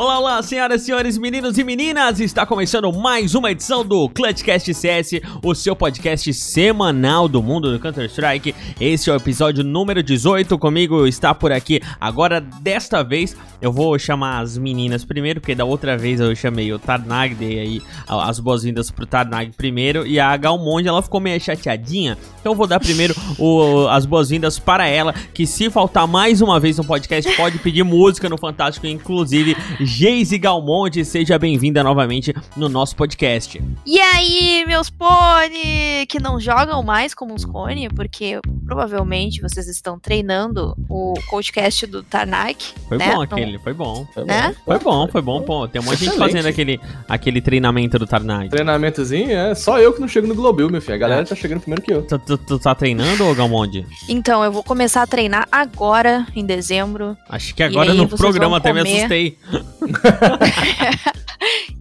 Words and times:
Olá, 0.00 0.18
olá, 0.18 0.42
senhoras, 0.42 0.80
senhores, 0.80 1.18
meninos 1.18 1.58
e 1.58 1.62
meninas! 1.62 2.20
Está 2.20 2.46
começando 2.46 2.90
mais 2.90 3.34
uma 3.34 3.50
edição 3.50 3.84
do 3.84 4.08
Clutchcast 4.08 4.72
CS, 4.72 5.20
o 5.44 5.54
seu 5.54 5.76
podcast 5.76 6.32
semanal 6.32 7.28
do 7.28 7.42
mundo 7.42 7.70
do 7.70 7.78
Counter-Strike. 7.78 8.54
Este 8.80 9.10
é 9.10 9.12
o 9.12 9.16
episódio 9.16 9.62
número 9.62 10.02
18. 10.02 10.58
Comigo 10.58 11.06
está 11.06 11.34
por 11.34 11.52
aqui. 11.52 11.82
Agora, 12.00 12.40
desta 12.40 13.02
vez, 13.04 13.36
eu 13.60 13.70
vou 13.70 13.98
chamar 13.98 14.40
as 14.40 14.56
meninas 14.56 15.04
primeiro, 15.04 15.38
porque 15.38 15.54
da 15.54 15.66
outra 15.66 15.98
vez 15.98 16.18
eu 16.18 16.34
chamei 16.34 16.72
o 16.72 16.78
Tarnag, 16.78 17.34
dei 17.34 17.60
aí 17.60 17.82
as 18.08 18.40
boas-vindas 18.40 18.90
pro 18.90 19.04
Tarnag 19.04 19.52
primeiro, 19.54 20.06
e 20.06 20.18
a 20.18 20.34
Galmonde, 20.34 20.88
ela 20.88 21.02
ficou 21.02 21.20
meio 21.20 21.38
chateadinha. 21.38 22.16
Então 22.40 22.52
eu 22.52 22.56
vou 22.56 22.66
dar 22.66 22.80
primeiro 22.80 23.14
o, 23.38 23.86
as 23.88 24.06
boas-vindas 24.06 24.58
para 24.58 24.86
ela, 24.86 25.12
que 25.12 25.46
se 25.46 25.68
faltar 25.68 26.08
mais 26.08 26.40
uma 26.40 26.58
vez 26.58 26.78
no 26.78 26.84
podcast, 26.84 27.30
pode 27.36 27.58
pedir 27.58 27.82
música 27.82 28.30
no 28.30 28.38
Fantástico, 28.38 28.86
inclusive 28.86 29.54
Geise 29.90 30.38
Galmonte, 30.38 31.04
seja 31.04 31.36
bem-vinda 31.36 31.82
novamente 31.82 32.32
no 32.56 32.68
nosso 32.68 32.94
podcast. 32.94 33.60
E 33.84 33.98
aí, 33.98 34.64
meus 34.64 34.88
pônei, 34.88 36.06
que 36.06 36.20
não 36.20 36.38
jogam 36.38 36.80
mais 36.80 37.12
como 37.12 37.34
uns 37.34 37.44
cone, 37.44 37.88
porque 37.88 38.40
provavelmente 38.64 39.42
vocês 39.42 39.66
estão 39.66 39.98
treinando 39.98 40.76
o 40.88 41.14
podcast 41.28 41.86
do 41.88 42.04
Tarnak. 42.04 42.72
Foi 42.88 42.98
né? 42.98 43.12
bom 43.12 43.20
aquele, 43.20 43.58
foi 43.58 43.74
bom. 43.74 44.06
Foi 44.14 44.24
né? 44.24 44.54
bom, 44.54 44.64
foi 44.64 44.78
bom, 44.78 45.08
foi 45.08 45.22
bom. 45.22 45.42
Pô, 45.42 45.66
tem 45.66 45.82
um 45.82 45.84
monte 45.84 45.98
de 45.98 46.04
gente 46.04 46.16
fazendo 46.16 46.46
aquele, 46.46 46.80
aquele 47.08 47.40
treinamento 47.40 47.98
do 47.98 48.06
Tarnak. 48.06 48.48
Treinamentozinho, 48.48 49.32
é 49.32 49.56
só 49.56 49.80
eu 49.80 49.92
que 49.92 50.00
não 50.00 50.06
chego 50.06 50.28
no 50.28 50.36
Global, 50.36 50.70
meu 50.70 50.80
filho. 50.80 50.94
A 50.94 50.98
galera 50.98 51.22
é. 51.22 51.24
tá 51.24 51.34
chegando 51.34 51.62
primeiro 51.62 51.82
que 51.82 51.92
eu. 51.92 52.02
Tu, 52.02 52.16
tu, 52.20 52.38
tu 52.38 52.58
tá 52.60 52.76
treinando, 52.76 53.26
ô 53.26 53.34
Galmonde? 53.34 53.84
Então, 54.08 54.44
eu 54.44 54.52
vou 54.52 54.62
começar 54.62 55.02
a 55.02 55.06
treinar 55.06 55.48
agora, 55.50 56.28
em 56.34 56.46
dezembro. 56.46 57.16
Acho 57.28 57.52
que 57.56 57.62
agora 57.64 57.92
no 57.92 58.08
programa 58.08 58.58
até 58.58 58.72
me 58.72 58.80
assustei. 58.82 59.36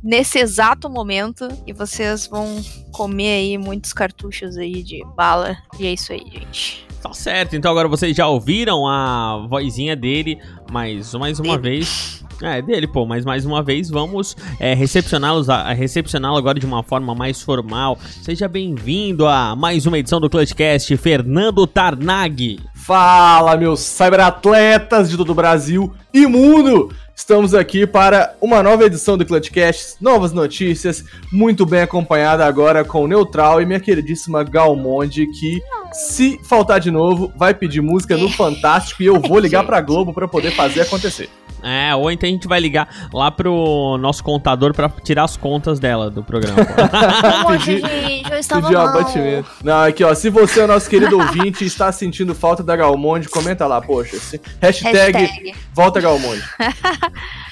Nesse 0.01 0.39
exato 0.39 0.89
momento, 0.89 1.47
e 1.67 1.73
vocês 1.73 2.25
vão 2.25 2.63
comer 2.91 3.33
aí 3.33 3.57
muitos 3.57 3.91
cartuchos 3.91 4.57
aí 4.57 4.81
de 4.81 5.03
bala. 5.15 5.57
E 5.77 5.85
é 5.85 5.93
isso 5.93 6.13
aí, 6.13 6.23
gente. 6.31 6.87
Tá 7.01 7.13
certo, 7.13 7.55
então 7.55 7.71
agora 7.71 7.87
vocês 7.87 8.15
já 8.15 8.27
ouviram 8.27 8.85
a 8.85 9.47
vozinha 9.49 9.95
dele, 9.95 10.37
mas 10.69 11.13
mais 11.13 11.39
uma 11.39 11.57
dele. 11.57 11.77
vez. 11.77 12.25
É, 12.41 12.61
dele, 12.61 12.87
pô, 12.87 13.05
mas 13.05 13.25
mais 13.25 13.45
uma 13.45 13.61
vez 13.61 13.89
vamos 13.89 14.33
é, 14.61 14.73
recepcioná-los, 14.73 15.47
recepcioná-lo 15.75 16.37
agora 16.37 16.57
de 16.57 16.65
uma 16.65 16.81
forma 16.81 17.13
mais 17.13 17.41
formal. 17.41 17.97
Seja 18.23 18.47
bem-vindo 18.47 19.27
a 19.27 19.57
mais 19.57 19.85
uma 19.85 19.99
edição 19.99 20.21
do 20.21 20.29
Clutchcast, 20.29 20.95
Fernando 20.95 21.67
Tarnag. 21.67 22.61
Fala, 22.73 23.57
meus 23.57 23.81
cyberatletas 23.81 25.09
de 25.09 25.17
todo 25.17 25.31
o 25.31 25.35
Brasil 25.35 25.93
e 26.13 26.25
mundo! 26.25 26.93
Estamos 27.19 27.53
aqui 27.53 27.85
para 27.85 28.33
uma 28.39 28.63
nova 28.63 28.85
edição 28.85 29.17
do 29.17 29.25
Clutchcast, 29.25 29.97
novas 29.99 30.31
notícias, 30.31 31.03
muito 31.29 31.65
bem 31.65 31.81
acompanhada 31.81 32.45
agora 32.45 32.85
com 32.85 33.03
o 33.03 33.07
Neutral 33.07 33.61
e 33.61 33.65
minha 33.65 33.79
queridíssima 33.79 34.41
Galmonde, 34.41 35.27
que 35.27 35.61
se 35.91 36.39
faltar 36.45 36.79
de 36.79 36.89
novo, 36.89 37.31
vai 37.35 37.53
pedir 37.53 37.81
música 37.81 38.15
no 38.15 38.29
Fantástico 38.31 39.03
e 39.03 39.07
eu 39.07 39.19
vou 39.19 39.37
ligar 39.37 39.65
pra 39.65 39.81
Globo 39.81 40.13
para 40.13 40.29
poder 40.29 40.51
fazer 40.51 40.79
acontecer. 40.79 41.29
É, 41.63 41.93
ou 41.95 42.09
então 42.09 42.27
a 42.27 42.31
gente 42.31 42.47
vai 42.47 42.59
ligar 42.59 43.09
lá 43.13 43.29
pro 43.29 43.97
nosso 43.99 44.23
contador 44.23 44.73
pra 44.73 44.89
tirar 44.89 45.23
as 45.23 45.35
contas 45.35 45.79
dela 45.79 46.09
do 46.09 46.23
programa. 46.23 46.59
pedir, 47.51 47.81
gente, 47.81 48.31
eu 48.31 48.37
estava 48.37 48.67
abatimento. 48.67 49.49
Não, 49.63 49.83
aqui 49.83 50.03
ó, 50.03 50.13
se 50.13 50.29
você 50.29 50.61
é 50.61 50.63
o 50.63 50.67
nosso 50.67 50.89
querido 50.89 51.17
ouvinte 51.19 51.63
e 51.63 51.67
está 51.67 51.91
sentindo 51.91 52.33
falta 52.33 52.63
da 52.63 52.75
Galmonde, 52.75 53.27
comenta 53.27 53.67
lá, 53.67 53.81
poxa. 53.81 54.17
Se, 54.17 54.39
hashtag, 54.61 55.17
hashtag. 55.17 55.55
volta 55.73 55.99
Galmonde. 55.99 56.43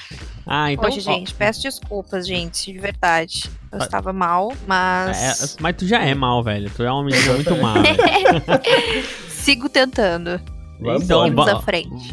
Ah, 0.50 0.72
então. 0.72 0.88
Poxa, 0.88 0.98
gente, 1.02 1.34
peço 1.34 1.60
desculpas, 1.60 2.26
gente, 2.26 2.72
de 2.72 2.78
verdade. 2.78 3.50
Eu 3.70 3.82
ah. 3.82 3.84
estava 3.84 4.14
mal, 4.14 4.50
mas. 4.66 5.42
É, 5.42 5.56
mas 5.60 5.76
tu 5.76 5.86
já 5.86 6.02
é 6.02 6.14
mal, 6.14 6.42
velho. 6.42 6.70
Tu 6.74 6.82
é 6.82 6.90
uma 6.90 7.04
menina 7.04 7.34
muito 7.34 7.54
mal. 7.58 7.74
Sigo 9.28 9.68
tentando. 9.68 10.40
Então, 10.80 11.34
va 11.34 11.60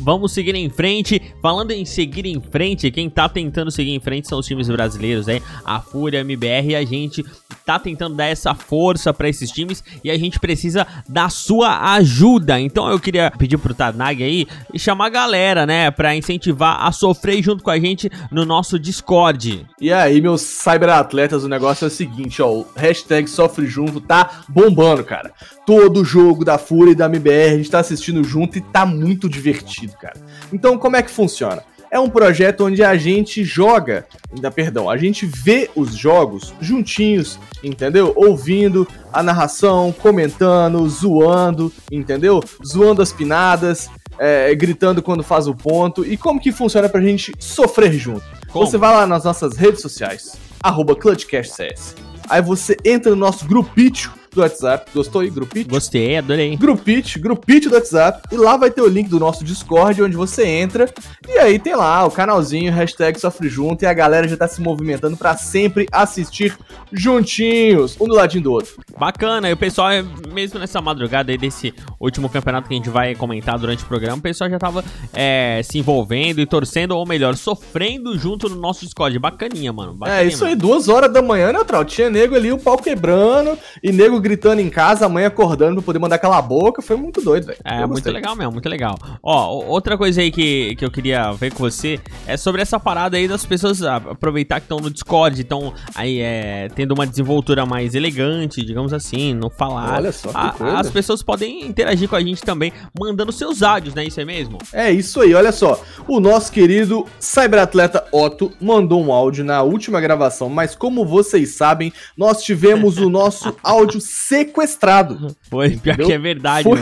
vamos 0.02 0.32
seguir 0.32 0.56
em 0.56 0.70
frente. 0.70 1.22
Falando 1.42 1.72
em 1.72 1.86
seguir 1.86 2.26
em 2.26 2.42
frente, 2.42 2.90
quem 2.90 3.10
tá 3.10 3.30
tentando 3.30 3.70
seguir 3.70 3.92
em 3.92 4.00
frente 4.00 4.28
são 4.28 4.40
os 4.40 4.46
times 4.46 4.68
brasileiros, 4.68 5.28
hein? 5.28 5.42
A 5.64 5.80
Fúria, 5.80 6.20
a 6.20 6.22
MBR 6.22 6.70
e 6.70 6.76
a 6.76 6.84
gente 6.84 7.24
tá 7.66 7.80
tentando 7.80 8.16
dar 8.16 8.26
essa 8.26 8.54
força 8.54 9.14
para 9.14 9.30
esses 9.30 9.52
times 9.52 9.84
e 10.04 10.10
a 10.10 10.18
gente 10.18 10.40
precisa 10.40 10.86
da 11.08 11.30
sua 11.30 11.94
ajuda. 11.94 12.60
Então 12.60 12.90
eu 12.90 13.00
queria 13.00 13.32
pedir 13.32 13.58
pro 13.58 13.74
Tanag 13.74 14.24
aí 14.24 14.48
e 14.74 14.80
chamar 14.80 15.08
a 15.08 15.10
galera, 15.10 15.66
né, 15.66 15.92
para 15.92 16.16
incentivar 16.16 16.86
a 16.86 16.92
sofrer 16.92 17.42
junto 17.42 17.64
com 17.64 17.70
a 17.70 17.80
gente 17.80 18.10
no 18.32 18.46
nosso 18.46 18.80
Discord. 18.80 19.66
E 19.80 19.92
aí, 19.92 20.22
meus 20.22 20.42
cyberatletas, 20.42 21.44
o 21.44 21.50
negócio 21.50 21.86
é 21.86 21.88
o 21.88 21.92
seguinte, 21.92 22.42
ó, 22.42 22.50
o 22.50 22.68
hashtag 22.76 23.30
sofre 23.30 23.68
junto 23.68 24.02
tá 24.02 24.44
bombando, 24.48 25.04
cara. 25.04 25.32
Todo 25.66 26.06
jogo 26.06 26.46
da 26.46 26.58
Fúria 26.58 26.92
e 26.92 26.96
da 26.96 27.06
MBR 27.06 27.54
a 27.54 27.58
gente 27.58 27.72
tá 27.72 27.80
assistindo 27.80 28.24
junto 28.24 28.58
e 28.58 28.62
tá 28.62 28.86
muito 28.86 29.28
divertido, 29.30 29.94
cara. 29.94 30.16
Então, 30.52 30.78
como 30.78 30.96
é 30.96 31.04
que 31.04 31.12
funciona? 31.12 31.64
É 31.92 32.00
um 32.00 32.10
projeto 32.10 32.66
onde 32.66 32.84
a 32.84 32.96
gente 32.96 33.44
joga, 33.44 34.06
ainda 34.34 34.52
perdão, 34.52 34.90
a 34.90 34.98
gente 34.98 35.26
vê 35.26 35.70
os 35.76 35.96
jogos 35.96 36.54
juntinhos, 36.60 37.40
entendeu? 37.64 38.14
Ouvindo 38.16 38.88
a 39.12 39.24
narração, 39.24 39.92
comentando, 39.92 40.88
zoando, 40.90 41.72
entendeu? 41.92 42.44
Zoando 42.66 43.02
as 43.02 43.12
pinadas, 43.12 43.90
é, 44.18 44.54
gritando 44.56 45.02
quando 45.02 45.24
faz 45.24 45.48
o 45.48 45.56
ponto. 45.56 46.06
E 46.06 46.18
como 46.18 46.40
que 46.40 46.52
funciona 46.52 46.90
pra 46.90 47.02
gente 47.02 47.34
sofrer 47.40 47.94
junto? 47.94 48.24
Como? 48.52 48.66
Você 48.66 48.78
vai 48.78 48.94
lá 48.94 49.06
nas 49.06 49.24
nossas 49.24 49.58
redes 49.58 49.82
sociais, 49.82 50.38
arroba 50.62 50.96
ClutchCastCS. 50.96 51.96
Aí 52.30 52.42
você 52.42 52.76
entra 52.84 53.12
no 53.12 53.18
nosso 53.18 53.46
grupinho 53.46 54.12
do 54.36 54.42
WhatsApp. 54.42 54.92
Gostou 54.94 55.22
aí, 55.22 55.30
grupite? 55.30 55.70
Gostei, 55.70 56.18
adorei. 56.18 56.56
Grupite, 56.56 57.20
grupite 57.20 57.70
do 57.70 57.76
WhatsApp. 57.76 58.22
E 58.32 58.36
lá 58.36 58.58
vai 58.58 58.70
ter 58.70 58.82
o 58.82 58.88
link 58.88 59.10
do 59.10 59.20
nosso 59.20 59.44
Discord, 59.44 60.02
onde 60.04 60.16
você 60.16 60.46
entra. 60.46 60.90
E 61.28 61.38
aí 61.40 61.58
tem 61.58 61.76
lá 61.76 62.06
o 62.06 62.12
canalzinho, 62.12 62.72
hashtag 62.72 63.20
Sofre 63.20 63.50
Junto. 63.50 63.84
E 63.84 63.86
a 63.86 63.94
galera 63.94 64.28
já 64.28 64.38
tá 64.38 64.48
se 64.48 64.62
movimentando 64.62 65.18
para 65.18 65.36
sempre 65.38 65.88
assistir 65.92 66.58
juntinhos, 66.92 67.96
um 68.00 68.06
do 68.06 68.16
ladinho 68.16 68.44
do 68.44 68.52
outro. 68.52 68.76
Bacana, 68.98 69.50
e 69.50 69.54
o 69.54 69.58
pessoal, 69.58 69.90
mesmo 70.34 70.60
nessa 70.60 70.82
madrugada 70.82 71.32
aí 71.32 71.38
desse 71.38 71.74
último 72.00 72.30
campeonato 72.30 72.68
que 72.68 72.74
a 72.74 72.78
gente 72.78 72.90
vai 72.90 73.16
comentar 73.16 73.58
durante 73.58 73.84
o 73.84 73.88
programa, 73.88 74.18
o 74.18 74.22
pessoal 74.22 74.50
já 74.50 74.60
tava 74.60 74.84
é, 75.14 75.62
se 75.64 75.78
envolvendo 75.78 76.40
e 76.40 76.46
torcendo, 76.46 76.92
ou 76.92 77.06
melhor, 77.06 77.36
sofrendo 77.36 78.18
junto 78.18 78.50
no 78.50 78.56
nosso 78.56 78.86
Discord. 78.86 79.18
Bacaninha, 79.20 79.72
mano. 79.74 79.94
Bacaninha, 79.94 80.24
é, 80.24 80.28
isso 80.28 80.46
aí, 80.46 80.56
duas 80.56 80.88
horas 80.88 81.12
da 81.12 81.22
manhã, 81.22 81.52
neutral. 81.52 81.84
Tinha 81.86 82.10
nego 82.10 82.36
ali, 82.36 82.52
o 82.52 82.58
pau 82.58 82.78
quebrando, 82.78 83.58
e 83.84 83.92
nego 83.92 84.20
gritando 84.26 84.60
em 84.60 84.72
casa, 84.72 85.06
a 85.06 85.10
mãe 85.10 85.24
acordando 85.24 85.76
pra 85.76 85.84
poder 85.84 86.00
mandar 86.00 86.16
aquela 86.16 86.42
boca. 86.42 86.82
Foi 86.82 86.96
muito 86.96 87.22
doido, 87.22 87.46
velho. 87.46 87.60
É, 87.64 87.86
muito 87.86 88.10
legal 88.10 88.36
mesmo, 88.36 88.54
muito 88.54 88.68
legal. 88.68 88.98
Ó, 89.22 89.64
outra 89.68 89.96
coisa 90.00 90.20
aí 90.20 90.32
que, 90.32 90.76
que 90.76 90.84
eu 90.84 90.90
queria 90.90 91.32
ver 91.34 91.54
com 91.54 91.60
você 91.60 92.00
é 92.26 92.36
sobre 92.36 92.60
essa 92.60 92.80
parada 92.80 93.18
aí 93.18 93.28
das 93.28 93.46
pessoas 93.46 93.84
aproveitar 93.84 94.60
que 94.60 94.66
estão 94.66 94.80
no 94.80 94.90
Discord, 94.90 95.40
estão 95.40 95.72
aí 95.94 96.22
é, 96.22 96.70
tendo 96.74 96.94
uma 96.96 97.06
desenvoltura 97.06 97.68
mais 97.68 97.94
elegante, 97.94 98.66
digamos 98.66 98.94
assim, 98.94 99.36
no 99.36 99.48
falar. 99.48 99.94
Olha 99.94 100.12
só, 100.12 100.32
a, 100.34 100.80
As 100.80 100.90
pessoas 100.90 101.22
podem 101.22 101.64
interagir 101.64 102.10
com 102.10 102.16
a 102.16 102.22
gente 102.22 102.42
também, 102.42 102.74
mandando 103.00 103.32
seus 103.32 103.62
áudios, 103.62 103.94
né? 103.94 104.06
Isso 104.06 104.20
é 104.20 104.26
mesmo? 104.26 104.58
É 104.74 104.92
isso 104.92 105.22
aí, 105.22 105.36
olha 105.36 105.52
só. 105.52 105.80
O 106.08 106.20
nosso 106.20 106.52
querido 106.52 107.06
cyberatleta 107.20 108.06
Otto 108.12 108.52
mandou 108.60 109.04
um 109.04 109.14
áudio 109.14 109.46
na 109.46 109.62
última 109.62 110.02
gravação, 110.02 110.50
mas 110.50 110.76
como 110.76 111.06
vocês 111.06 111.54
sabem, 111.54 111.94
nós 112.18 112.44
tivemos 112.44 112.98
o 112.98 113.08
nosso 113.08 113.56
áudio 113.62 114.02
sequestrado. 114.16 115.36
Foi, 115.50 115.72
pior 115.72 115.94
entendeu? 115.94 116.08
que 116.08 116.14
é 116.14 116.18
verdade, 116.18 116.64
Foi... 116.64 116.80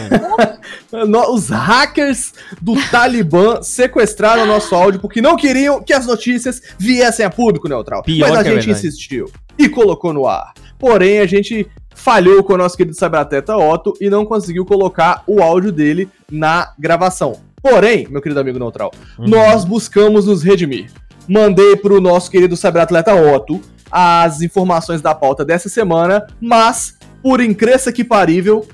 mano. 0.91 1.33
Os 1.33 1.49
hackers 1.49 2.33
do 2.61 2.75
Talibã 2.91 3.61
sequestraram 3.63 4.43
o 4.43 4.45
nosso 4.45 4.75
áudio 4.75 4.99
porque 4.99 5.21
não 5.21 5.35
queriam 5.35 5.81
que 5.81 5.91
as 5.91 6.05
notícias 6.05 6.61
viessem 6.77 7.25
a 7.25 7.29
público 7.29 7.67
neutral. 7.67 8.03
Pior 8.03 8.29
Mas 8.29 8.37
a 8.37 8.41
é 8.41 8.53
gente 8.53 8.69
é 8.69 8.71
insistiu 8.73 9.31
e 9.57 9.67
colocou 9.67 10.13
no 10.13 10.27
ar. 10.27 10.53
Porém, 10.77 11.19
a 11.19 11.25
gente 11.25 11.67
falhou 11.95 12.43
com 12.43 12.53
o 12.53 12.57
nosso 12.57 12.77
querido 12.77 12.95
Cyberteta 12.95 13.57
Otto 13.57 13.93
e 13.99 14.09
não 14.09 14.25
conseguiu 14.25 14.65
colocar 14.65 15.23
o 15.25 15.41
áudio 15.41 15.71
dele 15.71 16.09
na 16.31 16.71
gravação. 16.77 17.39
Porém, 17.61 18.07
meu 18.09 18.21
querido 18.21 18.39
amigo 18.39 18.59
neutral, 18.59 18.91
uhum. 19.17 19.27
nós 19.27 19.65
buscamos 19.65 20.27
nos 20.27 20.43
redimir. 20.43 20.91
Mandei 21.27 21.75
pro 21.77 22.01
nosso 22.01 22.29
querido 22.29 22.55
cyberatleta 22.55 23.15
Otto 23.15 23.61
as 23.89 24.41
informações 24.41 25.01
da 25.01 25.13
pauta 25.13 25.45
dessa 25.45 25.69
semana, 25.69 26.25
mas 26.41 26.97
por 27.23 27.41
incresça 27.41 27.91
que 27.91 28.03
parível, 28.03 28.67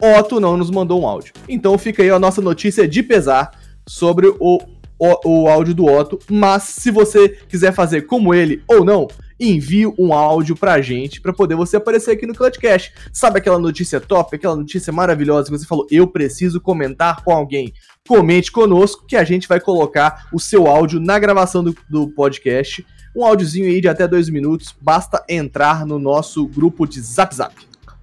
Otto 0.00 0.38
não 0.38 0.56
nos 0.56 0.70
mandou 0.70 1.02
um 1.02 1.08
áudio. 1.08 1.32
Então 1.48 1.76
fica 1.76 2.02
aí 2.02 2.10
a 2.10 2.18
nossa 2.18 2.40
notícia 2.40 2.86
de 2.86 3.02
pesar 3.02 3.50
sobre 3.86 4.28
o 4.38 4.60
o, 4.98 5.42
o 5.44 5.48
áudio 5.48 5.74
do 5.74 5.86
Otto, 5.86 6.18
mas 6.30 6.62
se 6.62 6.90
você 6.90 7.28
quiser 7.28 7.72
fazer 7.72 8.02
como 8.02 8.32
ele 8.32 8.62
ou 8.66 8.84
não, 8.84 9.08
envie 9.38 9.86
um 9.98 10.12
áudio 10.12 10.56
pra 10.56 10.80
gente 10.80 11.20
pra 11.20 11.32
poder 11.32 11.56
você 11.56 11.76
aparecer 11.76 12.12
aqui 12.12 12.26
no 12.26 12.34
Clutchcast. 12.34 12.92
Sabe 13.12 13.38
aquela 13.38 13.58
notícia 13.58 14.00
top, 14.00 14.36
aquela 14.36 14.56
notícia 14.56 14.92
maravilhosa 14.92 15.50
que 15.50 15.58
você 15.58 15.66
falou, 15.66 15.86
eu 15.90 16.06
preciso 16.06 16.60
comentar 16.60 17.22
com 17.24 17.32
alguém? 17.32 17.72
Comente 18.06 18.52
conosco 18.52 19.04
que 19.06 19.16
a 19.16 19.24
gente 19.24 19.48
vai 19.48 19.60
colocar 19.60 20.28
o 20.32 20.38
seu 20.38 20.66
áudio 20.66 21.00
na 21.00 21.18
gravação 21.18 21.64
do, 21.64 21.76
do 21.88 22.08
podcast. 22.08 22.86
Um 23.16 23.24
áudiozinho 23.24 23.66
aí 23.66 23.80
de 23.80 23.88
até 23.88 24.08
dois 24.08 24.28
minutos, 24.28 24.74
basta 24.80 25.24
entrar 25.28 25.86
no 25.86 25.98
nosso 25.98 26.46
grupo 26.46 26.86
de 26.86 27.00
Zap 27.00 27.34
Zap. 27.34 27.54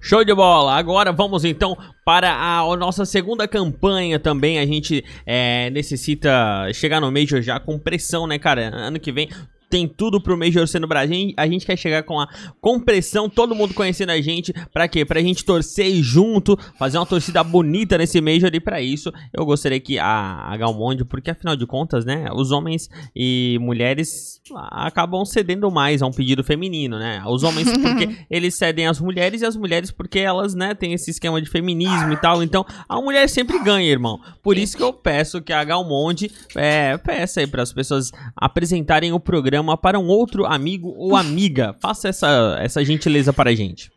Show 0.04 0.24
de 0.24 0.34
bola! 0.34 0.74
Agora 0.74 1.12
vamos 1.12 1.44
então 1.44 1.78
para 2.04 2.34
a, 2.34 2.76
nossa 2.76 3.06
segunda 3.06 3.46
campanha 3.46 4.18
também. 4.18 4.58
A 4.58 4.66
gente 4.66 5.04
é, 5.24 5.70
necessita 5.70 6.68
chegar 6.74 7.00
no 7.00 7.12
Major 7.12 7.40
já 7.40 7.60
com 7.60 7.78
pressão, 7.78 8.26
né, 8.26 8.36
cara? 8.36 8.62
Ano 8.74 8.98
que 8.98 9.12
vem 9.12 9.28
tem 9.72 9.88
tudo 9.88 10.20
pro 10.20 10.36
Major 10.36 10.68
ser 10.68 10.80
no 10.80 10.86
Brasil. 10.86 11.32
A 11.34 11.46
gente 11.46 11.64
quer 11.64 11.78
chegar 11.78 12.02
com 12.02 12.20
a 12.20 12.28
compressão, 12.60 13.26
todo 13.26 13.54
mundo 13.54 13.72
conhecendo 13.72 14.10
a 14.10 14.20
gente. 14.20 14.52
Pra 14.70 14.86
quê? 14.86 15.02
Pra 15.02 15.22
gente 15.22 15.46
torcer 15.46 15.90
junto, 16.02 16.58
fazer 16.78 16.98
uma 16.98 17.06
torcida 17.06 17.42
bonita 17.42 17.96
nesse 17.96 18.20
Major. 18.20 18.50
E 18.52 18.60
pra 18.60 18.82
isso, 18.82 19.10
eu 19.32 19.46
gostaria 19.46 19.80
que 19.80 19.98
a, 19.98 20.52
a 20.52 20.54
Galmonde, 20.58 21.06
porque 21.06 21.30
afinal 21.30 21.56
de 21.56 21.66
contas, 21.66 22.04
né, 22.04 22.28
os 22.34 22.50
homens 22.50 22.90
e 23.16 23.56
mulheres 23.62 24.42
acabam 24.72 25.24
cedendo 25.24 25.70
mais 25.70 26.02
a 26.02 26.06
um 26.06 26.10
pedido 26.10 26.44
feminino, 26.44 26.98
né? 26.98 27.22
Os 27.26 27.42
homens 27.42 27.72
porque 27.80 28.26
eles 28.28 28.54
cedem 28.54 28.86
às 28.86 29.00
mulheres 29.00 29.40
e 29.40 29.46
as 29.46 29.56
mulheres 29.56 29.90
porque 29.90 30.18
elas, 30.18 30.54
né, 30.54 30.74
têm 30.74 30.92
esse 30.92 31.10
esquema 31.10 31.40
de 31.40 31.48
feminismo 31.48 32.12
e 32.12 32.16
tal. 32.20 32.42
Então, 32.42 32.66
a 32.86 33.00
mulher 33.00 33.26
sempre 33.26 33.58
ganha, 33.60 33.90
irmão. 33.90 34.20
Por 34.42 34.58
isso 34.58 34.76
que 34.76 34.82
eu 34.82 34.92
peço 34.92 35.40
que 35.40 35.52
a 35.52 35.64
Galmonde 35.64 36.30
é, 36.54 36.98
peça 36.98 37.40
aí 37.40 37.46
para 37.46 37.62
as 37.62 37.72
pessoas 37.72 38.10
apresentarem 38.36 39.14
o 39.14 39.20
programa 39.20 39.61
programa 39.62 39.76
para 39.76 39.98
um 39.98 40.08
outro 40.08 40.44
amigo 40.44 40.92
ou 40.96 41.16
amiga. 41.16 41.74
Faça 41.80 42.08
essa, 42.08 42.58
essa 42.60 42.84
gentileza 42.84 43.32
para 43.32 43.50
a 43.50 43.54
gente. 43.54 43.90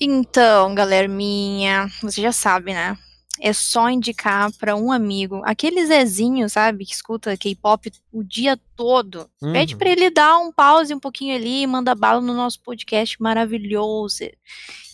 Então, 0.00 0.74
galera 0.74 1.08
minha, 1.08 1.88
você 2.02 2.20
já 2.20 2.32
sabe, 2.32 2.74
né? 2.74 2.96
É 3.40 3.52
só 3.52 3.88
indicar 3.88 4.52
para 4.58 4.76
um 4.76 4.90
amigo. 4.90 5.40
Aquele 5.44 5.86
Zezinho, 5.86 6.48
sabe, 6.50 6.84
que 6.84 6.92
escuta 6.92 7.36
K-pop 7.36 7.90
o 8.12 8.22
dia 8.22 8.58
todo. 8.76 9.30
Uhum. 9.40 9.52
Pede 9.52 9.76
para 9.76 9.90
ele 9.90 10.10
dar 10.10 10.38
um 10.38 10.52
pause 10.52 10.92
um 10.92 11.00
pouquinho 11.00 11.34
ali 11.34 11.62
e 11.62 11.66
manda 11.66 11.94
bala 11.94 12.20
no 12.20 12.34
nosso 12.34 12.60
podcast 12.62 13.16
maravilhoso. 13.20 14.24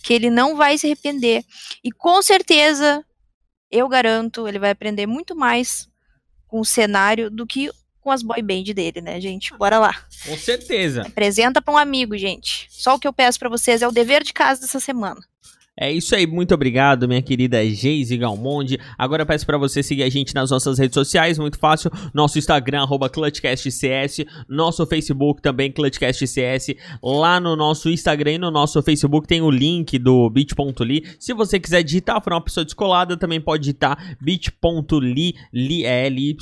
Que 0.03 0.13
ele 0.13 0.29
não 0.29 0.55
vai 0.55 0.77
se 0.77 0.85
arrepender. 0.85 1.43
E 1.83 1.91
com 1.91 2.21
certeza, 2.21 3.03
eu 3.71 3.87
garanto, 3.87 4.47
ele 4.47 4.59
vai 4.59 4.69
aprender 4.69 5.07
muito 5.07 5.35
mais 5.35 5.87
com 6.47 6.59
o 6.59 6.65
cenário 6.65 7.31
do 7.31 7.47
que 7.47 7.71
com 8.05 8.11
as 8.11 8.21
boy 8.21 8.39
band 8.43 8.71
dele, 8.75 9.01
né, 9.01 9.19
gente? 9.19 9.51
Bora 9.57 9.79
lá. 9.79 10.05
Com 10.27 10.37
certeza. 10.37 11.01
Apresenta 11.01 11.59
para 11.59 11.73
um 11.73 11.77
amigo, 11.77 12.15
gente. 12.15 12.67
Só 12.69 12.93
o 12.93 12.99
que 12.99 13.07
eu 13.07 13.11
peço 13.11 13.39
para 13.39 13.49
vocês 13.49 13.81
é 13.81 13.87
o 13.87 13.91
dever 13.91 14.23
de 14.23 14.31
casa 14.31 14.61
dessa 14.61 14.79
semana. 14.79 15.19
É 15.77 15.91
isso 15.91 16.15
aí, 16.15 16.25
muito 16.25 16.53
obrigado, 16.53 17.05
minha 17.05 17.21
querida 17.21 17.61
Geise 17.65 18.15
Galmonde. 18.15 18.79
Agora 18.97 19.25
peço 19.25 19.45
para 19.45 19.57
você 19.57 19.83
seguir 19.83 20.03
a 20.03 20.09
gente 20.09 20.33
nas 20.33 20.49
nossas 20.49 20.79
redes 20.79 20.93
sociais, 20.93 21.37
muito 21.37 21.59
fácil. 21.59 21.91
Nosso 22.13 22.39
Instagram, 22.39 22.83
arroba 22.83 23.09
ClutchCastCS. 23.09 24.23
Nosso 24.47 24.85
Facebook 24.85 25.41
também, 25.41 25.69
ClutchCastCS. 25.69 26.75
Lá 27.03 27.41
no 27.41 27.57
nosso 27.57 27.89
Instagram 27.89 28.31
e 28.31 28.37
no 28.37 28.49
nosso 28.51 28.81
Facebook 28.81 29.27
tem 29.27 29.41
o 29.41 29.51
link 29.51 29.99
do 29.99 30.29
bit.ly. 30.29 31.03
Se 31.19 31.33
você 31.33 31.59
quiser 31.59 31.83
digitar, 31.83 32.23
for 32.23 32.31
uma 32.31 32.41
pessoa 32.41 32.63
descolada, 32.63 33.17
também 33.17 33.41
pode 33.41 33.63
digitar 33.63 34.15
bit.ly, 34.21 35.35
L-Y, 35.53 36.37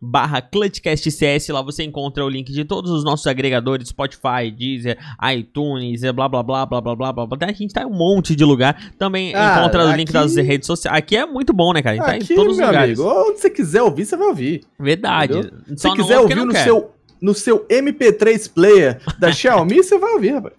barra 0.00 0.40
ClutchCastCS. 0.40 1.48
Lá 1.48 1.62
você 1.62 1.82
encontra 1.82 2.24
o 2.24 2.28
link 2.28 2.52
de 2.52 2.64
todos 2.64 2.92
os 2.92 3.02
nossos 3.02 3.26
agregadores, 3.26 3.88
Spotify, 3.88 4.52
Deezer, 4.56 4.96
iTunes, 5.36 6.02
blá 6.12 6.28
blá 6.28 6.44
blá 6.44 6.64
blá 6.64 6.80
blá 6.80 6.94
blá 6.94 7.12
blá. 7.12 7.38
A 7.40 7.52
gente 7.52 7.74
tá 7.74 7.82
em 7.82 7.86
um 7.86 7.90
monte 7.90 8.36
de 8.36 8.44
lugar 8.44 8.67
lugar. 8.68 8.92
Também 8.98 9.34
ah, 9.34 9.58
encontra 9.58 9.86
o 9.86 9.92
link 9.92 10.12
das 10.12 10.36
redes 10.36 10.66
sociais. 10.66 10.96
Aqui 10.96 11.16
é 11.16 11.26
muito 11.26 11.52
bom, 11.52 11.72
né, 11.72 11.82
cara? 11.82 11.96
A 11.96 11.98
gente 11.98 12.16
aqui, 12.16 12.26
tá 12.28 12.34
em 12.34 12.36
todos 12.36 12.52
os 12.54 12.60
lugares. 12.60 12.98
Amigo, 12.98 13.28
onde 13.28 13.40
você 13.40 13.50
quiser 13.50 13.82
ouvir, 13.82 14.04
você 14.04 14.16
vai 14.16 14.28
ouvir. 14.28 14.60
Verdade. 14.78 15.52
Se 15.76 15.90
quiser 15.92 16.18
ouvir 16.18 16.36
no 16.36 16.52
quer. 16.52 16.64
seu 16.64 16.97
no 17.20 17.34
seu 17.34 17.66
MP3 17.66 18.52
player 18.52 19.00
da 19.18 19.32
Xiaomi, 19.32 19.76
você 19.76 19.98
vai 19.98 20.12
ouvir, 20.12 20.34
rapaz. 20.34 20.54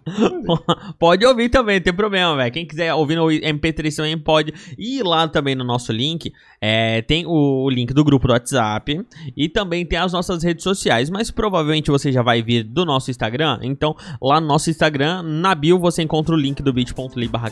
pode 1.00 1.26
ouvir 1.26 1.50
também, 1.50 1.78
não 1.78 1.84
tem 1.84 1.94
problema, 1.94 2.36
velho. 2.36 2.52
Quem 2.52 2.66
quiser 2.66 2.94
ouvir 2.94 3.16
no 3.16 3.26
MP3 3.26 3.96
também 3.96 4.18
pode 4.18 4.54
ir 4.78 5.04
lá 5.04 5.28
também 5.28 5.56
no 5.56 5.64
nosso 5.64 5.92
link. 5.92 6.32
É, 6.62 7.02
tem 7.04 7.26
o, 7.26 7.70
link 7.70 7.94
do 7.94 8.04
grupo 8.04 8.28
do 8.28 8.34
WhatsApp 8.34 9.06
e 9.36 9.48
também 9.48 9.86
tem 9.86 9.98
as 9.98 10.12
nossas 10.12 10.44
redes 10.44 10.64
sociais, 10.64 11.10
mas 11.10 11.32
provavelmente 11.32 11.90
você 11.90 12.12
já 12.12 12.22
vai 12.22 12.42
vir 12.42 12.64
do 12.64 12.86
nosso 12.86 13.10
Instagram. 13.10 13.60
Então, 13.62 13.96
lá 14.22 14.42
no 14.42 14.48
nosso 14.48 14.70
Instagram, 14.70 15.24
na 15.24 15.56
bio, 15.56 15.80
você 15.80 16.02
encontra 16.02 16.36
o 16.36 16.38
link 16.38 16.62
do 16.62 16.74
bit.ly 16.74 17.28
barra 17.28 17.50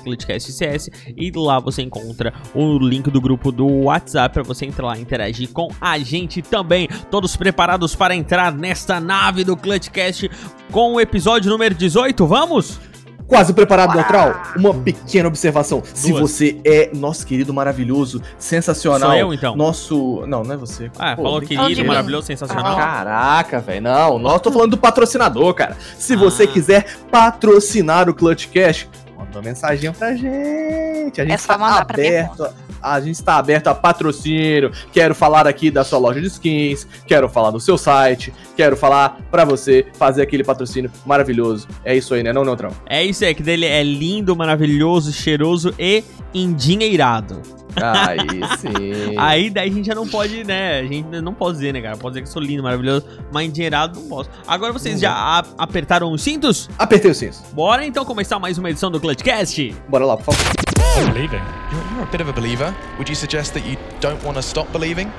e 1.16 1.32
lá 1.36 1.60
você 1.60 1.82
encontra 1.82 2.34
o 2.54 2.78
link 2.78 3.10
do 3.10 3.20
grupo 3.20 3.52
do 3.52 3.66
WhatsApp 3.84 4.34
para 4.34 4.44
você 4.44 4.66
entrar 4.66 4.88
lá 4.88 4.98
e 4.98 5.02
interagir 5.02 5.50
com 5.50 5.70
a 5.80 5.98
gente 5.98 6.42
também. 6.42 6.88
Todos 7.10 7.36
preparados 7.36 7.96
para 7.96 8.16
entrar 8.16 8.52
nesta 8.52 8.97
nave 9.00 9.44
do 9.44 9.56
Clutchcast 9.56 10.30
com 10.72 10.94
o 10.94 11.02
episódio 11.02 11.50
número 11.50 11.76
18, 11.76 12.26
vamos? 12.26 12.80
Quase 13.28 13.54
preparado, 13.54 13.94
Neutral? 13.94 14.42
Uma 14.56 14.74
pequena 14.74 15.28
observação. 15.28 15.80
Duas. 15.82 16.00
Se 16.00 16.14
você 16.14 16.62
é 16.64 16.90
nosso 16.94 17.28
querido 17.28 17.54
maravilhoso, 17.54 18.22
sensacional. 18.40 19.10
Sou 19.10 19.20
eu, 19.20 19.34
então? 19.34 19.56
Nosso. 19.56 20.26
Não, 20.26 20.44
não 20.44 20.54
é 20.54 20.58
você. 20.58 20.90
Ah, 20.98 21.14
Pô, 21.14 21.24
falou 21.24 21.42
querido, 21.42 21.84
maravilhoso, 21.84 22.28
sensacional. 22.28 22.78
Caraca, 22.78 23.60
velho. 23.60 23.82
Não, 23.82 24.18
nós 24.18 24.42
tô 24.42 24.50
falando 24.50 24.72
do 24.72 24.78
patrocinador, 24.78 25.54
cara. 25.54 25.76
Se 25.98 26.14
ah. 26.14 26.18
você 26.18 26.48
quiser 26.48 26.86
patrocinar 27.12 28.10
o 28.10 28.14
Clutchcast, 28.14 28.90
uma 29.18 29.42
mensagem 29.42 29.92
pra 29.92 30.16
gente. 30.16 31.22
A 31.22 31.26
gente 31.26 31.34
é 31.34 31.38
tá 31.38 31.78
aberto 31.78 32.54
a 32.82 33.00
gente 33.00 33.16
está 33.16 33.38
aberto 33.38 33.68
a 33.68 33.76
patrocínio. 33.76 34.72
Quero 34.92 35.14
falar 35.16 35.48
aqui 35.48 35.70
da 35.70 35.84
sua 35.84 36.00
loja 36.00 36.22
de 36.22 36.28
skins, 36.28 36.88
quero 37.06 37.28
falar 37.30 37.52
do 37.52 37.60
seu 37.60 37.78
site, 37.78 38.34
quero 38.56 38.78
falar 38.78 39.20
para 39.30 39.46
você 39.46 39.86
fazer 39.94 40.22
aquele 40.22 40.44
patrocínio 40.44 40.92
maravilhoso. 41.06 41.68
É 41.84 41.96
isso 41.96 42.14
aí, 42.14 42.24
né, 42.24 42.32
não, 42.32 42.44
Neutrão? 42.44 42.72
É 42.86 43.04
isso 43.04 43.24
aí, 43.26 43.34
que 43.34 43.44
dele 43.44 43.66
é 43.66 43.84
lindo, 43.84 44.36
maravilhoso, 44.36 45.12
cheiroso 45.12 45.74
e 45.78 46.04
endinheirado. 46.34 47.42
Aí 47.82 48.42
sim. 48.58 49.16
Aí 49.18 49.50
daí 49.50 49.70
a 49.70 49.74
gente 49.74 49.86
já 49.86 49.96
não 49.96 50.08
pode, 50.08 50.44
né? 50.44 50.80
A 50.80 50.84
gente 50.84 51.22
não 51.22 51.34
pode 51.34 51.58
dizer, 51.58 51.74
né, 51.74 51.82
cara? 51.82 51.98
Pode 51.98 52.14
dizer 52.14 52.24
que 52.24 52.30
sou 52.30 52.42
lindo, 52.42 52.64
maravilhoso, 52.64 53.06
mas 53.32 53.48
endinheirado 53.48 54.00
não 54.00 54.08
posso. 54.08 54.30
Agora 54.48 54.74
vocês 54.74 54.96
uhum. 54.96 55.02
já 55.02 55.44
apertaram 55.58 56.12
os 56.12 56.22
cintos? 56.22 56.70
Apertei 56.78 57.12
os 57.12 57.18
cintos. 57.18 57.44
Bora 57.54 57.86
então 57.86 58.04
começar 58.06 58.40
mais 58.40 58.58
uma 58.58 58.70
edição 58.70 58.90
do 58.92 59.00
Clutchcast? 59.00 59.76
Bora 59.88 60.06
lá, 60.06 60.18
por 60.18 60.34
favor. 60.34 61.14
Believing. 61.14 61.42
You're, 61.72 61.86
you're 61.94 62.04
a 62.04 62.12
bit 62.12 62.22
of 62.22 62.30
a 62.30 62.34
believer. 62.34 62.74
Would 62.98 63.10
you 63.10 63.16
suggest 63.16 63.54
that 63.54 63.68
you 63.68 63.78
don't 64.02 64.24
want 64.26 64.36
to 64.36 64.42
stop 64.42 64.72
believing? 64.72 65.12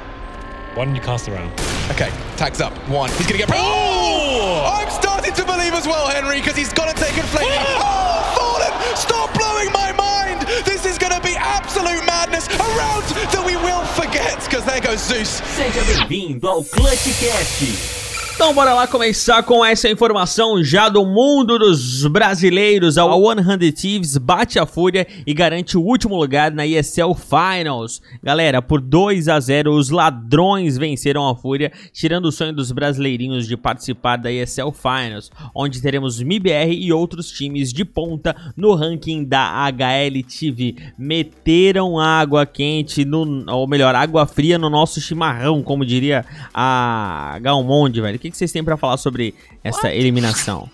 Why 0.75 0.85
don't 0.85 0.95
you 0.95 1.00
cast 1.00 1.29
around? 1.29 1.53
Okay, 1.91 2.11
tags 2.37 2.61
up. 2.61 2.73
One. 2.88 3.11
He's 3.11 3.27
gonna 3.27 3.38
get. 3.38 3.50
Oh! 3.53 4.79
I'm 4.79 4.87
starting 5.29 5.47
to 5.47 5.53
believe 5.53 5.75
as 5.75 5.87
well, 5.87 6.09
Henry, 6.09 6.41
because 6.41 6.57
he's 6.57 6.73
got 6.73 6.95
to 6.95 7.03
take 7.03 7.17
a 7.17 7.27
flame. 7.27 7.49
Oh, 7.51 8.35
fallen! 8.37 8.97
Stop 8.97 9.33
blowing 9.35 9.73
my 9.73 9.93
mind! 9.93 10.47
This 10.65 10.87
is 10.87 10.99
gonna 10.99 11.21
be 11.21 11.35
absolute 11.37 12.05
madness. 12.07 12.47
A 12.49 12.59
round 12.59 13.05
that 13.05 13.45
we 13.45 13.57
will 13.57 13.85
forget, 13.87 14.43
because 14.45 14.65
there 14.65 14.81
goes 14.81 15.05
Zeus. 15.05 15.43
Seja 15.57 15.85
bem-vindo 15.85 16.49
ao 16.49 16.65
Clutchcast. 16.65 18.08
Então 18.38 18.54
bora 18.54 18.73
lá 18.73 18.87
começar 18.87 19.42
com 19.42 19.64
essa 19.64 19.88
informação 19.88 20.62
já 20.62 20.88
do 20.88 21.04
mundo 21.04 21.59
dos 21.59 22.07
brasileiros. 22.07 22.97
A 22.97 23.04
One 23.04 23.40
Hundred 23.40 23.73
Thieves 23.73 24.16
bate 24.16 24.61
a 24.61 24.64
fúria 24.64 25.09
e 25.26 25.35
garante 25.35 25.76
o 25.76 25.83
último 25.83 26.14
lugar 26.14 26.52
na 26.52 26.64
ESL 26.64 27.14
Finals. 27.14 28.00
Galera, 28.23 28.62
por 28.62 28.80
2 28.80 29.26
a 29.26 29.40
0 29.40 29.75
os 29.75 29.90
ladrões 29.90 30.78
venceram 30.78 31.28
a 31.28 31.35
fúria, 31.35 31.73
tirando 31.92 32.26
o 32.26 32.33
sonho 32.33 32.52
dos 32.52 32.71
brasileirinhos 32.71 33.49
de 33.49 33.57
participar 33.57 34.16
da 34.16 34.30
ESL 34.30 34.71
Finals, 34.71 35.33
onde 35.52 35.83
teremos 35.83 36.23
MIBR 36.23 36.73
e 36.73 36.92
outros 36.92 37.33
times 37.33 37.73
de 37.73 37.85
ponta 37.85 38.37
no 38.57 38.73
ranking 38.73 39.25
da 39.25 39.66
HLTV. 39.66 40.76
Meteram 40.97 41.99
água 41.99 42.47
quente, 42.47 43.04
no, 43.04 43.45
ou 43.52 43.66
melhor, 43.66 43.97
água 43.97 44.28
fria 44.28 44.57
no 44.57 44.71
nosso 44.71 45.00
chimarrão, 45.00 45.61
como 45.61 45.85
diria 45.85 46.25
a 46.54 47.37
Galmonde, 47.42 48.00
velho 48.00 48.28
que 48.31 48.37
vocês 48.37 48.53
têm 48.53 48.65
para 48.65 48.77
falar 48.77 48.97
sobre 48.97 49.35
essa 49.63 49.87
What? 49.87 49.97
eliminação? 49.97 50.69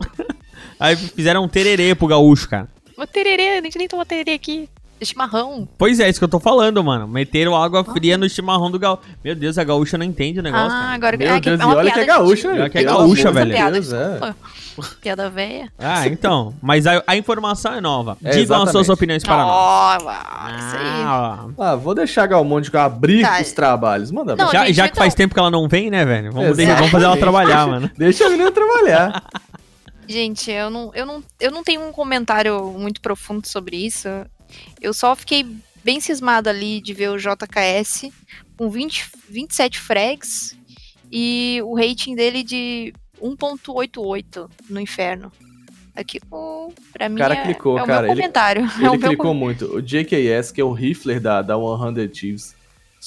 Aí 0.78 0.96
fizeram 0.96 1.44
um 1.44 1.48
tererê 1.48 1.94
pro 1.94 2.06
gaúcho, 2.06 2.48
cara. 2.48 2.68
O 2.96 3.06
tererê, 3.06 3.58
a 3.58 3.62
gente 3.62 3.78
nem 3.78 3.88
tomou 3.88 4.04
tererê 4.04 4.32
aqui. 4.32 4.68
Chimarrão. 5.06 5.68
Pois 5.78 5.98
é, 6.00 6.08
isso 6.08 6.18
que 6.18 6.24
eu 6.24 6.28
tô 6.28 6.38
falando, 6.40 6.82
mano. 6.84 7.06
Meteram 7.08 7.54
água 7.56 7.82
fria 7.84 8.16
no 8.18 8.28
chimarrão 8.28 8.70
do 8.70 8.78
gaúcho. 8.78 9.02
Meu 9.24 9.34
Deus, 9.34 9.56
a 9.58 9.64
gaúcha 9.64 9.96
não 9.98 10.04
entende 10.04 10.40
o 10.40 10.42
negócio, 10.42 10.66
Ah, 10.66 10.80
cara. 10.80 10.94
agora 10.94 11.16
Meu 11.16 11.34
ah, 11.34 11.40
Deus, 11.40 11.60
é 11.60 11.62
e 11.62 11.66
olha 11.66 11.90
que 11.92 12.00
é 12.00 12.04
gaúcha, 12.04 12.48
Pior 12.52 12.70
que 12.70 12.78
é 12.78 12.82
gaúcha, 12.84 13.28
de 13.28 13.34
velho. 13.34 13.50
Piada, 13.52 13.70
Deus, 13.72 13.92
é. 13.92 14.34
Piada 15.00 15.28
velha. 15.28 15.70
Ah, 15.78 16.06
então. 16.06 16.54
Mas 16.62 16.86
a, 16.86 17.02
a 17.06 17.16
informação 17.16 17.74
é 17.74 17.80
nova. 17.80 18.16
É, 18.24 18.30
Digam 18.30 18.56
as 18.62 18.70
suas 18.70 18.86
exatamente. 18.86 18.90
opiniões 18.92 19.22
para 19.24 19.36
nós. 19.36 19.52
Ó, 19.52 19.96
isso 19.96 20.76
aí. 20.76 21.02
Ah, 21.04 21.44
Ah, 21.58 21.74
vou 21.76 21.94
deixar 21.94 22.22
a 22.22 22.26
Galmonte 22.26 22.74
abrir 22.76 23.22
Tá. 23.22 23.40
os 23.40 23.52
trabalhos. 23.52 24.10
Manda 24.10 24.34
Não, 24.36 24.48
pra- 24.48 24.60
já, 24.60 24.66
gente, 24.66 24.76
já 24.76 24.84
que 24.84 24.92
então- 24.92 25.02
faz 25.02 25.14
tempo 25.14 25.34
que 25.34 25.40
ela 25.40 25.50
não 25.50 25.68
vem, 25.68 25.90
né, 25.90 26.04
velho? 26.04 26.32
Vamos, 26.32 26.48
Exatamente. 26.48 26.56
deixar- 26.56 26.76
vamos 26.76 26.90
fazer 26.92 27.04
ela 27.04 27.16
trabalhar, 27.16 27.66
mano. 27.66 27.90
Deixa 27.98 28.26
a 28.26 28.30
menina 28.30 28.50
trabalhar. 28.50 29.22
Gente, 30.08 30.50
eu 30.50 30.70
não, 30.70 30.90
eu, 30.94 31.06
não, 31.06 31.22
eu 31.38 31.50
não 31.50 31.62
tenho 31.62 31.86
um 31.86 31.92
comentário 31.92 32.74
muito 32.78 33.00
profundo 33.00 33.46
sobre 33.46 33.76
isso. 33.76 34.08
Eu 34.80 34.92
só 34.92 35.14
fiquei 35.14 35.46
bem 35.82 36.00
cismada 36.00 36.50
ali 36.50 36.80
de 36.80 36.92
ver 36.92 37.10
o 37.10 37.16
JKS 37.16 38.10
com 38.56 38.68
20, 38.68 39.10
27 39.28 39.78
frags 39.78 40.56
e 41.10 41.60
o 41.64 41.74
rating 41.74 42.14
dele 42.14 42.42
de 42.42 42.92
1.88 43.20 44.48
no 44.68 44.80
inferno. 44.80 45.32
Aqui, 45.94 46.20
oh, 46.30 46.72
pra 46.92 47.08
mim, 47.08 47.18
cara 47.18 47.34
é, 47.34 47.42
clicou, 47.42 47.78
é 47.78 47.82
o 47.82 47.86
cara, 47.86 48.02
meu 48.02 48.12
ele- 48.12 48.20
comentário. 48.20 48.62
é 48.78 48.78
Ele 48.78 48.88
o 48.88 48.92
meu 48.92 49.08
clicou 49.10 49.34
muito. 49.34 49.76
O 49.76 49.82
JKS, 49.82 50.52
que 50.52 50.60
é 50.60 50.64
o 50.64 50.72
rifler 50.72 51.20
da, 51.20 51.42
da 51.42 51.54
100 51.56 52.08
Thieves, 52.08 52.54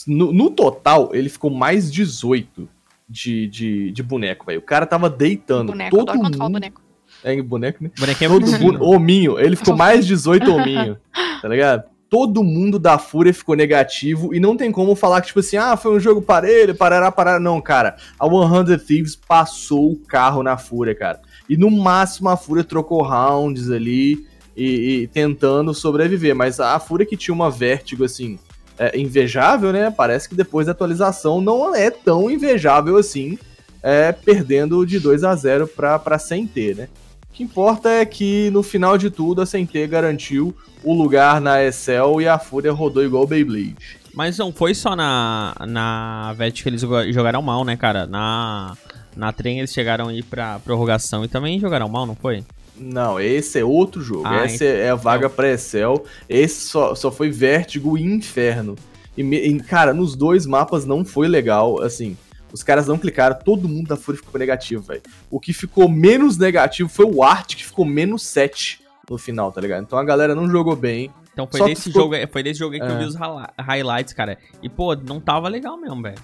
no, 0.06 0.34
no 0.34 0.50
total, 0.50 1.10
ele 1.14 1.30
ficou 1.30 1.50
mais 1.50 1.92
18 1.92 2.68
de, 3.08 3.48
de, 3.48 3.92
de 3.92 4.04
boneco, 4.04 4.46
velho. 4.46 4.60
O 4.60 4.64
cara 4.64 4.86
tava 4.86 5.10
deitando. 5.10 5.72
boneco. 5.72 5.96
todo 5.96 6.16
mundo... 6.16 6.38
boneco. 6.38 6.82
É 7.24 7.42
boneco, 7.42 7.84
né? 7.84 7.92
Bonequinho 7.98 8.32
Todo 8.32 8.56
é 8.56 8.60
mundo, 8.60 8.84
hominho, 8.84 9.40
ele 9.40 9.56
ficou 9.56 9.76
mais 9.76 10.06
18 10.08 10.52
hominho, 10.52 10.98
tá 11.42 11.48
ligado? 11.48 11.84
Todo 12.10 12.44
mundo 12.44 12.78
da 12.78 13.00
Fúria 13.00 13.34
ficou 13.34 13.56
negativo 13.56 14.36
e 14.36 14.40
não 14.40 14.56
tem 14.56 14.72
como 14.72 14.96
falar 14.96 15.20
que, 15.22 15.28
tipo 15.28 15.40
assim, 15.40 15.58
ah, 15.58 15.76
foi 15.76 15.96
um 15.96 16.00
jogo 16.00 16.22
parelho, 16.22 16.76
parará, 16.76 17.12
parará. 17.12 17.40
Não, 17.40 17.60
cara. 17.60 17.96
A 18.20 18.28
100 18.28 18.78
Thieves 18.86 19.16
passou 19.16 19.94
o 19.94 19.96
carro 19.96 20.44
na 20.44 20.56
Fúria, 20.56 20.94
cara. 20.94 21.20
E 21.50 21.58
no 21.58 21.72
máximo 21.72 22.30
a 22.30 22.38
Fúria 22.38 22.64
trocou 22.64 23.02
rounds 23.02 23.72
ali 23.72 24.28
e, 24.56 25.02
e 25.02 25.08
tentando 25.08 25.74
sobreviver. 25.74 26.36
Mas 26.36 26.60
a 26.60 26.78
Fúria 26.78 27.04
que 27.04 27.18
tinha 27.18 27.34
uma 27.34 27.50
vértigo, 27.50 28.04
assim, 28.04 28.38
é, 28.78 29.00
invejável, 29.00 29.72
né? 29.72 29.92
Parece 29.92 30.30
que 30.30 30.36
depois 30.36 30.68
da 30.68 30.72
atualização 30.72 31.42
não 31.42 31.74
é 31.74 31.90
tão 31.90 32.30
invejável 32.30 32.98
assim, 32.98 33.38
é, 33.82 34.12
perdendo 34.12 34.86
de 34.86 35.00
2 35.00 35.24
a 35.24 35.36
0 35.36 35.68
pra, 35.68 35.98
pra 36.00 36.20
CNT, 36.20 36.76
né? 36.76 36.90
O 37.34 37.36
que 37.36 37.42
importa 37.44 37.90
é 37.90 38.06
que 38.06 38.52
no 38.52 38.62
final 38.62 38.96
de 38.96 39.10
tudo 39.10 39.42
a 39.42 39.46
CNT 39.48 39.88
garantiu 39.88 40.56
o 40.84 40.94
lugar 40.94 41.42
na 41.42 41.64
Excel 41.64 42.22
e 42.22 42.28
a 42.28 42.38
Fúria 42.38 42.72
rodou 42.72 43.04
igual 43.04 43.24
o 43.24 43.28
Beyblade. 43.28 43.76
Mas 44.14 44.38
não 44.38 44.54
foi 44.54 44.76
só 44.76 44.96
na, 44.96 45.56
na 45.68 46.32
VET 46.38 46.62
que 46.62 46.70
eles 46.70 46.82
joga- 46.82 47.12
jogaram 47.12 47.42
mal, 47.42 47.66
né, 47.66 47.76
cara? 47.76 48.06
Na, 48.06 48.78
na 49.16 49.32
trem 49.34 49.58
eles 49.58 49.74
chegaram 49.74 50.10
aí 50.10 50.22
pra 50.22 50.60
prorrogação 50.60 51.26
e 51.26 51.28
também 51.28 51.60
jogaram 51.60 51.90
mal, 51.90 52.06
não 52.06 52.16
foi? 52.16 52.44
Não, 52.78 53.20
esse 53.20 53.58
é 53.60 53.66
outro 53.66 54.00
jogo. 54.00 54.24
Ah, 54.28 54.44
Essa 54.46 54.66
é 54.66 54.92
a 54.92 54.96
vaga 54.96 55.28
pré-Excel. 55.28 56.06
Esse 56.30 56.68
só, 56.70 56.94
só 56.94 57.12
foi 57.12 57.32
Vértigo 57.32 57.98
e 57.98 58.04
Inferno. 58.04 58.76
E, 59.18 59.24
me- 59.24 59.40
e, 59.44 59.60
cara, 59.60 59.92
nos 59.92 60.16
dois 60.16 60.46
mapas 60.46 60.86
não 60.86 61.04
foi 61.04 61.28
legal, 61.28 61.82
assim. 61.82 62.16
Os 62.54 62.62
caras 62.64 62.88
não 62.88 62.98
clicaram, 63.00 63.36
todo 63.44 63.68
mundo 63.68 63.88
da 63.88 63.98
Fúria 63.98 64.22
ficou 64.22 64.40
negativo, 64.40 64.84
velho. 64.84 65.02
O 65.30 65.40
que 65.40 65.52
ficou 65.52 65.90
menos 65.90 66.38
negativo 66.38 66.88
foi 66.88 67.06
o 67.06 67.24
Art, 67.24 67.56
que 67.56 67.66
ficou 67.66 67.84
menos 67.84 68.22
7 68.24 68.80
no 69.10 69.18
final, 69.18 69.52
tá 69.52 69.60
ligado? 69.60 69.82
Então 69.84 69.98
a 69.98 70.04
galera 70.04 70.36
não 70.36 70.48
jogou 70.50 70.76
bem. 70.76 71.10
Então 71.34 71.48
foi 71.52 71.70
desse 71.70 71.86
ficou- 71.90 72.04
jogo, 72.14 72.16
foi 72.32 72.44
desse 72.44 72.60
jogo 72.60 72.76
aí 72.76 72.80
que 72.80 72.86
eu 72.86 72.92
É. 72.92 72.98
vi 73.00 73.06
os 73.06 73.16
highlights, 73.60 74.14
cara. 74.14 74.38
E 74.62 74.70
pô, 74.70 74.96
não 74.96 75.20
tava 75.20 75.50
legal 75.50 75.76
mesmo, 75.78 76.02
velho. 76.04 76.16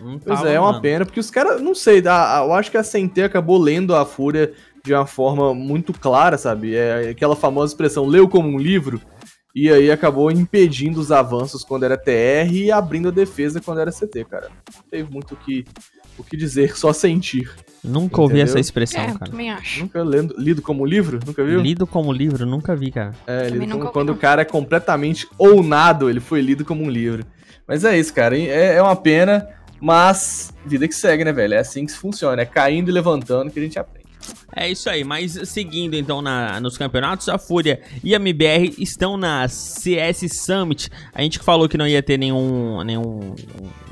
Não 0.00 0.18
Pois 0.18 0.38
tava, 0.38 0.50
é, 0.50 0.54
é 0.54 0.60
uma 0.60 0.70
mano. 0.70 0.82
pena, 0.82 1.04
porque 1.04 1.20
os 1.20 1.30
caras, 1.30 1.60
não 1.60 1.74
sei, 1.74 2.02
eu 2.04 2.52
acho 2.54 2.70
que 2.70 2.76
a 2.78 2.82
CNT 2.82 3.22
acabou 3.24 3.58
lendo 3.58 3.94
a 3.94 4.04
Fúria 4.06 4.52
de 4.84 4.94
uma 4.94 5.06
forma 5.06 5.54
muito 5.54 5.92
clara, 5.92 6.38
sabe? 6.38 6.74
É 6.74 7.10
aquela 7.10 7.36
famosa 7.36 7.72
expressão, 7.72 8.06
leu 8.06 8.28
como 8.28 8.48
um 8.48 8.58
livro, 8.58 9.00
e 9.58 9.72
aí 9.72 9.90
acabou 9.90 10.30
impedindo 10.30 11.00
os 11.00 11.10
avanços 11.10 11.64
quando 11.64 11.84
era 11.84 11.96
TR 11.96 12.52
e 12.52 12.70
abrindo 12.70 13.08
a 13.08 13.10
defesa 13.10 13.60
quando 13.60 13.80
era 13.80 13.90
CT, 13.90 14.24
cara. 14.26 14.50
Não 14.74 14.82
teve 14.90 15.10
muito 15.10 15.32
o 15.32 15.36
que, 15.36 15.64
o 16.18 16.22
que 16.22 16.36
dizer, 16.36 16.76
só 16.76 16.92
sentir. 16.92 17.50
Nunca 17.82 18.20
ouvi 18.20 18.34
Entendeu? 18.34 18.50
essa 18.50 18.60
expressão, 18.60 19.00
É, 19.00 19.06
cara. 19.14 19.30
também 19.30 19.50
acho. 19.50 19.80
Nunca 19.80 20.02
lendo, 20.02 20.34
lido 20.36 20.60
como 20.60 20.84
livro? 20.84 21.20
Nunca 21.24 21.42
viu? 21.42 21.60
Lido 21.60 21.86
como 21.86 22.12
livro, 22.12 22.44
nunca 22.44 22.76
vi, 22.76 22.90
cara. 22.90 23.14
É, 23.26 23.48
lido 23.48 23.66
como- 23.66 23.80
ouvi, 23.84 23.92
quando 23.92 24.08
não. 24.08 24.14
o 24.14 24.18
cara 24.18 24.42
é 24.42 24.44
completamente 24.44 25.26
ounado, 25.38 26.10
ele 26.10 26.20
foi 26.20 26.40
lido 26.42 26.64
como 26.64 26.82
um 26.84 26.90
livro. 26.90 27.24
Mas 27.66 27.82
é 27.84 27.98
isso, 27.98 28.12
cara. 28.12 28.36
É, 28.38 28.74
é 28.74 28.82
uma 28.82 28.94
pena, 28.94 29.48
mas 29.80 30.52
vida 30.66 30.86
que 30.86 30.94
segue, 30.94 31.24
né, 31.24 31.32
velho? 31.32 31.54
É 31.54 31.58
assim 31.58 31.86
que 31.86 31.92
se 31.92 31.98
funciona. 31.98 32.42
É 32.42 32.44
caindo 32.44 32.90
e 32.90 32.92
levantando 32.92 33.50
que 33.50 33.58
a 33.58 33.62
gente 33.62 33.78
aprende. 33.78 33.95
É 34.54 34.70
isso 34.70 34.88
aí, 34.88 35.04
mas 35.04 35.32
seguindo 35.44 35.94
então 35.94 36.22
na- 36.22 36.58
nos 36.60 36.78
campeonatos, 36.78 37.28
a 37.28 37.36
Fúria 37.36 37.80
e 38.02 38.14
a 38.14 38.16
MBR 38.18 38.74
estão 38.78 39.16
na 39.16 39.46
CS 39.48 40.28
Summit. 40.32 40.88
A 41.12 41.20
gente 41.22 41.38
falou 41.38 41.68
que 41.68 41.76
não 41.76 41.86
ia 41.86 42.02
ter 42.02 42.18
nenhum, 42.18 42.82
nenhum, 42.82 43.34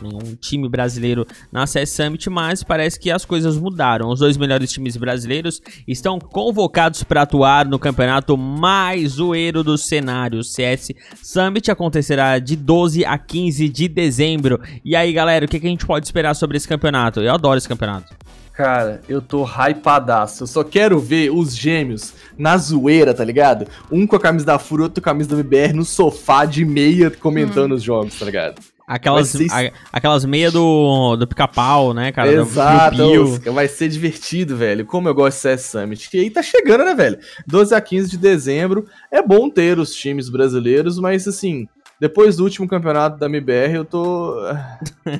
nenhum 0.00 0.34
time 0.40 0.68
brasileiro 0.68 1.26
na 1.52 1.66
CS 1.66 1.90
Summit, 1.90 2.30
mas 2.30 2.62
parece 2.62 2.98
que 2.98 3.10
as 3.10 3.24
coisas 3.24 3.58
mudaram. 3.58 4.08
Os 4.08 4.20
dois 4.20 4.36
melhores 4.36 4.72
times 4.72 4.96
brasileiros 4.96 5.60
estão 5.86 6.18
convocados 6.18 7.02
para 7.02 7.22
atuar 7.22 7.66
no 7.66 7.78
campeonato 7.78 8.36
mais 8.36 9.12
zoeiro 9.12 9.62
do 9.62 9.76
cenário. 9.76 10.38
O 10.38 10.44
CS 10.44 10.92
Summit 11.22 11.70
acontecerá 11.70 12.38
de 12.38 12.56
12 12.56 13.04
a 13.04 13.18
15 13.18 13.68
de 13.68 13.88
dezembro. 13.88 14.60
E 14.84 14.96
aí, 14.96 15.12
galera, 15.12 15.44
o 15.44 15.48
que 15.48 15.60
que 15.60 15.66
a 15.66 15.70
gente 15.70 15.84
pode 15.86 16.06
esperar 16.06 16.34
sobre 16.34 16.56
esse 16.56 16.66
campeonato? 16.68 17.20
Eu 17.20 17.34
adoro 17.34 17.58
esse 17.58 17.68
campeonato. 17.68 18.14
Cara, 18.56 19.00
eu 19.08 19.20
tô 19.20 19.42
hypadaço. 19.44 20.44
Eu 20.44 20.46
só 20.46 20.62
quero 20.62 20.99
ver 21.00 21.30
os 21.30 21.56
gêmeos 21.56 22.14
na 22.38 22.56
zoeira, 22.56 23.12
tá 23.12 23.25
ligado? 23.25 23.66
Um 23.90 24.06
com 24.06 24.14
a 24.14 24.20
camisa 24.20 24.46
da 24.46 24.58
Fúria, 24.61 24.84
outro 24.84 25.02
com 25.02 25.11
a 25.11 25.12
camisa 25.12 25.30
da 25.30 25.34
MBR 25.37 25.73
no 25.73 25.84
sofá 25.84 26.44
de 26.44 26.64
meia 26.64 27.11
comentando 27.11 27.73
os 27.73 27.82
jogos, 27.82 28.16
tá 28.18 28.25
ligado? 28.25 28.61
Aquelas, 28.87 29.28
ser- 29.30 29.50
a- 29.50 29.73
aquelas 29.92 30.25
meias 30.26 30.52
do, 30.52 31.16
do 31.16 31.26
pica-pau, 31.26 31.92
né, 31.94 32.12
cara? 32.12 32.28
do- 32.30 32.37
do 32.37 32.42
Exato, 32.42 33.02
os- 33.23 33.38
vai 33.38 33.66
ser 33.66 33.88
divertido, 33.88 34.56
velho. 34.56 34.84
Como 34.87 35.08
eu 35.08 35.14
gosto 35.14 35.37
de 35.37 35.42
CS 35.42 35.62
Summit. 35.62 36.11
E 36.16 36.20
aí 36.20 36.30
tá 36.30 36.42
chegando, 36.42 36.84
né, 36.84 36.94
velho? 36.94 37.18
12 37.46 37.75
a 37.75 37.80
15 37.80 38.11
de 38.11 38.18
dezembro. 38.18 38.84
É 39.11 39.20
bom 39.23 39.49
ter 39.50 39.78
os 39.80 39.94
times 39.96 40.28
brasileiros, 40.28 40.99
mas 40.99 41.26
assim, 41.26 41.66
depois 41.99 42.37
do 42.37 42.44
último 42.44 42.68
campeonato 42.68 43.18
da 43.18 43.26
MBR, 43.26 43.75
eu 43.75 43.84
tô, 43.84 44.37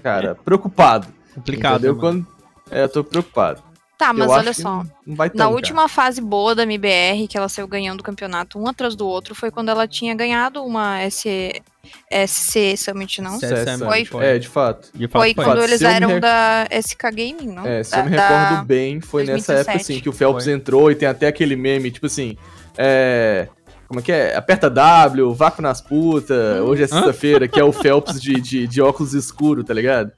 cara, 0.03 0.37
preocupado. 0.45 1.09
Complicado, 1.35 1.75
entendeu? 1.79 1.95
né, 1.95 2.01
Quando... 2.01 2.34
É, 2.75 2.83
eu 2.83 2.89
tô 2.89 3.03
preocupado. 3.05 3.63
Tá, 3.97 4.13
mas 4.13 4.27
eu 4.27 4.33
olha 4.33 4.53
só. 4.53 4.79
Não, 4.79 4.91
não 5.07 5.15
vai 5.17 5.29
Na 5.29 5.33
tancar. 5.35 5.53
última 5.53 5.89
fase 5.89 6.21
boa 6.21 6.53
da 6.53 6.65
MBR, 6.65 7.29
que 7.29 7.39
ela 7.39 7.49
saiu 7.49 7.69
ganhando 7.69 8.01
o 8.01 8.03
campeonato 8.03 8.59
um 8.59 8.67
atrás 8.67 8.97
do 8.97 9.07
outro, 9.07 9.37
foi 9.37 9.53
quando 9.53 9.69
ela 9.69 9.87
tinha 9.87 10.15
ganhado 10.17 10.63
uma 10.65 10.99
S... 11.01 11.63
SC 12.11 12.77
Summit, 12.77 13.21
não? 13.23 13.39
CS 13.39 13.51
CS 13.65 13.79
Summit, 13.79 14.09
Summit. 14.09 14.27
É, 14.27 14.39
de 14.39 14.49
fato. 14.49 14.89
De 14.95 15.07
fato, 15.07 15.23
Foi 15.23 15.35
foi. 15.35 15.45
quando 15.45 15.63
eles 15.63 15.81
eram 15.83 16.09
rec- 16.09 16.21
da 16.21 16.67
SK 16.83 17.03
Gaming, 17.13 17.53
não? 17.55 17.67
É, 17.67 17.83
se 17.85 17.91
da, 17.93 17.99
eu 17.99 18.05
me 18.05 18.11
da- 18.17 18.29
recordo 18.49 18.65
bem, 18.67 19.01
foi 19.01 19.23
nessa 19.25 19.53
2017. 19.55 19.61
época, 19.71 19.77
assim, 19.83 20.01
que 20.01 20.09
o 20.09 20.13
Phelps 20.13 20.45
Foi. 20.45 20.53
entrou 20.53 20.91
e 20.91 20.95
tem 20.95 21.07
até 21.09 21.27
aquele 21.29 21.55
meme, 21.57 21.91
tipo 21.91 22.07
assim, 22.07 22.37
é... 22.77 23.49
Como 23.87 24.01
é 24.01 24.03
que 24.03 24.11
é? 24.11 24.35
Aperta 24.35 24.69
W, 24.71 25.33
vácuo 25.35 25.61
nas 25.63 25.81
putas, 25.81 26.61
Hum. 26.61 26.65
hoje 26.65 26.83
é 26.85 26.87
sexta-feira, 26.87 27.47
que 27.47 27.61
é 27.61 27.65
o 27.65 27.71
Phelps 27.71 28.21
de, 28.21 28.41
de, 28.41 28.67
de 28.67 28.83
óculos 28.83 29.13
escuro, 29.13 29.63
tá 29.63 29.75
ligado? 29.75 30.11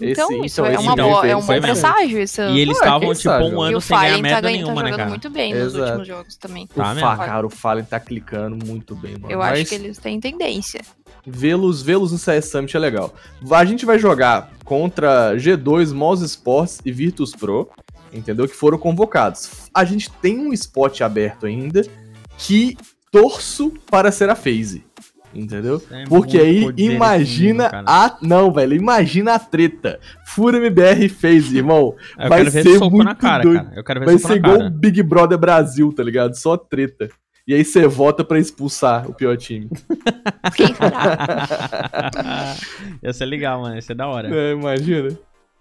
Então, 0.00 0.30
Esse- 0.32 0.46
isso 0.46 0.64
é 0.64 0.78
uma 0.78 0.92
então, 0.92 1.08
boa, 1.10 1.26
é 1.26 1.36
um 1.36 1.40
bom 1.40 1.60
presságio 1.60 2.20
isso. 2.20 2.40
E 2.42 2.58
eles 2.60 2.76
estavam, 2.76 3.14
tipo, 3.14 3.30
um. 3.30 3.64
E 3.64 3.68
ano 3.68 3.78
o 3.78 3.80
sem 3.80 3.96
ganhar 3.96 4.08
Fallen 4.16 4.22
tá, 4.22 4.28
ganhando, 4.28 4.42
tá 4.42 4.50
nenhuma, 4.50 4.74
né, 4.82 4.90
jogando 4.90 4.96
cara? 4.98 5.08
muito 5.10 5.30
bem 5.30 5.54
nos 5.54 5.62
Exato. 5.74 5.84
últimos 5.84 6.08
jogos 6.08 6.36
também. 6.36 6.64
O 6.64 6.68
Tá 6.68 6.84
Fa- 6.84 6.94
mesmo? 6.94 7.16
cara, 7.16 7.46
o 7.46 7.50
Fallen 7.50 7.84
tá 7.84 8.00
clicando 8.00 8.66
muito 8.66 8.94
bem, 8.96 9.12
mano. 9.12 9.30
Eu 9.32 9.38
Mas 9.38 9.60
acho 9.60 9.68
que 9.68 9.74
eles 9.76 9.98
têm 9.98 10.18
tendência. 10.20 10.80
vê-los 11.26 11.80
vê-los 11.82 12.12
no 12.12 12.18
CS 12.18 12.46
Summit 12.50 12.76
é 12.76 12.80
legal. 12.80 13.14
A 13.50 13.64
gente 13.64 13.86
vai 13.86 13.98
jogar 13.98 14.50
contra 14.64 15.34
G2, 15.36 15.92
Mouse 15.92 16.24
Sports 16.24 16.80
e 16.84 16.90
Virtus 16.92 17.32
Pro, 17.34 17.70
entendeu? 18.12 18.46
Que 18.48 18.54
foram 18.54 18.78
convocados. 18.78 19.68
A 19.72 19.84
gente 19.84 20.10
tem 20.10 20.38
um 20.38 20.52
spot 20.52 21.00
aberto 21.02 21.46
ainda 21.46 21.82
que 22.36 22.76
torço 23.10 23.72
para 23.90 24.10
ser 24.10 24.28
a 24.28 24.34
FaZe. 24.34 24.84
Entendeu? 25.34 25.82
É 25.90 26.04
Porque 26.04 26.38
aí 26.38 26.72
imagina 26.76 27.64
mundo, 27.64 27.84
a. 27.88 28.16
Não, 28.22 28.52
velho, 28.52 28.74
imagina 28.74 29.34
a 29.34 29.38
treta. 29.38 29.98
Fura 30.26 30.58
MBR 30.58 31.08
FaZe, 31.08 31.56
irmão. 31.58 31.94
Eu 32.18 32.28
vai 32.28 32.38
quero 32.38 32.50
ver 32.50 32.62
ser 32.62 32.78
soco 32.78 32.90
muito 32.90 33.04
na 33.04 33.14
cara, 33.14 33.42
doido. 33.42 33.64
cara. 33.64 33.72
Eu 33.76 33.84
quero 33.84 34.00
ver 34.00 34.06
Vai 34.06 34.18
ser 34.18 34.36
igual 34.36 34.60
o 34.60 34.70
Big 34.70 35.02
Brother 35.02 35.38
Brasil, 35.38 35.92
tá 35.92 36.02
ligado? 36.02 36.34
Só 36.34 36.56
treta. 36.56 37.08
E 37.46 37.52
aí 37.52 37.62
você 37.62 37.86
vota 37.86 38.24
pra 38.24 38.38
expulsar 38.38 39.08
o 39.08 39.12
pior 39.12 39.36
time. 39.36 39.68
Quem 40.56 40.74
será? 40.74 42.56
Ia 43.02 43.12
ser 43.12 43.26
legal, 43.26 43.60
mano. 43.60 43.74
Ia 43.74 43.82
ser 43.82 43.94
da 43.94 44.06
hora. 44.08 44.34
É, 44.34 44.52
imagina. 44.52 45.10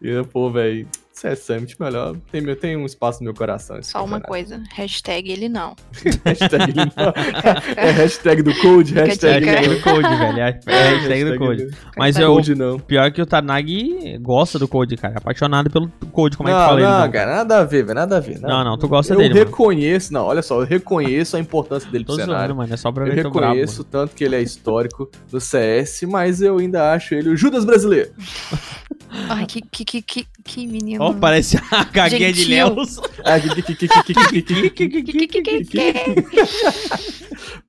E, 0.03 0.21
pô, 0.25 0.49
velho, 0.51 0.85
CS 1.13 1.39
Summit 1.45 1.77
melhor. 1.79 2.15
Tem, 2.31 2.41
meu- 2.41 2.55
tem 2.57 2.75
um 2.75 2.85
espaço 2.85 3.19
no 3.19 3.25
meu 3.25 3.33
coração. 3.33 3.81
Só 3.81 3.99
uma 3.99 4.19
campeonato. 4.19 4.27
coisa, 4.27 4.63
hashtag 4.73 5.31
ele 5.31 5.47
não. 5.47 5.75
hashtag 6.25 6.73
não. 6.75 6.83
É 7.77 7.91
hashtag 7.91 8.41
do 8.41 8.53
Code, 8.59 8.93
hashtag 8.93 9.39
dica. 9.45 9.51
Hashtag 9.51 9.67
não. 9.69 9.75
do 9.75 9.81
Code, 9.81 10.15
velho. 10.17 10.39
É 10.39 10.59
é 10.65 10.89
hashtag 10.95 11.23
do 11.31 11.37
Code. 11.37 11.67
Mas 11.97 12.15
Hashtag 12.17 12.23
eu, 12.23 12.33
Code 12.35 12.55
não. 12.55 12.79
pior 12.79 13.11
que 13.13 13.21
o 13.21 13.25
Tanagi 13.25 14.17
gosta 14.19 14.59
do 14.59 14.67
Code, 14.67 14.97
cara. 14.97 15.13
É 15.13 15.17
apaixonado 15.19 15.69
pelo 15.69 15.87
Code, 16.11 16.35
como 16.35 16.49
é 16.49 16.51
que 16.51 16.57
não, 16.57 16.65
fala 16.65 16.79
ele? 16.81 16.89
não, 16.89 16.99
não. 16.99 17.11
cara, 17.11 17.35
nada 17.37 17.59
a 17.59 17.63
ver, 17.63 17.83
velho, 17.83 17.95
nada 17.95 18.17
a 18.17 18.19
ver. 18.19 18.39
nada 18.39 18.47
Não, 18.53 18.63
não, 18.71 18.77
tu 18.77 18.87
gosta 18.89 19.13
eu 19.13 19.17
dele, 19.19 19.33
mano. 19.35 19.45
reconheço, 19.45 20.11
não, 20.11 20.25
olha 20.25 20.41
só, 20.41 20.59
eu 20.59 20.65
reconheço 20.65 21.37
a 21.37 21.39
importância 21.39 21.89
dele 21.89 22.03
Tô 22.03 22.15
pro 22.15 22.25
zoando, 22.25 22.31
cenário. 22.33 22.55
mano. 22.55 22.73
É 22.73 22.77
só 22.77 22.91
pra 22.91 23.07
Eu 23.07 23.13
reconheço 23.13 23.83
tanto 23.85 24.13
que 24.15 24.23
ele 24.25 24.35
é 24.35 24.41
histórico 24.41 25.09
do 25.31 25.39
CS, 25.39 26.01
mas 26.03 26.41
eu 26.41 26.57
ainda 26.57 26.91
acho 26.91 27.15
ele 27.15 27.29
o 27.29 27.37
Judas 27.37 27.63
brasileiro. 27.63 28.11
Ai, 29.29 29.45
que, 29.45 29.61
que, 29.61 29.85
que, 29.85 30.01
que, 30.01 30.27
que 30.43 30.67
menino. 30.67 31.05
Oh, 31.05 31.13
parece 31.13 31.57
a 31.71 31.85
caguinha 31.85 32.33
de 32.33 32.45
leos 32.45 32.99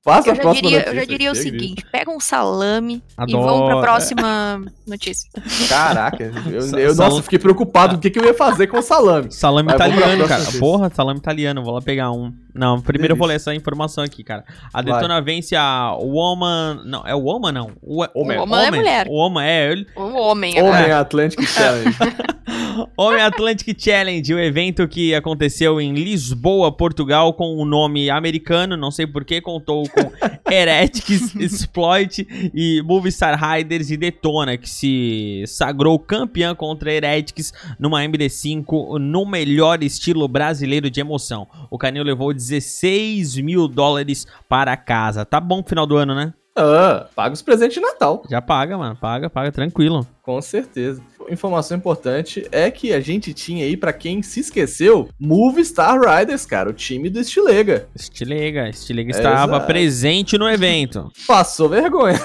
Passa 0.03 0.31
a 0.31 0.35
próxima 0.35 0.69
diria, 0.69 0.79
notícia. 0.79 0.89
Eu 0.89 0.95
já 0.95 1.05
diria 1.05 1.31
o 1.31 1.35
seguinte, 1.35 1.85
pega 1.91 2.11
um 2.11 2.19
salame 2.19 3.01
Adoro. 3.17 3.43
e 3.43 3.45
vamos 3.45 3.67
pra 3.67 3.81
próxima 3.81 4.61
notícia. 4.87 5.29
Caraca, 5.67 6.31
eu, 6.47 6.79
eu 6.79 6.95
nossa, 6.95 7.23
fiquei 7.23 7.39
preocupado. 7.39 7.95
O 7.95 7.99
que, 7.99 8.09
que 8.09 8.19
eu 8.19 8.25
ia 8.25 8.33
fazer 8.33 8.67
com 8.67 8.77
o 8.77 8.81
salame? 8.81 9.31
Salame 9.31 9.65
Mas 9.67 9.75
italiano, 9.75 10.27
cara. 10.27 10.39
Notícia. 10.39 10.59
Porra, 10.59 10.91
salame 10.93 11.19
italiano. 11.19 11.63
Vou 11.63 11.73
lá 11.73 11.81
pegar 11.81 12.11
um. 12.11 12.31
Não, 12.53 12.79
primeiro 12.79 13.13
Delícia. 13.13 13.13
eu 13.13 13.17
vou 13.17 13.27
ler 13.27 13.35
essa 13.35 13.53
informação 13.53 14.03
aqui, 14.03 14.23
cara. 14.23 14.45
A 14.73 14.81
Detona 14.81 15.15
Vai. 15.15 15.23
vence 15.23 15.55
a 15.55 15.93
Woman... 15.99 16.83
Não, 16.85 17.05
é 17.05 17.13
Woman, 17.13 17.51
não. 17.51 17.71
O, 17.81 18.05
Woman, 18.15 18.33
é 18.33 18.71
mulher. 18.71 19.07
o 19.09 19.13
Woman, 19.13 19.43
é... 19.43 19.73
O 19.95 20.01
Homem, 20.15 20.57
é 20.57 20.63
Homem, 20.63 20.91
Atlântico. 20.91 21.34
Atlantic 21.35 21.47
Challenge. 21.47 21.97
Homem 22.97 23.21
Atlantic 23.21 23.77
Challenge, 23.79 24.33
o 24.33 24.39
evento 24.39 24.87
que 24.87 25.13
aconteceu 25.13 25.79
em 25.79 25.93
Lisboa, 25.93 26.71
Portugal, 26.71 27.33
com 27.33 27.55
o 27.57 27.65
nome 27.65 28.09
americano, 28.09 28.77
não 28.77 28.91
sei 28.91 29.05
porquê, 29.05 29.41
contou 29.41 29.83
com 29.89 30.11
Heretics, 30.49 31.35
Exploit 31.35 32.25
e 32.53 32.81
Movistar 32.83 33.37
Riders 33.39 33.89
e 33.91 33.97
Detona, 33.97 34.57
que 34.57 34.69
se 34.69 35.43
sagrou 35.47 35.99
campeã 35.99 36.55
contra 36.55 36.91
Heretics 36.91 37.53
numa 37.79 38.01
MD5 38.01 38.99
no 38.99 39.25
melhor 39.25 39.83
estilo 39.83 40.27
brasileiro 40.27 40.89
de 40.89 40.99
emoção. 40.99 41.47
O 41.69 41.77
Canil 41.77 42.03
levou 42.03 42.33
16 42.33 43.37
mil 43.37 43.67
dólares 43.67 44.27
para 44.47 44.75
casa. 44.77 45.25
Tá 45.25 45.39
bom 45.39 45.61
pro 45.61 45.69
final 45.69 45.85
do 45.85 45.97
ano, 45.97 46.15
né? 46.15 46.33
ah, 46.55 47.07
paga 47.13 47.33
os 47.33 47.41
presentes 47.41 47.75
de 47.75 47.81
Natal. 47.81 48.23
Já 48.29 48.41
paga, 48.41 48.77
mano. 48.77 48.95
Paga, 48.95 49.29
paga, 49.29 49.51
tranquilo. 49.51 50.07
Com 50.21 50.41
certeza. 50.41 51.01
Informação 51.29 51.77
importante 51.77 52.47
é 52.51 52.69
que 52.69 52.93
a 52.93 52.99
gente 52.99 53.33
tinha 53.33 53.65
aí, 53.65 53.75
pra 53.75 53.91
quem 53.93 54.21
se 54.21 54.39
esqueceu, 54.39 55.09
Movistar 55.19 55.99
Riders, 55.99 56.45
cara, 56.45 56.69
o 56.69 56.73
time 56.73 57.09
do 57.09 57.19
Estilega. 57.19 57.87
Estilega, 57.95 58.69
Estilega 58.69 59.11
estava 59.11 59.55
Exato. 59.55 59.67
presente 59.67 60.37
no 60.37 60.49
evento. 60.49 61.11
Passou 61.27 61.69
vergonha. 61.69 62.19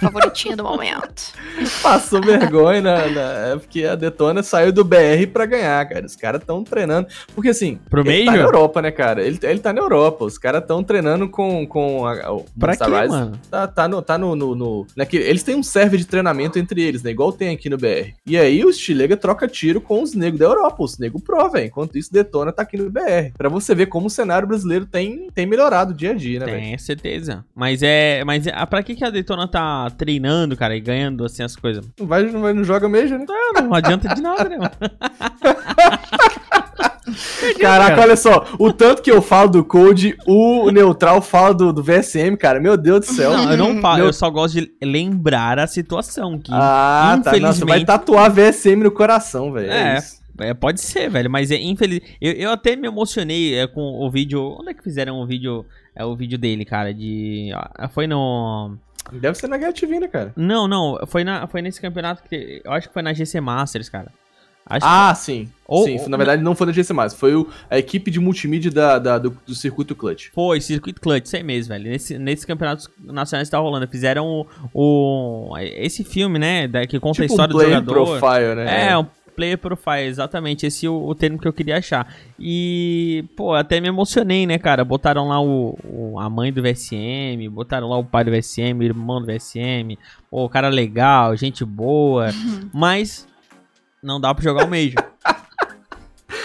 Favoritinho 0.00 0.56
do 0.56 0.64
momento. 0.64 1.32
Passou 1.82 2.20
vergonha 2.20 2.80
na, 2.80 3.06
na- 3.08 3.32
é 3.52 3.56
porque 3.56 3.84
a 3.84 3.94
Detona 3.94 4.42
saiu 4.42 4.72
do 4.72 4.84
BR 4.84 5.26
pra 5.32 5.46
ganhar, 5.46 5.88
cara. 5.88 6.04
Os 6.06 6.16
caras 6.16 6.40
estão 6.40 6.62
treinando. 6.64 7.08
Porque 7.34 7.48
assim, 7.50 7.78
Pro 7.88 8.00
ele 8.08 8.24
tá 8.26 8.32
na 8.32 8.38
Europa, 8.38 8.82
né, 8.82 8.90
cara? 8.90 9.22
Ele, 9.24 9.38
ele 9.42 9.58
tá 9.60 9.72
na 9.72 9.80
Europa. 9.80 10.24
Os 10.24 10.38
caras 10.38 10.62
estão 10.62 10.82
treinando 10.82 11.28
com, 11.28 11.66
com 11.66 12.06
a, 12.06 12.32
o 12.32 12.44
Pra 12.58 12.76
quê, 12.76 12.84
Movistar 12.84 12.88
Riders. 12.88 13.10
mano? 13.10 13.40
Tá, 13.50 13.66
tá 13.66 13.88
no. 13.88 14.02
Tá 14.02 14.18
no, 14.18 14.34
no, 14.36 14.54
no- 14.54 14.86
naquele- 14.96 15.24
eles 15.24 15.42
têm 15.42 15.54
um 15.56 15.62
server 15.62 15.98
de 15.98 16.06
treinamento 16.06 16.58
entre 16.58 16.82
eles, 16.82 17.02
né? 17.02 17.10
Igual 17.10 17.32
tem 17.32 17.54
aqui 17.54 17.68
no 17.70 17.76
BR. 17.78 18.12
E 18.26 18.36
aí 18.36 18.64
o 18.64 18.72
Stilega 18.72 19.16
troca 19.16 19.46
tiro 19.48 19.80
com 19.80 20.02
os 20.02 20.14
negros 20.14 20.38
da 20.40 20.46
Europa, 20.46 20.82
os 20.82 20.98
negros 20.98 21.22
pro, 21.22 21.48
velho. 21.50 21.66
Enquanto 21.66 21.96
isso, 21.96 22.12
Detona 22.12 22.52
tá 22.52 22.62
aqui 22.62 22.76
no 22.76 22.90
BR. 22.90 23.32
Pra 23.36 23.48
você 23.48 23.74
ver 23.74 23.86
como 23.86 24.06
o 24.06 24.10
cenário 24.10 24.46
brasileiro 24.48 24.86
tem, 24.86 25.28
tem 25.34 25.46
melhorado 25.46 25.94
dia 25.94 26.10
a 26.10 26.14
dia, 26.14 26.40
né, 26.40 26.46
velho? 26.46 26.60
Tem 26.60 26.78
certeza. 26.78 27.44
Mas 27.54 27.82
é. 27.82 28.22
Mas 28.24 28.46
é, 28.46 28.66
pra 28.66 28.82
que, 28.82 28.94
que 28.94 29.04
a 29.04 29.10
Detona 29.10 29.46
tá 29.48 29.83
treinando, 29.90 30.56
cara, 30.56 30.76
e 30.76 30.80
ganhando 30.80 31.24
assim 31.24 31.42
as 31.42 31.56
coisas? 31.56 31.84
Não 31.98 32.06
vai, 32.06 32.22
não 32.24 32.40
vai, 32.40 32.52
não 32.52 32.64
joga 32.64 32.88
mesmo, 32.88 33.18
né? 33.18 33.24
Não, 33.54 33.62
não 33.62 33.74
adianta 33.74 34.14
de 34.14 34.22
nada, 34.22 34.48
né, 34.48 34.56
mano? 34.56 34.70
Caraca, 37.60 37.90
cara. 37.96 38.02
olha 38.02 38.16
só. 38.16 38.46
O 38.58 38.72
tanto 38.72 39.02
que 39.02 39.10
eu 39.10 39.20
falo 39.20 39.50
do 39.50 39.64
Code, 39.64 40.16
o 40.26 40.70
Neutral 40.70 41.20
fala 41.20 41.54
do, 41.54 41.72
do 41.72 41.82
VSM, 41.82 42.36
cara. 42.36 42.58
Meu 42.58 42.76
Deus 42.76 43.00
do 43.00 43.06
céu. 43.06 43.32
Não, 43.32 43.50
eu 43.50 43.56
não 43.56 43.80
falo, 43.80 43.96
Meu- 43.98 44.06
eu 44.06 44.12
só 44.12 44.30
gosto 44.30 44.54
de 44.60 44.72
lembrar 44.82 45.58
a 45.58 45.66
situação 45.66 46.38
que. 46.38 46.50
Ah, 46.52 47.20
tá. 47.22 47.32
Nossa, 47.32 47.36
infelizmente- 47.36 47.68
vai 47.68 47.84
tatuar 47.84 48.30
VSM 48.32 48.76
no 48.82 48.90
coração, 48.90 49.52
velho. 49.52 49.70
É. 49.70 49.94
É. 49.94 49.98
isso. 49.98 50.24
É, 50.40 50.52
pode 50.52 50.80
ser, 50.80 51.08
velho, 51.08 51.30
mas 51.30 51.52
é 51.52 51.56
infeliz. 51.56 52.00
Eu, 52.20 52.32
eu 52.32 52.50
até 52.50 52.74
me 52.74 52.88
emocionei 52.88 53.54
é, 53.56 53.68
com 53.68 53.80
o 53.80 54.10
vídeo. 54.10 54.56
Onde 54.58 54.70
é 54.70 54.74
que 54.74 54.82
fizeram 54.82 55.20
o 55.20 55.26
vídeo? 55.26 55.64
É 55.94 56.04
o 56.04 56.16
vídeo 56.16 56.36
dele, 56.36 56.64
cara, 56.64 56.92
de. 56.92 57.52
ah, 57.54 57.88
Foi 57.88 58.08
no. 58.08 58.76
Deve 59.12 59.36
ser 59.38 59.48
na 59.48 59.58
né, 59.58 60.08
cara? 60.08 60.32
Não, 60.36 60.66
não, 60.66 60.98
foi, 61.06 61.24
na, 61.24 61.46
foi 61.46 61.60
nesse 61.62 61.80
campeonato 61.80 62.22
que. 62.28 62.62
Eu 62.64 62.72
acho 62.72 62.88
que 62.88 62.94
foi 62.94 63.02
na 63.02 63.12
GC 63.12 63.40
Masters, 63.40 63.88
cara. 63.88 64.08
Acho 64.66 64.86
Ah, 64.86 65.14
sim. 65.14 65.48
Ou- 65.68 65.84
sim, 65.84 65.98
ou- 66.00 66.08
na 66.08 66.16
verdade 66.16 66.42
não 66.42 66.54
foi 66.54 66.66
no 66.66 66.72
GC+, 66.72 66.94
foi 67.18 67.34
o- 67.34 67.46
a 67.68 67.78
equipe 67.78 68.10
de 68.10 68.18
multimídia 68.18 68.70
da, 68.70 68.98
da- 68.98 69.18
do, 69.18 69.36
do 69.46 69.54
circuito 69.54 69.94
Clutch. 69.94 70.28
Foi, 70.32 70.58
Circuit 70.58 70.98
Clutch, 70.98 71.26
isso 71.26 71.36
aí 71.36 71.42
mesmo, 71.42 71.68
velho. 71.74 71.90
Nesse, 71.90 72.18
nesse 72.18 72.46
campeonato 72.46 72.90
nacional 72.98 73.44
que 73.44 73.50
tá 73.50 73.58
rolando. 73.58 73.86
Fizeram 73.86 74.26
o, 74.72 75.50
o- 75.52 75.58
esse 75.58 76.02
filme, 76.02 76.38
né? 76.38 76.66
da- 76.66 76.86
que 76.86 76.98
conta 76.98 77.22
a 77.22 77.26
Tipo 77.26 77.32
um 77.32 77.34
história 77.34 77.52
do 77.52 77.58
player 77.58 77.74
jogador. 77.74 78.18
profile, 78.18 78.54
né? 78.54 78.88
É, 78.90 78.96
um 78.98 79.06
player 79.34 79.58
profile, 79.58 80.06
exatamente. 80.06 80.66
Esse 80.66 80.86
é 80.86 80.90
o, 80.90 81.06
o 81.06 81.14
termo 81.14 81.38
que 81.38 81.46
eu 81.48 81.52
queria 81.52 81.78
achar. 81.78 82.14
E, 82.38 83.24
pô, 83.36 83.54
até 83.54 83.80
me 83.80 83.88
emocionei, 83.88 84.46
né, 84.46 84.58
cara? 84.58 84.84
Botaram 84.84 85.28
lá 85.28 85.40
o, 85.40 85.78
o- 85.84 86.18
a 86.18 86.28
mãe 86.30 86.52
do 86.52 86.62
VSM, 86.62 87.48
botaram 87.50 87.88
lá 87.88 87.96
o 87.98 88.04
pai 88.04 88.24
do 88.24 88.30
VSM, 88.30 88.78
o 88.78 88.82
irmão 88.82 89.20
do 89.20 89.26
VSM. 89.26 89.98
Pô, 90.30 90.48
cara 90.48 90.68
legal, 90.68 91.36
gente 91.36 91.64
boa. 91.64 92.28
mas 92.72 93.26
não 94.02 94.20
dá 94.20 94.34
pra 94.34 94.42
jogar 94.44 94.66
o 94.66 94.70
Major. 94.70 95.02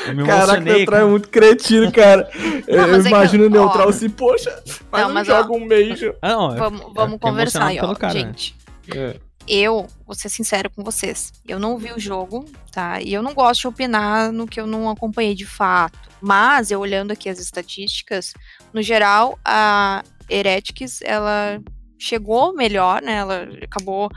Eu 0.07 0.15
me 0.15 0.25
Caraca, 0.25 0.59
Neutral 0.61 1.01
é 1.01 1.05
muito 1.09 1.29
cretino, 1.29 1.91
cara. 1.91 2.29
eu 2.67 2.87
mas 2.87 2.99
é 3.05 3.09
que- 3.09 3.15
imagino 3.15 3.45
o 3.45 3.49
Neutral 3.49 3.87
ó. 3.87 3.89
assim, 3.89 4.09
poxa, 4.09 4.49
mas 4.91 5.01
Não, 5.01 5.07
não, 5.09 5.13
mas, 5.13 5.27
joga 5.27 5.51
ó, 5.51 5.55
um 5.55 5.67
Major. 5.67 6.15
Ah, 6.21 6.29
não, 6.29 6.55
Vamos, 6.55 6.93
vamos 6.93 7.19
conversar 7.19 7.65
aí, 7.67 7.79
ó. 7.79 7.93
cara, 7.95 8.13
né? 8.13 8.19
Gente, 8.21 8.55
É. 8.95 9.15
eu 9.49 9.87
vou 10.05 10.15
ser 10.15 10.29
sincera 10.29 10.69
com 10.69 10.83
vocês. 10.83 11.33
Eu 11.47 11.59
não 11.59 11.77
vi 11.77 11.91
o 11.91 11.99
jogo, 11.99 12.45
tá? 12.71 13.01
E 13.01 13.11
eu 13.11 13.23
não 13.23 13.33
gosto 13.33 13.61
de 13.61 13.67
opinar 13.67 14.31
no 14.31 14.47
que 14.47 14.61
eu 14.61 14.67
não 14.67 14.89
acompanhei 14.89 15.33
de 15.33 15.45
fato. 15.45 15.97
Mas, 16.21 16.69
eu 16.69 16.79
olhando 16.79 17.11
aqui 17.11 17.27
as 17.27 17.39
estatísticas, 17.39 18.33
no 18.71 18.81
geral, 18.81 19.39
a 19.43 20.03
Heretics, 20.29 21.01
ela 21.01 21.59
chegou 21.97 22.53
melhor, 22.53 23.01
né? 23.01 23.15
Ela 23.15 23.47
acabou, 23.63 24.09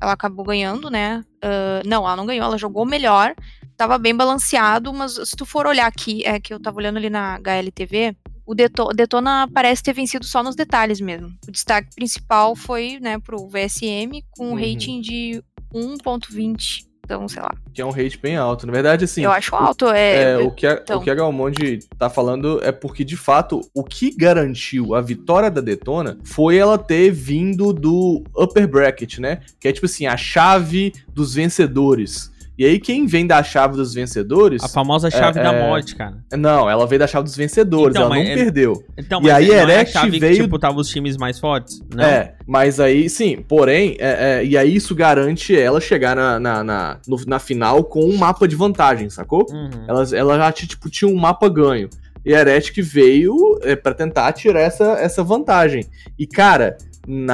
ela 0.00 0.12
acabou 0.12 0.44
ganhando, 0.44 0.88
né? 0.90 1.24
Ah, 1.42 1.82
não, 1.84 2.04
ela 2.04 2.16
não 2.16 2.26
ganhou, 2.26 2.46
ela 2.46 2.58
jogou 2.58 2.86
melhor. 2.86 3.34
Tava 3.76 3.98
bem 3.98 4.14
balanceado, 4.14 4.92
mas 4.92 5.14
se 5.28 5.36
tu 5.36 5.44
for 5.44 5.66
olhar 5.66 5.86
aqui, 5.86 6.22
é 6.24 6.40
que 6.40 6.54
eu 6.54 6.60
tava 6.60 6.78
olhando 6.78 6.96
ali 6.96 7.10
na 7.10 7.34
HLTV, 7.36 8.16
o 8.46 8.54
Deto- 8.54 8.88
Detona 8.94 9.48
parece 9.52 9.82
ter 9.82 9.92
vencido 9.92 10.24
só 10.24 10.42
nos 10.42 10.54
detalhes 10.54 11.00
mesmo. 11.00 11.32
O 11.48 11.50
destaque 11.50 11.88
principal 11.94 12.54
foi, 12.54 12.98
né, 13.00 13.18
pro 13.18 13.48
VSM 13.48 14.22
com 14.30 14.46
um 14.48 14.50
Uhum. 14.52 14.54
rating 14.56 15.00
de 15.00 15.42
1.20. 15.74 16.86
Então, 17.04 17.28
sei 17.28 17.40
lá. 17.40 17.54
Que 17.72 17.80
é 17.80 17.86
um 17.86 17.90
rate 17.90 18.18
bem 18.18 18.36
alto. 18.36 18.66
Na 18.66 18.72
verdade, 18.72 19.04
assim. 19.04 19.22
eu 19.22 19.30
acho 19.30 19.54
alto. 19.54 19.86
É, 19.90 20.32
É, 20.32 20.38
o 20.38 20.50
que, 20.50 20.66
a, 20.66 20.72
então. 20.72 20.98
o 20.98 21.02
que 21.02 21.08
a 21.08 21.14
Galmonde 21.14 21.78
tá 21.96 22.10
falando 22.10 22.58
é 22.64 22.72
porque, 22.72 23.04
de 23.04 23.16
fato, 23.16 23.60
o 23.72 23.84
que 23.84 24.10
garantiu 24.10 24.92
a 24.92 25.00
vitória 25.00 25.48
da 25.48 25.60
Detona 25.60 26.18
foi 26.24 26.56
ela 26.56 26.76
ter 26.76 27.12
vindo 27.12 27.72
do 27.72 28.24
upper 28.36 28.66
bracket, 28.66 29.18
né? 29.18 29.40
Que 29.60 29.68
é 29.68 29.72
tipo 29.72 29.86
assim, 29.86 30.06
a 30.06 30.16
chave 30.16 30.92
dos 31.14 31.34
vencedores. 31.34 32.32
E 32.58 32.64
aí, 32.64 32.78
quem 32.80 33.06
vem 33.06 33.26
da 33.26 33.42
chave 33.42 33.76
dos 33.76 33.92
vencedores. 33.92 34.62
A 34.64 34.68
famosa 34.68 35.10
chave 35.10 35.38
É, 35.38 35.42
da 35.42 35.52
é. 35.52 35.66
morte, 35.68 35.94
cara. 35.94 36.16
Não, 36.36 36.68
ela 36.70 36.86
veio 36.86 36.98
da 36.98 37.06
chave 37.06 37.24
dos 37.24 37.36
vencedores, 37.36 37.94
Então, 37.94 38.06
ela 38.06 38.14
não 38.14 38.22
é- 38.22 38.34
perdeu. 38.34 38.82
Então, 38.96 39.20
E 39.22 39.30
aí, 39.30 39.50
é 39.50 39.62
Erect 39.62 39.92
chave 39.92 40.18
veio- 40.18 40.36
que, 40.36 40.42
tipo, 40.44 40.58
tava 40.58 40.78
os 40.80 40.88
times 40.88 41.16
mais 41.18 41.38
fortes? 41.38 41.82
Não. 41.94 42.02
É, 42.02 42.34
mas 42.46 42.80
aí, 42.80 43.10
sim, 43.10 43.44
porém, 43.46 43.96
é, 43.98 44.38
é, 44.40 44.44
e 44.44 44.56
aí 44.56 44.74
isso 44.74 44.94
garante 44.94 45.54
ela 45.58 45.80
chegar 45.80 46.16
na, 46.16 46.40
na, 46.40 46.64
na, 46.64 46.98
no- 47.06 47.20
na 47.26 47.38
final 47.38 47.84
com 47.84 48.04
um 48.04 48.16
mapa 48.16 48.48
de 48.48 48.56
vantagem, 48.56 49.10
sacou? 49.10 49.46
Uhum. 49.50 49.70
Ela, 49.86 50.04
ela 50.14 50.36
já 50.38 50.52
tipo, 50.52 50.88
tinha 50.88 51.10
um 51.10 51.16
mapa 51.16 51.48
ganho. 51.50 51.90
E 52.24 52.34
a 52.34 52.40
Heretic 52.40 52.80
veio 52.82 53.36
é, 53.62 53.76
para 53.76 53.94
tentar 53.94 54.32
tirar 54.32 54.60
essa, 54.62 54.92
essa 54.94 55.22
vantagem. 55.22 55.84
E, 56.18 56.26
cara, 56.26 56.76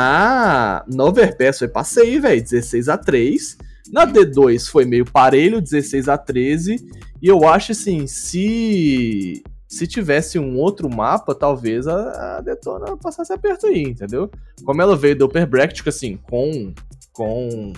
na, 0.02 0.84
na 0.86 1.04
Overpass 1.04 1.60
foi 1.60 1.68
passeio, 1.68 2.20
velho. 2.20 2.42
16 2.42 2.88
a 2.88 2.96
3 2.98 3.56
Na 3.90 4.06
D2 4.06 4.68
foi 4.68 4.84
meio 4.84 5.04
parelho, 5.04 5.60
16 5.60 6.08
a 6.08 6.16
13 6.16 6.76
E 7.20 7.28
eu 7.28 7.46
acho 7.48 7.72
assim, 7.72 8.06
se. 8.06 9.42
Se 9.66 9.86
tivesse 9.86 10.38
um 10.38 10.58
outro 10.58 10.86
mapa, 10.94 11.34
talvez 11.34 11.86
a, 11.88 12.36
a 12.36 12.40
Detona 12.42 12.94
passasse 12.98 13.32
aperto 13.32 13.66
aí, 13.66 13.82
entendeu? 13.82 14.30
Como 14.66 14.82
ela 14.82 14.94
veio 14.94 15.16
do 15.16 15.24
Upper 15.24 15.46
Bracket, 15.46 15.76
tipo 15.76 15.88
assim, 15.88 16.18
com. 16.28 16.74
com 17.10 17.72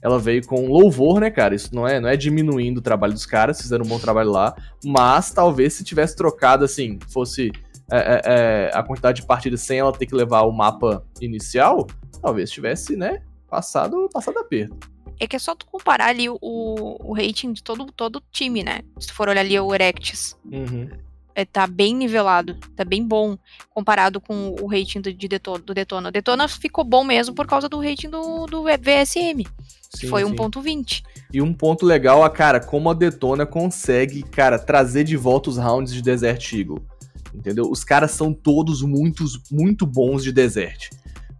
ela 0.00 0.16
veio 0.16 0.46
com 0.46 0.68
louvor, 0.68 1.20
né, 1.20 1.28
cara? 1.28 1.56
Isso 1.56 1.74
não 1.74 1.86
é, 1.86 1.98
não 1.98 2.08
é 2.08 2.16
diminuindo 2.16 2.78
o 2.78 2.82
trabalho 2.82 3.12
dos 3.12 3.26
caras, 3.26 3.60
fizeram 3.60 3.84
um 3.84 3.88
bom 3.88 3.98
trabalho 3.98 4.30
lá, 4.30 4.54
mas 4.84 5.32
talvez 5.32 5.72
se 5.72 5.82
tivesse 5.82 6.14
trocado, 6.14 6.64
assim, 6.64 7.00
fosse 7.10 7.50
é, 7.90 7.96
é, 7.96 8.22
é, 8.24 8.70
a 8.74 8.82
quantidade 8.82 9.22
de 9.22 9.26
partidas 9.26 9.62
sem 9.62 9.78
ela 9.78 9.92
ter 9.92 10.06
que 10.06 10.14
levar 10.14 10.42
o 10.42 10.52
mapa 10.52 11.04
inicial, 11.20 11.86
talvez 12.20 12.50
tivesse, 12.50 12.96
né, 12.96 13.22
passado, 13.48 14.08
passado 14.12 14.38
aperto. 14.38 14.76
É 15.20 15.26
que 15.26 15.36
é 15.36 15.38
só 15.38 15.54
tu 15.54 15.66
comparar 15.66 16.06
ali 16.06 16.28
o, 16.28 16.38
o 16.40 17.12
rating 17.12 17.52
de 17.52 17.62
todo 17.62 17.86
todo 17.86 18.22
time, 18.30 18.62
né? 18.62 18.80
Se 18.98 19.08
tu 19.08 19.14
for 19.14 19.28
olhar 19.28 19.40
ali 19.40 19.58
o 19.58 19.74
Erectus. 19.74 20.36
Uhum. 20.44 20.88
É, 21.34 21.44
tá 21.44 21.68
bem 21.68 21.94
nivelado, 21.94 22.56
tá 22.74 22.84
bem 22.84 23.06
bom 23.06 23.38
comparado 23.70 24.20
com 24.20 24.56
o 24.60 24.66
rating 24.66 25.00
do, 25.00 25.12
de 25.12 25.28
Detona, 25.28 25.58
do 25.60 25.72
Detona. 25.72 26.08
O 26.08 26.12
Detona 26.12 26.48
ficou 26.48 26.82
bom 26.82 27.04
mesmo 27.04 27.32
por 27.32 27.46
causa 27.46 27.68
do 27.68 27.80
rating 27.80 28.10
do, 28.10 28.46
do 28.46 28.64
VSM, 28.64 29.44
que 29.44 29.98
Sim, 29.98 30.08
foi 30.08 30.24
sim. 30.24 30.34
1.20. 30.34 31.02
E 31.32 31.40
um 31.40 31.54
ponto 31.54 31.86
legal, 31.86 32.24
a 32.24 32.30
cara, 32.30 32.58
como 32.58 32.90
a 32.90 32.94
Detona 32.94 33.46
consegue, 33.46 34.24
cara, 34.24 34.58
trazer 34.58 35.04
de 35.04 35.16
volta 35.16 35.48
os 35.48 35.56
rounds 35.56 35.94
de 35.94 36.02
Desert 36.02 36.52
Eagle. 36.52 36.84
Entendeu? 37.32 37.70
Os 37.70 37.84
caras 37.84 38.10
são 38.10 38.32
todos 38.32 38.82
muitos, 38.82 39.40
muito 39.48 39.86
bons 39.86 40.24
de 40.24 40.32
Desert. 40.32 40.90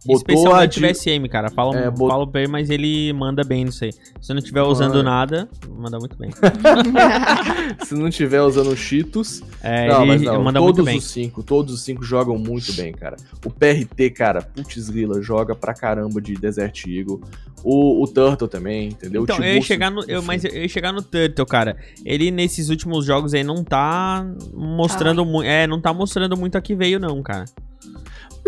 Especialmente 0.07 0.79
de- 0.79 0.85
o 0.85 0.89
VSM, 0.89 1.27
cara. 1.27 1.49
Fala, 1.49 1.77
É, 1.77 1.89
bot- 1.91 2.09
fala 2.09 2.25
bem, 2.25 2.47
mas 2.47 2.69
ele 2.69 3.11
manda 3.13 3.43
bem 3.43 3.65
nisso 3.65 3.83
aí. 3.83 3.91
Se 4.21 4.33
não 4.33 4.41
tiver 4.41 4.61
usando 4.61 4.95
Manda. 4.95 5.03
nada, 5.03 5.49
manda 5.77 5.97
muito 5.99 6.15
bem. 6.17 6.29
Se 7.85 7.93
não 7.95 8.09
tiver 8.09 8.41
usando 8.41 8.75
Cheetos. 8.75 9.41
É, 9.61 9.87
não, 9.87 10.01
ele 10.03 10.11
mas 10.11 10.21
não, 10.21 10.43
manda 10.43 10.61
muito 10.61 10.75
todos 10.77 10.85
bem. 10.89 10.97
os 10.97 11.05
cinco, 11.05 11.43
todos 11.43 11.73
os 11.73 11.81
cinco 11.81 12.03
jogam 12.03 12.37
muito 12.37 12.73
bem, 12.73 12.91
cara. 12.93 13.17
O 13.45 13.49
PRT, 13.49 14.09
cara, 14.11 14.41
putz 14.41 14.89
grila, 14.89 15.21
joga 15.21 15.55
pra 15.55 15.73
caramba 15.73 16.21
de 16.21 16.33
Desert 16.35 16.85
Eagle. 16.87 17.21
O, 17.63 18.01
o 18.03 18.07
Turtle 18.07 18.47
também, 18.47 18.87
entendeu? 18.89 19.23
Então, 19.23 19.37
eu 19.43 19.55
ia 19.55 19.61
chegar 19.61 19.91
no. 19.91 20.01
Eu, 20.05 20.21
mas 20.21 20.45
eu 20.45 20.51
ia 20.53 20.69
chegar 20.69 20.93
no 20.93 21.01
Turtle, 21.01 21.45
cara. 21.45 21.75
Ele, 22.05 22.31
nesses 22.31 22.69
últimos 22.69 23.05
jogos 23.05 23.33
aí, 23.33 23.43
não 23.43 23.63
tá 23.65 24.25
mostrando 24.53 25.25
muito. 25.25 25.45
É, 25.45 25.67
não 25.67 25.81
tá 25.81 25.93
mostrando 25.93 26.37
muito 26.37 26.57
a 26.57 26.61
que 26.61 26.73
veio, 26.73 26.99
não, 26.99 27.21
cara. 27.21 27.45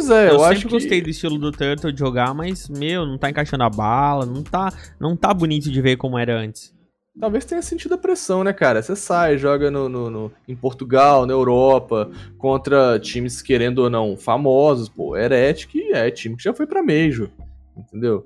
Pois 0.07 0.09
é, 0.09 0.29
eu 0.29 0.33
eu, 0.35 0.43
acho 0.43 0.61
que... 0.67 0.73
gostei 0.73 1.01
do 1.01 1.09
estilo 1.09 1.37
do 1.37 1.51
Turtle 1.51 1.91
de 1.91 1.99
jogar, 1.99 2.33
mas, 2.33 2.67
meu, 2.69 3.05
não 3.05 3.17
tá 3.17 3.29
encaixando 3.29 3.63
a 3.63 3.69
bala, 3.69 4.25
não 4.25 4.43
tá, 4.43 4.73
não 4.99 5.15
tá 5.15 5.33
bonito 5.33 5.69
de 5.71 5.81
ver 5.81 5.97
como 5.97 6.17
era 6.17 6.37
antes. 6.37 6.73
Talvez 7.19 7.43
tenha 7.43 7.61
sentido 7.61 7.93
a 7.95 7.97
pressão, 7.97 8.43
né, 8.43 8.53
cara? 8.53 8.81
Você 8.81 8.95
sai, 8.95 9.37
joga 9.37 9.69
no, 9.69 9.89
no- 9.89 10.09
no- 10.09 10.31
em 10.47 10.55
Portugal, 10.55 11.25
na 11.25 11.33
Europa, 11.33 12.09
contra 12.37 12.97
times, 12.99 13.41
querendo 13.41 13.79
ou 13.79 13.89
não, 13.89 14.15
famosos. 14.15 14.87
Pô, 14.87 15.15
Heretic 15.17 15.75
é 15.91 16.09
time 16.09 16.37
que 16.37 16.43
já 16.43 16.53
foi 16.53 16.65
pra 16.65 16.81
Major, 16.81 17.29
entendeu? 17.77 18.25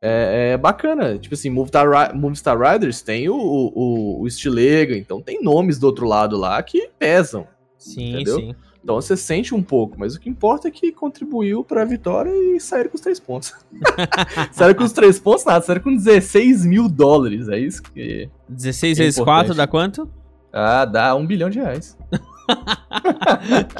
É, 0.00 0.52
é 0.52 0.56
bacana. 0.56 1.18
Tipo 1.18 1.34
assim, 1.34 1.50
Movistar 1.50 2.56
Riders 2.58 3.02
tem 3.02 3.28
o, 3.28 3.34
o, 3.36 4.22
o 4.22 4.30
Stilega, 4.30 4.96
então 4.96 5.20
tem 5.20 5.42
nomes 5.42 5.78
do 5.78 5.86
outro 5.86 6.06
lado 6.06 6.36
lá 6.38 6.62
que 6.62 6.88
pesam. 6.98 7.46
Sim, 7.76 8.14
Entendeu? 8.14 8.36
sim. 8.36 8.54
Então 8.82 8.94
você 8.94 9.16
sente 9.16 9.54
um 9.54 9.62
pouco, 9.62 9.96
mas 9.98 10.14
o 10.14 10.20
que 10.20 10.28
importa 10.28 10.68
é 10.68 10.70
que 10.70 10.90
contribuiu 10.90 11.62
pra 11.62 11.84
vitória 11.84 12.30
e 12.30 12.58
saíram 12.58 12.90
com 12.90 12.96
os 12.96 13.02
três 13.02 13.20
pontos. 13.20 13.52
saíram 14.52 14.74
com 14.74 14.84
os 14.84 14.92
três 14.92 15.18
pontos, 15.18 15.44
nada, 15.44 15.64
saíram 15.64 15.82
com 15.82 15.94
16 15.94 16.64
mil 16.64 16.88
dólares. 16.88 17.48
É 17.48 17.58
isso 17.58 17.82
que. 17.82 18.28
16 18.48 18.98
É 18.98 19.02
vezes 19.02 19.18
importante. 19.18 19.46
4 19.48 19.54
dá 19.54 19.66
quanto? 19.66 20.10
Ah, 20.52 20.84
dá 20.84 21.14
um 21.14 21.26
bilhão 21.26 21.50
de 21.50 21.58
reais. 21.58 21.96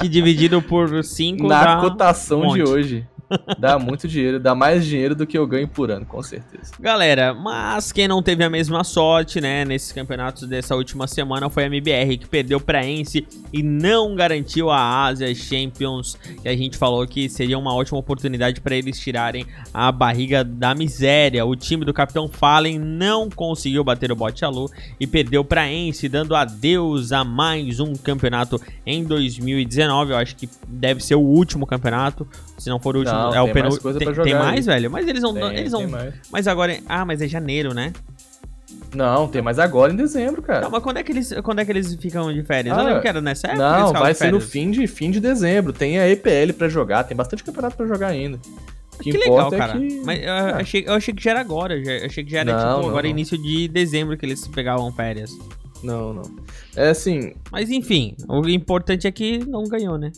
Que 0.01 0.09
dividido 0.09 0.63
por 0.63 1.03
5 1.03 1.47
Na 1.47 1.65
dá... 1.65 1.81
cotação 1.81 2.43
um 2.43 2.55
de 2.55 2.63
hoje. 2.63 3.09
Dá 3.59 3.79
muito 3.79 4.09
dinheiro, 4.09 4.41
dá 4.41 4.55
mais 4.55 4.85
dinheiro 4.85 5.15
do 5.15 5.27
que 5.27 5.39
eu 5.39 5.47
ganho 5.47 5.69
por 5.69 5.91
ano, 5.91 6.05
com 6.05 6.23
certeza. 6.23 6.73
Galera, 6.81 7.33
mas 7.33 7.93
quem 7.93 8.09
não 8.09 8.23
teve 8.23 8.43
a 8.43 8.51
mesma 8.51 8.83
sorte, 8.83 9.41
né, 9.41 9.65
nesses 9.65 9.93
campeonatos 9.93 10.49
dessa 10.49 10.75
última 10.75 11.07
semana 11.07 11.49
foi 11.49 11.65
a 11.65 11.67
MBR, 11.67 12.19
que 12.19 12.29
perdeu 12.29 12.61
pra 12.61 12.85
Ence 12.85 13.27
e 13.53 13.63
não 13.63 14.15
garantiu 14.15 14.71
a 14.71 15.07
Asia 15.07 15.33
Champions, 15.35 16.19
que 16.43 16.49
a 16.49 16.57
gente 16.57 16.77
falou 16.77 17.07
que 17.07 17.29
seria 17.29 17.59
uma 17.59 17.75
ótima 17.75 17.99
oportunidade 17.99 18.61
pra 18.61 18.75
eles 18.75 18.99
tirarem 18.99 19.47
a 19.73 19.93
barriga 19.93 20.43
da 20.43 20.75
miséria. 20.75 21.45
O 21.45 21.55
time 21.55 21.85
do 21.85 21.93
Capitão 21.93 22.29
Fallen 22.29 22.79
não 22.79 23.29
conseguiu 23.31 23.85
bater 23.85 24.11
o 24.11 24.17
Bote 24.17 24.41
e 24.99 25.07
perdeu 25.07 25.45
pra 25.45 25.71
Ence, 25.71 26.09
dando 26.09 26.35
adeus 26.35 27.13
a 27.13 27.23
mais 27.25 27.79
um 27.79 27.95
campeonato 27.95 28.61
em 28.87 29.05
2019. 29.05 30.13
Eu 30.13 30.17
acho 30.17 30.35
que 30.35 30.49
deve 30.67 31.05
ser 31.05 31.15
o 31.15 31.21
último 31.21 31.67
campeonato, 31.67 32.27
se 32.61 32.69
não 32.71 32.79
for 32.79 32.95
o 32.95 33.01
último, 33.01 33.17
Não, 33.17 33.35
é 33.35 33.41
o 33.41 33.45
tem 33.47 33.55
penúltimo. 33.55 33.91
Tem, 33.95 34.07
tem 34.07 34.15
jogar 34.15 34.39
mais, 34.39 34.69
aí. 34.69 34.75
velho? 34.75 34.91
Mas 34.91 35.09
eles 35.09 35.23
não, 35.23 35.35
Tem, 35.35 35.45
eles 35.57 35.73
tem 35.73 35.83
não 35.83 35.91
mais. 35.91 36.15
mas 36.31 36.47
agora. 36.47 36.79
Ah, 36.89 37.05
mas 37.05 37.21
é 37.23 37.27
janeiro, 37.27 37.73
né? 37.75 37.93
Não, 38.95 39.29
tem 39.29 39.41
mais 39.41 39.59
agora 39.59 39.93
em 39.93 39.97
dezembro, 39.97 40.43
cara. 40.43 40.63
Não, 40.63 40.71
mas 40.71 40.83
quando 40.83 40.97
é 40.99 41.03
que 41.03 41.13
eles, 41.13 41.33
quando 41.45 41.61
é 41.61 41.65
que 41.65 41.71
eles 41.71 41.95
ficam 41.95 42.33
de 42.33 42.43
férias? 42.43 42.77
Ah, 42.77 42.81
eu 42.83 42.87
lembro 42.87 43.03
que 43.03 43.09
era 43.09 43.21
nessa 43.21 43.47
época. 43.49 43.63
que 43.63 43.81
eles 43.81 43.93
Não, 43.93 44.01
vai 44.01 44.15
ser 44.15 44.33
no 44.33 44.41
fim 44.41 44.71
de, 44.71 44.87
fim 44.87 45.11
de 45.11 45.21
dezembro. 45.21 45.73
Tem 45.73 45.99
a 45.99 46.09
EPL 46.09 46.53
pra 46.57 46.69
jogar, 46.69 47.05
tem 47.05 47.17
bastante 47.17 47.43
campeonato 47.45 47.77
pra 47.77 47.87
jogar 47.87 48.09
ainda. 48.09 48.39
O 48.99 49.03
Que 49.03 49.13
legal, 49.13 49.29
importa 49.49 49.55
é 49.55 49.59
cara. 49.59 49.73
que- 49.79 50.03
Mas 50.05 50.23
eu, 50.23 50.31
Ah. 50.33 50.57
achei, 50.57 50.85
eu 50.87 50.93
achei 50.93 51.15
que 51.15 51.23
já 51.23 51.31
era 51.31 51.41
agora. 51.41 51.83
Já, 51.83 51.93
eu 51.93 52.07
achei 52.07 52.25
que 52.25 52.31
já 52.31 52.41
era, 52.41 52.53
Não, 52.53 52.59
tipo, 52.59 52.83
não, 52.83 52.89
agora 52.89 53.05
não. 53.05 53.11
início 53.11 53.39
de 53.41 53.69
dezembro 53.69 54.17
que 54.17 54.27
eles 54.27 54.47
pegavam 54.49 54.93
férias. 54.93 55.31
Não, 55.83 56.13
não. 56.13 56.23
É 56.77 56.91
assim, 56.91 57.33
Mas 57.51 57.71
enfim, 57.71 58.15
o 58.29 58.47
importante 58.49 59.07
é 59.07 59.11
que 59.13 59.39
não 59.39 59.65
ganhou, 59.65 59.97
né? 59.97 60.11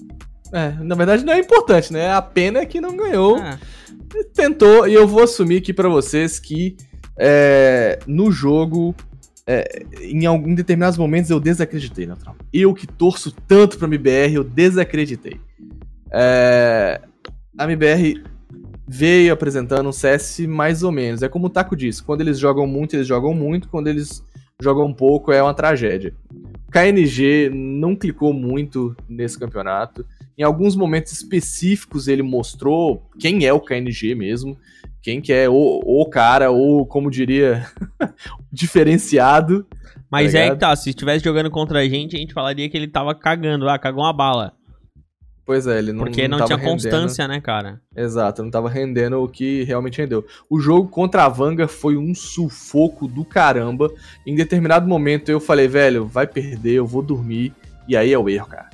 É, 0.52 0.72
na 0.82 0.94
verdade 0.94 1.24
não 1.24 1.32
é 1.32 1.38
importante, 1.38 1.92
né? 1.92 2.12
A 2.12 2.22
pena 2.22 2.60
é 2.60 2.66
que 2.66 2.80
não 2.80 2.96
ganhou. 2.96 3.36
Ah, 3.36 3.58
tentou, 4.34 4.86
e 4.86 4.94
eu 4.94 5.06
vou 5.06 5.22
assumir 5.22 5.58
aqui 5.58 5.72
pra 5.72 5.88
vocês 5.88 6.38
que 6.38 6.76
é, 7.18 7.98
no 8.06 8.30
jogo, 8.30 8.94
é, 9.46 9.84
em, 10.00 10.26
algum, 10.26 10.50
em 10.50 10.54
determinados 10.54 10.98
momentos 10.98 11.30
eu 11.30 11.40
desacreditei, 11.40 12.06
Neutral. 12.06 12.36
Eu 12.52 12.74
que 12.74 12.86
torço 12.86 13.32
tanto 13.46 13.78
pra 13.78 13.88
MBR, 13.88 14.34
eu 14.34 14.44
desacreditei. 14.44 15.40
É, 16.12 17.00
a 17.58 17.64
MBR 17.64 18.22
veio 18.86 19.32
apresentando 19.32 19.88
um 19.88 19.92
CS 19.92 20.40
mais 20.40 20.82
ou 20.82 20.92
menos. 20.92 21.22
É 21.22 21.28
como 21.28 21.46
o 21.46 21.50
Taco 21.50 21.74
disse, 21.74 22.02
quando 22.02 22.20
eles 22.20 22.38
jogam 22.38 22.66
muito, 22.66 22.94
eles 22.94 23.06
jogam 23.06 23.32
muito, 23.32 23.68
quando 23.68 23.88
eles 23.88 24.22
jogam 24.60 24.92
pouco, 24.92 25.32
é 25.32 25.42
uma 25.42 25.54
tragédia. 25.54 26.14
KNG 26.70 27.50
não 27.52 27.94
clicou 27.94 28.32
muito 28.32 28.96
nesse 29.08 29.38
campeonato. 29.38 30.06
Em 30.36 30.42
alguns 30.42 30.74
momentos 30.74 31.12
específicos 31.12 32.08
ele 32.08 32.22
mostrou 32.22 33.08
quem 33.18 33.44
é 33.44 33.52
o 33.52 33.60
KNG 33.60 34.14
mesmo, 34.14 34.56
quem 35.02 35.20
que 35.20 35.32
é 35.32 35.48
o, 35.48 35.54
o 35.84 36.06
cara, 36.08 36.50
ou 36.50 36.86
como 36.86 37.10
diria, 37.10 37.66
diferenciado. 38.52 39.66
Mas 40.10 40.32
Tá 40.32 40.38
é 40.38 40.50
que 40.50 40.56
tá, 40.56 40.76
se 40.76 40.90
estivesse 40.90 41.24
jogando 41.24 41.50
contra 41.50 41.80
a 41.80 41.88
gente, 41.88 42.16
a 42.16 42.18
gente 42.18 42.34
falaria 42.34 42.68
que 42.68 42.76
ele 42.76 42.88
tava 42.88 43.14
cagando. 43.14 43.68
Ah, 43.68 43.78
cagou 43.78 44.04
uma 44.04 44.12
bala. 44.12 44.52
Pois 45.44 45.66
é, 45.66 45.78
ele 45.78 45.92
não 45.92 46.04
Porque 46.04 46.28
não, 46.28 46.38
tava 46.38 46.46
tinha 46.48 46.56
rendendo- 46.58 46.72
constância, 46.74 47.26
né, 47.26 47.40
cara? 47.40 47.80
Exato, 47.96 48.42
não 48.44 48.50
tava 48.50 48.68
rendendo 48.68 49.20
o 49.22 49.28
que 49.28 49.64
realmente 49.64 49.98
rendeu. 50.00 50.24
O 50.48 50.60
jogo 50.60 50.88
contra 50.88 51.24
a 51.24 51.28
Vanga 51.28 51.66
foi 51.66 51.96
um 51.96 52.14
sufoco 52.14 53.08
do 53.08 53.24
caramba. 53.24 53.90
Em 54.24 54.36
determinado 54.36 54.86
momento 54.86 55.30
eu 55.30 55.40
falei, 55.40 55.66
velho, 55.66 56.06
vai 56.06 56.26
perder, 56.28 56.74
eu 56.74 56.86
vou 56.86 57.02
dormir. 57.02 57.52
E 57.88 57.96
aí 57.96 58.12
é 58.12 58.18
o 58.18 58.28
erro, 58.28 58.46
cara. 58.46 58.70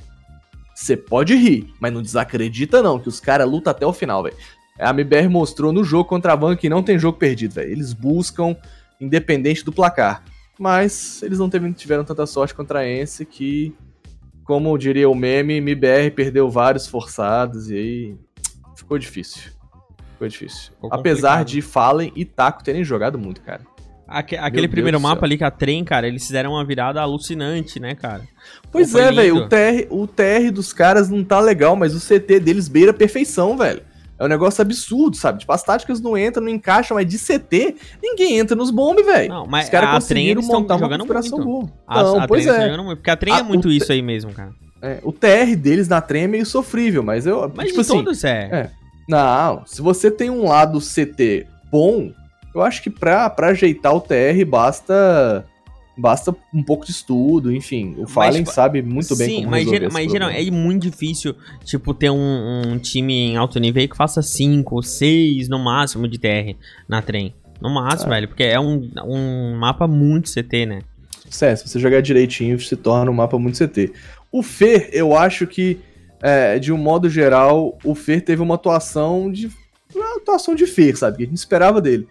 Você 0.79 0.95
pode 0.95 1.35
rir, 1.35 1.73
mas 1.77 1.91
não 1.91 2.01
desacredita 2.01 2.81
não, 2.81 2.97
que 2.97 3.09
os 3.09 3.19
caras 3.19 3.45
lutam 3.45 3.69
até 3.69 3.85
o 3.85 3.91
final, 3.91 4.23
velho. 4.23 4.37
A 4.79 4.91
MBR 4.91 5.27
mostrou 5.27 5.73
no 5.73 5.83
jogo 5.83 6.07
contra 6.07 6.31
a 6.31 6.35
Vanga 6.37 6.55
que 6.55 6.69
não 6.69 6.81
tem 6.81 6.97
jogo 6.97 7.17
perdido, 7.17 7.55
velho. 7.55 7.69
Eles 7.69 7.91
buscam, 7.91 8.55
independente 8.97 9.65
do 9.65 9.73
placar. 9.73 10.23
Mas 10.57 11.21
eles 11.21 11.37
não 11.37 11.49
tiveram 11.49 12.05
tanta 12.05 12.25
sorte 12.25 12.55
contra 12.55 12.79
a 12.79 12.89
Ence 12.89 13.25
que, 13.25 13.75
como 14.45 14.77
diria 14.77 15.09
o 15.09 15.13
meme, 15.13 15.57
MBR 15.57 16.11
perdeu 16.11 16.49
vários 16.49 16.87
forçados 16.87 17.69
e 17.69 17.75
aí 17.75 18.17
ficou 18.73 18.97
difícil. 18.97 19.51
Ficou 20.13 20.29
difícil. 20.29 20.71
Ficou 20.75 20.93
Apesar 20.93 21.43
de 21.43 21.61
Fallen 21.61 22.13
e 22.15 22.23
Taco 22.23 22.63
terem 22.63 22.85
jogado 22.85 23.19
muito, 23.19 23.41
cara. 23.41 23.63
Aque- 24.09 24.35
aquele 24.35 24.63
Deus 24.63 24.71
primeiro 24.71 24.99
mapa 24.99 25.25
ali 25.25 25.37
com 25.37 25.45
a 25.45 25.51
trem, 25.51 25.83
cara, 25.83 26.07
eles 26.07 26.25
fizeram 26.25 26.51
uma 26.53 26.65
virada 26.65 26.99
alucinante, 27.01 27.79
né, 27.79 27.93
cara? 27.95 28.23
Pois 28.71 28.91
Pô, 28.91 28.99
é, 28.99 29.11
velho. 29.11 29.35
O 29.37 29.47
TR, 29.47 29.87
o 29.89 30.07
TR 30.07 30.51
dos 30.51 30.73
caras 30.73 31.09
não 31.09 31.23
tá 31.23 31.39
legal, 31.39 31.75
mas 31.75 31.93
o 31.95 31.99
CT 31.99 32.39
deles 32.39 32.67
beira 32.67 32.91
a 32.91 32.93
perfeição, 32.93 33.55
velho. 33.57 33.81
É 34.17 34.25
um 34.25 34.27
negócio 34.27 34.61
absurdo, 34.61 35.15
sabe? 35.15 35.39
Tipo, 35.39 35.53
as 35.53 35.63
táticas 35.63 36.01
não 36.01 36.17
entram, 36.17 36.43
não 36.43 36.49
encaixam, 36.51 36.95
mas 36.95 37.07
de 37.07 37.17
CT, 37.17 37.75
ninguém 38.03 38.37
entra 38.37 38.53
nos 38.55 38.69
bombes, 38.69 39.05
velho. 39.05 39.29
Não, 39.29 39.45
mas 39.47 39.65
Os 39.65 39.69
caras 39.71 39.89
a 39.89 40.07
trem 40.07 40.35
conseguiram 40.35 40.41
montar 40.41 40.73
uma 40.75 40.79
jogando 40.79 40.99
configuração 41.01 41.39
boa. 41.39 41.71
A, 41.87 42.03
não, 42.03 42.19
a 42.21 42.27
pois 42.27 42.45
é. 42.45 42.61
jogando 42.63 42.83
muito, 42.83 42.97
porque 42.97 43.09
a 43.11 43.15
trem 43.15 43.33
Ah, 43.33 43.39
é 43.39 43.43
muito 43.43 43.71
isso 43.71 43.91
aí 43.91 44.01
mesmo, 44.01 44.33
cara. 44.33 44.51
É, 44.81 44.99
O 45.03 45.11
TR 45.13 45.55
deles 45.55 45.87
na 45.87 46.01
trem 46.01 46.23
é 46.23 46.27
meio 46.27 46.45
sofrível, 46.45 47.01
mas 47.03 47.25
eu. 47.25 47.49
Mas 47.55 47.67
tipo 47.67 47.75
de 47.75 47.81
assim, 47.81 48.03
todos 48.03 48.23
é. 48.25 48.49
é. 48.51 48.71
Não, 49.07 49.63
se 49.65 49.81
você 49.81 50.11
tem 50.11 50.29
um 50.29 50.47
lado 50.47 50.79
CT 50.79 51.47
bom, 51.71 52.11
eu 52.53 52.61
acho 52.61 52.81
que 52.81 52.89
pra, 52.89 53.29
pra 53.29 53.49
ajeitar 53.49 53.93
o 53.95 54.01
TR 54.01 54.45
basta 54.47 55.45
basta 55.99 56.33
um 56.53 56.63
pouco 56.63 56.85
de 56.85 56.91
estudo, 56.91 57.53
enfim. 57.53 57.95
O 57.97 58.07
Fallen 58.07 58.43
tipo, 58.43 58.53
sabe 58.53 58.81
muito 58.81 59.15
bem 59.17 59.27
Sim, 59.27 59.35
como 59.39 59.51
mas, 59.51 59.65
resolver 59.65 59.91
mas 59.91 60.11
geral, 60.11 60.29
é 60.29 60.49
muito 60.49 60.83
difícil, 60.89 61.35
tipo, 61.65 61.93
ter 61.93 62.09
um, 62.09 62.61
um 62.65 62.79
time 62.79 63.13
em 63.13 63.37
alto 63.37 63.59
nível 63.59 63.85
que 63.87 63.97
faça 63.97 64.21
5, 64.21 64.81
6 64.81 65.49
no 65.49 65.59
máximo 65.59 66.07
de 66.07 66.17
TR 66.17 66.55
na 66.87 67.01
trem. 67.01 67.35
No 67.61 67.69
máximo, 67.69 68.11
velho. 68.11 68.27
Porque 68.27 68.43
é 68.43 68.59
um, 68.59 68.89
um 69.03 69.57
mapa 69.57 69.87
muito 69.87 70.31
CT, 70.31 70.65
né? 70.65 70.79
Sério, 71.29 71.57
se 71.57 71.67
você 71.67 71.79
jogar 71.79 72.01
direitinho, 72.01 72.59
se 72.59 72.75
torna 72.75 73.11
um 73.11 73.13
mapa 73.13 73.37
muito 73.37 73.57
CT. 73.57 73.91
O 74.31 74.41
Fer, 74.41 74.89
eu 74.93 75.15
acho 75.15 75.45
que, 75.45 75.79
é, 76.21 76.57
de 76.57 76.71
um 76.71 76.77
modo 76.77 77.09
geral, 77.09 77.77
o 77.83 77.93
Fer 77.93 78.23
teve 78.23 78.41
uma 78.41 78.55
atuação 78.55 79.31
de. 79.31 79.49
Uma 79.93 80.17
atuação 80.17 80.55
de 80.55 80.65
Fer, 80.65 80.95
sabe? 80.95 81.17
Que 81.17 81.23
a 81.23 81.25
gente 81.25 81.37
esperava 81.37 81.81
dele. 81.81 82.07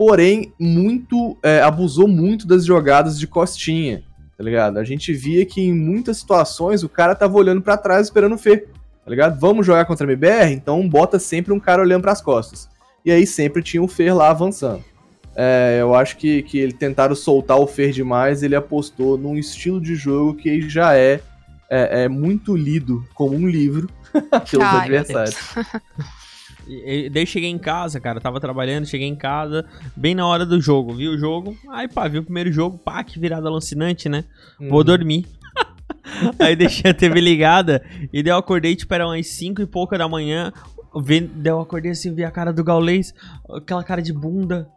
Porém, 0.00 0.54
muito. 0.58 1.36
É, 1.42 1.60
abusou 1.60 2.08
muito 2.08 2.46
das 2.46 2.64
jogadas 2.64 3.18
de 3.18 3.26
costinha, 3.26 4.02
tá 4.34 4.42
ligado? 4.42 4.78
A 4.78 4.82
gente 4.82 5.12
via 5.12 5.44
que 5.44 5.60
em 5.60 5.74
muitas 5.74 6.16
situações 6.16 6.82
o 6.82 6.88
cara 6.88 7.14
tava 7.14 7.36
olhando 7.36 7.60
para 7.60 7.76
trás 7.76 8.06
esperando 8.06 8.34
o 8.34 8.38
Fer, 8.38 8.68
tá 9.04 9.10
ligado? 9.10 9.38
Vamos 9.38 9.66
jogar 9.66 9.84
contra 9.84 10.06
a 10.06 10.10
MBR? 10.10 10.54
Então 10.54 10.88
bota 10.88 11.18
sempre 11.18 11.52
um 11.52 11.60
cara 11.60 11.82
olhando 11.82 12.00
para 12.00 12.12
as 12.12 12.22
costas. 12.22 12.66
E 13.04 13.12
aí 13.12 13.26
sempre 13.26 13.62
tinha 13.62 13.82
o 13.82 13.86
Fer 13.86 14.16
lá 14.16 14.30
avançando. 14.30 14.82
É, 15.36 15.76
eu 15.82 15.94
acho 15.94 16.16
que, 16.16 16.44
que 16.44 16.56
ele 16.56 16.72
tentaram 16.72 17.14
soltar 17.14 17.58
o 17.58 17.66
Fer 17.66 17.92
demais, 17.92 18.42
ele 18.42 18.56
apostou 18.56 19.18
num 19.18 19.36
estilo 19.36 19.78
de 19.78 19.96
jogo 19.96 20.34
que 20.34 20.66
já 20.66 20.96
é, 20.96 21.20
é, 21.68 22.04
é 22.04 22.08
muito 22.08 22.56
lido 22.56 23.04
como 23.12 23.36
um 23.36 23.46
livro 23.46 23.86
pelos 24.50 24.66
Ai, 24.66 24.88
meu 24.88 24.98
adversários. 24.98 25.36
E, 26.68 27.08
daí 27.10 27.26
cheguei 27.26 27.50
em 27.50 27.58
casa, 27.58 27.98
cara. 28.00 28.20
Tava 28.20 28.40
trabalhando, 28.40 28.86
cheguei 28.86 29.06
em 29.08 29.16
casa, 29.16 29.64
bem 29.96 30.14
na 30.14 30.26
hora 30.26 30.44
do 30.46 30.60
jogo. 30.60 30.94
Vi 30.94 31.08
o 31.08 31.18
jogo, 31.18 31.56
aí 31.70 31.88
pá, 31.88 32.06
vi 32.08 32.18
o 32.18 32.22
primeiro 32.24 32.52
jogo, 32.52 32.78
pá, 32.78 33.02
que 33.02 33.18
virada 33.18 33.48
alucinante, 33.48 34.08
né? 34.08 34.24
Vou 34.68 34.78
Uhum. 34.78 34.84
dormir. 34.84 35.26
aí 36.38 36.54
deixei 36.56 36.90
a 36.90 36.94
TV 36.94 37.20
ligada 37.20 37.82
e 38.12 38.22
daí 38.22 38.32
eu 38.32 38.36
acordei, 38.38 38.74
tipo, 38.76 38.92
era 38.94 39.06
umas 39.06 39.26
5 39.28 39.62
e 39.62 39.66
pouca 39.66 39.96
da 39.98 40.08
manhã. 40.08 40.52
Vi, 41.02 41.20
daí 41.20 41.52
eu 41.52 41.60
acordei 41.60 41.92
assim, 41.92 42.14
vi 42.14 42.24
a 42.24 42.30
cara 42.30 42.52
do 42.52 42.64
Gaulês, 42.64 43.14
aquela 43.48 43.82
cara 43.84 44.02
de 44.02 44.12
bunda. 44.12 44.68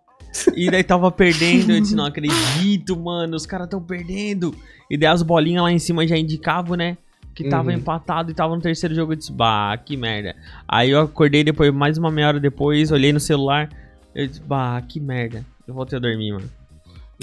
E 0.56 0.70
daí 0.72 0.84
tava 0.84 1.12
perdendo, 1.12 1.72
eu 1.74 1.80
disse, 1.80 1.96
não 1.96 2.06
acredito, 2.06 3.00
mano, 3.00 3.36
os 3.36 3.46
caras 3.46 3.68
tão 3.68 3.82
perdendo. 3.82 4.56
E 4.90 4.98
daí 4.98 5.10
as 5.10 5.22
bolinhas 5.22 5.64
lá 5.64 5.72
em 5.72 5.78
cima 5.80 6.08
já 6.08 6.18
indicavam, 6.18 6.76
né? 6.76 6.98
Que 7.34 7.50
tava 7.50 7.70
Uhum. 7.70 7.78
empatado 7.78 8.30
e 8.30 8.34
tava 8.34 8.56
no 8.56 8.62
terceiro 8.62 8.94
jogo. 8.94 9.14
Eu 9.14 9.16
disse, 9.18 9.32
bah, 9.32 9.76
que 9.78 9.98
merda. 9.98 10.36
Aí 10.68 10.92
eu 10.92 11.02
acordei 11.02 11.44
depois, 11.44 11.74
mais 11.74 11.98
uma 11.98 12.12
meia 12.12 12.28
hora 12.28 12.40
depois, 12.40 12.92
olhei 12.92 13.12
no 13.12 13.20
celular. 13.20 13.70
Eu 14.14 14.28
disse, 14.28 14.42
bah, 14.42 14.80
que 14.88 15.00
merda. 15.00 15.44
Eu 15.68 15.74
voltei 15.74 15.98
a 15.98 16.02
dormir, 16.02 16.32
mano. 16.34 16.50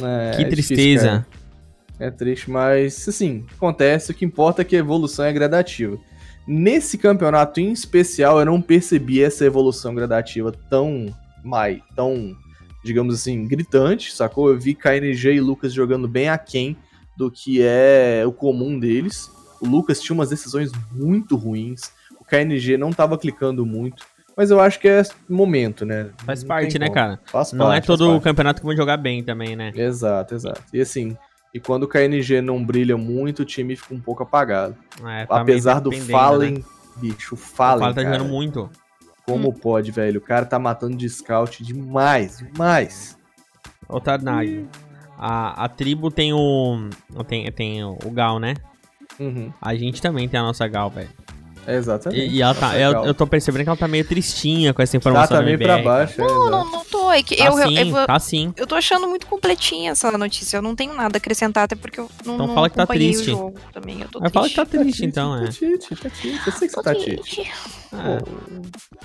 É, 0.03 0.37
que 0.37 0.43
é 0.43 0.49
difícil, 0.49 0.77
tristeza. 0.77 1.07
cara. 1.07 1.27
É 1.99 2.11
triste, 2.11 2.51
mas 2.51 3.07
assim, 3.09 3.45
acontece. 3.55 4.11
O 4.11 4.15
que 4.15 4.25
importa 4.25 4.63
é 4.63 4.65
que 4.65 4.75
a 4.75 4.79
evolução 4.79 5.25
é 5.25 5.33
gradativa. 5.33 5.99
Nesse 6.49 6.97
campeonato 6.97 7.61
em 7.61 7.71
especial, 7.71 8.41
eu 8.41 8.47
não 8.47 8.61
percebi 8.61 9.23
essa 9.23 9.45
evolução 9.45 9.95
gradativa 9.95 10.51
tão 10.71 11.15
mai, 11.45 11.83
tão, 11.95 12.35
digamos 12.83 13.15
assim, 13.15 13.47
gritante, 13.47 14.13
sacou? 14.13 14.49
Eu 14.49 14.59
vi 14.59 14.75
KNG 14.75 15.35
e 15.35 15.41
Lucas 15.41 15.73
jogando 15.73 16.09
bem 16.09 16.29
aquém 16.31 16.77
do 17.17 17.31
que 17.31 17.61
é 17.63 18.25
o 18.27 18.33
comum 18.33 18.79
deles. 18.81 19.31
O 19.61 19.67
Lucas 19.67 20.01
tinha 20.01 20.15
umas 20.15 20.31
decisões 20.31 20.71
muito 20.93 21.37
ruins. 21.37 21.93
O 22.19 22.25
KNG 22.25 22.77
não 22.77 22.91
tava 22.93 23.19
clicando 23.19 23.65
muito. 23.67 24.05
Mas 24.37 24.51
eu 24.51 24.61
acho 24.61 24.79
que 24.81 24.89
é 24.89 25.03
momento, 25.29 25.85
né? 25.85 26.11
Faz 26.25 26.43
Não 26.43 26.49
parte, 26.49 26.79
né, 26.79 26.87
como. 26.87 26.95
cara? 26.95 27.21
Faz 27.27 27.53
Não 27.53 27.67
é 27.67 27.75
parte, 27.75 27.87
faz 27.89 27.99
todo 27.99 28.11
parte. 28.13 28.23
campeonato 28.25 28.61
que 28.61 28.67
vão 28.67 28.77
jogar 28.77 28.97
bem 28.97 29.23
também, 29.23 29.55
né? 29.55 29.73
Exato, 29.75 30.35
exato. 30.35 30.63
E 30.73 30.81
assim, 30.81 31.17
e 31.53 31.61
quando 31.61 31.83
o 31.83 31.89
KNG 31.89 32.41
não 32.41 32.65
brilha 32.65 32.97
muito, 32.97 33.41
o 33.43 33.45
time 33.45 33.77
fica 33.77 33.93
um 33.95 34.01
pouco 34.01 34.23
apagado. 34.23 34.77
É, 35.05 35.27
tá 35.27 35.41
Apesar 35.41 35.81
do 35.81 35.93
Fallen, 35.93 36.55
né? 36.55 36.63
bicho, 36.97 37.35
O 37.35 37.37
Fallen, 37.37 37.81
Fallen 37.81 37.95
tá 37.95 38.03
cara, 38.03 38.17
jogando 38.19 38.31
muito. 38.33 38.71
como 39.27 39.53
pode, 39.53 39.91
velho? 39.91 40.19
O 40.19 40.23
cara 40.23 40.47
tá 40.47 40.59
matando 40.59 40.97
de 40.97 41.09
scout 41.11 41.63
demais, 41.63 42.39
demais. 42.39 43.19
Ô, 43.89 44.01
Tarnag, 44.01 44.67
a, 45.19 45.65
a 45.65 45.69
tribo 45.69 46.11
tem 46.11 46.33
o. 46.33 46.89
Tem, 47.27 47.51
tem 47.53 47.85
o 47.85 47.97
Gal, 48.13 48.39
né? 48.39 48.55
Uhum, 49.21 49.53
A 49.61 49.75
gente 49.75 50.01
também 50.01 50.27
tem 50.29 50.41
a 50.41 50.43
nossa 50.43 50.67
Gal, 50.67 50.89
velho. 50.91 51.11
Exatamente. 51.77 52.21
E, 52.23 52.37
e 52.37 52.43
ela 52.43 52.55
tá. 52.55 52.67
Nossa, 52.69 52.79
Eu, 52.79 53.05
eu 53.07 53.15
tô 53.15 53.27
percebendo 53.27 53.63
que 53.65 53.69
ela 53.69 53.77
tá 53.77 53.89
meio 53.89 54.05
tristinha 54.05 54.73
com 54.75 54.83
essa 54.83 54.93
Tá, 54.93 54.99
informação 54.99 55.29
tá 55.29 55.37
da 55.37 55.43
meio 55.43 55.55
MBR, 55.55 55.83
pra 55.83 55.83
baixo, 55.83 56.21
é, 56.21 56.25
Não, 56.27 56.31
exato. 56.47 56.51
não, 56.51 56.71
não 56.73 56.85
tô. 56.85 57.11
É 57.13 57.23
que 57.23 57.37
Tá 57.37 57.45
eu, 57.47 57.59
eu, 57.59 57.69
sim, 57.69 57.91
eu, 57.97 58.07
tá 58.07 58.19
sim. 58.19 58.55
eu 58.57 58.67
tô 58.67 58.75
achando 58.75 59.09
muito 59.09 59.27
completinha 59.27 59.93
essa 59.93 60.11
notícia. 60.17 60.57
Eu 60.59 60.63
não 60.63 60.75
tenho 60.77 60.95
nada 60.95 61.17
a 61.17 61.19
acrescentar, 61.19 61.65
até 61.65 61.75
porque 61.77 61.99
eu 62.01 62.09
não, 62.25 62.35
Então 62.35 62.47
não 62.47 62.55
fala 62.55 62.71
que 62.71 62.77
tá 62.77 62.83
acompanhei 62.85 63.13
triste. 63.13 63.31
o 63.31 63.37
jogo 63.37 63.59
também. 63.73 64.01
Eu 64.01 64.09
tô 64.09 64.21
Mas 64.21 64.33
fala 64.33 64.49
que 64.49 64.55
tá 64.55 64.65
triste. 64.67 64.85
triste, 64.85 65.05
então, 65.07 65.37
é. 65.37 65.47
Tá 65.47 65.53
tite, 65.53 65.97
tá 65.97 66.11
tite. 66.11 66.41
Eu 66.47 66.53
sei 66.53 66.69
que 66.69 66.75
você 66.75 66.83
tá 66.83 66.95
tite. 66.95 67.17
triste. 67.17 67.41
É. 67.93 68.19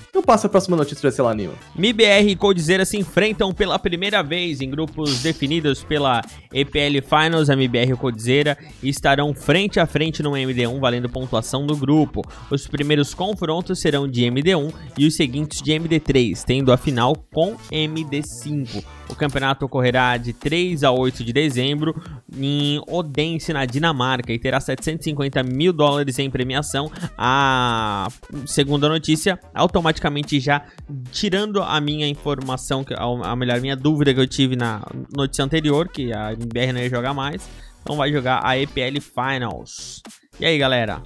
Então 0.09 0.21
passa 0.21 0.47
a 0.47 0.49
próxima 0.49 0.77
notícia 0.77 1.23
lá, 1.23 1.33
Nima. 1.33 1.53
MIBR 1.75 2.29
e 2.29 2.35
Coldzera 2.35 2.85
se 2.85 2.97
enfrentam 2.97 3.51
pela 3.53 3.77
primeira 3.79 4.21
vez 4.21 4.61
em 4.61 4.69
grupos 4.69 5.21
definidos 5.21 5.83
pela 5.83 6.21
EPL 6.53 7.01
Finals. 7.07 7.49
A 7.49 7.55
MIBR 7.55 7.89
e 7.89 7.93
o 7.93 7.97
Coldzera 7.97 8.57
estarão 8.83 9.33
frente 9.33 9.79
a 9.79 9.85
frente 9.85 10.21
no 10.23 10.31
MD1, 10.31 10.79
valendo 10.79 11.09
pontuação 11.09 11.65
do 11.65 11.75
grupo. 11.75 12.21
Os 12.55 12.67
primeiros 12.67 13.13
confrontos 13.13 13.81
serão 13.81 14.07
de 14.07 14.21
MD1 14.21 14.73
e 14.97 15.05
os 15.05 15.17
seguintes 15.17 15.61
de 15.61 15.73
MD3, 15.73 16.41
tendo 16.45 16.71
a 16.71 16.77
final 16.77 17.13
com 17.33 17.57
MD5. 17.69 18.81
O 19.09 19.15
campeonato 19.15 19.65
ocorrerá 19.65 20.15
de 20.15 20.31
3 20.31 20.81
a 20.85 20.89
8 20.89 21.21
de 21.21 21.33
dezembro 21.33 21.93
em 22.33 22.81
Odense, 22.87 23.51
na 23.51 23.65
Dinamarca, 23.65 24.31
e 24.31 24.39
terá 24.39 24.61
750 24.61 25.43
mil 25.43 25.73
dólares 25.73 26.17
em 26.17 26.29
premiação. 26.29 26.89
A 27.17 28.07
segunda 28.45 28.87
notícia, 28.87 29.37
automaticamente 29.53 30.39
já 30.39 30.65
tirando 31.11 31.61
a 31.61 31.81
minha 31.81 32.07
informação, 32.07 32.85
a 33.21 33.35
melhor, 33.35 33.59
minha 33.59 33.75
dúvida 33.75 34.13
que 34.13 34.19
eu 34.21 34.27
tive 34.27 34.55
na 34.55 34.81
notícia 35.13 35.43
anterior, 35.43 35.89
que 35.89 36.13
a 36.13 36.31
MBR 36.31 36.71
não 36.71 36.79
ia 36.79 36.89
jogar 36.89 37.13
mais. 37.13 37.45
Então 37.81 37.97
vai 37.97 38.11
jogar 38.13 38.39
a 38.43 38.57
EPL 38.57 39.01
Finals. 39.01 40.01
E 40.39 40.45
aí, 40.45 40.57
galera? 40.57 41.01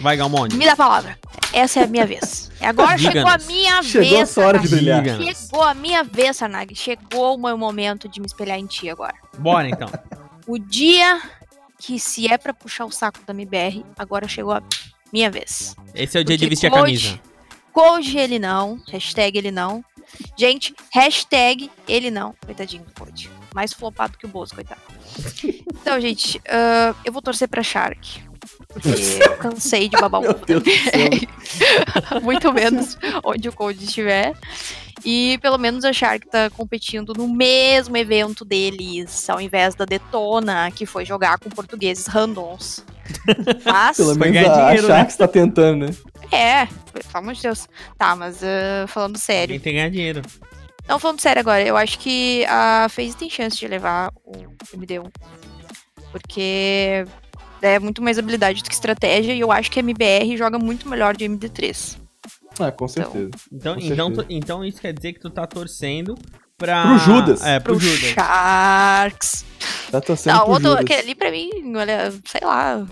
Vai, 0.00 0.16
Galmonde? 0.16 0.56
Me 0.56 0.64
dá 0.64 0.72
a 0.72 0.76
palavra. 0.76 1.18
Essa 1.52 1.80
é 1.80 1.84
a 1.84 1.86
minha 1.86 2.06
vez. 2.06 2.50
E 2.60 2.64
agora 2.64 2.96
chegou 2.96 3.26
a 3.28 3.38
minha 3.38 3.82
Chegou 3.82 4.08
vez. 4.08 4.22
a 4.22 4.26
sua 4.32 4.46
hora 4.46 4.58
de 4.58 4.68
brilhar. 4.68 5.04
Chegou 5.04 5.62
a 5.62 5.74
minha 5.74 6.02
vez, 6.02 6.36
Sarnag. 6.36 6.74
Chegou 6.74 7.34
o 7.34 7.38
meu 7.40 7.58
momento 7.58 8.08
de 8.08 8.20
me 8.20 8.26
espelhar 8.26 8.58
em 8.58 8.66
ti 8.66 8.88
agora. 8.88 9.14
Bora, 9.38 9.68
então. 9.68 9.88
O 10.46 10.58
dia 10.58 11.20
que 11.78 11.98
se 11.98 12.32
é 12.32 12.38
pra 12.38 12.54
puxar 12.54 12.84
o 12.86 12.90
saco 12.90 13.18
da 13.26 13.32
MBR, 13.34 13.84
agora 13.98 14.26
chegou 14.28 14.52
a 14.52 14.62
minha 15.12 15.30
vez. 15.30 15.74
Esse 15.94 16.16
é 16.18 16.20
o 16.20 16.24
dia 16.24 16.36
de 16.38 16.44
Porque 16.44 16.50
vestir 16.50 16.66
a 16.68 16.70
coach- 16.70 16.80
camisa. 16.82 17.20
Coach 17.72 18.16
ele 18.16 18.38
não, 18.38 18.80
hashtag 18.90 19.36
ele 19.38 19.50
não. 19.50 19.84
Gente, 20.38 20.74
hashtag 20.92 21.70
ele 21.86 22.10
não. 22.10 22.34
Coitadinho 22.44 22.84
do 22.84 22.92
coach. 22.92 23.30
Mais 23.54 23.72
flopado 23.72 24.16
que 24.16 24.24
o 24.26 24.28
Bozo, 24.28 24.54
coitado. 24.54 24.80
Então, 25.82 25.98
gente, 25.98 26.38
ah, 26.46 26.94
eu 27.06 27.12
vou 27.12 27.22
torcer 27.22 27.48
pra 27.48 27.62
Shark. 27.62 28.20
Porque 28.72 28.88
eu 29.22 29.36
cansei 29.36 29.88
de 29.88 29.96
babar 29.96 30.20
Meu 30.20 30.34
Deus 30.34 30.62
do 30.62 30.70
céu. 30.70 32.20
muito 32.22 32.52
menos 32.52 32.96
onde 33.24 33.48
o 33.48 33.52
Cold 33.52 33.82
estiver. 33.82 34.34
E 35.04 35.38
pelo 35.40 35.56
menos 35.56 35.84
a 35.84 35.92
Shark 35.92 36.26
tá 36.28 36.50
competindo 36.50 37.14
no 37.14 37.26
mesmo 37.26 37.96
evento 37.96 38.44
deles, 38.44 39.28
ao 39.30 39.40
invés 39.40 39.74
da 39.74 39.84
Detona, 39.86 40.70
que 40.70 40.84
foi 40.84 41.06
jogar 41.06 41.38
com 41.38 41.48
portugueses 41.48 42.06
randoms. 42.06 42.84
Mas, 43.64 43.96
Pelo 43.96 44.14
menos 44.14 44.34
ganhar 44.34 44.50
a, 44.50 44.52
a 44.52 44.68
dinheiro, 44.68 44.88
né? 44.88 44.94
Sharks 44.94 45.16
tá 45.16 45.26
tentando, 45.26 45.86
né? 45.86 45.92
é, 46.30 46.66
pelo 46.92 47.04
amor 47.14 47.34
de 47.34 47.42
Deus. 47.42 47.68
Tá, 47.98 48.14
mas 48.14 48.40
ah, 48.42 48.86
falando 48.86 49.18
sério. 49.18 49.54
Quem 49.54 49.60
tem 49.60 49.72
que 49.72 49.78
ganhar 49.78 49.90
dinheiro. 49.90 50.22
Não, 50.86 50.98
falando 50.98 51.20
sério 51.20 51.40
agora, 51.40 51.62
eu 51.62 51.76
acho 51.76 51.98
que 51.98 52.44
a 52.46 52.86
FaZe 52.88 53.16
tem 53.16 53.30
chance 53.30 53.56
de 53.56 53.66
levar 53.66 54.12
o 54.24 54.32
MD1. 54.76 55.10
Porque 56.12 57.04
é 57.62 57.78
muito 57.78 58.02
mais 58.02 58.18
habilidade 58.18 58.62
do 58.62 58.68
que 58.68 58.74
estratégia, 58.74 59.32
e 59.34 59.40
eu 59.40 59.50
acho 59.52 59.70
que 59.70 59.78
a 59.78 59.82
MBR 59.82 60.36
joga 60.36 60.58
muito 60.58 60.88
melhor 60.88 61.16
de 61.16 61.24
MD3. 61.24 61.96
Ah, 62.58 62.70
com 62.72 62.86
certeza. 62.88 63.30
Então, 63.52 63.74
Com 63.74 63.80
então, 63.80 64.10
tu- 64.10 64.16
certeza. 64.16 64.38
então 64.38 64.64
isso 64.64 64.80
quer 64.80 64.92
dizer 64.92 65.12
que 65.12 65.20
tu 65.20 65.30
tá 65.30 65.46
torcendo 65.46 66.16
pra. 66.58 66.82
Pro 66.82 66.98
Judas. 66.98 67.42
É, 67.44 67.58
pro, 67.60 67.76
Pro 67.76 67.80
Judas. 67.80 68.10
Sharks. 68.10 69.44
Tá 69.90 70.00
torcendo 70.00 70.34
Não, 70.34 70.40
pro 70.44 70.52
outro, 70.52 70.68
Judas. 70.68 70.80
aquele 70.84 71.00
ali 71.00 71.14
pra 71.14 71.30
mim, 71.30 71.50
olha, 71.76 72.12
sei 72.24 72.40
lá. 72.42 72.86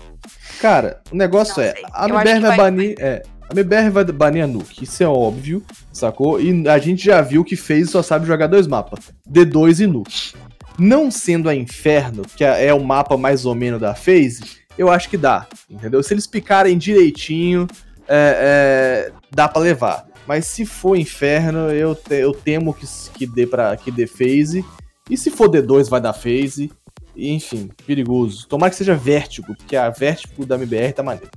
Cara, 0.59 1.01
o 1.11 1.15
negócio 1.15 1.55
Não 1.57 1.63
é, 1.63 1.73
sei. 1.73 1.83
a 1.93 2.05
MBR 2.09 2.33
que 2.35 2.39
vai 2.39 2.41
vai- 2.41 2.57
banir, 2.57 2.95
é, 2.99 3.23
a 3.49 3.53
MBR 3.53 3.89
vai 3.89 4.03
banir 4.05 4.43
a 4.43 4.47
Nuke, 4.47 4.83
isso 4.83 5.01
é 5.03 5.07
óbvio, 5.07 5.63
sacou? 5.93 6.41
E 6.41 6.67
a 6.67 6.77
gente 6.77 7.05
já 7.05 7.21
viu 7.21 7.43
que 7.43 7.55
fez 7.55 7.89
só 7.89 8.01
sabe 8.03 8.25
jogar 8.27 8.47
dois 8.47 8.67
mapas, 8.67 9.11
D2 9.29 9.79
e 9.83 9.87
Nuke. 9.87 10.33
Não 10.77 11.09
sendo 11.11 11.47
a 11.49 11.55
Inferno, 11.55 12.23
que 12.35 12.43
é 12.43 12.65
é 12.67 12.73
o 12.73 12.83
mapa 12.83 13.17
mais 13.17 13.45
ou 13.45 13.53
menos 13.55 13.79
da 13.79 13.93
FaZe, 13.95 14.58
eu 14.79 14.89
acho 14.89 15.09
que 15.09 15.17
dá, 15.17 15.45
entendeu? 15.69 16.01
Se 16.01 16.13
eles 16.13 16.25
picarem 16.25 16.77
direitinho, 16.77 17.67
é, 18.07 19.09
é, 19.09 19.11
dá 19.29 19.47
pra 19.47 19.61
levar. 19.61 20.07
Mas 20.25 20.45
se 20.45 20.65
for 20.65 20.95
Inferno, 20.95 21.69
eu, 21.71 21.93
te- 21.95 22.15
eu 22.15 22.33
temo 22.33 22.73
que, 22.73 22.85
que 23.13 23.25
dê 23.27 23.45
para 23.45 23.75
que 23.75 23.91
dê 23.91 24.07
FaZe. 24.07 24.63
E 25.09 25.17
se 25.17 25.29
for 25.31 25.49
D2, 25.49 25.89
vai 25.89 25.99
dar 25.99 26.13
FaZe. 26.13 26.71
E, 27.15 27.31
Enfim, 27.33 27.69
perigoso. 27.85 28.47
Tomara 28.47 28.69
que 28.69 28.75
seja 28.77 28.95
Vértigo, 28.95 29.55
porque 29.55 29.75
a 29.75 29.89
Vértigo 29.89 30.45
da 30.45 30.55
MBR 30.55 30.93
tá 30.93 31.03
maneiro. 31.03 31.29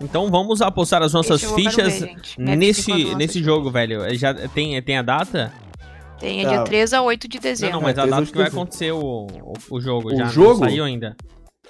Então 0.00 0.30
vamos 0.30 0.60
apostar 0.60 1.02
as 1.02 1.12
nossas 1.12 1.42
fichas 1.42 2.00
ver, 2.00 2.16
nesse, 2.36 2.92
nesse 2.92 3.24
esse 3.24 3.42
jogo, 3.42 3.70
velho. 3.70 4.02
Já 4.16 4.34
tem, 4.34 4.80
tem 4.82 4.98
a 4.98 5.02
data? 5.02 5.52
Tem 6.18 6.42
Tá. 6.42 6.48
dia 6.50 6.62
3 6.64 6.92
a 6.94 7.02
8 7.02 7.28
de 7.28 7.36
Não, 7.36 7.42
dezembro. 7.42 7.74
não, 7.76 7.82
mas 7.82 7.98
a 7.98 8.02
três 8.02 8.10
data 8.16 8.26
que 8.32 8.38
vai 8.38 8.46
acontecer 8.48 8.90
o, 8.92 9.26
o, 9.26 9.52
o 9.70 9.80
jogo 9.80 10.12
O 10.12 10.16
já. 10.16 10.24
jogo? 10.26 10.60
Não 10.60 10.68
saiu 10.68 10.84
ainda. 10.84 11.16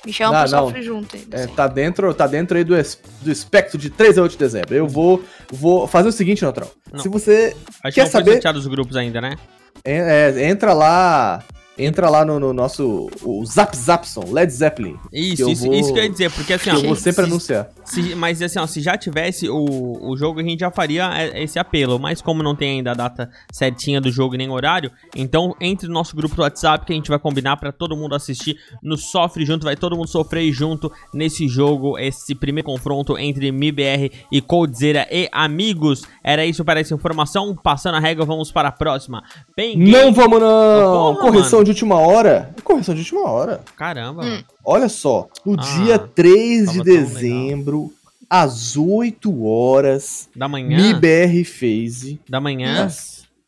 Me 0.07 0.13
chama 0.13 0.41
pro 0.43 0.51
Não, 0.51 0.59
não. 0.61 0.67
sofre 0.69 0.83
junto 0.83 1.17
ainda. 1.17 1.37
É, 1.37 1.47
tá 1.49 1.67
dentro, 1.67 2.15
tá 2.15 2.27
dentro 2.27 2.57
aí 2.57 2.63
do, 2.65 2.75
es- 2.77 2.99
do 3.21 3.31
espectro 3.31 3.77
de 3.77 3.91
3 3.91 4.17
a 4.17 4.23
8 4.23 4.33
de 4.33 4.39
dezembro. 4.39 4.75
Eu 4.75 4.87
vou, 4.89 5.23
vou 5.53 5.87
fazer 5.89 6.09
o 6.09 6.13
seguinte, 6.13 6.43
Neutral. 6.43 6.71
Não. 6.93 7.01
Se 7.01 7.09
você 7.09 7.57
Acho 7.83 7.83
Quer 7.83 7.91
que 7.93 8.01
não 8.01 8.07
foi 8.07 8.21
saber? 8.21 8.33
sorteado 8.35 8.59
os 8.59 8.67
grupos 8.67 8.97
ainda, 8.97 9.21
né? 9.21 9.37
é, 9.85 10.33
é, 10.37 10.49
entra 10.49 10.73
lá, 10.73 11.43
entra 11.77 12.09
lá 12.09 12.25
no, 12.25 12.39
no 12.41 12.53
nosso 12.53 13.11
o 13.23 13.45
Zap 13.45 13.77
Zapson, 13.77 14.25
Led 14.33 14.51
Zeppelin, 14.53 14.97
Isso, 15.13 15.43
eu 15.43 15.49
isso, 15.51 15.65
vou- 15.67 15.75
isso 15.75 15.93
que 15.93 15.99
eu 15.99 16.05
ia 16.05 16.11
dizer, 16.11 16.31
porque 16.31 16.53
assim, 16.55 16.71
que 16.71 16.77
ó, 16.77 16.79
eu 16.79 16.83
vou 16.87 16.97
sempre 16.97 17.25
se- 17.25 17.31
anunciar. 17.31 17.69
Se- 17.87 18.15
mas 18.15 18.43
assim, 18.43 18.59
ó, 18.59 18.67
se 18.67 18.81
já 18.81 18.97
tivesse 18.99 19.49
o, 19.49 19.99
o 20.03 20.17
jogo, 20.17 20.41
a 20.41 20.43
gente 20.43 20.61
já 20.61 20.71
faria 20.71 21.11
é, 21.19 21.43
esse 21.43 21.59
apelo. 21.59 21.99
Mas 21.99 22.21
como 22.21 22.43
não 22.43 22.55
tem 22.55 22.73
ainda 22.79 22.91
a 22.91 22.95
data 22.95 23.31
certinha 23.51 24.01
do 24.01 24.11
jogo 24.11 24.35
e 24.35 24.39
nem 24.39 24.51
horário, 24.51 24.91
então 25.15 25.55
entre 25.61 25.87
no 25.89 25.95
nosso 25.95 26.15
grupo 26.15 26.35
do 26.37 26.43
WhatsApp 26.43 26.85
que 26.85 26.93
a 26.93 26.97
gente 26.97 27.09
vai 27.09 27.19
combinar 27.19 27.57
pra 27.57 27.73
todo 27.73 27.97
mundo 27.97 28.15
assistir 28.15 28.57
no 28.83 28.97
Sofre 28.97 29.45
Junto, 29.47 29.65
vai 29.65 29.77
todo 29.77 29.97
mundo 29.97 30.09
sofrer 30.09 30.53
junto 30.53 30.91
nesse 31.15 31.49
jogo, 31.49 31.99
esse 31.99 32.35
primeiro 32.35 32.67
confronto 32.67 33.17
entre 33.19 33.51
MIBR 33.53 34.11
e 34.31 34.41
Coldzera 34.41 35.07
e 35.11 35.29
amigos. 35.33 36.03
Era 36.23 36.45
isso 36.45 36.65
para 36.65 36.81
essa 36.81 36.95
informação. 36.95 37.55
Passando 37.55 37.95
a 37.97 38.01
regra, 38.01 38.25
vamos 38.25 38.51
para 38.53 38.69
a 38.69 38.73
próxima. 38.73 39.23
Bem, 39.57 39.77
Não 39.77 40.13
vamos 40.13 40.41
não! 40.41 41.15
Porra, 41.15 41.21
Correção 41.31 41.59
mano. 41.59 41.65
de 41.65 41.71
última 41.71 41.99
hora. 41.99 42.55
Correção 42.65 42.95
de 42.95 43.01
última 43.01 43.31
hora. 43.31 43.61
caramba. 43.77 44.23
Hum. 44.23 44.27
mano. 44.31 44.45
Olha 44.67 44.89
só, 44.89 45.29
no 45.45 45.55
Ah, 45.59 45.63
dia 45.63 45.99
3 45.99 46.73
de 46.73 46.83
dezembro, 46.83 47.93
às 48.29 48.77
8 48.77 49.45
horas, 49.47 50.29
Da 50.35 50.49
manhã, 50.49 50.77
MIBR 50.77 51.45
Phase. 51.45 52.21
da 52.29 52.41
manhã, 52.41 52.89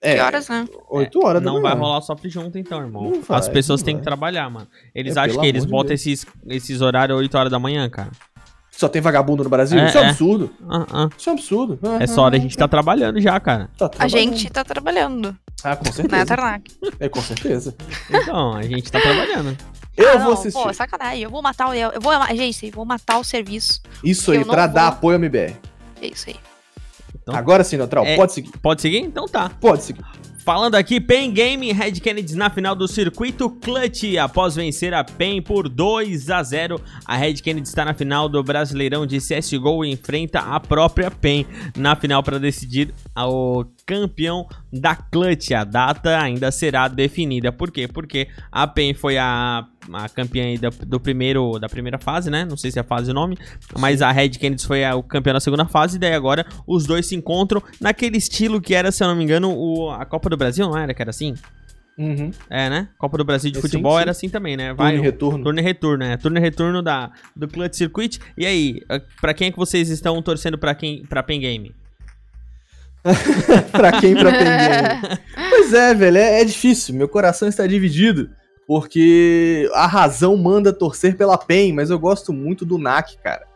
É, 0.00 0.14
Que 0.14 0.20
horas, 0.20 0.48
né? 0.48 0.64
8 0.88 1.18
horas 1.26 1.42
da 1.42 1.50
não 1.52 1.60
vai 1.60 1.74
rolar 1.74 2.00
sofre 2.02 2.28
junto 2.30 2.56
então, 2.56 2.80
irmão. 2.80 3.10
Não 3.10 3.20
vai, 3.22 3.36
As 3.36 3.48
pessoas 3.48 3.82
têm 3.82 3.96
que 3.98 4.04
trabalhar, 4.04 4.48
mano. 4.48 4.68
Eles 4.94 5.16
É, 5.16 5.20
acham 5.20 5.40
que 5.40 5.46
eles 5.48 5.64
botam 5.64 5.88
Deus. 5.88 6.00
esses, 6.06 6.24
esses 6.48 6.80
horários 6.80 7.18
8 7.18 7.36
horas 7.36 7.50
da 7.50 7.58
manhã, 7.58 7.90
cara. 7.90 8.10
Só 8.70 8.88
tem 8.88 9.02
vagabundo 9.02 9.42
no 9.42 9.50
Brasil? 9.50 9.76
É, 9.76 9.88
Isso 9.88 9.98
é 9.98 10.00
um 10.00 10.04
é. 10.04 10.08
absurdo. 10.10 10.50
Ah, 10.70 10.86
ah. 10.92 11.08
Isso 11.18 11.28
é 11.28 11.32
um 11.32 11.34
absurdo. 11.34 11.78
Essa 11.98 12.20
hora 12.22 12.36
a 12.36 12.38
gente 12.38 12.56
tá 12.56 12.68
trabalhando 12.68 13.20
já, 13.20 13.40
cara. 13.40 13.68
Tá 13.76 13.86
A 13.86 13.88
trabalhando. 13.88 14.10
gente 14.36 14.50
tá 14.50 14.62
trabalhando 14.62 15.36
Ah, 15.64 15.74
com 15.74 15.84
na 15.86 15.92
certeza. 15.92 16.26
Tarnac. 16.26 16.70
É, 17.00 17.08
com 17.08 17.20
certeza. 17.20 17.74
Então, 18.08 18.54
a 18.54 18.62
gente 18.62 18.92
tá 18.92 19.00
trabalhando. 19.00 19.56
Eu 19.98 20.08
Ah, 20.10 20.12
vou 20.18 20.24
não, 20.26 20.32
assistir. 20.34 20.62
Pô, 20.62 20.72
sacanagem. 20.72 21.22
Eu 21.22 21.30
vou 21.30 21.42
matar 21.42 21.68
o. 21.68 21.74
Eu 21.74 22.00
vou. 22.00 22.12
Gente, 22.34 22.66
eu 22.66 22.72
vou 22.72 22.84
matar 22.84 23.18
o 23.18 23.24
serviço. 23.24 23.80
Isso 24.04 24.30
aí, 24.32 24.44
pra 24.44 24.66
vou. 24.66 24.74
dar 24.74 24.88
apoio 24.88 25.16
ao 25.16 25.20
MBR. 25.20 25.56
É 26.00 26.06
isso 26.06 26.30
aí. 26.30 26.36
Então- 27.20 27.34
Agora 27.34 27.64
sim, 27.64 27.76
Neutral, 27.76 28.04
É. 28.06 28.16
pode 28.16 28.32
seguir. 28.32 28.50
Pode 28.62 28.80
seguir? 28.80 28.98
Então 28.98 29.26
tá. 29.26 29.50
Pode 29.60 29.82
seguir. 29.82 30.02
Falando 30.44 30.76
aqui, 30.76 30.98
PEN 30.98 31.30
Game, 31.30 31.70
Red 31.72 31.92
Kennedy 32.00 32.34
na 32.34 32.48
final 32.48 32.74
do 32.74 32.88
circuito 32.88 33.50
Clutch. 33.50 34.16
Após 34.18 34.54
vencer 34.54 34.94
a 34.94 35.04
PEN 35.04 35.42
por 35.42 35.68
2 35.68 36.30
a 36.30 36.42
0, 36.42 36.80
a 37.04 37.16
Red 37.18 37.34
Kennedy 37.34 37.68
está 37.68 37.84
na 37.84 37.92
final 37.92 38.30
do 38.30 38.42
Brasileirão 38.42 39.04
de 39.06 39.18
CSGO 39.18 39.84
e 39.84 39.90
enfrenta 39.92 40.38
a 40.40 40.58
própria 40.58 41.10
PEN 41.10 41.44
na 41.76 41.94
final 41.96 42.22
para 42.22 42.38
decidir 42.38 42.94
o 43.14 43.66
campeão 43.88 44.46
da 44.70 44.94
Clutch. 44.94 45.50
A 45.52 45.64
data 45.64 46.20
ainda 46.20 46.50
será 46.50 46.86
definida. 46.88 47.50
Por 47.50 47.70
quê? 47.70 47.88
Porque 47.88 48.28
a 48.52 48.66
PEN 48.66 48.92
foi 48.92 49.16
a, 49.16 49.66
a 49.90 50.08
campeã 50.10 50.44
aí 50.44 50.58
da, 50.58 50.68
do 50.68 51.00
primeiro, 51.00 51.58
da 51.58 51.70
primeira 51.70 51.98
fase, 51.98 52.30
né? 52.30 52.44
Não 52.44 52.56
sei 52.58 52.70
se 52.70 52.78
é 52.78 52.82
a 52.82 52.84
fase 52.84 53.10
o 53.10 53.14
nome, 53.14 53.38
mas 53.78 54.02
a 54.02 54.12
Red 54.12 54.30
Kennedy 54.30 54.66
foi 54.66 54.84
a, 54.84 54.94
o 54.94 55.02
campeão 55.02 55.32
da 55.32 55.40
segunda 55.40 55.64
fase. 55.64 55.96
E 55.96 55.98
daí 55.98 56.12
agora 56.12 56.44
os 56.66 56.84
dois 56.84 57.06
se 57.06 57.16
encontram 57.16 57.62
naquele 57.80 58.18
estilo 58.18 58.60
que 58.60 58.74
era, 58.74 58.92
se 58.92 59.02
eu 59.02 59.08
não 59.08 59.16
me 59.16 59.24
engano, 59.24 59.50
o, 59.56 59.90
a 59.90 60.04
Copa 60.04 60.28
do 60.28 60.36
Brasil, 60.36 60.68
não 60.68 60.76
era? 60.76 60.92
Que 60.92 61.00
era 61.00 61.10
assim? 61.10 61.34
Uhum. 61.96 62.30
É, 62.50 62.68
né? 62.68 62.88
Copa 62.98 63.16
do 63.18 63.24
Brasil 63.24 63.50
de 63.50 63.58
É, 63.58 63.60
futebol 63.60 63.96
sim. 63.96 64.02
era 64.02 64.10
assim 64.10 64.28
também, 64.28 64.56
né? 64.56 64.72
Turno 64.74 64.92
e 64.92 65.00
retorno. 65.00 65.44
Turno 65.44 65.58
e 65.60 65.62
retorno, 65.62 66.04
né? 66.04 66.16
Turno 66.18 66.38
e 66.38 66.40
retorno 66.40 66.82
da, 66.82 67.10
do 67.34 67.48
Clutch 67.48 67.74
Circuit. 67.74 68.20
E 68.36 68.44
aí, 68.46 68.82
eh, 68.88 69.02
pra 69.20 69.34
quem 69.34 69.48
é 69.48 69.50
que 69.50 69.56
vocês 69.56 69.88
estão 69.88 70.20
torcendo 70.22 70.56
pra 70.58 70.74
quem 70.76 71.02
pra 71.06 71.22
Pen 71.24 71.40
Game? 71.40 71.74
pra 73.72 74.00
quem 74.00 74.14
pra 74.14 74.30
Pen 74.30 75.18
Pois 75.50 75.72
é, 75.72 75.94
velho, 75.94 76.18
é, 76.18 76.40
é 76.40 76.44
difícil. 76.44 76.94
Meu 76.94 77.08
coração 77.08 77.48
está 77.48 77.66
dividido. 77.66 78.30
Porque 78.66 79.68
a 79.72 79.86
razão 79.86 80.36
manda 80.36 80.72
torcer 80.72 81.16
pela 81.16 81.38
PEN, 81.38 81.72
mas 81.72 81.88
eu 81.88 81.98
gosto 81.98 82.32
muito 82.34 82.66
do 82.66 82.76
NAC, 82.76 83.16
cara. 83.22 83.46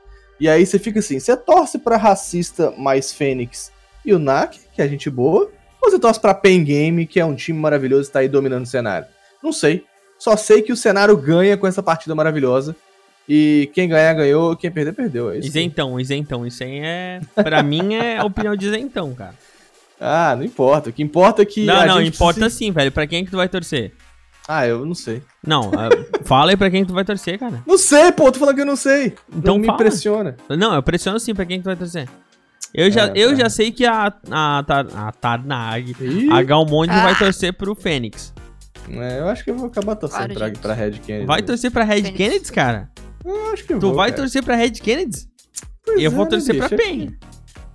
E 0.40 0.48
aí 0.48 0.64
você 0.64 0.78
fica 0.78 1.00
assim, 1.00 1.20
você 1.20 1.36
torce 1.36 1.78
pra 1.78 1.98
racista 1.98 2.72
mais 2.78 3.12
Fênix 3.12 3.70
e 4.04 4.14
o 4.14 4.18
NAC, 4.18 4.58
que 4.74 4.80
é 4.80 4.88
gente 4.88 5.10
boa, 5.10 5.50
ou 5.82 5.90
você 5.90 5.98
torce 5.98 6.18
pra 6.18 6.32
PEN 6.32 6.64
Game, 6.64 7.06
que 7.06 7.20
é 7.20 7.24
um 7.24 7.34
time 7.34 7.58
maravilhoso 7.58 8.08
e 8.08 8.12
tá 8.12 8.18
aí 8.20 8.28
dominando 8.28 8.64
o 8.64 8.68
cenário? 8.68 9.06
Não 9.42 9.52
sei. 9.52 9.84
Só 10.18 10.36
sei 10.36 10.62
que 10.62 10.72
o 10.72 10.76
cenário 10.76 11.16
ganha 11.16 11.56
com 11.56 11.66
essa 11.66 11.82
partida 11.82 12.14
maravilhosa. 12.14 12.74
E 13.28 13.70
quem 13.72 13.88
ganhar, 13.88 14.14
ganhou, 14.14 14.56
quem 14.56 14.70
perder, 14.70 14.92
perdeu. 14.92 15.30
É 15.30 15.38
isso. 15.38 15.44
aí. 15.44 15.48
Isentão, 15.48 15.98
isentão. 16.00 16.46
Isso 16.46 16.62
aí 16.64 16.80
é. 16.82 17.20
Pra 17.34 17.62
mim 17.64 17.94
é 17.94 18.18
a 18.18 18.24
opinião 18.24 18.56
de 18.56 18.66
isentão, 18.66 19.14
cara. 19.14 19.34
Ah, 20.00 20.34
não 20.36 20.44
importa. 20.44 20.90
O 20.90 20.92
que 20.92 21.02
importa 21.02 21.42
é 21.42 21.44
que. 21.44 21.64
não, 21.64 21.76
a 21.80 21.86
não, 21.86 22.00
gente 22.02 22.14
importa 22.16 22.40
precisa- 22.40 22.58
sim, 22.58 22.72
velho. 22.72 22.90
Pra 22.90 23.06
quem 23.06 23.20
é 23.22 23.24
que 23.24 23.30
tu 23.30 23.36
vai 23.36 23.48
torcer? 23.48 23.92
Ah, 24.48 24.66
eu 24.66 24.84
não 24.84 24.94
sei. 24.94 25.22
Não, 25.46 25.70
ah, 25.76 25.88
fala 26.26 26.50
aí 26.50 26.56
pra 26.56 26.68
quem 26.68 26.82
que 26.82 26.88
tu 26.88 26.94
vai 26.94 27.04
torcer, 27.04 27.38
cara. 27.38 27.62
Não 27.64 27.78
sei, 27.78 28.10
pô, 28.10 28.30
tô 28.32 28.40
falando 28.40 28.56
que 28.56 28.60
eu 28.62 28.66
não 28.66 28.74
sei. 28.74 29.14
Então 29.32 29.54
não 29.54 29.58
me 29.60 29.66
fala. 29.66 29.76
impressiona. 29.80 30.36
Não, 30.48 30.74
eu 30.74 30.82
pressiono 30.82 31.20
sim 31.20 31.32
pra 31.32 31.46
quem 31.46 31.58
que 31.58 31.62
tu 31.62 31.66
vai 31.66 31.76
torcer. 31.76 32.08
Eu 32.74 32.90
já, 32.90 33.06
É, 33.08 33.12
eu 33.14 33.30
tá. 33.30 33.36
já 33.36 33.48
sei 33.50 33.70
que 33.70 33.84
a, 33.86 34.12
a, 34.30 34.64
Tar- 34.66 34.86
a 34.96 35.12
Tarnag, 35.12 35.94
Ih, 36.00 36.28
a 36.32 36.42
Galmonde 36.42 36.90
Ah. 36.92 37.02
vai 37.04 37.14
torcer 37.16 37.52
pro 37.52 37.74
Fênix. 37.76 38.34
é, 38.90 39.20
eu 39.20 39.28
acho 39.28 39.44
que 39.44 39.50
eu 39.50 39.56
vou 39.56 39.66
acabar 39.68 39.94
torcendo 39.94 40.18
Claro, 40.20 40.34
pra, 40.34 40.46
gente. 40.48 40.58
pra 40.58 40.74
Red 40.74 40.90
Kennedy. 40.92 41.26
Vai 41.26 41.42
torcer 41.42 41.70
pra 41.70 41.84
Red 41.84 41.96
Fênix. 42.02 42.16
Kennedy, 42.16 42.50
cara? 42.52 42.90
Eu 43.24 43.52
acho 43.52 43.64
que 43.64 43.72
eu 43.74 43.78
Tu 43.78 43.86
vou, 43.86 43.94
vai 43.96 44.10
cara. 44.10 44.22
torcer 44.22 44.42
pra 44.42 44.56
Red 44.56 44.70
Kennedy? 44.72 45.26
Pois 45.84 46.00
eu 46.00 46.06
é, 46.10 46.14
vou 46.14 46.24
né, 46.24 46.30
torcer 46.30 46.56
pra 46.56 46.68
bicho? 46.68 46.82
PEN. 46.82 47.16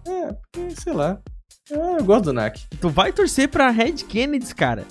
É, 0.08 0.36
porque, 0.52 0.82
sei 0.82 0.94
lá. 0.94 1.20
Eu, 1.70 1.82
eu 2.00 2.04
gosto 2.04 2.26
do 2.26 2.34
NAC. 2.34 2.62
Tu 2.80 2.90
vai 2.90 3.12
torcer 3.12 3.50
pra 3.50 3.70
Red 3.70 3.94
Kennedy, 4.08 4.54
cara. 4.56 4.86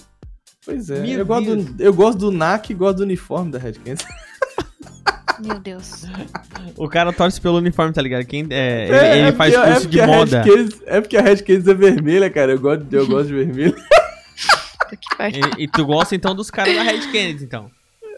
Pois 0.65 0.91
é. 0.91 1.01
Meu 1.01 1.19
Eu 1.21 1.27
gosto, 1.27 1.57
do, 1.57 1.83
eu 1.83 1.95
gosto 1.95 2.19
do 2.19 2.31
NAC 2.33 2.71
e 2.71 2.75
gosto 2.75 2.99
do 2.99 3.03
uniforme 3.05 3.51
da 3.51 3.59
Red 3.59 3.73
Kennedy. 3.75 4.05
Meu 5.45 5.59
Deus. 5.61 6.05
O 6.77 6.89
cara 6.89 7.13
torce 7.13 7.39
pelo 7.41 7.59
uniforme, 7.59 7.93
tá 7.93 8.01
ligado? 8.01 8.25
Quem, 8.25 8.47
é, 8.51 8.87
ele, 8.89 8.97
É, 8.97 9.19
ele 9.19 9.29
é 9.29 9.33
faz 9.33 9.55
porque- 9.55 9.67
é 9.69 9.73
curso 9.73 9.89
de 9.89 10.01
a 10.01 10.07
Red 10.07 10.17
moda. 10.17 10.43
Kennedy- 10.43 10.81
é 10.87 11.01
porque 11.01 11.17
a 11.17 11.23
Red 11.23 11.37
Kennedy 11.37 11.71
é 11.71 11.75
vermelha, 11.75 12.31
cara. 12.31 12.53
Eu 12.53 12.61
gosto, 12.61 12.87
eu 12.91 13.07
gosto 13.07 13.29
de 13.29 13.35
vermelho. 13.35 13.77
E, 15.59 15.65
e 15.65 15.69
tu 15.69 15.85
gosta 15.85 16.15
então 16.15 16.33
dos 16.35 16.49
caras 16.49 16.73
da 16.77 16.83
Red 16.83 17.11
Kennedy, 17.11 17.43
então. 17.45 17.69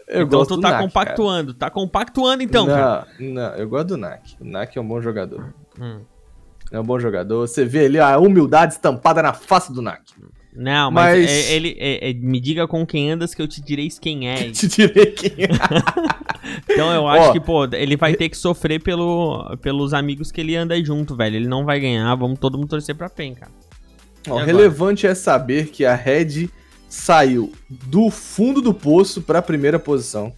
Eu 0.09 0.23
então 0.25 0.39
gosto 0.39 0.55
tu 0.55 0.61
tá 0.61 0.71
NAC, 0.71 0.81
compactuando. 0.81 1.53
Tá 1.53 1.69
compactuando 1.69 2.41
então, 2.43 2.65
cara. 2.65 2.81
cara. 2.81 3.07
Não, 3.19 3.33
não, 3.33 3.55
eu 3.55 3.69
gosto 3.69 3.87
do 3.89 3.97
NAC. 3.97 4.35
O 4.41 4.45
NAC 4.45 4.75
é 4.77 4.81
um 4.81 4.87
bom 4.87 4.99
jogador. 5.01 5.53
Hum. 5.79 5.99
É 6.71 6.79
um 6.79 6.83
bom 6.83 6.99
jogador. 6.99 7.47
Você 7.47 7.63
vê 7.63 7.85
ali 7.85 7.99
a 7.99 8.17
humildade 8.17 8.73
estampada 8.73 9.21
na 9.21 9.33
face 9.33 9.71
do 9.71 9.81
NAC. 9.81 10.01
Não, 10.51 10.89
mas, 10.89 11.19
Mas- 11.19 11.29
é- 11.29 11.53
ele 11.53 11.75
é- 11.79 12.09
é- 12.09 12.13
me 12.13 12.39
diga 12.39 12.67
com 12.67 12.85
quem 12.85 13.11
andas 13.11 13.35
que 13.35 13.41
eu 13.41 13.47
te 13.47 13.61
direi 13.61 13.87
quem 14.01 14.27
é. 14.29 14.49
Te 14.51 14.67
direi 14.67 15.05
quem 15.07 15.45
é. 15.45 15.47
Então 16.67 16.91
eu 16.91 17.07
acho 17.07 17.29
Ó, 17.29 17.31
que, 17.33 17.39
pô, 17.39 17.65
ele 17.65 17.95
vai 17.95 18.15
ter 18.15 18.29
que 18.29 18.35
sofrer 18.37 18.81
pelo, 18.81 19.55
pelos 19.57 19.93
amigos 19.93 20.31
que 20.31 20.41
ele 20.41 20.55
anda 20.55 20.81
junto, 20.83 21.15
velho. 21.15 21.35
Ele 21.35 21.47
não 21.47 21.63
vai 21.65 21.79
ganhar, 21.79 22.13
vamos 22.15 22.39
todo 22.39 22.57
mundo 22.57 22.69
torcer 22.69 22.95
pra 22.95 23.07
PEN, 23.09 23.35
cara. 23.35 23.51
Ó, 24.27 24.37
relevante 24.37 25.05
é 25.05 25.13
saber 25.13 25.67
que 25.67 25.85
a 25.85 25.93
Red 25.93 26.49
saiu 26.89 27.51
do 27.69 28.09
fundo 28.09 28.61
do 28.61 28.73
poço 28.73 29.21
pra 29.21 29.41
primeira 29.41 29.77
posição. 29.77 30.33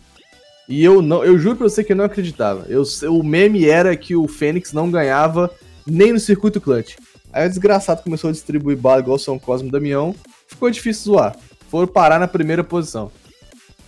E 0.68 0.84
eu 0.84 1.02
não, 1.02 1.24
eu 1.24 1.40
juro 1.40 1.56
pra 1.56 1.70
você 1.70 1.84
que 1.84 1.94
eu 1.94 1.96
não 1.96 2.06
acreditava. 2.06 2.66
Eu, 2.68 2.84
o 3.10 3.24
meme 3.24 3.66
era 3.68 3.96
que 3.96 4.16
o 4.16 4.28
Fênix 4.28 4.74
não 4.74 4.92
ganhava 4.92 5.50
nem 5.88 6.14
no 6.14 6.20
circuito 6.20 6.62
clutch. 6.62 6.96
Aí 7.34 7.46
o 7.46 7.50
desgraçado 7.50 8.04
começou 8.04 8.30
a 8.30 8.34
distribuir 8.34 8.78
bala 8.78 9.00
igual 9.00 9.18
São 9.18 9.40
Cosme 9.40 9.70
e 9.70 9.72
Damião. 9.72 10.14
Ficou 10.48 10.70
difícil 10.70 11.14
zoar. 11.14 11.36
Foram 11.70 11.88
parar 11.88 12.20
na 12.20 12.28
primeira 12.28 12.64
posição. 12.64 13.12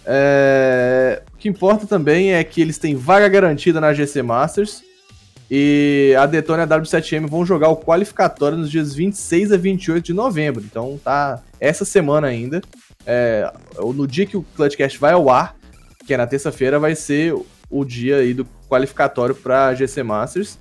É, 0.06 1.21
O 1.34 1.38
que 1.38 1.49
importa 1.49 1.86
também 1.86 2.34
é 2.34 2.43
que 2.43 2.62
eles 2.62 2.78
têm 2.78 2.95
vaga 2.95 3.28
garantida 3.28 3.80
na 3.80 3.93
GC 3.93 4.21
Masters. 4.21 4.82
E 5.55 6.15
a 6.17 6.25
Detona 6.25 6.63
e 6.63 6.65
a 6.65 6.67
W7M 6.67 7.27
vão 7.27 7.45
jogar 7.45 7.69
o 7.69 7.77
qualificatório 7.77 8.57
nos 8.57 8.71
dias 8.71 8.95
26 8.95 9.51
a 9.51 9.57
28 9.57 10.03
de 10.03 10.11
novembro. 10.11 10.63
Então 10.65 10.99
tá 11.03 11.43
essa 11.59 11.85
semana 11.85 12.25
ainda. 12.25 12.59
É, 13.05 13.53
no 13.77 14.07
dia 14.07 14.25
que 14.25 14.35
o 14.35 14.41
Clutchcast 14.41 14.97
vai 14.97 15.13
ao 15.13 15.29
ar, 15.29 15.55
que 16.07 16.13
é 16.15 16.17
na 16.17 16.25
terça-feira, 16.25 16.79
vai 16.79 16.95
ser 16.95 17.35
o 17.69 17.85
dia 17.85 18.17
aí 18.17 18.33
do 18.33 18.47
qualificatório 18.67 19.35
pra 19.35 19.75
GC 19.75 20.01
Masters. 20.01 20.57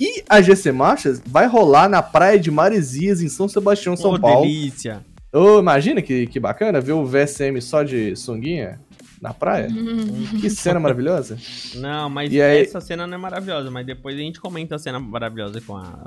E 0.00 0.24
a 0.28 0.42
GC 0.42 0.72
Masters 0.72 1.22
vai 1.24 1.46
rolar 1.46 1.88
na 1.88 2.02
praia 2.02 2.36
de 2.36 2.50
Maresias, 2.50 3.22
em 3.22 3.28
São 3.28 3.46
Sebastião, 3.46 3.96
São 3.96 4.14
Ô, 4.14 4.20
Paulo. 4.20 4.48
delícia. 4.48 5.06
Ô, 5.32 5.60
imagina 5.60 6.02
que, 6.02 6.26
que 6.26 6.40
bacana 6.40 6.80
ver 6.80 6.90
o 6.94 7.06
VSM 7.06 7.60
só 7.60 7.84
de 7.84 8.16
sunguinha 8.16 8.80
Na 9.24 9.32
praia? 9.32 9.68
Hum. 9.70 10.38
Que 10.38 10.50
cena 10.50 10.78
maravilhosa. 10.78 11.38
Não, 11.76 12.10
mas 12.10 12.30
E 12.30 12.42
aí- 12.42 12.60
essa 12.60 12.78
cena 12.78 13.06
não 13.06 13.14
é 13.14 13.16
maravilhosa, 13.16 13.70
mas 13.70 13.86
depois 13.86 14.14
a 14.14 14.18
gente 14.18 14.38
comenta 14.38 14.74
a 14.74 14.78
cena 14.78 15.00
maravilhosa 15.00 15.62
com 15.62 15.74
a, 15.78 16.04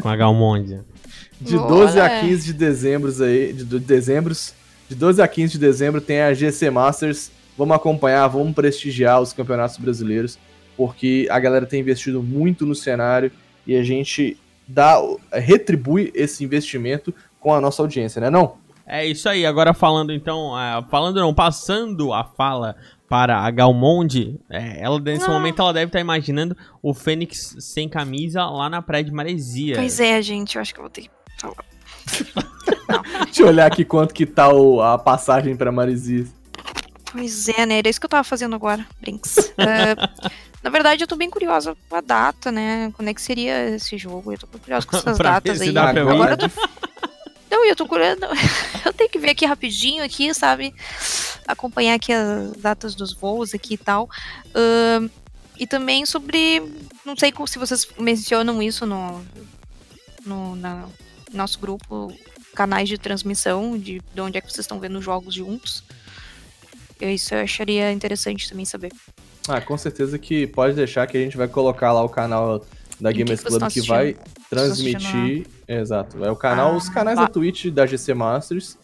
com 0.00 0.08
a 0.08 0.16
Galmonde. 0.16 0.80
De 1.38 1.52
12 1.52 2.00
a 2.00 2.04
Olha. 2.04 2.20
15 2.22 2.46
de 2.46 2.52
dezembro 2.54 3.12
aí, 3.22 3.52
de, 3.52 3.62
de 3.62 3.78
dezembros, 3.78 4.54
de 4.88 4.94
12 4.94 5.20
a 5.20 5.28
15 5.28 5.52
de 5.52 5.58
dezembro 5.58 6.00
tem 6.00 6.22
a 6.22 6.32
GC 6.32 6.70
Masters. 6.70 7.30
Vamos 7.58 7.76
acompanhar, 7.76 8.26
vamos 8.28 8.54
prestigiar 8.54 9.20
os 9.20 9.34
campeonatos 9.34 9.76
brasileiros, 9.76 10.38
porque 10.78 11.28
a 11.30 11.38
galera 11.38 11.66
tem 11.66 11.80
investido 11.82 12.22
muito 12.22 12.64
no 12.64 12.74
cenário 12.74 13.30
e 13.66 13.76
a 13.76 13.82
gente 13.82 14.34
dá, 14.66 14.96
retribui 15.30 16.10
esse 16.14 16.42
investimento 16.42 17.12
com 17.38 17.52
a 17.52 17.60
nossa 17.60 17.82
audiência, 17.82 18.18
né 18.18 18.30
não? 18.30 18.54
É 18.86 19.04
isso 19.04 19.28
aí, 19.28 19.44
agora 19.44 19.74
falando 19.74 20.12
então, 20.12 20.54
ah, 20.54 20.84
falando 20.90 21.16
não, 21.20 21.34
passando 21.34 22.12
a 22.12 22.22
fala 22.24 22.76
para 23.08 23.38
a 23.38 23.50
Galmonde, 23.50 24.38
é, 24.50 24.80
ela 24.82 24.98
nesse 25.00 25.26
Não. 25.26 25.34
momento 25.34 25.60
ela 25.62 25.72
deve 25.72 25.86
estar 25.88 26.00
imaginando 26.00 26.56
o 26.82 26.92
Fênix 26.94 27.56
sem 27.60 27.88
camisa 27.88 28.44
lá 28.46 28.68
na 28.70 28.80
praia 28.82 29.02
de 29.04 29.12
Maresia. 29.12 29.76
Pois 29.76 29.98
é, 30.00 30.20
gente, 30.22 30.56
eu 30.56 30.62
acho 30.62 30.72
que 30.72 30.80
eu 30.80 30.84
vou 30.84 30.90
ter 30.90 31.02
que 31.02 31.10
falar. 31.38 31.54
Deixa 33.26 33.42
eu 33.42 33.48
olhar 33.48 33.66
aqui 33.66 33.84
quanto 33.84 34.14
que 34.14 34.24
tá 34.26 34.48
o- 34.52 34.80
a 34.80 34.98
passagem 34.98 35.56
pra 35.56 35.70
Marizias. 35.72 36.28
Pois 37.12 37.48
é, 37.48 37.64
né? 37.66 37.78
Era 37.78 37.88
isso 37.88 38.00
que 38.00 38.06
eu 38.06 38.10
tava 38.10 38.24
fazendo 38.24 38.54
agora, 38.54 38.84
Brinks. 39.00 39.52
Ah, 39.58 40.08
na 40.62 40.70
verdade, 40.70 41.04
eu 41.04 41.06
tô 41.06 41.14
bem 41.14 41.30
curiosa 41.30 41.76
com 41.88 41.94
a 41.96 42.00
data, 42.00 42.50
né? 42.50 42.90
Quando 42.96 43.06
é 43.08 43.14
que 43.14 43.22
seria 43.22 43.68
esse 43.70 43.96
jogo? 43.96 44.32
Eu 44.32 44.38
tô 44.38 44.46
bem 44.48 44.60
curiosa 44.60 44.84
com 44.84 44.96
essas 44.96 45.16
datas 45.18 45.60
aí. 45.60 45.70
dá 45.70 45.92
pra 45.92 46.04
ver. 46.04 46.10
Agora 46.10 46.32
eu 46.32 46.38
tô... 46.38 46.50
Não, 47.50 47.64
eu 47.66 47.76
tô 47.76 47.86
curiosa. 47.86 48.18
Eu 48.84 48.92
tenho 48.92 49.10
que 49.10 49.18
ver 49.18 49.30
aqui 49.30 49.44
rapidinho, 49.46 50.02
aqui, 50.04 50.32
sabe? 50.34 50.74
Acompanhar 51.46 51.94
aqui 51.94 52.12
as 52.12 52.52
datas 52.56 52.94
dos 52.94 53.12
voos 53.12 53.52
aqui 53.54 53.74
e 53.74 53.78
tal. 53.78 54.08
Ahn, 54.54 55.08
e 55.58 55.66
também 55.66 56.04
sobre. 56.06 56.62
Não 57.04 57.16
sei 57.16 57.32
se 57.46 57.58
vocês 57.58 57.86
mencionam 57.98 58.62
isso 58.62 58.84
no, 58.86 59.24
no 60.24 60.54
na- 60.56 60.88
nosso 61.32 61.58
grupo, 61.58 62.12
canais 62.54 62.88
de 62.88 62.98
transmissão, 62.98 63.78
de, 63.78 64.00
de 64.14 64.20
onde 64.20 64.38
é 64.38 64.40
que 64.40 64.48
vocês 64.52 64.64
estão 64.64 64.78
vendo 64.80 64.98
os 64.98 65.04
jogos 65.04 65.34
juntos. 65.34 65.82
Eu- 67.00 67.10
Isso 67.10 67.34
eu 67.34 67.40
acharia 67.40 67.90
interessante 67.92 68.48
também 68.48 68.64
saber. 68.64 68.92
Ah, 69.48 69.60
com 69.60 69.76
certeza 69.78 70.18
que 70.18 70.46
pode 70.48 70.74
deixar 70.74 71.06
que 71.06 71.16
a 71.16 71.20
gente 71.20 71.36
vai 71.36 71.46
colocar 71.48 71.92
lá 71.92 72.02
o 72.02 72.08
canal 72.08 72.64
da 73.00 73.12
que 73.12 73.18
Gamers 73.18 73.40
que 73.40 73.46
Club 73.46 73.62
estão 73.62 73.70
que 73.70 73.88
vai 73.88 74.16
transmitir. 74.50 75.46
Exato. 75.68 76.24
É 76.24 76.30
o 76.30 76.36
canal, 76.36 76.72
Ah, 76.72 76.76
os 76.76 76.88
canais 76.88 77.16
tá. 77.18 77.24
da 77.24 77.28
Twitch 77.30 77.66
da 77.66 77.86
GC 77.86 78.14
Masters. 78.14 78.78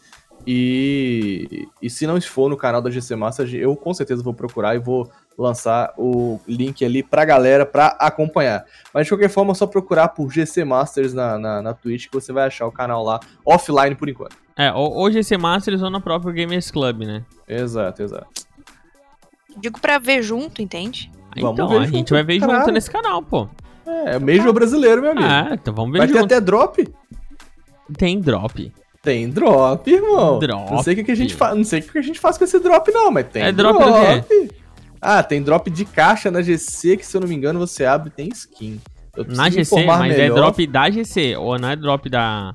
E, 0.46 1.68
e 1.80 1.88
se 1.88 2.06
não 2.06 2.20
for 2.20 2.48
no 2.50 2.56
canal 2.56 2.82
da 2.82 2.90
GC 2.90 3.14
Masters, 3.14 3.52
eu 3.54 3.76
com 3.76 3.94
certeza 3.94 4.22
vou 4.22 4.34
procurar 4.34 4.74
e 4.74 4.78
vou 4.78 5.10
lançar 5.38 5.94
o 5.96 6.40
link 6.46 6.84
ali 6.84 7.02
pra 7.02 7.24
galera 7.24 7.64
pra 7.64 7.96
acompanhar. 8.00 8.64
Mas 8.92 9.06
de 9.06 9.12
qualquer 9.12 9.28
forma, 9.30 9.52
é 9.52 9.54
só 9.54 9.66
procurar 9.66 10.08
por 10.08 10.30
GC 10.30 10.64
Masters 10.64 11.14
na, 11.14 11.38
na, 11.38 11.62
na 11.62 11.74
Twitch 11.74 12.08
que 12.08 12.14
você 12.14 12.32
vai 12.32 12.46
achar 12.46 12.66
o 12.66 12.72
canal 12.72 13.02
lá 13.04 13.20
offline 13.46 13.94
por 13.94 14.08
enquanto. 14.08 14.36
É, 14.56 14.70
ho- 14.72 14.94
hoje 15.00 15.20
esse 15.20 15.36
Masters 15.38 15.80
ou 15.80 15.90
no 15.90 16.00
próprio 16.00 16.32
Gamers 16.32 16.70
Club, 16.70 17.02
né? 17.02 17.24
Exato, 17.48 18.02
exato. 18.02 18.28
Digo 19.58 19.80
pra 19.80 19.98
ver 19.98 20.22
junto, 20.22 20.60
entende? 20.60 21.10
Vamos 21.36 21.52
então, 21.54 21.68
ver 21.68 21.78
a 21.78 21.84
gente 21.84 21.96
junto, 21.98 22.14
vai 22.14 22.22
ver 22.22 22.34
junto 22.40 22.48
caralho. 22.50 22.72
nesse 22.72 22.90
canal, 22.90 23.22
pô. 23.22 23.48
É, 24.06 24.18
Major 24.18 24.52
brasileiro, 24.52 25.02
meu 25.02 25.12
amigo. 25.12 25.26
Ah, 25.28 25.50
então 25.52 25.74
vamos 25.74 25.92
ver 25.92 25.98
vai 25.98 26.06
ter 26.08 26.14
junto. 26.14 26.24
até 26.24 26.40
drop. 26.40 26.88
Tem 27.96 28.20
drop. 28.20 28.72
Tem 29.02 29.28
drop, 29.28 29.90
irmão. 29.90 30.38
Drop. 30.38 30.70
Não 30.70 30.82
sei 30.82 30.94
o 30.94 31.04
que, 31.04 31.10
a 31.10 31.14
gente 31.14 31.34
faz, 31.34 31.56
não 31.56 31.64
sei 31.64 31.80
o 31.80 31.82
que 31.82 31.98
a 31.98 32.02
gente 32.02 32.20
faz 32.20 32.38
com 32.38 32.44
esse 32.44 32.58
drop 32.60 32.90
não, 32.92 33.10
mas 33.10 33.26
tem 33.26 33.42
É 33.42 33.50
drop 33.52 33.78
do 33.78 34.54
Ah, 35.00 35.22
tem 35.22 35.42
drop 35.42 35.68
de 35.70 35.84
caixa 35.84 36.30
na 36.30 36.40
GC 36.40 36.96
que 36.96 37.04
se 37.06 37.16
eu 37.16 37.20
não 37.20 37.28
me 37.28 37.34
engano 37.34 37.58
você 37.58 37.84
abre 37.84 38.08
e 38.08 38.12
tem 38.12 38.28
skin. 38.28 38.80
Na 39.28 39.50
GC, 39.50 39.84
mas 39.84 40.14
é 40.14 40.18
melhor. 40.18 40.36
drop 40.36 40.66
da 40.66 40.88
GC, 40.88 41.36
ou 41.36 41.58
não 41.58 41.68
é 41.70 41.76
drop 41.76 42.08
da. 42.08 42.54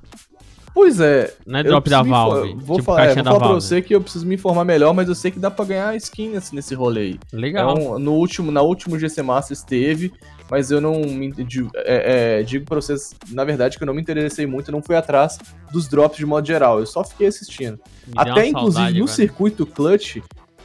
Pois 0.73 0.99
é. 0.99 1.33
Não 1.45 1.59
é 1.59 1.63
drop 1.63 1.89
da 1.89 2.01
Valve. 2.03 2.53
Vou 2.55 2.77
tipo 2.77 2.85
falar, 2.85 3.05
é, 3.05 3.15
vou 3.15 3.23
falar 3.23 3.39
pra 3.39 3.47
você 3.49 3.81
que 3.81 3.93
eu 3.93 3.99
preciso 4.01 4.25
me 4.25 4.35
informar 4.35 4.63
melhor, 4.63 4.93
mas 4.93 5.09
eu 5.09 5.15
sei 5.15 5.31
que 5.31 5.39
dá 5.39 5.49
pra 5.51 5.65
ganhar 5.65 5.95
skin 5.97 6.29
nesse, 6.29 6.53
nesse 6.55 6.73
rolê 6.75 7.01
aí. 7.01 7.19
Legal. 7.33 7.75
É 7.75 7.79
um- 7.79 7.99
no 7.99 8.13
último, 8.13 8.51
na 8.51 8.61
última 8.61 8.97
GC 8.97 9.21
Masters 9.23 9.63
teve, 9.63 10.13
mas 10.49 10.71
eu 10.71 10.79
não 10.81 11.01
me 11.01 11.31
di- 11.31 11.67
é, 11.75 12.39
é, 12.39 12.43
digo 12.43 12.65
pra 12.65 12.75
vocês, 12.75 13.13
na 13.29 13.43
verdade, 13.43 13.77
que 13.77 13.83
eu 13.83 13.87
não 13.87 13.93
me 13.93 14.01
interessei 14.01 14.45
muito, 14.45 14.69
eu 14.69 14.71
não 14.73 14.81
fui 14.81 14.95
atrás 14.95 15.37
dos 15.71 15.87
drops 15.87 16.17
de 16.17 16.25
modo 16.25 16.45
geral, 16.47 16.79
eu 16.79 16.85
só 16.85 17.03
fiquei 17.03 17.27
assistindo. 17.27 17.79
Me 18.07 18.13
Até 18.15 18.47
inclusive 18.47 18.79
saudade 18.83 18.99
no 18.99 19.07
circuito 19.07 19.65
clutch 19.65 20.17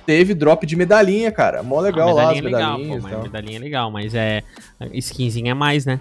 teve 0.07 0.35
drop 0.35 0.67
de 0.67 0.77
medalhinha, 0.77 1.31
cara. 1.31 1.63
Mó 1.63 1.81
legal 1.81 2.11
Ah, 2.11 2.13
lá 2.13 2.31
as 2.33 2.39
é 2.39 2.41
legal, 2.41 2.79
pô, 2.79 2.85
medalhinhas 2.85 3.03
mas 3.03 3.23
medalhinha 3.23 3.57
é 3.57 3.61
legal, 3.61 3.91
mas 3.91 4.15
é. 4.15 4.43
Skinzinha 4.95 5.53
é 5.53 5.55
mais, 5.55 5.87
né? 5.87 6.01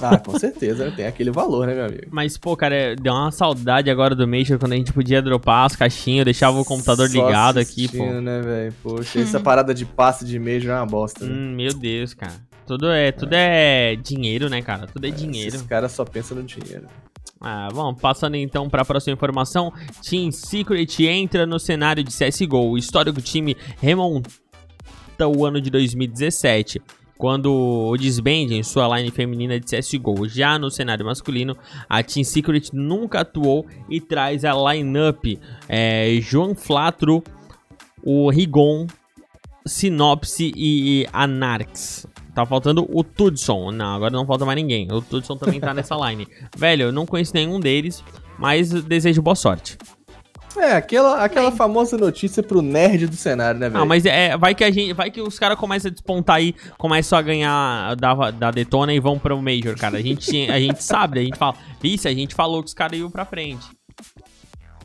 Ah, 0.00 0.18
com 0.18 0.36
certeza, 0.38 0.90
tem 0.90 1.04
aquele 1.06 1.30
valor, 1.30 1.66
né, 1.66 1.74
meu 1.74 1.84
amigo? 1.84 2.06
Mas, 2.10 2.38
pô, 2.38 2.56
cara, 2.56 2.96
deu 2.96 3.12
uma 3.12 3.30
saudade 3.30 3.90
agora 3.90 4.14
do 4.14 4.26
Major 4.26 4.58
quando 4.58 4.72
a 4.72 4.76
gente 4.76 4.90
podia 4.90 5.20
dropar 5.20 5.66
as 5.66 5.76
caixinhas, 5.76 6.24
deixava 6.24 6.58
o 6.58 6.64
computador 6.64 7.10
Só 7.10 7.26
ligado 7.26 7.58
aqui, 7.58 7.88
pô. 7.88 8.06
né, 8.20 8.40
velho? 8.40 8.74
Poxa, 8.82 9.20
essa 9.20 9.38
parada 9.38 9.74
de 9.74 9.84
passe 9.84 10.24
de 10.24 10.38
Major 10.38 10.70
é 10.72 10.76
uma 10.76 10.86
bosta, 10.86 11.26
né? 11.26 11.34
Hum, 11.34 11.54
meu 11.56 11.74
Deus, 11.74 12.14
cara. 12.14 12.32
Tudo 12.72 12.90
é, 12.90 13.12
tudo 13.12 13.34
é 13.34 13.96
dinheiro, 13.96 14.48
né, 14.48 14.62
cara? 14.62 14.86
Tudo 14.86 15.06
é 15.06 15.10
dinheiro. 15.10 15.56
Esses 15.56 15.60
caras 15.60 15.92
só 15.92 16.06
pensam 16.06 16.38
no 16.38 16.42
dinheiro. 16.42 16.86
Ah, 17.38 17.68
bom, 17.70 17.92
passando 17.92 18.34
então 18.36 18.70
para 18.70 18.80
a 18.80 18.84
próxima 18.84 19.12
informação, 19.12 19.70
Team 20.08 20.32
Secret 20.32 21.04
entra 21.06 21.44
no 21.44 21.58
cenário 21.58 22.02
de 22.02 22.10
CSGO. 22.10 22.70
O 22.70 22.78
histórico 22.78 23.20
time 23.20 23.54
remonta 23.78 24.30
o 25.20 25.44
ano 25.44 25.60
de 25.60 25.68
2017, 25.68 26.80
quando 27.18 27.52
o 27.52 27.94
disband 27.98 28.54
em 28.54 28.62
sua 28.62 28.96
line 28.96 29.10
feminina 29.10 29.60
de 29.60 29.66
CSGO. 29.66 30.26
Já 30.26 30.58
no 30.58 30.70
cenário 30.70 31.04
masculino, 31.04 31.54
a 31.86 32.02
Team 32.02 32.24
Secret 32.24 32.70
nunca 32.72 33.20
atuou 33.20 33.66
e 33.90 34.00
traz 34.00 34.46
a 34.46 34.54
lineup 34.54 35.38
é, 35.68 36.16
João 36.22 36.54
Flatro, 36.54 37.22
o 38.02 38.30
Rigon, 38.30 38.86
Sinopse 39.66 40.52
e 40.56 41.06
Anarx. 41.12 42.06
Tá 42.34 42.46
faltando 42.46 42.86
o 42.90 43.04
Tudson. 43.04 43.70
Não, 43.70 43.94
agora 43.94 44.12
não 44.12 44.26
falta 44.26 44.44
mais 44.44 44.56
ninguém. 44.56 44.88
O 44.90 45.02
Tudson 45.02 45.36
também 45.36 45.60
tá 45.60 45.74
nessa 45.74 45.94
line. 46.08 46.26
Velho, 46.56 46.84
eu 46.84 46.92
não 46.92 47.04
conheço 47.04 47.34
nenhum 47.34 47.60
deles, 47.60 48.02
mas 48.38 48.70
desejo 48.70 49.20
boa 49.20 49.36
sorte. 49.36 49.76
É, 50.56 50.72
aquela, 50.72 51.24
aquela 51.24 51.50
famosa 51.50 51.96
notícia 51.96 52.42
pro 52.42 52.60
nerd 52.60 53.06
do 53.06 53.16
cenário, 53.16 53.58
né, 53.58 53.68
velho? 53.68 53.80
Não, 53.80 53.86
mas 53.86 54.04
é, 54.04 54.36
vai 54.36 54.54
que 54.54 54.62
a 54.62 54.70
gente, 54.70 54.92
vai 54.92 55.10
que 55.10 55.20
os 55.20 55.38
caras 55.38 55.58
começam 55.58 55.88
a 55.88 55.92
despontar 55.92 56.36
aí, 56.36 56.54
começam 56.76 57.18
a 57.18 57.22
ganhar 57.22 57.96
da, 57.96 58.30
da 58.30 58.50
Detona 58.50 58.92
e 58.92 59.00
vão 59.00 59.18
pro 59.18 59.40
Major, 59.40 59.76
cara. 59.78 59.96
A 59.96 60.02
gente, 60.02 60.50
a 60.50 60.58
gente 60.58 60.82
sabe, 60.82 61.20
a 61.20 61.22
gente 61.22 61.38
fala, 61.38 61.54
vice, 61.80 62.06
a 62.06 62.12
gente 62.12 62.34
falou 62.34 62.62
que 62.62 62.68
os 62.68 62.74
caras 62.74 62.98
iam 62.98 63.10
pra 63.10 63.24
frente. 63.24 63.66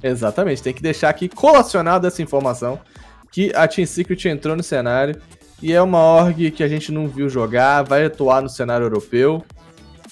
Exatamente, 0.02 0.64
tem 0.64 0.74
que 0.74 0.82
deixar 0.82 1.10
aqui 1.10 1.28
colacionada 1.28 2.08
essa 2.08 2.22
informação 2.22 2.80
que 3.32 3.52
a 3.54 3.68
Team 3.68 3.86
Secret 3.86 4.26
entrou 4.26 4.56
no 4.56 4.64
cenário 4.64 5.20
e 5.62 5.74
é 5.74 5.82
uma 5.82 5.99
org 5.99 6.51
que 6.51 6.64
a 6.64 6.68
gente 6.68 6.91
não 6.91 7.08
viu 7.08 7.30
jogar, 7.30 7.84
vai 7.84 8.05
atuar 8.05 8.41
no 8.41 8.49
cenário 8.49 8.86
europeu 8.86 9.43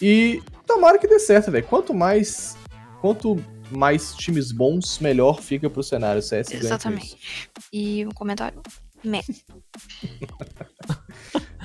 e 0.01 0.41
tomara 0.65 0.97
que 0.97 1.07
dê 1.07 1.19
certo, 1.19 1.51
velho. 1.51 1.65
Quanto 1.65 1.93
mais 1.93 2.57
quanto 3.01 3.37
mais 3.71 4.15
times 4.15 4.51
bons, 4.51 4.99
melhor 4.99 5.41
fica 5.41 5.69
pro 5.69 5.83
cenário 5.83 6.21
CS. 6.21 6.51
Exatamente. 6.51 7.17
E 7.71 8.05
um 8.05 8.11
comentário? 8.11 8.61
Meh. 9.03 9.23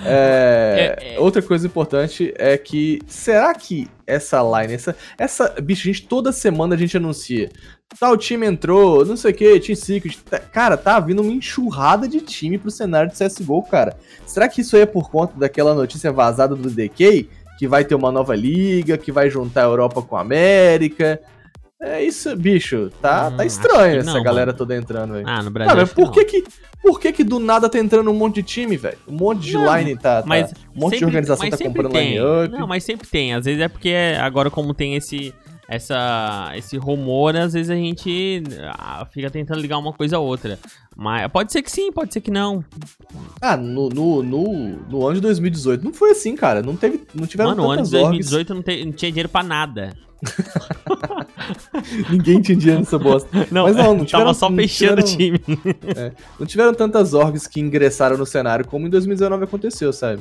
É, 0.05 0.97
É, 1.01 1.15
é. 1.15 1.21
Outra 1.21 1.43
coisa 1.43 1.67
importante 1.67 2.33
é 2.37 2.57
que 2.57 3.01
será 3.07 3.55
que 3.55 3.89
essa 4.07 4.41
line, 4.43 4.75
essa, 4.75 4.97
essa 5.19 5.49
bicho, 5.63 5.85
gente, 5.85 6.07
toda 6.07 6.33
semana 6.33 6.75
a 6.75 6.79
gente 6.79 6.97
anuncia. 6.97 7.51
Tal 7.99 8.17
time 8.17 8.47
entrou, 8.47 9.05
não 9.05 9.17
sei 9.17 9.33
o 9.33 9.35
que, 9.35 9.61
Team 9.61 9.77
Secret. 9.77 10.19
tá- 10.29 10.39
Cara, 10.39 10.77
tá 10.77 10.99
vindo 11.01 11.23
uma 11.23 11.33
enxurrada 11.33 12.07
de 12.09 12.21
time 12.21 12.57
pro 12.57 12.71
cenário 12.71 13.11
de 13.11 13.17
CSGO, 13.17 13.63
cara. 13.65 13.97
Será 14.27 14.49
que 14.49 14.61
isso 14.61 14.77
aí 14.77 14.83
é 14.83 14.87
por 14.87 15.11
conta 15.11 15.35
daquela 15.37 15.75
notícia 15.75 16.13
vazada 16.13 16.55
do 16.55 16.71
DK? 16.71 17.29
Que 17.59 17.67
vai 17.69 17.85
ter 17.85 17.95
uma 17.95 18.11
nova 18.13 18.35
liga, 18.35 18.97
que 18.97 19.11
vai 19.13 19.29
juntar 19.29 19.63
a 19.63 19.65
Europa 19.65 20.01
com 20.03 20.17
a 20.17 20.21
América? 20.21 21.21
É 21.83 22.03
isso, 22.03 22.35
bicho. 22.37 22.91
Tá, 23.03 23.29
Hum, 23.29 23.37
tá 23.39 23.45
estranho 23.45 24.01
essa 24.01 24.13
não, 24.15 24.23
galera 24.23 24.47
mano. 24.47 24.59
toda 24.59 24.77
entrando, 24.77 25.15
velho. 25.15 25.29
Ah, 25.29 25.43
no 25.43 25.51
Brasil. 25.51 25.87
Que 25.87 25.95
por 25.95 26.11
que 26.13 26.25
que, 26.27 26.45
por 26.83 26.99
que 27.01 27.13
que 27.13 27.23
do 27.25 27.39
nada 27.39 27.69
tá 27.69 27.79
entrando 27.79 28.11
um 28.11 28.15
monte 28.15 28.37
de 28.37 28.43
time, 28.43 28.77
velho? 28.77 28.99
Um 29.07 29.13
monte 29.17 29.41
de 29.43 29.53
Não, 29.55 29.77
line 29.77 29.97
tá, 29.97 30.23
tá- 30.23 30.29
mas 30.29 30.51
um 30.75 30.81
monte 30.81 30.93
de 30.93 30.99
Sempre- 31.01 31.07
organização 31.07 31.49
mas 31.49 31.59
tá 31.59 31.65
comprando 31.65 31.93
tem. 31.93 32.09
line-up. 32.15 32.49
Não, 32.59 32.67
mas 32.67 32.85
sempre 32.85 33.07
tem. 33.09 33.35
Às 33.35 33.45
vezes 33.45 33.61
é 33.61 33.69
porque 33.69 33.95
agora 34.21 34.51
como 34.51 34.73
tem 34.75 34.95
esse 34.97 35.33
essa 35.71 36.53
esse 36.57 36.77
rumor, 36.77 37.37
às 37.37 37.53
vezes 37.53 37.71
a 37.71 37.77
gente 37.77 38.43
ah, 38.77 39.07
fica 39.11 39.31
tentando 39.31 39.61
ligar 39.61 39.79
uma 39.79 39.93
coisa 39.93 40.17
a 40.17 40.19
outra. 40.21 40.59
Mas 40.97 41.27
pode 41.31 41.53
ser 41.53 41.63
que 41.63 41.71
sim, 41.71 41.93
pode 41.93 42.13
ser 42.13 42.21
que 42.21 42.31
não. 42.31 42.63
Ah, 43.41 43.57
no, 43.57 43.89
no, 43.89 44.23
no, 44.23 44.43
no 44.89 45.07
ano 45.07 45.15
de 45.15 45.21
2018 45.21 45.85
não 45.85 45.93
foi 45.95 46.11
assim, 46.11 46.35
cara. 46.35 46.61
Não 46.61 46.77
teve, 46.77 47.03
não 47.15 47.27
tiveram 47.27 47.51
Mano, 47.51 47.63
o 47.67 47.71
ano 47.71 47.83
de 47.85 47.97
orgs. 47.97 48.29
2018 48.31 48.55
não, 48.55 48.63
te- 48.63 48.85
não 48.85 48.93
tinha 48.93 49.11
dinheiro 49.13 49.29
pra 49.29 49.43
nada. 49.43 49.97
Ninguém 52.11 52.41
tinha 52.43 52.57
dinheiro 52.57 52.81
nessa 52.81 52.99
bosta. 52.99 53.29
Não, 53.51 53.65
Mas 53.65 53.77
não, 53.77 53.85
não 53.97 54.05
tava 54.05 54.07
tiveram- 54.07 54.35
só 54.35 54.51
não 54.51 54.57
fechando 54.57 55.01
o 55.01 55.05
time. 55.05 55.41
Não 56.39 56.47
tiveram 56.47 56.75
tantas 56.75 57.15
orgs 57.15 57.47
que 57.47 57.61
ingressaram 57.61 58.17
no 58.19 58.27
cenário 58.27 58.67
como 58.67 58.87
em 58.87 58.91
2019 58.91 59.45
aconteceu, 59.45 59.93
sabe? 59.93 60.21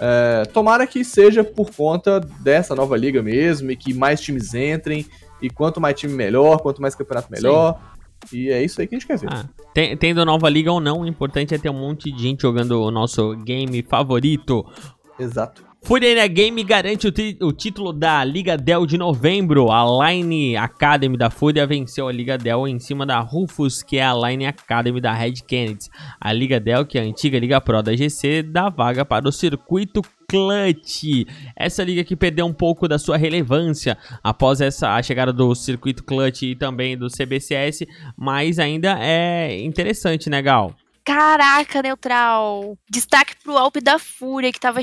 É, 0.00 0.44
tomara 0.52 0.86
que 0.86 1.04
seja 1.04 1.44
por 1.44 1.70
conta 1.70 2.18
dessa 2.20 2.74
nova 2.74 2.96
liga 2.96 3.22
mesmo 3.22 3.70
e 3.70 3.76
que 3.76 3.94
mais 3.94 4.20
times 4.20 4.54
entrem. 4.54 5.06
E 5.40 5.50
quanto 5.50 5.80
mais 5.80 5.98
time 5.98 6.12
melhor, 6.12 6.58
quanto 6.60 6.80
mais 6.80 6.94
campeonato 6.94 7.30
melhor. 7.30 7.80
E 8.32 8.48
é 8.50 8.62
isso 8.62 8.80
aí 8.80 8.86
que 8.86 8.94
a 8.94 8.98
gente 8.98 9.06
quer 9.08 9.18
ver. 9.18 9.28
Ah, 9.32 9.44
tem- 9.74 9.96
tendo 9.96 10.24
nova 10.24 10.48
liga 10.48 10.70
ou 10.70 10.80
não, 10.80 11.00
o 11.00 11.06
importante 11.06 11.52
é 11.54 11.58
ter 11.58 11.68
um 11.70 11.78
monte 11.80 12.12
de 12.12 12.22
gente 12.22 12.42
jogando 12.42 12.80
o 12.80 12.90
nosso 12.90 13.34
game 13.38 13.82
favorito. 13.82 14.64
Exato. 15.18 15.64
Fúria 15.84 16.26
Game 16.28 16.62
garante 16.62 17.08
o, 17.08 17.46
o 17.46 17.52
título 17.52 17.92
da 17.92 18.24
Liga 18.24 18.56
Dell 18.56 18.86
de 18.86 18.96
novembro. 18.96 19.70
A 19.70 20.10
Line 20.10 20.56
Academy 20.56 21.16
da 21.16 21.28
Fúria 21.28 21.66
venceu 21.66 22.06
a 22.06 22.12
Liga 22.12 22.38
Dell 22.38 22.68
em 22.68 22.78
cima 22.78 23.04
da 23.04 23.18
Rufus, 23.18 23.82
que 23.82 23.98
é 23.98 24.04
a 24.04 24.14
Line 24.14 24.46
Academy 24.46 25.00
da 25.00 25.12
Red 25.12 25.34
Kennedy. 25.46 25.86
A 26.20 26.32
Liga 26.32 26.60
Dell, 26.60 26.86
que 26.86 26.98
é 26.98 27.02
a 27.02 27.04
antiga 27.04 27.36
Liga 27.36 27.60
Pro 27.60 27.82
da 27.82 27.96
GC, 27.96 28.44
dá 28.44 28.68
vaga 28.68 29.04
para 29.04 29.28
o 29.28 29.32
circuito 29.32 30.02
Clutch. 30.28 31.26
Essa 31.56 31.82
liga 31.82 32.04
que 32.04 32.14
perdeu 32.14 32.46
um 32.46 32.54
pouco 32.54 32.86
da 32.86 32.98
sua 32.98 33.16
relevância 33.16 33.98
após 34.22 34.60
essa 34.60 34.94
a 34.94 35.02
chegada 35.02 35.32
do 35.32 35.52
circuito 35.52 36.04
Clutch 36.04 36.42
e 36.42 36.54
também 36.54 36.96
do 36.96 37.08
CBCS, 37.08 37.84
mas 38.16 38.60
ainda 38.60 38.96
é 39.00 39.60
interessante, 39.60 40.30
né, 40.30 40.40
Gal? 40.40 40.74
Caraca, 41.04 41.82
neutral. 41.82 42.78
Destaque 42.88 43.34
pro 43.42 43.58
Alpe 43.58 43.80
da 43.80 43.98
Fúria, 43.98 44.52
que 44.52 44.60
tava 44.60 44.80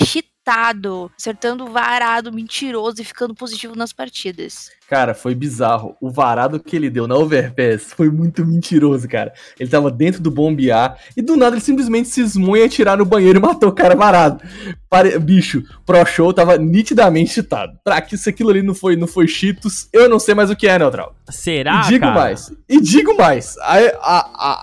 acertando 0.54 1.66
o 1.66 1.72
varado 1.72 2.32
mentiroso 2.32 3.02
e 3.02 3.06
ficando 3.06 3.34
positivo 3.36 3.76
nas 3.76 3.93
partidas. 3.93 4.72
Cara, 4.89 5.14
foi 5.14 5.36
bizarro. 5.36 5.95
O 6.02 6.10
varado 6.10 6.60
que 6.60 6.76
ele 6.76 6.89
deu 6.89 7.08
na 7.08 7.16
Overpass 7.16 7.93
foi 7.93 8.10
muito 8.10 8.43
mentiroso, 8.43 9.08
cara. 9.08 9.32
Ele 9.60 9.70
tava 9.70 9.91
dentro 9.91 10.20
do 10.22 10.32
bombear 10.32 10.97
e 11.16 11.22
do 11.22 11.38
nada 11.38 11.56
ele 11.56 11.62
simplesmente 11.62 12.08
cismou 12.10 12.58
em 12.58 12.64
atirar 12.64 12.97
no 12.97 13.06
banheiro 13.06 13.38
e 13.38 13.41
matou 13.41 13.70
o 13.70 13.74
cara 13.74 13.95
varado. 13.95 14.43
Pare... 14.89 15.20
Bicho, 15.20 15.64
Pro 15.86 16.04
Show 16.06 16.34
tava 16.34 16.58
nitidamente 16.58 17.34
cheatado. 17.34 17.78
Pra 17.84 18.02
que 18.02 18.18
se 18.18 18.30
aquilo 18.30 18.50
ali 18.50 18.64
não 18.64 18.74
foi, 18.74 18.95
não 18.95 19.06
foi 19.08 19.28
cheetos, 19.28 19.88
eu 19.93 20.10
não 20.10 20.18
sei 20.18 20.34
mais 20.34 20.50
o 20.50 20.56
que 20.56 20.68
é, 20.68 20.80
Neutral. 20.80 21.16
Será, 21.30 21.82
e 21.86 21.88
digo 21.89 22.06
cara? 22.06 22.16
mais. 22.20 22.52
E 22.68 22.82
digo 22.82 23.16
mais. 23.16 23.56
A, 23.60 23.76
a, 23.78 24.20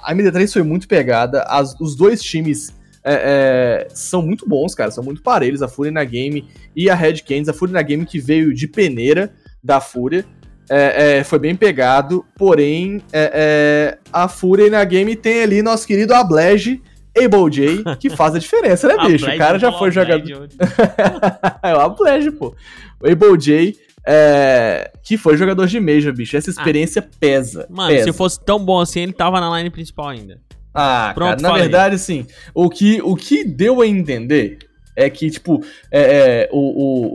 a, 0.09 0.11
a 0.11 0.15
MD3 0.15 0.53
foi 0.53 0.63
muito 0.63 0.89
pegada. 0.89 1.43
as- 1.45 1.79
os 1.81 1.95
dois 1.95 2.21
times 2.21 2.75
é, 3.09 3.87
é, 3.87 3.89
são 3.95 4.21
muito 4.21 4.49
bons, 4.49 4.75
cara. 4.75 4.91
São 4.91 5.05
muito 5.05 5.23
parelhos. 5.23 5.63
A 5.63 5.69
Fúria 5.69 5.93
na 5.93 6.03
Game 6.03 6.45
e 6.75 6.91
a 6.91 6.95
Red 6.95 7.19
Canids. 7.19 7.49
A 7.49 7.53
Fúria 7.53 7.73
na 7.73 7.83
Game 7.83 8.05
que 8.05 8.19
veio 8.19 8.53
de 8.53 8.67
peneira 8.67 9.33
da 9.63 9.81
Fúria. 9.81 10.25
é, 10.69 11.19
é, 11.19 11.25
foi 11.25 11.39
bem 11.39 11.55
pegado. 11.55 12.25
Porém, 12.37 13.01
é, 13.13 13.31
é, 13.33 13.99
a 14.13 14.27
Fúria 14.27 14.69
na 14.69 14.83
Game 14.85 15.15
tem 15.15 15.45
ali 15.45 15.63
nosso 15.63 15.87
querido 15.87 16.13
Ablege. 16.13 16.83
Able 17.17 17.51
J, 17.51 17.97
que 17.97 18.11
faz 18.11 18.35
a 18.35 18.39
diferença, 18.39 18.87
né, 18.89 18.95
bicho? 19.09 19.25
O 19.25 19.39
cara 19.39 19.59
já 19.59 19.73
foi 19.73 19.91
jogador. 19.91 20.49
É 21.63 21.75
o 21.75 21.81
Ablege, 21.81 22.31
pô. 22.31 22.55
O 23.01 23.11
Able 23.11 23.39
J, 23.39 23.75
é, 24.07 24.91
que 25.03 25.17
foi 25.17 25.37
jogador 25.37 25.67
de 25.67 25.81
Major, 25.81 26.13
bicho. 26.13 26.37
Essa 26.37 26.51
experiência 26.51 27.01
pesa. 27.19 27.67
Mano, 27.71 27.95
pesa. 27.95 28.05
se 28.05 28.13
fosse 28.13 28.39
tão 28.45 28.63
bom 28.63 28.79
assim, 28.81 29.01
ele 29.01 29.13
tava 29.13 29.41
na 29.41 29.59
line 29.59 29.71
principal 29.71 30.09
ainda. 30.09 30.39
Ah, 30.77 31.13
Pronto, 31.15 31.41
cara, 31.43 31.43
na 31.43 31.59
verdade, 31.59 31.95
assim, 31.97 32.27
o 32.55 32.69
que, 32.69 33.01
o 33.03 33.17
que 33.17 33.45
deu 33.45 33.81
a 33.81 33.87
entender 33.87 34.59
é 34.95 35.11
que, 35.11 35.31
tipo, 35.31 35.63
é, 35.91 36.01
é, 36.01 36.49
o, 36.53 36.59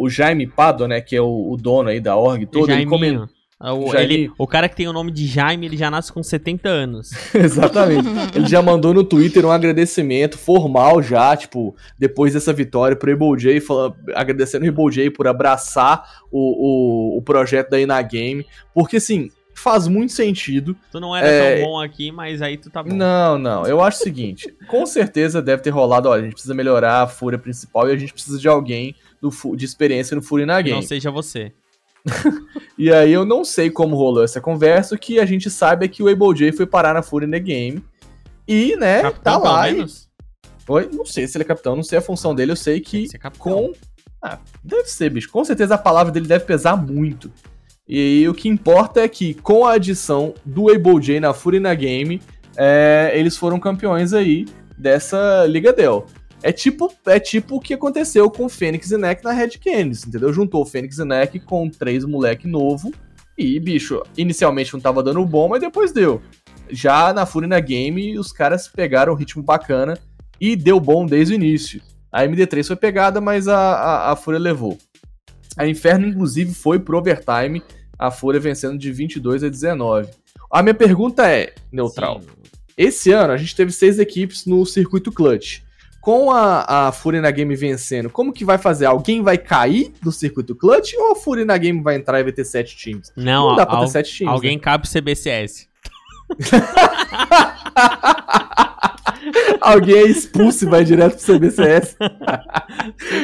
o, 0.02 0.04
o 0.04 0.10
Jaime 0.10 0.46
Pado, 0.48 0.88
né, 0.88 1.00
que 1.02 1.16
é 1.16 1.22
o, 1.22 1.52
o 1.52 1.58
dono 1.58 1.90
aí 1.90 2.00
da 2.00 2.16
org 2.16 2.46
toda, 2.46 2.74
ele 2.74 2.86
comentou. 2.86 3.28
Ah, 3.64 3.76
O, 3.76 3.92
Jaiminho. 3.92 4.22
ele- 4.24 4.32
o 4.40 4.48
cara 4.48 4.68
que 4.68 4.76
tem 4.76 4.88
o 4.88 4.94
nome 4.94 5.12
de 5.12 5.28
Jaime, 5.28 5.68
ele 5.68 5.78
já 5.78 5.92
nasce 5.92 6.12
com 6.12 6.24
70 6.24 6.68
anos. 6.68 7.12
Exatamente. 7.36 8.08
Ele 8.36 8.48
já 8.48 8.60
mandou 8.60 8.92
no 8.92 9.04
Twitter 9.04 9.46
um 9.46 9.52
agradecimento 9.52 10.36
formal 10.36 11.00
já, 11.04 11.38
tipo, 11.38 11.76
depois 11.98 12.34
dessa 12.34 12.52
vitória 12.52 12.96
pro 12.96 13.12
Able 13.14 13.40
J, 13.40 13.60
fala- 13.60 13.96
agradecendo 14.16 14.66
o 14.66 14.70
Able 14.70 14.92
J 14.92 15.12
por 15.12 15.28
abraçar 15.28 16.04
o, 16.32 17.16
o, 17.16 17.18
o 17.20 17.22
projeto 17.22 17.70
da 17.70 17.80
Ina 17.80 18.02
Game, 18.02 18.44
porque, 18.74 18.98
assim, 18.98 19.30
faz 19.62 19.88
muito 19.88 20.12
sentido 20.12 20.76
Tu 20.92 21.00
não 21.00 21.16
era 21.16 21.28
É. 21.28 21.58
tão 21.60 21.66
bom 21.68 21.80
aqui, 21.82 22.12
mas 22.12 22.42
aí 22.42 22.58
tu 22.58 22.70
tá 22.70 22.82
bom. 22.84 22.94
Não, 22.94 23.38
não. 23.38 23.66
Eu 23.66 23.82
acho 23.82 24.00
o 24.00 24.04
seguinte: 24.04 24.54
com 24.68 24.86
certeza 24.86 25.42
deve 25.42 25.62
ter 25.62 25.70
rolado. 25.70 26.10
Olha, 26.10 26.22
a 26.22 26.24
gente 26.24 26.34
precisa 26.34 26.54
melhorar 26.54 27.02
a 27.04 27.08
fúria 27.08 27.40
principal 27.40 27.88
e 27.90 27.94
a 27.94 27.98
gente 27.98 28.14
precisa 28.14 28.38
de 28.40 28.48
alguém 28.48 28.96
do 29.22 29.30
de 29.56 29.66
experiência 29.66 30.16
no 30.16 30.22
Fúria 30.22 30.46
na 30.46 30.58
Que 30.64 30.70
não 30.70 30.78
Game. 30.78 30.88
seja 30.88 31.12
você. 31.12 31.52
E 32.78 32.92
aí 32.92 33.12
eu 33.14 33.24
não 33.24 33.46
sei 33.46 33.70
como 33.70 33.96
rolou 33.96 34.24
essa 34.24 34.42
conversa. 34.42 34.96
O 34.96 34.98
que 34.98 35.20
a 35.20 35.26
gente 35.26 35.52
sabe 35.52 35.86
é 35.86 35.88
que 35.88 36.02
o 36.02 36.08
Able 36.08 36.34
J 36.36 36.52
foi 36.52 36.66
parar 36.66 36.96
na 36.96 37.04
Fúria 37.04 37.28
na 37.28 37.38
Game. 37.38 37.84
E, 38.48 38.76
né, 38.76 39.04
Capitão, 39.04 39.22
tá 39.22 39.38
lá. 39.38 39.70
e-? 39.70 39.86
Foi? 40.66 40.90
Não 40.92 41.06
sei 41.06 41.28
se 41.28 41.38
ele 41.38 41.44
é 41.44 41.46
capitão, 41.48 41.76
não 41.76 41.84
sei 41.84 42.00
a 42.00 42.02
função 42.02 42.34
dele. 42.34 42.52
Eu 42.52 42.56
sei 42.56 42.80
que 42.80 43.08
que 43.08 43.20
com. 43.38 43.72
Ah, 44.20 44.40
deve 44.64 44.86
ser, 44.88 45.10
bicho. 45.12 45.30
Com 45.30 45.44
certeza 45.46 45.76
a 45.76 45.78
palavra 45.78 46.12
dele 46.12 46.28
deve 46.28 46.46
pesar 46.46 46.76
muito. 46.76 47.32
E 47.94 48.26
o 48.30 48.34
que 48.34 48.48
importa 48.48 49.02
é 49.02 49.08
que, 49.10 49.34
com 49.34 49.66
a 49.66 49.74
adição 49.74 50.34
do 50.46 50.74
Able 50.74 51.02
J 51.02 51.20
na 51.20 51.34
Fúria 51.34 51.60
na 51.60 51.74
Game, 51.74 52.22
é, 52.56 53.12
eles 53.14 53.36
foram 53.36 53.60
campeões 53.60 54.14
aí 54.14 54.46
dessa 54.78 55.46
Liga 55.46 55.74
Dell. 55.74 56.06
É 56.42 56.54
tipo, 56.54 56.90
é 57.06 57.20
tipo 57.20 57.58
o 57.58 57.60
que 57.60 57.74
aconteceu 57.74 58.32
com 58.32 58.46
o 58.46 58.50
Fênix 58.50 58.92
e 58.92 58.98
Neck 58.98 59.22
na 59.26 59.34
Red 59.34 59.60
Canids, 59.62 60.08
entendeu? 60.08 60.32
Juntou 60.32 60.62
o 60.62 60.66
Fênix 60.66 61.00
e 61.00 61.04
Neck 61.04 61.42
com 61.42 61.70
três 61.70 62.06
moleque 62.06 62.48
novo. 62.48 62.94
E, 63.38 63.60
bicho, 63.60 64.02
inicialmente 64.18 64.74
não 64.74 64.80
tava 64.80 65.04
dando 65.04 65.26
bom, 65.26 65.50
mas 65.50 65.60
depois 65.60 65.92
deu. 65.92 66.22
Já 66.70 67.12
na 67.12 67.26
Fúria 67.26 67.50
na 67.50 67.60
Game, 67.60 68.18
os 68.18 68.32
caras 68.32 68.70
pegaram 68.70 69.12
um 69.12 69.18
ritmo 69.18 69.44
bacana 69.44 69.98
e 70.40 70.56
deu 70.56 70.80
bom 70.80 71.06
desde 71.06 71.34
o 71.34 71.36
início. 71.36 71.82
A 72.10 72.24
MD3 72.24 72.68
foi 72.68 72.76
pegada, 72.78 73.20
mas 73.20 73.50
a, 73.50 73.58
a, 73.58 74.12
a 74.14 74.16
Fúria 74.16 74.40
levou. 74.40 74.78
A 75.58 75.68
Inferno, 75.68 76.08
inclusive, 76.08 76.54
foi 76.54 76.80
pro 76.80 76.98
overtime, 76.98 77.62
a 78.02 78.12
Fúria 78.12 78.40
vencendo 78.40 78.78
de 78.78 78.92
22 78.92 79.44
a 79.44 79.50
19. 79.50 80.10
A 80.52 80.62
minha 80.64 80.74
pergunta 80.74 81.28
é, 81.30 81.54
Neutral, 81.72 82.22
Sim. 82.22 82.28
esse 82.78 83.12
ano 83.12 83.34
a 83.34 83.38
gente 83.38 83.56
teve 83.56 83.72
seis 83.72 84.00
equipes 84.00 84.46
no 84.46 84.66
circuito 84.66 85.12
clutch. 85.12 85.60
Com 86.02 86.32
a, 86.32 86.88
a 86.88 86.92
Fúria 86.92 87.22
na 87.22 87.30
Game 87.30 87.56
vencendo, 87.56 88.10
como 88.10 88.34
que 88.34 88.44
vai 88.44 88.58
fazer? 88.58 88.88
Alguém 88.88 89.22
vai 89.22 89.38
cair 89.38 89.94
do 90.02 90.12
circuito 90.12 90.56
clutch 90.56 90.94
ou 90.98 91.12
a 91.12 91.16
Fúria 91.16 91.46
na 91.46 91.56
Game 91.60 91.80
vai 91.84 91.96
entrar 91.96 92.20
e 92.20 92.24
vai 92.24 92.32
ter 92.32 92.44
sete 92.44 92.76
times? 92.76 93.12
Não, 93.16 93.50
Não 93.50 93.56
dá 93.56 93.68
pra 93.68 93.76
al- 93.76 93.86
ter 93.86 93.92
sete 93.92 94.12
times. 94.12 94.34
alguém 94.34 94.58
né? 94.58 94.64
cabe 94.64 94.88
pro 94.88 94.92
CBCS. 94.92 95.68
Alguém 99.62 99.96
é 99.96 100.08
expulso 100.08 100.66
e 100.66 100.68
vai 100.68 100.84
direto 100.84 101.18
pro 101.18 101.36
CBCS. 101.36 101.98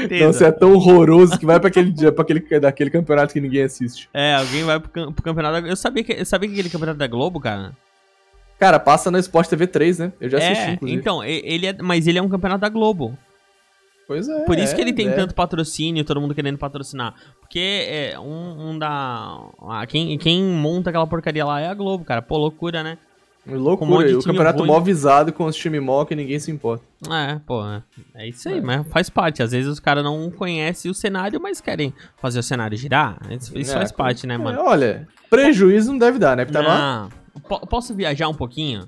Então 0.05 0.34
você 0.34 0.45
é 0.45 0.51
tão 0.51 0.73
horroroso 0.73 1.38
que 1.38 1.45
vai 1.45 1.59
pra 1.59 1.69
aquele, 1.69 1.91
pra 2.11 2.23
aquele, 2.23 2.59
daquele 2.59 2.89
campeonato 2.89 3.34
que 3.34 3.41
ninguém 3.41 3.63
assiste. 3.63 4.09
É, 4.13 4.36
alguém 4.36 4.63
vai 4.63 4.80
pro, 4.80 5.11
pro 5.11 5.23
campeonato 5.23 5.61
da... 5.61 5.67
Eu 5.67 5.75
sabia 5.75 6.03
que, 6.03 6.13
eu 6.13 6.25
sabia 6.25 6.49
que 6.49 6.55
aquele 6.55 6.69
campeonato 6.69 6.99
da 6.99 7.07
Globo, 7.07 7.39
cara? 7.39 7.73
Cara, 8.59 8.80
passa 8.80 9.11
no 9.11 9.17
Sport 9.19 9.49
TV 9.49 9.67
3, 9.67 9.99
né? 9.99 10.13
Eu 10.19 10.30
já 10.30 10.38
assisti, 10.38 10.57
é, 10.57 10.71
inclusive. 10.71 10.99
então, 10.99 11.23
ele 11.23 11.67
é, 11.67 11.73
mas 11.82 12.07
ele 12.07 12.17
é 12.17 12.21
um 12.21 12.30
campeonato 12.30 12.61
da 12.61 12.69
Globo. 12.69 13.17
Pois 14.07 14.28
é. 14.30 14.45
Por 14.45 14.57
isso 14.57 14.73
que 14.73 14.82
ele 14.82 14.91
é, 14.91 14.93
tem 14.93 15.09
é. 15.09 15.11
tanto 15.11 15.36
patrocínio, 15.36 16.03
todo 16.05 16.21
mundo 16.21 16.34
querendo 16.34 16.57
patrocinar. 16.57 17.13
Porque 17.41 17.86
é 17.88 18.19
um, 18.19 18.69
um 18.69 18.80
da. 18.80 19.38
ah, 19.61 19.86
quem, 19.86 20.17
quem 20.17 20.41
monta 20.41 20.89
aquela 20.89 21.05
porcaria 21.05 21.45
lá 21.45 21.59
é 21.59 21.67
a 21.67 21.73
Globo, 21.73 22.05
cara. 22.05 22.21
Pô, 22.21 22.38
loucura, 22.38 22.82
né? 22.82 22.97
Um 23.50 23.58
Loucura, 23.58 24.10
e 24.10 24.16
o 24.16 24.22
campeonato 24.22 24.60
ruim. 24.60 24.68
mó 24.68 24.80
visado 24.80 25.32
com 25.32 25.45
os 25.45 25.56
times 25.56 25.82
mó 25.82 26.04
que 26.06 26.16
ninguém 26.16 26.39
se 26.39 26.52
importa. 26.52 26.84
É, 27.10 27.39
pô, 27.45 27.66
é, 27.66 27.82
é 28.16 28.28
isso 28.30 28.50
aí, 28.50 28.58
É. 28.58 28.62
mas 28.62 28.86
faz 28.88 29.10
parte. 29.10 29.41
Às 29.41 29.52
vezes 29.52 29.70
os 29.70 29.80
caras 29.80 30.04
não 30.04 30.30
conhecem 30.32 30.89
o 30.89 30.93
cenário, 30.93 31.39
mas 31.41 31.62
querem 31.62 31.93
fazer 32.18 32.39
o 32.39 32.43
cenário 32.43 32.78
girar. 32.78 33.18
Isso, 33.30 33.58
isso 33.58 33.72
É, 33.72 33.76
faz 33.76 33.91
parte, 33.91 34.28
né, 34.28 34.36
É, 34.36 34.38
mano? 34.38 34.60
olha, 34.62 35.08
prejuízo 35.30 35.91
não 35.91 35.98
deve 36.00 36.20
dar, 36.20 36.36
né? 36.36 36.45
Porque 36.45 36.58
tá 36.60 36.66
lá. 36.68 37.10
Posso 37.70 37.93
viajar 37.95 38.28
um 38.28 38.34
pouquinho? 38.34 38.88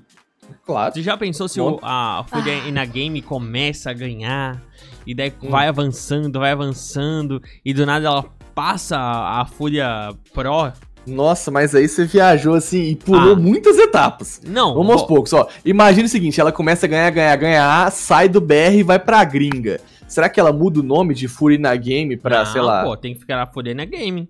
Claro. 0.66 0.92
Tu 0.92 1.00
já 1.02 1.16
pensou 1.16 1.46
se 1.48 1.60
o, 1.60 1.78
a 1.82 2.24
Fúria 2.28 2.70
na 2.72 2.84
Game 2.84 3.22
começa 3.22 3.90
a 3.90 3.92
ganhar 3.92 4.60
e 5.06 5.14
daí 5.14 5.32
Hum. 5.42 5.48
vai 5.48 5.68
avançando, 5.68 6.40
vai 6.40 6.50
avançando 6.50 7.40
e 7.64 7.72
do 7.72 7.86
nada 7.86 8.06
ela 8.06 8.24
passa 8.54 8.98
a 8.98 9.46
Fúria 9.46 10.10
Pro? 10.34 10.72
Nossa, 11.06 11.50
mas 11.50 11.74
aí 11.74 11.88
você 11.88 12.04
viajou 12.04 12.54
assim 12.54 12.82
e 12.82 12.96
pulou 12.96 13.32
Ah. 13.32 13.36
muitas 13.36 13.78
etapas. 13.78 14.40
Não, 14.46 14.74
Vamos 14.74 14.92
aos 14.92 15.02
poucos, 15.04 15.32
ó. 15.32 15.48
Imagina 15.64 16.06
o 16.06 16.08
seguinte, 16.08 16.40
ela 16.40 16.52
começa 16.52 16.86
a 16.86 16.88
ganhar, 16.88 17.10
ganhar, 17.10 17.36
ganhar, 17.36 17.90
sai 17.90 18.28
do 18.28 18.40
BR 18.40 18.78
e 18.78 18.82
vai 18.82 18.98
pra 18.98 19.24
gringa. 19.24 19.80
Será 20.06 20.28
que 20.28 20.38
ela 20.40 20.52
muda 20.52 20.80
o 20.80 20.82
nome 20.82 21.14
de 21.14 21.28
Fury 21.28 21.56
na 21.58 21.74
Game 21.76 22.16
pra, 22.16 22.40
Não, 22.40 22.46
sei 22.52 22.60
lá... 22.60 22.82
Pô, 22.84 22.96
tem 22.96 23.14
que 23.14 23.20
ficar 23.20 23.36
na 23.36 23.84
Game. 23.84 24.28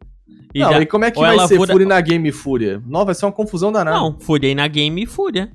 E 0.55 0.61
não, 0.61 0.73
já- 0.73 0.81
e 0.81 0.87
como 0.87 1.05
é 1.05 1.11
que 1.11 1.18
ou 1.18 1.25
vai 1.25 1.49
ser 1.49 1.59
muda- 1.59 1.73
Fury 1.73 1.85
na 1.87 2.01
Game 2.01 2.29
e 2.29 2.33
Fúria? 2.33 2.83
Não, 2.87 3.05
vai 3.05 3.14
ser 3.14 3.25
uma 3.27 3.33
confusão 3.33 3.71
danada. 3.73 3.97
Não, 3.97 4.18
Fúria 4.18 4.55
na 4.55 4.66
Game 4.68 5.03
e 5.03 5.07
Fúria. 5.07 5.51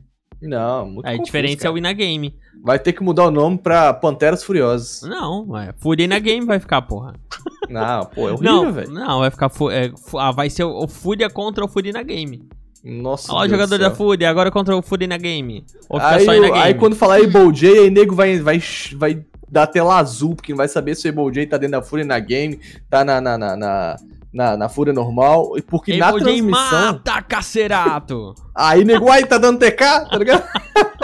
Não, 0.48 0.86
muito 0.88 1.06
A 1.06 1.12
confuso, 1.12 1.26
diferença 1.26 1.56
é 1.56 1.64
cara. 1.64 1.74
o 1.74 1.82
na 1.82 1.94
Game. 1.94 2.36
Vai 2.64 2.80
ter 2.80 2.94
que 2.94 3.04
mudar 3.04 3.26
o 3.26 3.32
nome 3.32 3.58
pra 3.58 3.94
Panteras 3.94 4.44
Furiosas. 4.44 5.02
Não, 5.08 5.56
é, 5.58 5.74
Fúria 5.78 6.08
na 6.08 6.18
Game 6.20 6.46
vai 6.46 6.60
ficar, 6.60 6.82
porra. 6.82 7.14
Não, 7.70 8.06
pô, 8.06 8.30
é 8.30 8.34
horrível, 8.34 8.72
velho. 8.74 8.92
não, 8.92 9.20
vai 9.20 9.30
ficar. 9.32 9.52
é, 9.72 9.92
ah, 10.18 10.32
vai 10.32 10.50
ser 10.50 10.64
o, 10.64 10.84
o 10.84 10.88
Fúria 10.88 11.30
contra 11.30 11.64
o 11.64 11.68
Fúria 11.68 11.92
na 11.94 12.02
Game. 12.04 12.48
Nossa, 12.84 13.34
Olha 13.34 13.48
o 13.48 13.50
jogador 13.50 13.80
da 13.80 13.90
Fúria, 13.92 14.30
agora 14.30 14.52
contra 14.52 14.76
o 14.78 14.82
Fúria 14.82 15.08
na 15.08 15.18
Game. 15.18 15.66
Ou 15.90 16.00
fica 16.00 16.16
Aí, 16.16 16.26
só 16.26 16.32
aí 16.32 16.40
na 16.40 16.48
o- 16.48 16.52
Game. 16.52 16.64
aí 16.66 16.74
quando 16.76 16.96
falar 16.96 17.16
Able 17.16 17.52
J, 17.52 17.80
aí 17.80 17.90
nego 17.90 18.14
vai, 18.16 18.40
vai, 18.40 18.62
vai 18.96 19.26
dar 19.50 19.66
tela 19.68 19.98
azul, 19.98 20.36
porque 20.36 20.52
não 20.52 20.58
vai 20.58 20.68
saber 20.68 20.96
se 20.96 21.08
o 21.08 21.12
Able 21.12 21.32
J 21.34 21.48
tá 21.48 21.58
dentro 21.58 21.80
da 21.80 21.82
Fúria 21.86 22.06
na 22.06 22.20
game, 22.20 22.60
tá 22.90 23.04
na, 23.04 23.20
na, 23.20 23.38
na, 23.38 23.56
na, 23.56 23.96
na, 24.36 24.58
na 24.58 24.68
Fúria 24.68 24.94
normal, 24.94 25.58
e 25.58 25.62
porque 25.62 25.96
na 25.96 26.12
transmissão... 26.12 26.52
mata, 26.52 27.22
cacerato! 27.22 28.36
Aí 28.54 28.84
nego, 28.84 29.10
ai, 29.10 29.26
tá 29.26 29.38
dando 29.38 29.60
TK, 29.60 30.10
tá 30.10 30.18
ligado? 30.18 30.44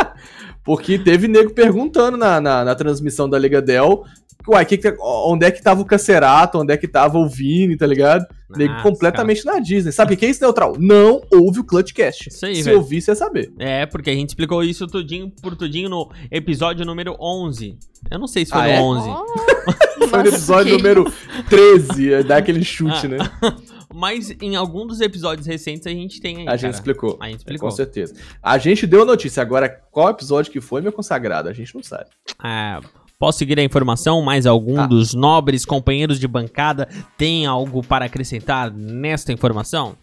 porque 0.66 1.00
teve 1.00 1.30
nego 1.30 1.52
perguntando 1.52 2.18
na, 2.18 2.42
na, 2.42 2.66
na 2.66 2.76
transmissão 2.76 3.30
da 3.30 3.40
Liga 3.40 3.62
Dell, 3.62 4.04
uai, 4.48 4.66
que 4.66 4.78
que, 4.78 4.96
onde 5.00 5.46
é 5.46 5.52
que 5.52 5.62
tava 5.62 5.82
o 5.82 5.86
Cacerato, 5.86 6.60
onde 6.60 6.74
é 6.74 6.78
que 6.78 6.88
tava 6.88 7.18
o 7.18 7.28
Vini, 7.28 7.76
tá 7.78 7.86
ligado? 7.88 8.26
Nossa, 8.50 8.84
completamente 8.84 9.46
na 9.46 9.60
Disney. 9.60 9.92
Sabe 9.94 10.14
o 10.14 10.18
que 10.18 10.26
é 10.26 10.30
isso, 10.30 10.42
Neutral? 10.44 10.76
Não 10.78 11.22
ouve 11.34 11.62
o 11.62 11.64
Clutchcast. 11.64 12.28
Isso 12.30 12.46
aí, 12.46 12.56
Se 12.58 12.64
velho. 12.64 12.78
ouvir, 12.78 13.02
você 13.02 13.12
ia 13.12 13.16
saber. 13.16 13.54
É, 13.58 13.86
porque 13.86 14.10
a 14.10 14.14
gente 14.14 14.30
explicou 14.30 14.62
isso 14.62 14.86
tudinho 14.88 15.32
por 15.42 15.56
tudinho 15.56 15.88
no 15.90 16.12
episódio 16.30 16.86
número 16.86 17.16
11. 17.20 17.78
Eu 18.10 18.20
não 18.20 18.28
sei 18.28 18.44
se 18.46 18.52
foi 18.52 18.60
Ah, 18.62 18.66
no 18.66 18.70
é? 18.72 18.82
11. 18.82 19.10
Foi 20.10 20.24
no 20.24 20.30
episódio 20.30 20.72
que 20.76 20.78
número 20.78 21.14
13, 21.48 22.14
é, 22.14 22.24
dá 22.24 22.38
aquele 22.38 22.64
chute, 22.64 23.06
Ah, 23.06 23.10
né? 23.10 23.18
Mas 23.94 24.32
em 24.42 24.56
algum 24.56 24.88
dos 24.88 25.00
episódios 25.02 25.46
recentes 25.46 25.86
a 25.86 25.90
gente 25.92 26.20
tem 26.20 26.38
aí, 26.38 26.48
A 26.48 26.52
gente 26.52 26.62
cara. 26.62 26.74
explicou. 26.74 27.18
A 27.22 27.28
gente 27.28 27.38
explicou. 27.40 27.70
Com 27.70 27.76
certeza. 27.76 28.16
A 28.42 28.58
gente 28.58 28.88
deu 28.88 29.04
a 29.04 29.06
notícia. 29.06 29.42
Agora, 29.42 29.70
qual 29.92 30.10
episódio 30.10 30.52
que 30.52 30.60
foi, 30.62 30.82
meu 30.82 30.92
consagrado? 30.92 31.48
A 31.50 31.54
gente 31.54 31.76
não 31.76 31.84
sabe. 31.84 32.06
É, 32.44 32.80
posso 33.22 33.38
seguir 33.38 33.60
a 33.60 33.64
informação? 33.64 34.20
Mais 34.24 34.48
algum 34.48 34.82
Ah. 34.82 34.88
dos 34.88 35.14
nobres 35.14 35.64
companheiros 35.64 36.20
de 36.20 36.28
bancada 36.28 36.90
tem 37.16 37.46
algo 37.46 37.84
para 37.84 38.04
acrescentar 38.06 38.72
nesta 38.72 39.32
informação? 39.32 39.96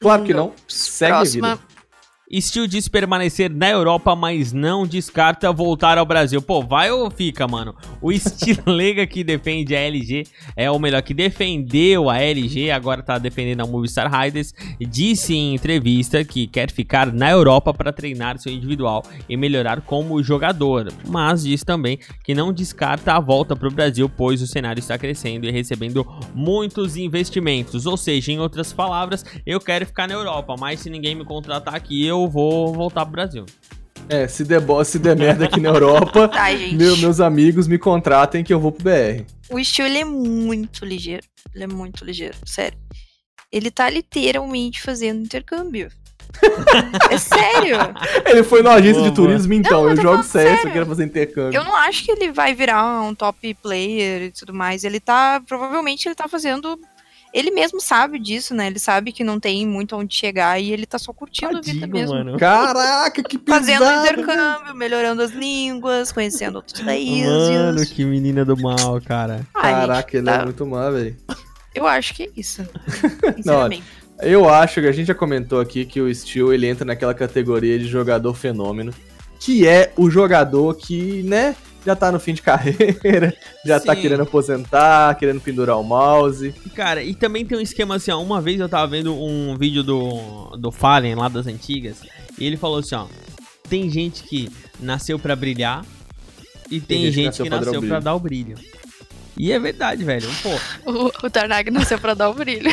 Claro 0.00 0.24
que 0.24 0.32
não. 0.32 0.52
Segue 0.66 1.12
a 1.12 1.16
Próxima. 1.16 1.54
vida. 1.56 1.77
Steel 2.30 2.66
diz 2.66 2.88
permanecer 2.88 3.50
na 3.50 3.70
Europa, 3.70 4.14
mas 4.14 4.52
não 4.52 4.86
descarta 4.86 5.50
voltar 5.50 5.96
ao 5.96 6.04
Brasil. 6.04 6.42
Pô, 6.42 6.62
vai 6.62 6.90
ou 6.90 7.10
fica, 7.10 7.48
mano? 7.48 7.74
O 8.02 8.12
Stilega 8.18 9.06
que 9.06 9.24
defende 9.24 9.74
a 9.74 9.80
LG, 9.80 10.26
é 10.54 10.70
o 10.70 10.78
melhor 10.78 11.00
que 11.00 11.14
defendeu 11.14 12.10
a 12.10 12.20
LG, 12.20 12.70
agora 12.70 13.02
tá 13.02 13.16
defendendo 13.16 13.62
a 13.62 13.66
Movistar 13.66 14.12
Riders, 14.12 14.52
disse 14.78 15.34
em 15.34 15.54
entrevista 15.54 16.22
que 16.22 16.46
quer 16.46 16.70
ficar 16.70 17.10
na 17.10 17.30
Europa 17.30 17.72
para 17.72 17.92
treinar 17.92 18.38
seu 18.38 18.52
individual 18.52 19.02
e 19.26 19.34
melhorar 19.34 19.80
como 19.80 20.22
jogador, 20.22 20.92
mas 21.06 21.44
diz 21.44 21.64
também 21.64 21.98
que 22.22 22.34
não 22.34 22.52
descarta 22.52 23.14
a 23.14 23.20
volta 23.20 23.56
pro 23.56 23.70
Brasil, 23.70 24.06
pois 24.06 24.42
o 24.42 24.46
cenário 24.46 24.80
está 24.80 24.98
crescendo 24.98 25.46
e 25.46 25.50
recebendo 25.50 26.06
muitos 26.34 26.94
investimentos. 26.96 27.86
Ou 27.86 27.96
seja, 27.96 28.32
em 28.32 28.38
outras 28.38 28.70
palavras, 28.70 29.24
eu 29.46 29.58
quero 29.58 29.86
ficar 29.86 30.06
na 30.06 30.14
Europa, 30.14 30.54
mas 30.58 30.80
se 30.80 30.90
ninguém 30.90 31.14
me 31.14 31.24
contratar 31.24 31.74
aqui, 31.74 32.04
eu 32.04 32.17
vou 32.26 32.72
voltar 32.72 33.04
pro 33.04 33.12
Brasil. 33.12 33.44
É, 34.08 34.26
se 34.26 34.42
der, 34.42 34.62
se 34.86 34.98
der 34.98 35.14
merda 35.14 35.44
aqui 35.44 35.60
na 35.60 35.68
Europa, 35.68 36.30
gente. 36.56 36.76
meu- 36.76 36.96
meus 36.96 37.20
amigos 37.20 37.68
me 37.68 37.76
contratem 37.78 38.42
que 38.42 38.52
eu 38.54 38.58
vou 38.58 38.72
pro 38.72 38.84
BR. 38.84 39.24
O 39.50 39.62
Steel, 39.62 39.86
ele 39.86 39.98
é 39.98 40.04
muito 40.04 40.84
ligeiro. 40.86 41.26
Ele 41.54 41.64
é 41.64 41.66
muito 41.66 42.04
ligeiro, 42.04 42.36
sério. 42.46 42.78
Ele 43.52 43.70
tá 43.70 43.88
literalmente 43.90 44.80
fazendo 44.80 45.22
intercâmbio. 45.22 45.88
é 47.10 47.18
sério. 47.18 47.76
Ele 48.26 48.42
foi 48.44 48.62
na 48.62 48.72
agência 48.74 49.02
de 49.02 49.10
Boa, 49.10 49.14
turismo, 49.28 49.52
então. 49.54 49.82
Não, 49.82 49.90
eu 49.90 49.96
eu 49.96 50.02
jogo 50.02 50.22
CS, 50.22 50.34
eu 50.50 50.56
sério. 50.56 50.72
quero 50.72 50.86
fazer 50.86 51.04
intercâmbio. 51.04 51.56
Eu 51.58 51.64
não 51.64 51.74
acho 51.74 52.04
que 52.04 52.10
ele 52.12 52.30
vai 52.32 52.54
virar 52.54 53.02
um 53.02 53.14
top 53.14 53.54
player 53.54 54.22
e 54.24 54.30
tudo 54.30 54.52
mais. 54.54 54.84
Ele 54.84 55.00
tá. 55.00 55.42
Provavelmente 55.46 56.06
ele 56.06 56.14
tá 56.14 56.28
fazendo. 56.28 56.78
Ele 57.38 57.52
mesmo 57.52 57.80
sabe 57.80 58.18
disso, 58.18 58.52
né? 58.52 58.66
Ele 58.66 58.80
sabe 58.80 59.12
que 59.12 59.22
não 59.22 59.38
tem 59.38 59.64
muito 59.64 59.94
onde 59.96 60.12
chegar 60.12 60.60
e 60.60 60.72
ele 60.72 60.84
tá 60.84 60.98
só 60.98 61.12
curtindo 61.12 61.56
a 61.56 61.60
vida 61.60 61.82
Tadinho, 61.82 61.88
mesmo. 61.92 62.16
mano. 62.16 62.36
Caraca, 62.36 63.22
que 63.22 63.38
pesado. 63.38 63.60
Fazendo 63.60 63.84
intercâmbio, 63.84 64.74
melhorando 64.74 65.22
as 65.22 65.30
línguas, 65.30 66.10
conhecendo 66.10 66.56
outros 66.56 66.80
países. 66.80 67.28
Mano, 67.28 67.86
que 67.86 68.04
menina 68.04 68.44
do 68.44 68.56
mal, 68.56 69.00
cara. 69.00 69.46
Ai, 69.54 69.72
Caraca, 69.72 70.16
ele 70.16 70.28
é 70.28 70.36
tá. 70.36 70.44
muito 70.44 70.66
mal, 70.66 70.90
velho. 70.90 71.16
Eu 71.72 71.86
acho 71.86 72.12
que 72.12 72.24
é 72.24 72.30
isso. 72.36 72.66
Sinceramente. 73.36 73.84
Eu 74.20 74.48
acho 74.48 74.80
que 74.80 74.88
a 74.88 74.92
gente 74.92 75.06
já 75.06 75.14
comentou 75.14 75.60
aqui 75.60 75.84
que 75.84 76.00
o 76.00 76.12
Steel 76.12 76.52
ele 76.52 76.66
entra 76.66 76.84
naquela 76.84 77.14
categoria 77.14 77.78
de 77.78 77.86
jogador 77.86 78.34
fenômeno, 78.34 78.92
que 79.38 79.64
é 79.64 79.92
o 79.96 80.10
jogador 80.10 80.74
que, 80.74 81.22
né, 81.22 81.54
já 81.84 81.96
tá 81.96 82.10
no 82.12 82.20
fim 82.20 82.34
de 82.34 82.42
carreira, 82.42 83.34
já 83.64 83.80
tá 83.80 83.94
Sim. 83.94 84.02
querendo 84.02 84.22
aposentar, 84.22 85.14
querendo 85.16 85.40
pendurar 85.40 85.78
o 85.78 85.82
mouse. 85.84 86.54
Cara, 86.74 87.02
e 87.02 87.14
também 87.14 87.44
tem 87.44 87.56
um 87.56 87.60
esquema 87.60 87.96
assim, 87.96 88.10
ó. 88.10 88.20
Uma 88.22 88.40
vez 88.40 88.60
eu 88.60 88.68
tava 88.68 88.86
vendo 88.86 89.14
um 89.14 89.56
vídeo 89.56 89.82
do, 89.82 90.56
do 90.56 90.70
Fallen 90.70 91.14
lá 91.14 91.28
das 91.28 91.46
antigas, 91.46 91.98
e 92.38 92.44
ele 92.46 92.56
falou 92.56 92.78
assim, 92.78 92.94
ó. 92.94 93.06
Tem 93.68 93.90
gente 93.90 94.22
que 94.22 94.50
nasceu 94.80 95.18
pra 95.18 95.36
brilhar 95.36 95.84
e 96.70 96.80
tem, 96.80 97.10
gente, 97.12 97.42
que 97.42 97.50
nasceu, 97.50 97.82
pra, 97.82 98.00
dar 98.00 98.14
o 98.14 98.18
brilho. 98.20 98.56
E 99.36 99.52
é 99.52 99.58
verdade, 99.58 100.02
velho. 100.04 100.26
Pô, 100.42 100.50
O, 100.90 101.26
o 101.26 101.30
Tarnag 101.30 101.70
nasceu 101.70 101.98
pra 101.98 102.14
dar 102.14 102.30
o 102.30 102.34
brilho. 102.34 102.72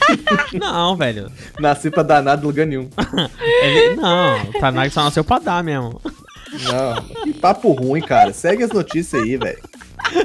não, 0.58 0.96
velho. 0.96 1.30
Nasci 1.58 1.90
pra 1.90 2.02
danar 2.02 2.36
de 2.38 2.44
lugar 2.44 2.66
nenhum. 2.66 2.88
É 3.62 3.70
ve- 3.90 3.96
não, 3.96 4.42
o 4.44 4.52
Tanag 4.58 4.90
só 4.90 5.04
nasceu 5.04 5.22
pra 5.24 5.38
dar 5.38 5.62
mesmo. 5.62 6.00
Não, 6.52 7.24
que 7.24 7.32
papo 7.32 7.72
ruim, 7.72 8.00
cara. 8.00 8.32
Segue 8.32 8.64
as 8.64 8.70
notícias 8.70 9.22
aí, 9.22 9.36
velho. 9.36 9.62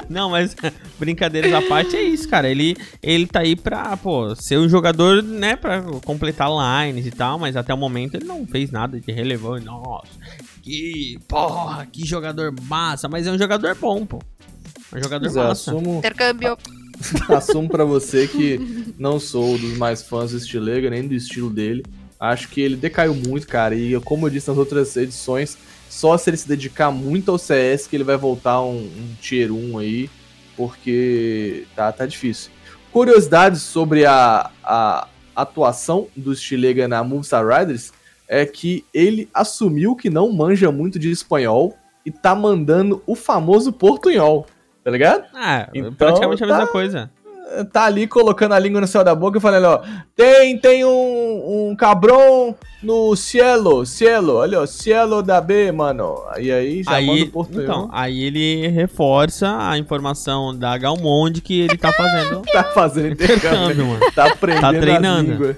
Não, 0.09 0.29
mas 0.29 0.55
brincadeiras 0.99 1.53
à 1.53 1.61
parte 1.61 1.95
é 1.95 2.01
isso, 2.01 2.27
cara. 2.27 2.49
Ele, 2.49 2.75
ele 3.01 3.27
tá 3.27 3.41
aí 3.41 3.55
pra, 3.55 3.95
pô, 3.97 4.35
ser 4.35 4.57
um 4.57 4.67
jogador, 4.67 5.21
né, 5.21 5.55
pra 5.55 5.81
completar 6.03 6.49
lines 6.49 7.05
e 7.05 7.11
tal, 7.11 7.37
mas 7.37 7.55
até 7.55 7.73
o 7.73 7.77
momento 7.77 8.15
ele 8.15 8.25
não 8.25 8.45
fez 8.45 8.71
nada 8.71 8.99
de 8.99 9.11
relevante. 9.11 9.65
Nossa, 9.65 10.07
que 10.61 11.19
porra, 11.27 11.85
que 11.85 12.05
jogador 12.05 12.53
massa, 12.63 13.07
mas 13.07 13.27
é 13.27 13.31
um 13.31 13.37
jogador 13.37 13.75
bom, 13.75 14.05
pô. 14.05 14.19
É 14.93 14.99
um 14.99 15.03
jogador 15.03 15.27
é, 15.27 15.33
massa. 15.33 15.71
assumo, 15.71 15.99
Intercâmbio. 15.99 16.57
assumo 17.29 17.67
pra 17.67 17.83
você 17.83 18.27
que 18.27 18.93
não 18.97 19.19
sou 19.19 19.57
dos 19.57 19.77
mais 19.77 20.01
fãs 20.01 20.31
do 20.31 20.39
Stilega, 20.39 20.89
nem 20.89 21.07
do 21.07 21.13
estilo 21.13 21.49
dele. 21.49 21.83
Acho 22.19 22.47
que 22.47 22.61
ele 22.61 22.77
decaiu 22.77 23.13
muito, 23.13 23.45
cara. 23.45 23.75
E 23.75 23.99
como 24.01 24.25
eu 24.25 24.29
disse 24.29 24.47
nas 24.47 24.57
outras 24.57 24.95
edições, 24.95 25.57
só 25.95 26.17
se 26.17 26.29
ele 26.29 26.35
se 26.35 26.45
dedicar 26.47 26.91
muito 26.91 27.31
ao 27.31 27.37
CS 27.37 27.87
que 27.87 27.95
ele 27.95 28.03
vai 28.03 28.17
voltar 28.17 28.61
um, 28.61 28.79
um 28.79 29.15
tier 29.21 29.49
1 29.49 29.77
aí, 29.77 30.09
porque 30.57 31.65
tá, 31.73 31.89
tá 31.89 32.05
difícil. 32.05 32.51
Curiosidades 32.91 33.61
sobre 33.61 34.05
a, 34.05 34.51
a 34.61 35.07
atuação 35.33 36.07
do 36.13 36.35
Stilega 36.35 36.85
na 36.85 37.01
Movistar 37.01 37.47
Riders 37.47 37.93
é 38.27 38.45
que 38.45 38.83
ele 38.93 39.29
assumiu 39.33 39.95
que 39.95 40.09
não 40.09 40.29
manja 40.33 40.69
muito 40.69 40.99
de 40.99 41.09
espanhol 41.09 41.73
e 42.05 42.11
tá 42.11 42.35
mandando 42.35 43.01
o 43.07 43.15
famoso 43.15 43.71
portunhol, 43.71 44.45
tá 44.83 44.91
ligado? 44.91 45.23
Ah, 45.33 45.69
Então, 45.73 45.93
praticamente 45.93 46.43
a 46.43 46.47
mesma 46.47 46.65
tá- 46.65 46.71
coisa. 46.73 47.09
Tá 47.71 47.85
ali 47.85 48.07
colocando 48.07 48.53
a 48.53 48.59
língua 48.59 48.81
no 48.81 48.87
céu 48.87 49.03
da 49.03 49.13
boca 49.15 49.37
e 49.37 49.41
falando, 49.41 49.65
ó, 49.65 49.81
tem, 50.15 50.57
tem 50.57 50.83
um, 50.85 51.69
um 51.71 51.75
cabrão 51.75 52.55
no 52.83 53.15
cielo, 53.15 53.85
cielo, 53.85 54.35
olha, 54.35 54.61
ó, 54.61 54.65
cielo 54.65 55.21
da 55.23 55.39
B, 55.41 55.71
mano. 55.71 56.21
E 56.37 56.51
aí 56.51 56.83
já 56.83 56.91
manda 56.91 57.11
Aí, 57.13 57.23
o 57.23 57.31
portunhol. 57.31 57.63
então, 57.63 57.89
aí 57.91 58.23
ele 58.23 58.67
reforça 58.67 59.55
a 59.59 59.77
informação 59.77 60.55
da 60.57 60.77
Galmonde 60.77 61.41
que 61.41 61.61
ele 61.61 61.77
tá 61.77 61.91
fazendo 61.91 62.41
Tá 62.53 62.63
fazendo 62.63 63.13
intercâmbio, 63.13 63.47
intercâmbio, 63.71 63.85
mano. 63.87 64.11
tá 64.13 64.25
aprendendo 64.27 64.61
Tá 64.61 64.69
a 64.69 64.79
treinando. 64.79 65.31
língua. 65.31 65.57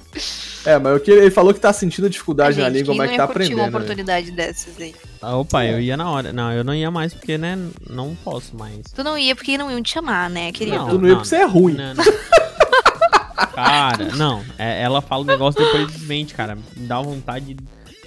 É, 0.66 0.78
mas 0.80 0.98
o 0.98 1.00
que 1.00 1.12
ele 1.12 1.32
falou 1.32 1.54
que 1.54 1.60
tá 1.62 1.72
sentindo 1.72 2.10
dificuldade 2.10 2.60
A 2.60 2.64
na 2.66 2.70
gente, 2.70 2.80
língua, 2.80 2.96
mas 2.96 3.12
que 3.12 3.18
tá 3.18 3.28
curtir 3.28 3.54
uma 3.54 3.64
aprendendo. 3.64 3.72
né? 3.72 3.78
oportunidade 3.78 4.32
dessas 4.32 4.80
aí? 4.80 4.94
Ah, 5.22 5.36
Opa, 5.38 5.66
eu 5.66 5.80
ia 5.82 5.98
na 5.98 6.10
hora. 6.10 6.32
Não, 6.32 6.52
eu 6.52 6.64
não 6.64 6.74
ia 6.76 6.92
mais 6.92 7.14
porque, 7.14 7.38
né, 7.38 7.58
não 7.90 8.16
posso 8.24 8.56
mais. 8.56 8.82
Tu 8.94 9.04
não 9.04 9.18
ia 9.18 9.36
porque 9.36 9.58
não 9.58 9.72
iam 9.72 9.82
te 9.82 9.92
chamar, 9.94 10.30
né, 10.30 10.52
querido? 10.52 10.78
Não. 10.78 10.90
Tu 10.90 11.00
não 11.00 11.08
ia 11.10 11.16
porque 11.16 11.28
você 11.30 11.38
é 11.38 11.46
ruim. 11.46 11.74
Não, 11.74 11.94
não. 11.96 12.04
Cara, 13.54 14.06
não. 14.16 14.44
é- 14.58 14.82
ela 14.84 15.02
fala 15.02 15.24
o 15.24 15.26
negócio 15.26 15.60
depois 15.64 16.02
mente, 16.04 16.34
cara. 16.36 16.56
Me 16.56 16.88
dá 16.88 17.02
vontade 17.02 17.56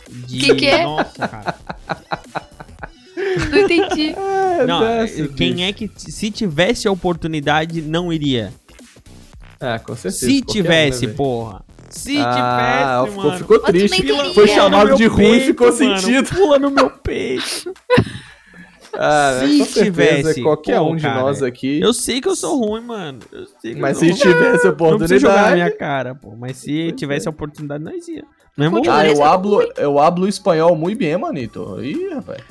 de. 0.08 0.38
Que 0.40 0.54
que 0.54 0.66
é? 0.66 0.84
Nossa, 0.84 1.26
cara. 1.28 1.54
Não 3.50 3.58
entendi. 3.58 4.14
É, 4.60 4.66
Não, 4.66 4.80
dessa, 4.80 5.26
quem 5.28 5.54
bicho. 5.54 5.64
é 5.64 5.72
que, 5.72 5.90
se 5.96 6.30
tivesse 6.30 6.86
a 6.86 6.92
oportunidade, 6.92 7.80
não 7.80 8.12
iria? 8.12 8.52
É, 9.58 9.78
com 9.78 9.96
certeza. 9.96 10.26
Se 10.26 10.42
qualquer 10.42 10.50
um, 10.50 10.52
tivesse, 10.52 11.06
né, 11.06 11.12
porra. 11.14 11.62
Se 11.90 12.16
ah, 12.18 13.02
tivesse, 13.04 13.10
ficou, 13.10 13.24
mano. 13.24 13.38
ficou 13.38 13.58
triste. 13.58 14.34
Foi 14.34 14.48
chamado 14.48 14.94
de 14.96 15.06
ruim 15.06 15.36
e 15.36 15.40
ficou 15.40 15.66
mano. 15.72 15.98
sentido. 15.98 16.28
Pula 16.34 16.58
no 16.58 16.70
meu 16.70 16.90
peito. 16.90 17.72
Ah, 18.92 19.38
Se 19.40 19.58
com 19.58 19.64
certeza, 19.66 19.84
tivesse, 19.84 20.42
qualquer 20.42 20.78
pô, 20.78 20.90
um 20.90 20.96
de 20.96 21.02
cara, 21.02 21.20
nós 21.20 21.44
aqui. 21.44 21.80
Eu 21.80 21.94
sei 21.94 22.20
que 22.20 22.26
eu 22.28 22.34
sou 22.34 22.58
ruim, 22.58 22.80
mano. 22.82 23.20
Eu 23.30 23.46
sei 23.60 23.74
que 23.74 23.80
Mas 23.80 24.02
eu 24.02 24.12
se 24.12 24.20
tivesse 24.20 24.66
a 24.66 24.70
Não 24.72 24.98
precisa 24.98 25.18
jogar 25.20 25.34
na 25.34 25.40
oportunidade. 25.40 25.54
minha 25.54 25.70
cara, 25.76 26.14
pô. 26.16 26.34
Mas 26.36 26.56
se 26.56 26.90
tivesse 26.92 27.28
a 27.28 27.30
oportunidade, 27.30 27.84
nós 27.84 28.08
ia. 28.08 28.24
Mesmo 28.58 28.78
Continua 28.78 28.98
Ah, 28.98 29.06
eu 29.08 29.22
hablo, 29.24 29.62
eu 29.76 29.98
hablo 30.00 30.26
espanhol 30.26 30.74
muito 30.74 30.98
bem, 30.98 31.16
manito. 31.16 31.80
Ih, 31.80 32.08
rapaz. 32.14 32.42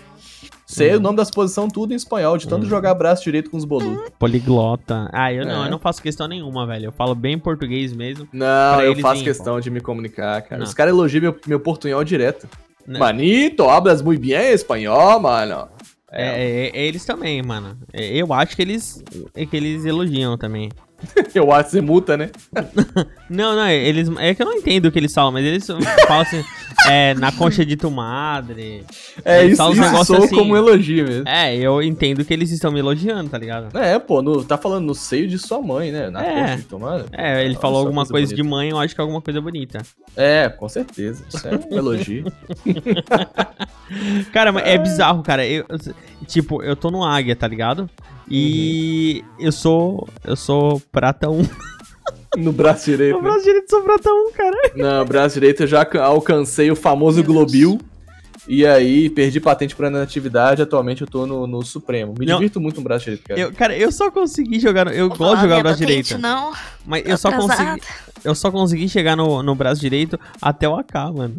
Sei 0.71 0.93
Hum. 0.93 0.97
o 0.97 0.99
nome 0.99 1.17
das 1.17 1.31
posições 1.31 1.73
tudo 1.73 1.93
em 1.93 1.95
espanhol, 1.95 2.37
de 2.37 2.47
tanto 2.47 2.63
Hum. 2.67 2.69
jogar 2.69 2.93
braço 2.93 3.23
direito 3.23 3.49
com 3.49 3.57
os 3.57 3.65
boludos. 3.65 4.11
Poliglota. 4.19 5.09
Ah, 5.11 5.33
eu 5.33 5.43
não, 5.43 5.63
É. 5.63 5.67
eu 5.67 5.71
não 5.71 5.79
faço 5.79 5.99
questão 5.99 6.27
nenhuma, 6.27 6.67
velho. 6.67 6.85
Eu 6.85 6.91
falo 6.91 7.15
bem 7.15 7.39
português 7.39 7.91
mesmo. 7.91 8.27
Não, 8.31 8.79
eu 8.79 8.95
faço 8.97 9.23
questão 9.23 9.59
de 9.59 9.71
me 9.71 9.81
comunicar, 9.81 10.43
cara. 10.43 10.59
Não. 10.59 10.65
Os 10.67 10.73
caras 10.75 10.93
elogiam 10.93 11.21
meu, 11.23 11.35
meu 11.47 11.59
portunhol 11.59 12.03
direto. 12.03 12.47
Né? 12.85 12.99
Manito, 12.99 13.63
hablas 13.67 14.03
muy 14.03 14.17
bien 14.17 14.51
espanhol, 14.53 15.19
mano. 15.19 15.67
É, 16.11 16.67
é- 16.67 16.69
é 16.77 16.85
eles 16.85 17.03
também, 17.03 17.41
mano. 17.41 17.75
É, 17.91 18.15
Eu 18.21 18.31
acho 18.31 18.55
que 18.55 18.61
eles, 18.61 19.03
é 19.35 19.45
que 19.47 19.57
eles 19.57 19.85
elogiam 19.85 20.37
também. 20.37 20.69
Eu 21.33 21.51
acho 21.51 21.65
que 21.65 21.71
você 21.71 21.81
multa, 21.81 22.17
né? 22.17 22.29
Não, 23.29 23.55
não, 23.55 23.67
eles. 23.69 24.09
É 24.17 24.33
que 24.33 24.41
eu 24.41 24.45
não 24.47 24.55
entendo 24.55 24.87
o 24.87 24.91
que 24.91 24.97
eles 24.97 25.13
falam, 25.13 25.31
mas 25.31 25.45
eles 25.45 25.63
falam 25.67 26.21
assim. 26.23 26.43
é, 26.89 27.13
na 27.13 27.31
concha 27.31 27.63
de 27.63 27.75
tu 27.77 27.91
madre. 27.91 28.83
É 29.23 29.45
isso, 29.45 29.61
isso 29.71 30.05
soa 30.05 30.25
assim. 30.25 30.35
como 30.35 30.53
um 30.53 30.57
elogio 30.57 31.05
mesmo. 31.07 31.29
É, 31.29 31.55
eu 31.55 31.79
entendo 31.83 32.25
que 32.25 32.33
eles 32.33 32.49
estão 32.49 32.71
me 32.71 32.79
elogiando, 32.79 33.29
tá 33.29 33.37
ligado? 33.37 33.77
É, 33.77 33.99
pô, 33.99 34.23
no- 34.23 34.43
tá 34.43 34.57
falando 34.57 34.85
no 34.87 34.95
seio 34.95 35.27
de 35.27 35.37
sua 35.37 35.61
mãe, 35.61 35.91
né? 35.91 36.09
Na 36.09 36.25
É. 36.25 36.41
coxa 36.41 36.55
de 36.57 36.63
tomada. 36.63 37.05
É, 37.11 37.45
ele 37.45 37.53
falou 37.53 37.81
alguma 37.81 38.03
coisa, 38.03 38.33
de 38.33 38.41
bonita. 38.41 38.55
mãe, 38.55 38.69
eu 38.69 38.79
acho 38.79 38.95
que 38.95 38.99
é 38.99 39.03
alguma 39.03 39.21
coisa 39.21 39.39
bonita. 39.39 39.79
É, 40.17 40.49
com 40.49 40.67
certeza. 40.67 41.23
Isso 41.31 41.47
é 41.47 41.51
um 41.71 41.77
elogio. 41.77 42.25
Cara, 44.33 44.51
mas 44.51 44.65
é 44.65 44.77
bizarro, 44.77 45.23
cara. 45.23 45.45
Eu, 45.45 45.65
tipo, 46.27 46.61
eu 46.63 46.75
tô 46.75 46.89
no 46.91 47.03
Águia, 47.03 47.35
tá 47.35 47.47
ligado? 47.47 47.89
E 48.29 49.23
eu 49.39 49.51
sou. 49.51 50.07
Eu 50.23 50.35
sou 50.35 50.79
prata 50.91 51.29
1. 51.29 51.43
No 52.37 52.51
braço 52.51 52.85
direito. 52.85 53.15
No 53.15 53.23
Né? 53.23 53.29
braço 53.29 53.43
direito 53.43 53.69
sou 53.71 53.81
prata 53.81 54.07
1, 54.07 54.31
cara. 54.33 54.57
No 54.99 55.05
braço 55.05 55.33
direito 55.33 55.63
eu 55.63 55.67
já 55.67 55.83
ca- 55.83 56.03
alcancei 56.03 56.69
o 56.69 56.75
famoso 56.75 57.23
Global. 57.23 57.79
E 58.47 58.65
aí, 58.67 59.09
perdi 59.09 59.39
patente 59.39 59.75
pra 59.75 59.89
atividade. 60.01 60.61
Atualmente 60.61 61.01
eu 61.01 61.07
tô 61.07 61.25
no, 61.25 61.47
no 61.47 61.63
Supremo. 61.65 62.13
Me 62.17 62.27
Não. 62.27 62.35
divirto 62.37 62.61
muito 62.61 62.77
no 62.77 62.83
braço 62.83 63.05
direito, 63.05 63.23
cara. 63.23 63.39
Eu, 63.39 63.51
cara, 63.51 63.75
eu 63.75 63.91
só 63.91 64.11
consegui 64.11 64.59
jogar. 64.59 64.85
no- 64.85 64.91
Eu 64.91 65.09
Vou 65.09 65.17
gosto 65.17 65.35
de 65.37 65.41
jogar 65.41 65.55
minha 65.55 65.63
braço 65.63 65.79
direito. 65.79 66.17
Não, 66.19 66.53
Mas 66.85 67.03
eu 67.07 67.17
só 67.17 67.31
consegui. 67.31 67.81
Eu 68.23 68.35
só 68.35 68.51
consegui 68.51 68.87
chegar 68.87 69.15
no, 69.15 69.41
no 69.41 69.55
braço 69.55 69.81
direito 69.81 70.19
até 70.39 70.69
o 70.69 70.75
AK, 70.75 70.93
mano. 71.15 71.35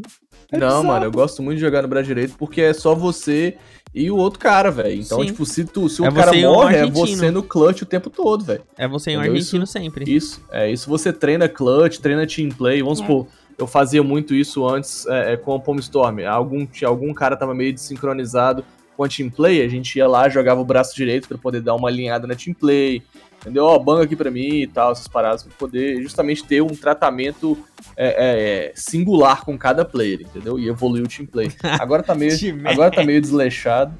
É 0.52 0.58
Não, 0.58 0.82
mano, 0.82 1.04
eu 1.04 1.10
gosto 1.12 1.42
muito 1.42 1.56
de 1.56 1.60
jogar 1.60 1.82
no 1.82 1.88
braço 1.88 2.06
direito 2.06 2.34
porque 2.38 2.60
é 2.60 2.72
só 2.72 2.94
você 2.94 3.56
e 3.94 4.10
o 4.10 4.16
outro 4.16 4.38
cara, 4.38 4.70
velho. 4.70 5.00
Então, 5.00 5.20
Sim. 5.20 5.26
tipo, 5.26 5.44
se, 5.46 5.64
tu, 5.64 5.88
se 5.88 6.00
o 6.02 6.06
É 6.06 6.12
cara 6.12 6.30
você 6.32 6.38
e 6.38 6.46
um 6.46 6.52
morre, 6.52 6.76
é 6.76 6.86
você 6.86 7.30
no 7.30 7.42
clutch 7.42 7.82
o 7.82 7.86
tempo 7.86 8.08
todo, 8.10 8.44
velho. 8.44 8.62
É 8.78 8.86
você 8.88 9.12
em 9.12 9.16
um 9.16 9.20
argentino 9.20 9.66
sempre. 9.66 10.04
Isso, 10.12 10.42
é 10.50 10.70
isso. 10.70 10.88
Você 10.88 11.12
treina 11.12 11.48
clutch, 11.48 11.98
treina 11.98 12.26
team 12.26 12.48
play. 12.50 12.82
Vamos 12.82 13.00
É. 13.00 13.02
supor, 13.02 13.26
eu 13.58 13.66
fazia 13.66 14.02
muito 14.02 14.34
isso 14.34 14.66
antes 14.66 15.06
é, 15.06 15.32
é, 15.32 15.36
com 15.36 15.54
o 15.54 15.60
Palm 15.60 15.78
Storm. 15.78 16.20
Algum, 16.26 16.64
tinha- 16.66 16.88
algum 16.88 17.12
cara 17.12 17.36
tava 17.36 17.54
meio 17.54 17.72
desincronizado 17.72 18.64
com 18.96 19.04
a 19.04 19.08
team 19.08 19.30
play, 19.30 19.62
a 19.62 19.68
gente 19.68 19.96
ia 19.96 20.06
lá, 20.06 20.28
jogava 20.28 20.60
o 20.60 20.64
braço 20.64 20.94
direito 20.94 21.26
pra 21.26 21.38
poder 21.38 21.60
dar 21.62 21.74
uma 21.74 21.88
alinhada 21.88 22.26
na 22.26 22.34
team 22.34 22.54
play. 22.54 23.02
Entendeu? 23.40 23.64
Ó, 23.64 23.78
banga 23.78 24.04
aqui 24.04 24.14
pra 24.14 24.30
mim 24.30 24.60
e 24.60 24.66
tal, 24.66 24.92
essas 24.92 25.08
paradas, 25.08 25.42
pra 25.42 25.52
poder 25.56 26.02
justamente 26.02 26.44
ter 26.44 26.60
um 26.62 26.68
tratamento 26.68 27.56
é, 27.96 28.08
é, 28.08 28.66
é, 28.68 28.72
singular 28.74 29.44
com 29.44 29.56
cada 29.56 29.82
player, 29.82 30.20
entendeu? 30.20 30.58
E 30.58 30.68
evoluir 30.68 31.04
o 31.04 31.08
team 31.08 31.26
play. 31.26 31.50
Agora 31.80 32.02
tá 32.02 32.14
meio, 32.14 32.32
agora 32.68 32.90
tá 32.90 33.02
meio 33.02 33.18
desleixado, 33.20 33.94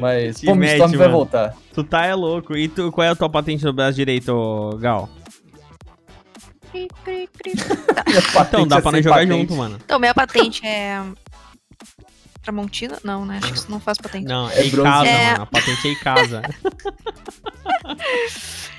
mas 0.00 0.40
Palm 0.40 0.56
mete, 0.58 0.72
Storm 0.76 0.96
vai 0.96 1.08
voltar. 1.10 1.54
Tu 1.74 1.84
tá 1.84 2.06
é 2.06 2.14
louco. 2.14 2.56
E 2.56 2.66
tu, 2.66 2.90
qual 2.90 3.06
é 3.06 3.10
a 3.10 3.14
tua 3.14 3.28
patente 3.28 3.62
no 3.62 3.74
braço 3.74 3.94
direito, 3.96 4.70
Gal? 4.80 5.08
Então, 8.48 8.66
dá 8.66 8.78
é 8.78 8.80
pra 8.80 8.92
nós 8.92 9.04
jogar 9.04 9.16
patente. 9.16 9.32
junto, 9.38 9.54
mano. 9.54 9.78
Então, 9.84 9.98
minha 9.98 10.14
patente 10.14 10.66
é. 10.66 11.02
Tramontina? 12.42 12.98
Não, 13.04 13.26
né? 13.26 13.38
Acho 13.42 13.52
que 13.52 13.58
isso 13.58 13.70
não 13.70 13.80
faz 13.80 13.98
patente. 13.98 14.26
Não, 14.26 14.48
É 14.50 14.60
é 14.60 14.66
em 14.66 14.70
bronze. 14.70 14.88
casa, 14.90 15.08
É. 15.08 15.30
mano. 15.32 15.42
A 15.42 15.46
patente 15.46 15.88
é 15.88 15.90
em 15.90 15.94
casa. 15.96 16.42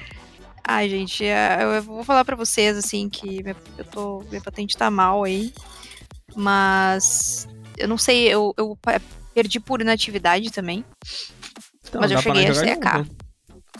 Ai, 0.67 0.89
gente, 0.89 1.25
é, 1.25 1.59
eu 1.61 1.81
vou 1.83 2.03
falar 2.03 2.23
pra 2.23 2.35
vocês, 2.35 2.77
assim, 2.77 3.09
que 3.09 3.41
minha, 3.43 3.55
eu 3.77 3.85
tô, 3.85 4.23
minha 4.29 4.41
patente 4.41 4.77
tá 4.77 4.89
mal 4.91 5.23
aí. 5.23 5.53
Mas. 6.35 7.47
Eu 7.77 7.87
não 7.87 7.97
sei, 7.97 8.27
eu, 8.27 8.53
eu 8.57 8.77
perdi 9.33 9.59
por 9.59 9.81
inatividade 9.81 10.51
também. 10.51 10.83
Então, 11.87 12.01
Mas 12.01 12.11
eu 12.11 12.21
cheguei 12.21 12.45
a 12.47 12.51
CK. 12.51 12.97
junto. 12.97 13.29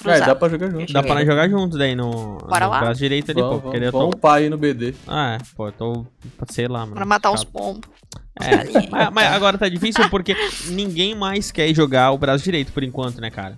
É, 0.06 0.20
dá 0.22 0.34
pra 0.34 0.48
jogar 0.48 0.72
junto. 0.72 0.94
Dá 0.94 1.04
pra 1.04 1.16
nós 1.16 1.26
jogar 1.26 1.50
junto 1.50 1.78
daí 1.78 1.94
no, 1.94 2.38
Bora 2.38 2.66
no 2.66 2.72
lá? 2.72 2.80
braço 2.80 3.00
direito 3.00 3.32
ali, 3.32 3.42
pô. 3.42 3.50
Vamos, 3.50 3.62
Porque 3.64 3.78
vamos, 3.78 3.86
eu 3.86 3.92
tô... 3.92 4.00
vamos 4.00 4.16
upar 4.16 4.36
aí 4.36 4.50
no 4.50 4.58
BD. 4.58 4.96
Ah, 5.06 5.34
é, 5.34 5.38
pô, 5.56 5.68
eu 5.68 5.72
tô. 5.74 6.06
Sei 6.50 6.68
lá, 6.68 6.82
mano. 6.82 6.96
Pra 6.96 7.06
matar 7.06 7.32
os 7.32 7.42
Chato. 7.42 7.52
pombos. 7.52 7.90
É, 8.42 8.88
mas, 8.90 9.10
mas 9.12 9.34
agora 9.34 9.58
tá 9.58 9.68
difícil 9.68 10.10
porque 10.10 10.34
ninguém 10.68 11.14
mais 11.14 11.52
quer 11.52 11.74
jogar 11.74 12.12
o 12.12 12.18
braço 12.18 12.44
direito 12.44 12.72
por 12.72 12.84
enquanto, 12.84 13.20
né, 13.20 13.30
cara? 13.30 13.56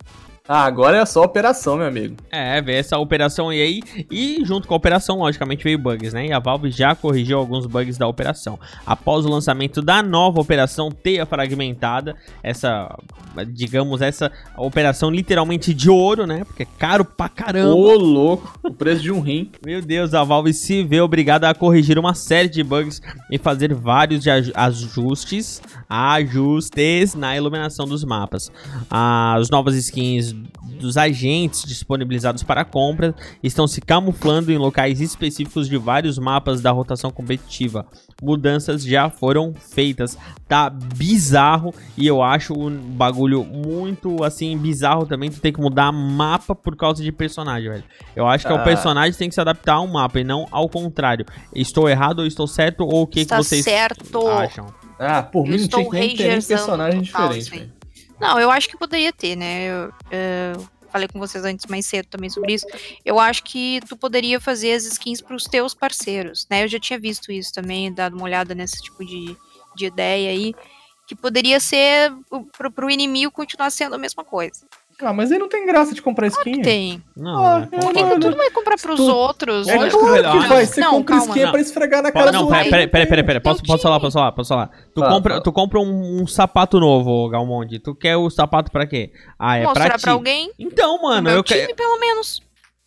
Ah, 0.54 0.66
agora 0.66 0.98
é 0.98 1.06
só 1.06 1.24
operação, 1.24 1.78
meu 1.78 1.88
amigo. 1.88 2.18
É, 2.30 2.62
ver 2.62 2.74
essa 2.74 2.98
operação 2.98 3.48
aí. 3.48 3.82
E 4.12 4.44
junto 4.44 4.68
com 4.68 4.74
a 4.74 4.78
operação, 4.78 5.20
logicamente, 5.20 5.64
veio 5.64 5.80
bugs, 5.80 6.12
né? 6.12 6.26
E 6.26 6.34
a 6.34 6.40
Valve 6.40 6.70
já 6.70 6.94
corrigiu 6.94 7.38
alguns 7.38 7.66
bugs 7.66 7.98
da 7.98 8.06
operação. 8.06 8.60
Após 8.86 9.26
o 9.26 9.30
lançamento 9.30 9.82
da 9.82 10.04
nova 10.04 10.42
operação 10.42 10.92
Teia 10.92 11.26
Fragmentada, 11.26 12.18
essa, 12.44 12.94
digamos, 13.48 14.02
essa 14.02 14.30
operação 14.58 15.10
literalmente 15.10 15.74
de 15.74 15.90
ouro, 15.90 16.28
né? 16.28 16.44
Porque 16.44 16.64
é 16.64 16.68
caro 16.78 17.06
pra 17.06 17.30
caramba. 17.30 17.74
Ô, 17.74 17.94
louco. 17.94 18.60
O 18.62 18.74
preço 18.74 19.04
de 19.04 19.10
um 19.10 19.22
rim. 19.22 19.50
Meu 19.66 19.82
Deus, 19.82 20.14
a 20.14 20.22
Valve 20.22 20.54
se 20.54 20.84
vê 20.84 21.00
obrigada 21.00 21.50
a 21.50 21.54
corrigir 21.54 21.98
uma 21.98 22.14
série 22.14 22.50
de 22.50 22.62
bugs 22.62 23.02
e 23.32 23.38
fazer 23.38 23.74
vários 23.74 24.26
ajustes, 24.54 25.62
ajustes 25.90 27.16
na 27.16 27.38
iluminação 27.38 27.88
dos 27.88 28.04
mapas. 28.04 28.52
As 28.90 29.50
novas 29.50 29.76
skins 29.76 30.41
dos 30.82 30.98
agentes 30.98 31.64
disponibilizados 31.64 32.44
para 32.44 32.66
compra 32.66 33.16
estão 33.42 33.68
se 33.68 33.80
camuflando 33.80 34.52
em 34.52 34.58
locais 34.58 35.00
específicos 35.00 35.70
de 35.70 35.78
vários 35.78 36.18
mapas 36.18 36.60
da 36.62 36.72
rotação 36.72 37.10
competitiva. 37.12 37.86
Mudanças 38.22 38.84
já 38.84 39.10
foram 39.10 39.54
feitas. 39.54 40.18
Tá 40.48 40.70
bizarro 40.70 41.74
e 41.98 42.06
eu 42.06 42.22
acho 42.22 42.54
um 42.54 42.70
bagulho 42.78 43.44
muito 43.44 44.24
assim 44.24 44.58
bizarro 44.58 45.06
também. 45.06 45.30
Tu 45.32 45.40
tem 45.40 45.54
que 45.54 45.62
mudar 45.62 45.92
mapa 45.92 46.54
por 46.54 46.76
causa 46.76 47.04
de 47.04 47.12
personagem, 47.12 47.70
velho. 47.70 47.84
Eu 48.16 48.28
acho 48.28 48.46
que 48.46 48.52
é 48.52 48.56
o 48.56 48.60
Ah. 48.60 48.64
personagem 48.64 49.18
tem 49.18 49.30
que 49.30 49.36
se 49.36 49.42
adaptar 49.42 49.76
ao 49.76 49.88
mapa 49.88 50.20
e 50.20 50.24
não 50.24 50.46
ao 50.52 50.68
contrário. 50.68 51.26
Estou 51.56 51.88
errado 51.90 52.20
ou 52.20 52.26
estou 52.26 52.48
certo 52.48 52.82
ou 52.84 53.04
o 53.04 53.08
que, 53.08 53.14
que 53.16 53.20
Está 53.22 53.38
vocês 53.38 53.64
certo. 53.64 54.28
acham? 54.28 54.68
Ah, 55.00 55.24
por 55.24 55.46
Eu 55.48 55.52
mim 55.54 55.58
não 55.62 55.68
tinha 55.68 55.90
que 55.90 56.18
ter 56.18 56.46
personagem 56.46 57.04
total, 57.04 57.30
diferente, 57.30 57.50
velho. 57.50 57.81
Não, 58.22 58.40
eu 58.40 58.52
acho 58.52 58.70
que 58.70 58.78
poderia 58.78 59.12
ter, 59.12 59.36
né? 59.36 59.66
Eu, 59.66 59.94
eh, 60.12 60.54
falei 60.92 61.08
com 61.08 61.18
vocês 61.20 61.44
antes 61.44 61.66
mais 61.66 61.86
cedo 61.88 62.06
também 62.08 62.30
sobre 62.30 62.54
isso. 62.54 62.66
Eu 63.04 63.20
acho 63.20 63.44
que 63.44 63.80
tu 63.90 63.98
poderia 63.98 64.40
fazer 64.40 64.74
as 64.74 64.86
skins 64.86 65.22
pros 65.22 65.46
teus 65.46 65.74
parceiros, 65.74 66.46
né? 66.50 66.64
Eu 66.64 66.68
já 66.68 66.80
tinha 66.80 67.00
visto 67.00 67.32
isso 67.32 67.52
também, 67.54 67.92
dado 67.92 68.16
uma 68.16 68.26
olhada 68.26 68.54
nesse 68.54 68.82
tipo 68.82 69.04
de, 69.04 69.36
de 69.76 69.86
ideia 69.86 70.30
aí. 70.30 70.54
Que 71.08 71.16
poderia 71.16 71.60
ser 71.60 72.14
o- 72.30 72.44
pro, 72.46 72.72
pro 72.72 72.90
inimigo 72.90 73.32
continuar 73.32 73.70
sendo 73.72 73.96
a 73.96 73.98
mesma 73.98 74.24
coisa. 74.24 74.66
Ah, 75.04 75.12
mas 75.14 75.32
aí 75.32 75.40
não 75.40 75.50
tem 75.50 75.66
graça 75.66 75.94
de 75.96 76.02
comprar 76.02 76.28
skin. 76.28 76.62
Tem. 76.62 77.04
Não, 77.18 77.44
Ah, 77.46 77.68
é 77.72 77.80
Por 77.80 77.94
que, 77.94 78.04
tu 78.20 78.30
não 78.30 78.38
vai 78.38 78.50
comprar 78.52 78.78
pros 78.78 78.98
tu- 78.98 79.12
outros? 79.16 79.68
É 79.68 79.76
claro 79.90 79.90
que 80.42 80.48
vai. 80.48 80.66
Você 80.66 80.82
Não, 80.82 80.92
compra 80.92 81.18
calma. 81.18 81.32
skin 81.34 81.44
Não. 81.46 81.52
pra 81.52 81.62
esfregar 81.62 82.04
na 82.04 82.12
cara 82.12 82.32
não, 82.32 82.44
do 82.44 82.48
pera, 82.50 82.58
outro. 82.60 82.72
pera, 82.72 82.88
pera, 82.88 83.08
pera, 83.08 83.24
pera. 83.24 83.42
Posso, 83.42 83.64
posso 83.64 83.82
falar, 83.84 83.96
time. 83.98 84.06
posso 84.08 84.14
falar, 84.18 84.32
posso 84.32 84.50
falar. 84.50 84.68
Tu, 84.94 85.00
Fala, 85.00 85.12
compra, 85.14 85.34
fala. 85.34 85.44
tu 85.44 85.52
compra 85.52 85.80
um, 85.80 86.22
um 86.22 86.28
sapato 86.28 86.80
novo, 86.80 87.28
Galmonde. 87.30 87.80
Tu 87.80 87.96
quer 87.96 88.16
o 88.18 88.30
sapato 88.30 88.72
pra 88.72 88.86
quê? 88.86 89.12
Ah, 89.40 89.58
é 89.58 89.64
Mostrar 89.64 89.84
pra 89.86 89.94
pra, 89.94 90.00
ti. 90.00 90.10
alguém. 90.10 90.52
Então, 90.60 90.98
no 90.98 91.04
mano, 91.04 91.24
meu 91.24 91.34
eu 91.38 91.44
time, 91.44 91.62
quero. 91.62 91.76
pelo 91.76 92.00
menos. 92.00 92.42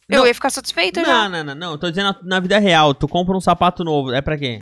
Não. 0.08 0.18
Eu 0.18 0.26
ia 0.26 0.34
ficar 0.34 0.50
satisfeita 0.50 1.00
Não, 1.00 1.06
já. 1.08 1.28
não, 1.28 1.44
não, 1.44 1.54
não. 1.54 1.78
Tô 1.78 1.88
dizendo 1.90 2.06
na, 2.22 2.36
na 2.36 2.40
vida 2.40 2.58
real. 2.58 2.92
Tu 2.94 3.08
compra 3.08 3.36
um 3.36 3.40
sapato 3.40 3.82
novo. 3.82 4.12
É 4.12 4.20
pra 4.20 4.36
quê? 4.36 4.60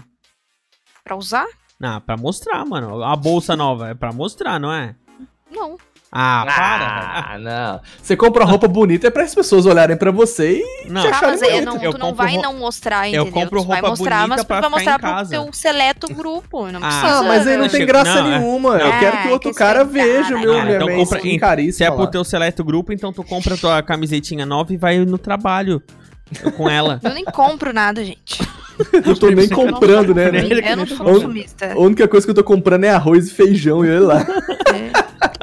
Pra 1.05 1.17
usar? 1.17 1.47
Não, 1.81 2.01
pra 2.01 2.17
mostrar, 2.17 2.65
mano. 2.65 3.03
A 3.03 3.17
bolsa 3.17 3.57
nova 3.57 3.89
é 3.91 3.95
pra 3.95 4.13
mostrar, 4.13 4.61
não 4.61 4.73
é? 4.73 4.95
Não. 5.51 5.77
Ah, 6.15 6.43
para. 6.45 7.35
Ah, 7.35 7.39
não. 7.39 7.81
Você 8.03 8.15
compra 8.15 8.45
roupa 8.45 8.69
bonita 8.69 9.07
é 9.07 9.11
para 9.11 9.23
as 9.23 9.35
pessoas 9.35 9.65
olharem 9.65 9.97
pra 9.97 10.11
você 10.11 10.59
e 10.61 10.91
Não, 10.91 11.01
te 11.01 11.09
Tá, 11.09 11.17
acharem 11.17 11.39
mas 11.41 11.65
não, 11.65 11.83
Eu 11.83 11.93
tu 11.93 11.99
não 11.99 12.15
vai 12.15 12.37
ro- 12.37 12.43
não 12.43 12.55
mostrar, 12.59 13.09
eu 13.09 13.23
entendeu? 13.23 13.33
compro 13.33 13.61
tu 13.63 13.67
vai 13.67 13.81
roupa 13.81 13.89
mostrar, 13.91 14.17
bonita 14.17 14.29
mas 14.29 14.41
tu 14.43 14.47
pra 14.47 14.61
vai 14.61 14.71
mostrar 14.71 14.99
pro 14.99 15.29
teu 15.31 15.49
seleto 15.55 16.15
grupo. 16.15 16.67
Não 16.71 16.81
Ah, 16.83 16.87
precisa. 16.89 17.19
Ah, 17.19 17.23
mas 17.23 17.47
aí 17.47 17.57
não 17.57 17.65
Eu 17.65 17.71
tem 17.71 17.87
graça 17.87 18.21
não, 18.23 18.31
é- 18.31 18.39
nenhuma. 18.39 18.77
Eu 18.77 18.87
É, 18.89 19.01
quero 19.01 19.23
que 19.23 19.29
o 19.29 19.31
outro 19.31 19.51
que 19.51 19.57
cara 19.57 19.81
aí, 19.81 19.87
veja 19.89 20.37
meu 20.39 20.53
Ah, 20.53 20.71
então 20.71 20.87
minha 20.87 20.99
compra- 20.99 21.19
skin 21.19 21.39
caríssima 21.39 21.73
Se 21.73 21.85
é 21.85 21.91
pro 21.91 22.07
teu 22.07 22.23
seleto 22.25 22.63
grupo, 22.63 22.93
então 22.93 23.11
tu 23.11 23.25
compra 23.25 23.57
tua 23.57 23.83
camisetinha 23.83 24.45
nova 24.45 24.71
e 24.73 24.77
vai 24.77 24.99
no 24.99 25.17
trabalho 25.17 25.83
com 26.59 26.69
ela. 26.69 27.01
Eu 27.03 27.15
nem 27.15 27.25
compro 27.25 27.73
nada, 27.73 28.05
gente. 28.05 28.39
Eu 29.07 29.15
tô 29.17 29.29
nem 29.31 29.49
comprando, 29.49 30.15
né? 30.15 30.31
Que 30.31 30.55
Eu 30.73 30.77
não 30.77 30.87
sou 30.87 30.97
consumista. 31.07 31.73
A 31.73 31.79
única 31.79 32.09
coisa 32.09 32.27
que 32.27 32.31
eu 32.31 32.35
tô 32.35 32.43
comprando 32.43 32.85
é 32.85 32.91
arroz 32.91 33.29
e 33.29 33.31
feijão 33.33 33.85
e 33.85 33.91
olha 33.91 34.01
lá. 34.01 34.21
É. 34.75 34.92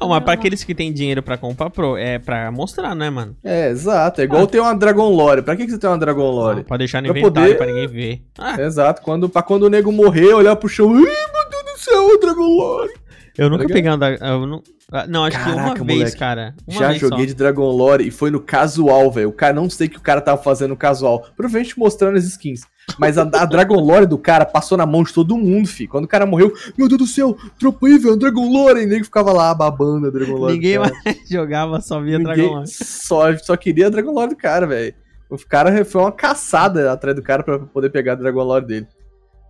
Não, 0.01 0.09
mas 0.09 0.23
pra 0.23 0.33
aqueles 0.33 0.63
que 0.63 0.73
têm 0.73 0.93
dinheiro 0.93 1.21
pra 1.21 1.37
comprar, 1.37 1.69
pro, 1.69 1.97
é 1.97 2.17
pra 2.19 2.51
mostrar, 2.51 2.95
né, 2.95 3.09
mano? 3.09 3.35
É, 3.43 3.69
exato. 3.69 4.21
É 4.21 4.23
igual 4.23 4.47
ter 4.47 4.59
uma 4.59 4.73
Dragon 4.75 5.09
Lore. 5.13 5.41
Pra 5.41 5.55
que, 5.55 5.65
que 5.65 5.71
você 5.71 5.77
tem 5.77 5.89
uma 5.89 5.97
Dragon 5.97 6.29
Lore? 6.31 6.57
Não, 6.57 6.63
pra 6.63 6.77
deixar 6.77 7.01
no 7.01 7.09
Pra 7.09 7.19
inventário 7.19 7.53
poder- 7.53 7.57
pra 7.57 7.65
ninguém 7.67 7.87
ver. 7.87 8.21
Ah, 8.37 8.61
Exato. 8.61 9.01
Quando, 9.01 9.27
pra 9.27 9.41
quando 9.41 9.63
o 9.63 9.69
nego 9.69 9.91
morrer, 9.91 10.33
olhar 10.33 10.55
pro 10.55 10.69
chão. 10.69 10.89
Ai, 10.93 11.01
meu 11.01 11.49
Deus 11.49 11.73
do 11.73 11.79
céu, 11.79 12.05
o 12.07 12.17
Dragon 12.17 12.41
Lore. 12.47 12.93
eu 13.37 13.49
nunca 13.49 13.63
ligado? 13.63 13.75
peguei 13.75 13.91
uma 13.91 14.27
eu 14.27 14.45
não- 14.47 14.63
Ah, 14.65 14.78
Não, 15.07 15.23
acho 15.23 15.37
que 15.37 15.49
uma 15.49 15.55
Caraca, 15.55 15.83
vez, 15.83 15.99
moleque. 15.99 16.17
cara. 16.17 16.55
Uma 16.67 16.79
Já 16.79 16.87
vez 16.89 16.99
joguei 16.99 17.19
só. 17.19 17.25
de 17.25 17.33
Dragon 17.35 17.69
Lore 17.69 18.07
e 18.07 18.11
foi 18.11 18.31
no 18.31 18.39
casual, 18.39 19.11
velho. 19.11 19.29
O 19.29 19.33
cara 19.33 19.53
não 19.53 19.69
sei 19.69 19.87
o 19.87 19.89
que 19.89 19.97
o 19.97 20.01
cara 20.01 20.19
tava 20.19 20.41
fazendo 20.41 20.71
no 20.71 20.77
casual. 20.77 21.25
Provavelmente 21.37 21.77
mostrando 21.77 22.17
as 22.17 22.25
skins. 22.25 22.61
Mas 22.97 23.17
a, 23.19 23.21
a 23.21 23.45
Dragon 23.45 23.79
Lore 23.79 24.07
do 24.07 24.17
cara 24.17 24.45
passou 24.45 24.75
na 24.75 24.85
mão 24.85 25.03
de 25.03 25.13
todo 25.13 25.37
mundo, 25.37 25.67
fi. 25.67 25.87
Quando 25.87 26.05
o 26.05 26.07
cara 26.07 26.25
morreu, 26.25 26.51
meu 26.75 26.87
Deus 26.87 26.97
do 26.99 27.05
céu, 27.07 27.37
tropa 27.59 27.85
aí, 27.85 27.99
velho, 27.99 28.17
Dragon 28.17 28.49
Lore. 28.51 28.81
E 28.81 28.85
nego 28.87 29.05
ficava 29.05 29.31
lá 29.31 29.53
babando 29.53 30.07
a 30.07 30.09
Dragon 30.09 30.33
Lore. 30.35 30.53
Ninguém 30.53 30.79
mais 30.79 30.91
jogava, 31.29 31.79
só 31.81 32.01
via 32.01 32.17
Ninguém 32.17 32.35
Dragon 32.35 32.53
Lore. 32.55 32.67
Só, 32.67 33.37
só 33.37 33.55
queria 33.55 33.87
a 33.87 33.89
Dragon 33.89 34.11
Lore 34.11 34.29
do 34.29 34.35
cara, 34.35 34.65
velho. 34.65 34.93
O 35.29 35.37
cara 35.37 35.85
foi 35.85 36.01
uma 36.01 36.11
caçada 36.11 36.91
atrás 36.91 37.15
do 37.15 37.21
cara 37.21 37.43
pra 37.43 37.59
poder 37.59 37.91
pegar 37.91 38.13
a 38.13 38.15
Dragon 38.15 38.41
Lore 38.41 38.65
dele. 38.65 38.87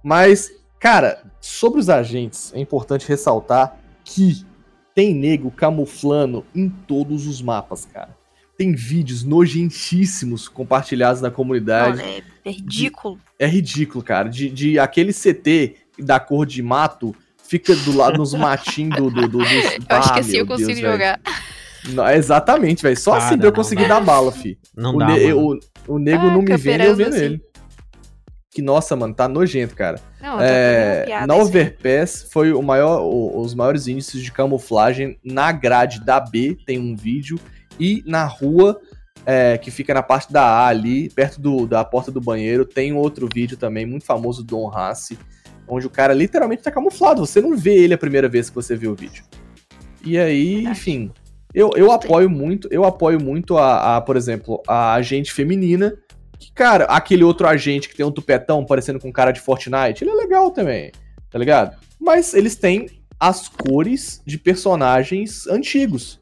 Mas, 0.03 0.51
cara, 0.77 1.23
sobre 1.39 1.79
os 1.79 1.89
agentes, 1.89 2.51
é 2.53 2.59
importante 2.59 3.07
ressaltar 3.07 3.77
que 4.03 4.45
tem 4.95 5.13
nego 5.13 5.49
camuflando 5.51 6.45
em 6.53 6.69
todos 6.69 7.27
os 7.27 7.41
mapas, 7.41 7.85
cara. 7.85 8.17
Tem 8.57 8.73
vídeos 8.73 9.23
nojentíssimos 9.23 10.47
compartilhados 10.47 11.21
na 11.21 11.31
comunidade. 11.31 12.01
Olha, 12.01 12.23
é 12.43 12.51
ridículo. 12.51 13.17
É 13.37 13.47
ridículo, 13.47 14.03
cara. 14.03 14.29
De, 14.29 14.49
de 14.49 14.77
aquele 14.79 15.13
CT 15.13 15.75
da 15.99 16.19
cor 16.19 16.45
de 16.45 16.61
mato 16.61 17.15
fica 17.47 17.73
do 17.75 17.95
lado 17.95 18.17
nos 18.17 18.33
matinhos 18.33 18.95
do, 18.97 19.09
do, 19.09 19.21
do, 19.27 19.37
dos- 19.39 19.47
Eu 19.89 19.95
acho 19.97 20.09
Ah, 20.09 20.13
que 20.13 20.19
assim 20.19 20.31
meu 20.33 20.39
eu 20.41 20.47
consigo 20.47 20.67
Deus, 20.73 20.79
jogar. 20.79 21.19
Não, 21.93 22.09
exatamente, 22.09 22.83
velho. 22.83 22.97
Só 22.99 23.13
assim 23.13 23.29
Cara, 23.29 23.37
pra 23.37 23.47
eu 23.47 23.53
conseguir 23.53 23.87
dar 23.87 24.01
bala, 24.01 24.31
fi. 24.31 24.57
Não 24.75 24.95
o, 24.95 24.99
dá, 24.99 25.07
ne- 25.07 25.33
mano. 25.33 25.59
o, 25.87 25.93
o 25.95 25.99
nego 25.99 26.27
Ah, 26.27 26.31
não 26.31 26.41
me 26.41 26.57
vendo, 26.57 26.81
eu 26.83 26.95
vendo 26.95 27.13
assim. 27.15 27.23
ele. 27.25 27.41
Que 28.51 28.61
nossa, 28.61 28.95
mano, 28.95 29.13
tá 29.13 29.27
nojento, 29.27 29.75
cara. 29.75 29.99
Não, 30.21 30.41
É, 30.41 31.01
é, 31.01 31.05
piada 31.05 31.27
na 31.27 31.33
aí. 31.35 31.39
Overpass 31.41 32.27
foi 32.31 32.51
o 32.51 32.61
maior, 32.63 33.01
o- 33.03 33.39
os 33.39 33.53
maiores 33.53 33.87
índices 33.87 34.21
de 34.23 34.31
camuflagem 34.31 35.19
na 35.23 35.51
grade 35.51 36.03
da 36.03 36.19
B, 36.19 36.57
tem 36.65 36.79
um 36.79 36.95
vídeo, 36.95 37.39
e 37.79 38.01
na 38.07 38.25
rua, 38.25 38.79
é, 39.25 39.57
que 39.57 39.69
fica 39.69 39.93
na 39.93 40.01
parte 40.01 40.33
da 40.33 40.41
A 40.43 40.67
ali, 40.67 41.09
perto 41.11 41.39
do- 41.39 41.67
da 41.67 41.85
porta 41.85 42.11
do 42.11 42.19
banheiro, 42.19 42.65
tem 42.65 42.91
outro 42.93 43.29
vídeo 43.31 43.55
também, 43.55 43.85
muito 43.85 44.05
famoso, 44.05 44.41
do 44.43 44.47
Don 44.55 44.75
Hassi, 44.75 45.19
onde 45.67 45.85
o 45.85 45.89
cara 45.89 46.13
literalmente 46.13 46.63
tá 46.63 46.71
camuflado, 46.71 47.23
você 47.23 47.39
não 47.39 47.55
vê 47.55 47.75
ele 47.75 47.93
a 47.93 47.97
primeira 47.99 48.27
vez 48.27 48.49
que 48.49 48.55
você 48.55 48.75
vê 48.75 48.87
o 48.87 48.95
vídeo. 48.95 49.23
E 50.03 50.17
aí, 50.17 50.65
enfim, 50.65 51.11
eu, 51.53 51.69
eu 51.75 51.91
apoio 51.91 52.27
muito, 52.29 52.67
eu 52.71 52.83
apoio 52.83 53.21
muito 53.21 53.57
a, 53.59 53.97
a, 53.97 54.01
por 54.01 54.17
exemplo, 54.17 54.59
a 54.67 54.93
agente 54.93 55.31
feminina, 55.31 55.93
que, 56.39 56.51
cara, 56.53 56.85
aquele 56.85 57.23
outro 57.23 57.47
agente 57.47 57.89
que 57.89 57.95
tem 57.95 58.05
um 58.05 58.11
tupetão 58.11 58.65
parecendo 58.65 58.99
com 58.99 59.11
cara 59.11 59.31
de 59.31 59.39
Fortnite, 59.41 60.03
ele 60.03 60.11
é 60.11 60.15
legal 60.15 60.51
também, 60.51 60.91
tá 61.29 61.37
ligado? 61.37 61.75
Mas 61.99 62.33
eles 62.33 62.55
têm 62.55 62.87
as 63.19 63.49
cores 63.49 64.21
de 64.25 64.37
personagens 64.37 65.45
antigos, 65.47 66.19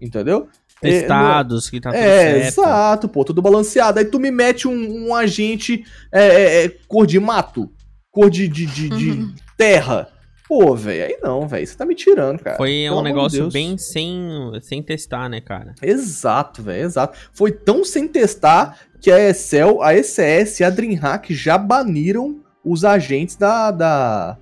entendeu? 0.00 0.48
É, 0.82 1.00
Testados, 1.00 1.68
que 1.68 1.78
tá 1.80 1.90
tudo 1.90 2.00
é, 2.00 2.40
certo. 2.42 2.46
exato, 2.60 3.08
pô, 3.08 3.22
tudo 3.24 3.42
balanceado. 3.42 3.98
Aí 3.98 4.04
tu 4.06 4.18
me 4.18 4.30
mete 4.30 4.66
um, 4.66 5.08
um 5.08 5.14
agente 5.14 5.84
é, 6.10 6.24
é, 6.26 6.64
é, 6.64 6.68
cor 6.88 7.06
de 7.06 7.20
mato, 7.20 7.70
cor 8.10 8.30
de, 8.30 8.48
de, 8.48 8.64
de, 8.66 8.88
de 8.88 9.10
Uhum. 9.10 9.34
terra. 9.58 10.08
Pô, 10.48 10.74
velho, 10.74 11.04
aí 11.04 11.18
não, 11.22 11.46
velho, 11.46 11.64
você 11.64 11.76
tá 11.76 11.84
me 11.86 11.94
tirando, 11.94 12.40
cara. 12.40 12.56
Foi 12.56 12.70
Pelo 12.88 12.96
um 12.98 13.02
de 13.04 13.08
negócio 13.08 13.38
Deus. 13.42 13.52
bem 13.52 13.78
sem, 13.78 14.18
sem 14.62 14.82
testar, 14.82 15.28
né, 15.28 15.40
cara? 15.40 15.74
Exato, 15.80 16.60
velho, 16.62 16.82
exato. 16.82 17.16
Foi 17.32 17.52
tão 17.52 17.84
sem 17.84 18.08
testar 18.08 18.76
que 19.00 19.10
a 19.10 19.18
Excel, 19.30 19.82
a 19.82 19.94
ECS 19.94 20.60
e 20.60 20.64
a 20.64 20.70
DreamHack 20.70 21.34
já 21.34 21.56
baniram 21.56 22.40
os 22.64 22.84
agentes 22.84 23.36
da, 23.36 23.70
da- 23.70 24.36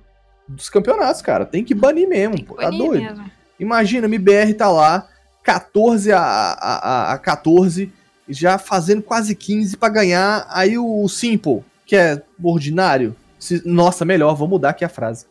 dos 0.47 0.69
campeonatos, 0.69 1.21
cara. 1.21 1.45
Tem 1.45 1.63
que 1.63 1.73
banir 1.73 2.07
mesmo, 2.07 2.35
que 2.35 2.43
pô. 2.43 2.55
Tá 2.55 2.63
banir 2.63 2.77
doido? 2.79 3.03
mesmo. 3.03 3.31
Imagina, 3.59 4.05
MBR 4.07 4.53
tá 4.53 4.69
lá, 4.69 5.07
14 5.43 6.11
a, 6.11 6.19
a, 6.19 7.09
a, 7.09 7.13
a 7.13 7.17
14, 7.17 7.91
já 8.27 8.57
fazendo 8.57 9.01
quase 9.01 9.35
15 9.35 9.77
pra 9.77 9.89
ganhar. 9.89 10.45
Aí 10.49 10.77
o 10.77 11.07
Simple, 11.07 11.63
que 11.85 11.95
é 11.95 12.21
ordinário, 12.43 13.15
se- 13.39 13.61
nossa, 13.65 14.03
melhor, 14.05 14.35
vou 14.35 14.47
mudar 14.47 14.69
aqui 14.71 14.83
a 14.85 14.89
frase. 14.89 15.25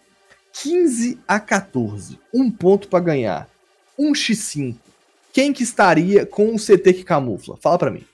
15 0.63 1.19
a 1.29 1.39
14, 1.39 2.19
um 2.35 2.51
ponto 2.51 2.89
pra 2.89 2.99
ganhar, 3.01 3.47
um 3.99 4.13
x5. 4.13 4.75
Quem 5.33 5.53
que 5.53 5.63
estaria 5.63 6.25
com 6.27 6.55
o 6.55 6.59
CT 6.59 6.93
que 6.95 7.05
camufla? 7.05 7.57
Fala 7.61 7.79
pra 7.79 7.91
mim. 7.91 8.05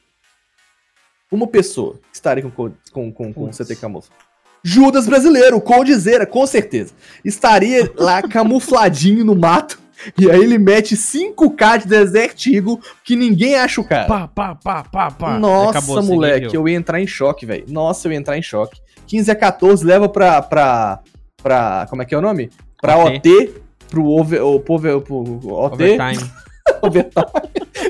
Uma 1.34 1.46
pessoa 1.46 1.98
estaria 2.12 2.42
com, 2.42 2.50
co- 2.50 2.70
com, 2.92 3.12
com, 3.12 3.32
com 3.32 3.44
o 3.44 3.46
Putz. 3.48 3.58
CT 3.58 3.76
camufla. 3.76 4.14
Judas 4.62 5.06
brasileiro, 5.06 5.60
Coldzera, 5.60 6.24
com 6.24 6.46
certeza. 6.46 6.92
Estaria 7.24 7.92
lá 7.98 8.22
camufladinho 8.28 9.24
no 9.24 9.34
mato. 9.34 9.78
E 10.18 10.30
aí 10.30 10.40
ele 10.42 10.58
mete 10.58 10.96
5k 10.96 11.82
de 11.82 11.88
Desert 11.88 12.46
Eagle 12.46 12.78
que 13.04 13.16
ninguém 13.16 13.54
acha 13.56 13.80
o 13.80 13.84
cara. 13.84 14.06
Pá, 14.06 14.28
pá, 14.28 14.54
pá, 14.54 14.82
pá, 14.84 15.10
pá. 15.10 15.38
Nossa, 15.38 15.78
Acabou, 15.78 16.02
moleque, 16.02 16.54
eu 16.56 16.68
ia 16.68 16.76
entrar 16.76 17.00
em 17.00 17.06
choque, 17.06 17.46
velho. 17.46 17.64
Nossa, 17.68 18.08
eu 18.08 18.12
ia 18.12 18.18
entrar 18.18 18.36
em 18.36 18.42
choque. 18.42 18.80
15 19.06 19.30
a 19.30 19.34
14 19.34 19.84
leva 19.84 20.08
pra. 20.08 20.42
pra, 20.42 21.00
pra 21.42 21.86
como 21.88 22.02
é 22.02 22.04
que 22.04 22.14
é 22.14 22.18
o 22.18 22.22
nome? 22.22 22.50
Pra 22.82 22.98
OT. 22.98 23.16
OT, 23.16 23.54
pro 23.88 24.06
over, 24.06 24.42
o, 24.44 24.60
pro, 24.60 24.74
over- 24.74 25.00
pro 25.00 25.16
OT. 25.16 25.74
Overtime. 25.74 26.30
overtime. 26.82 27.24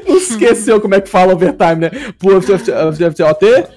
Não 0.07 0.17
esqueceu 0.17 0.81
como 0.81 0.95
é 0.95 1.01
que 1.01 1.09
fala 1.09 1.33
overtime, 1.33 1.77
né? 1.77 1.91
Pro 2.19 2.37
OT. 2.37 3.69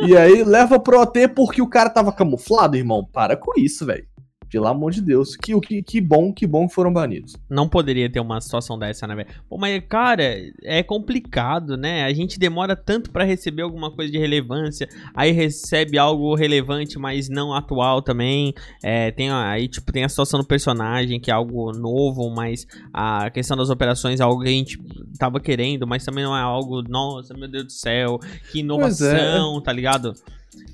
E 0.00 0.16
aí 0.16 0.44
leva 0.44 0.78
pro 0.78 1.00
OT 1.00 1.28
porque 1.28 1.60
o 1.60 1.68
cara 1.68 1.90
tava 1.90 2.12
camuflado, 2.12 2.76
irmão. 2.76 3.04
Para 3.04 3.36
com 3.36 3.52
isso, 3.58 3.84
velho. 3.84 4.06
Pelo 4.50 4.66
amor 4.66 4.92
de 4.92 5.02
Deus. 5.02 5.36
Que, 5.36 5.58
que, 5.60 5.82
que 5.82 6.00
bom, 6.00 6.32
que 6.32 6.46
bom 6.46 6.66
que 6.66 6.74
foram 6.74 6.92
banidos. 6.92 7.36
Não 7.48 7.68
poderia 7.68 8.10
ter 8.10 8.20
uma 8.20 8.40
situação 8.40 8.78
dessa, 8.78 9.06
né, 9.06 9.14
velho? 9.14 9.28
Mas, 9.58 9.82
cara, 9.88 10.24
é 10.62 10.82
complicado, 10.82 11.76
né? 11.76 12.04
A 12.04 12.12
gente 12.12 12.38
demora 12.38 12.74
tanto 12.74 13.10
pra 13.10 13.24
receber 13.24 13.62
alguma 13.62 13.90
coisa 13.90 14.10
de 14.10 14.18
relevância, 14.18 14.88
aí 15.14 15.32
recebe 15.32 15.98
algo 15.98 16.34
relevante, 16.34 16.98
mas 16.98 17.28
não 17.28 17.52
atual 17.52 18.00
também. 18.00 18.54
É, 18.82 19.10
tem 19.10 19.30
aí, 19.30 19.68
tipo, 19.68 19.92
tem 19.92 20.04
a 20.04 20.08
situação 20.08 20.40
do 20.40 20.46
personagem, 20.46 21.20
que 21.20 21.30
é 21.30 21.34
algo 21.34 21.72
novo, 21.72 22.30
mas 22.30 22.66
a 22.92 23.30
questão 23.30 23.56
das 23.56 23.70
operações 23.70 24.20
é 24.20 24.22
algo 24.22 24.42
que 24.42 24.48
a 24.48 24.52
gente 24.52 24.78
tava 25.18 25.40
querendo, 25.40 25.86
mas 25.86 26.04
também 26.04 26.24
não 26.24 26.36
é 26.36 26.40
algo, 26.40 26.82
nossa, 26.82 27.34
meu 27.34 27.48
Deus 27.48 27.64
do 27.64 27.72
céu, 27.72 28.18
que 28.50 28.58
é. 28.58 28.60
inovação, 28.60 29.60
tá 29.60 29.72
ligado? 29.72 30.14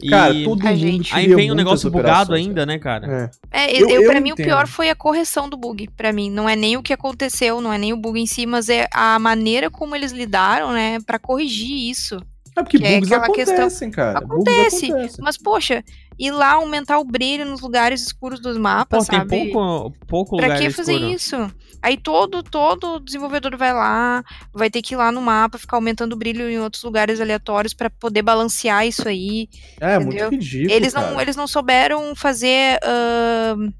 E 0.03 0.11
Cara, 0.11 0.35
todo 0.45 0.67
A 0.67 0.71
mundo 0.71 0.77
gente- 0.79 1.15
aí 1.15 1.27
vem 1.27 1.35
um 1.35 1.55
muitas 1.55 1.57
negócio 1.57 1.91
bugado 1.91 2.35
ainda, 2.35 2.67
né, 2.67 2.79
cara? 2.79 3.31
É. 3.53 3.65
É, 3.65 3.81
Eu- 3.81 3.89
eu, 3.89 4.03
eu 4.03 4.11
pra 4.11 4.21
mim 4.21 4.31
o 4.31 4.35
entendo. 4.35 4.47
pior 4.47 4.67
foi 4.67 4.91
a 4.91 4.95
correção 4.95 5.49
do 5.49 5.57
bug. 5.57 5.89
Pra 5.97 6.13
mim, 6.13 6.31
não 6.31 6.49
é 6.49 6.55
nem 6.55 6.77
o 6.77 6.83
que 6.83 6.93
aconteceu, 6.93 7.61
não 7.61 7.73
é 7.73 7.79
nem 7.79 7.93
o 7.93 7.97
bug 7.97 8.21
em 8.21 8.27
si, 8.27 8.45
mas 8.47 8.69
é 8.69 8.87
a 8.93 9.19
maneira 9.19 9.71
como 9.71 9.97
eles 9.97 10.13
lidaram, 10.13 10.73
né, 10.73 10.99
Pra 11.07 11.19
corrigir 11.19 11.91
isso. 11.91 12.17
É 12.57 12.63
porque 12.63 12.79
Que 12.79 12.85
é 12.87 12.95
bugs 13.01 13.11
aquela 13.13 13.35
questão- 13.35 13.55
acontecem, 13.57 13.91
cara. 13.91 14.19
Acontece, 14.21 14.81
Bugs 14.87 14.91
acontecem. 14.93 15.25
Mas 15.25 15.37
poxa, 15.37 15.83
ir 16.19 16.31
lá 16.31 16.53
aumentar 16.55 16.99
o 16.99 17.05
brilho 17.05 17.45
nos 17.45 17.61
lugares 17.61 18.03
escuros 18.03 18.41
dos 18.41 18.57
mapas, 18.57 19.05
Pô, 19.07 19.11
tem 19.11 19.19
sabe? 19.21 19.51
pouco, 19.53 19.97
pouco 20.07 20.37
Pra 20.37 20.47
lugar 20.47 20.59
que 20.61 20.71
fazer 20.71 20.95
escuro. 20.95 21.13
isso? 21.13 21.51
Aí 21.83 21.97
todo 21.99 22.43
todo 22.43 22.99
desenvolvedor 23.01 23.57
vai 23.59 23.73
lá, 23.73 24.25
vai 24.55 24.71
ter 24.71 24.81
que 24.81 24.95
ir 24.95 24.97
lá 24.97 25.13
no 25.13 25.21
mapa, 25.21 25.59
ficar 25.59 25.77
aumentando 25.77 26.15
o 26.15 26.17
brilho 26.17 26.49
em 26.49 26.59
outros 26.59 26.83
lugares 26.83 27.21
aleatórios 27.21 27.75
pra 27.75 27.91
poder 27.91 28.23
balancear 28.23 28.87
isso 28.87 29.07
aí. 29.07 29.49
É, 29.81 29.99
muito 29.99 30.13
entendeu? 30.13 30.31
ridículo. 30.31 30.73
eles 30.73 30.95
não 30.95 31.03
cara. 31.03 31.23
eles 31.23 31.37
não 31.37 31.47
souberam 31.47 32.15
fazer 32.15 32.79
ahn, 32.83 33.71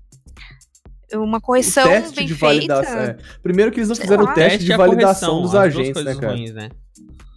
uma 1.15 1.41
correção 1.41 1.85
o 1.85 1.89
teste 1.89 2.17
bem 2.17 2.27
de 2.27 2.35
feita. 2.35 2.75
validação. 2.75 2.99
é. 2.99 3.17
Primeiro 3.43 3.71
que 3.73 3.79
eles 3.79 3.89
não 3.89 3.97
fizeram 3.97 4.25
o 4.25 4.27
teste 4.35 4.51
Teste 4.51 4.65
de 4.67 4.77
validação 4.77 5.31
correção, 5.31 5.43
dos 5.43 5.55
agentes, 5.55 6.05
né, 6.05 6.15
cara? 6.15 6.33
ruins, 6.35 6.53
né? 6.53 6.69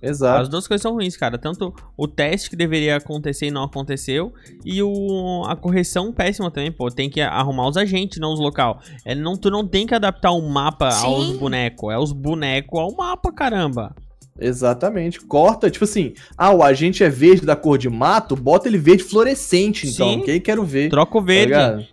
Exato. 0.02 0.42
As 0.44 0.50
duas 0.50 0.68
coisas 0.68 0.82
são 0.82 0.94
ruins, 0.94 1.18
cara. 1.18 1.38
Tanto 1.38 1.74
o 1.96 2.08
teste 2.08 2.50
que 2.50 2.56
deveria 2.56 2.98
acontecer 2.98 3.48
e 3.48 3.52
não 3.52 3.64
aconteceu, 3.64 4.34
e 4.64 4.82
o, 4.84 5.44
a 5.48 5.56
correção 5.56 6.12
péssima 6.14 6.52
também, 6.52 6.72
pô. 6.72 6.90
Tem 6.90 7.10
que 7.10 7.20
arrumar 7.22 7.68
os 7.68 7.78
agentes, 7.78 8.20
não 8.20 8.34
os 8.34 8.40
local. 8.40 8.80
É, 9.06 9.16
não, 9.16 9.36
tu 9.36 9.50
não 9.50 9.68
tem 9.68 9.88
que 9.88 9.96
adaptar 9.96 10.32
o 10.32 10.42
mapa 10.48 10.92
Sim. 10.92 11.06
aos 11.08 11.38
bonecos. 11.38 11.94
É 11.94 11.98
os 11.98 12.12
bonecos 12.12 12.80
ao 12.80 12.96
mapa, 12.96 13.32
caramba. 13.32 13.96
Exatamente. 14.40 15.20
Corta, 15.22 15.70
tipo 15.70 15.84
assim, 15.84 16.14
ah, 16.38 16.52
o 16.54 16.64
agente 16.64 17.04
é 17.04 17.10
verde 17.10 17.46
da 17.46 17.56
cor 17.56 17.78
de 17.78 17.90
mato, 17.90 18.36
bota 18.36 18.68
ele 18.68 18.78
verde 18.78 19.04
fluorescente, 19.04 19.88
então, 19.88 20.10
Sim. 20.14 20.22
que 20.22 20.32
aí 20.32 20.40
quero 20.40 20.64
ver. 20.64 20.90
Troca 20.90 21.18
o 21.18 21.22
tá 21.22 21.26
verde. 21.26 21.48
ligado? 21.48 21.86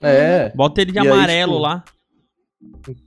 É, 0.00 0.50
Bota 0.54 0.80
ele 0.80 0.90
de 0.90 0.98
E 0.98 1.00
aí, 1.00 1.08
amarelo 1.08 1.52
tipo, 1.52 1.62
lá. 1.62 1.84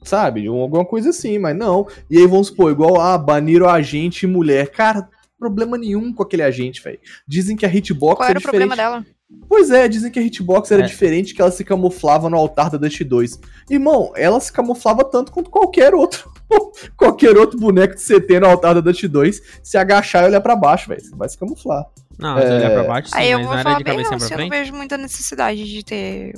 Sabe? 0.04 0.50
Um- 0.50 0.62
Alguma 0.62 0.86
coisa 0.86 1.10
assim, 1.10 1.38
mas 1.40 1.56
não. 1.56 1.88
E 2.10 2.18
aí 2.18 2.28
vamos 2.28 2.48
supor, 2.48 2.72
igual, 2.72 3.00
ah, 3.00 3.18
baniram 3.18 3.68
agente 3.70 4.26
e 4.26 4.30
mulher. 4.30 4.70
Cara, 4.72 5.08
problema 5.38 5.78
nenhum 5.78 6.14
com 6.14 6.24
aquele 6.24 6.44
agente, 6.44 6.82
velho. 6.82 7.00
Dizem 7.28 7.56
que 7.56 7.66
a 7.66 7.70
hitbox 7.74 8.18
Qual 8.18 8.28
é 8.28 8.32
era 8.32 8.40
o 8.40 8.42
diferente. 8.42 8.68
problema 8.68 8.76
dela? 8.76 9.06
Pois 9.50 9.72
é, 9.72 9.88
dizem 9.88 10.12
que 10.12 10.20
a 10.20 10.22
hitbox 10.22 10.72
era 10.72 10.84
É. 10.84 10.86
diferente, 10.86 11.34
que 11.34 11.42
ela 11.42 11.52
se 11.52 11.64
camuflava 11.64 12.30
no 12.30 12.38
altar 12.38 12.70
da 12.70 12.78
Dust 12.78 13.02
2. 13.04 13.40
Irmão, 13.70 14.12
ela 14.16 14.40
se 14.40 14.52
camuflava 14.54 15.04
tanto 15.04 15.32
quanto 15.32 15.50
qualquer 15.50 15.94
outro. 15.96 16.32
qualquer 16.96 17.36
outro 17.36 17.60
boneco 17.60 17.96
de 17.96 18.02
CT 18.02 18.40
no 18.40 18.48
altar 18.48 18.76
da 18.76 18.82
Dust 18.82 19.04
2. 19.08 19.42
Se 19.64 19.78
agachar 19.78 20.24
e 20.24 20.28
olhar 20.28 20.42
pra 20.42 20.56
baixo, 20.56 20.88
velho. 20.90 21.02
Você 21.02 21.16
vai 21.16 21.28
se 21.28 21.38
camuflar. 21.38 21.86
Não, 22.20 22.38
se 22.40 22.46
É. 22.46 22.56
olhar 22.56 22.72
pra 22.72 22.84
baixo, 22.84 23.10
sim, 23.10 23.18
Aí 23.18 23.32
eu 23.32 23.40
vou 23.44 23.58
falar 23.58 23.78
de 23.80 23.84
bem, 23.84 23.98
não, 23.98 24.04
pra 24.06 24.16
assim, 24.18 24.26
eu 24.26 24.30
não 24.40 24.48
frente. 24.48 24.50
vejo 24.60 24.74
muita 24.74 24.98
necessidade 24.98 25.66
de 25.70 25.84
ter 25.84 26.34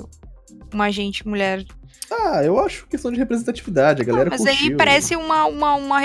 uma 0.72 0.86
agente 0.86 1.28
mulher 1.28 1.64
Ah, 2.10 2.42
eu 2.42 2.58
acho 2.58 2.86
questão 2.86 3.10
de 3.12 3.18
representatividade, 3.18 4.00
a 4.00 4.04
galera 4.04 4.30
Mas 4.30 4.40
curtiu. 4.40 4.70
aí 4.70 4.76
parece 4.76 5.14
uma, 5.14 5.44
uma, 5.46 5.74
uma, 5.74 6.00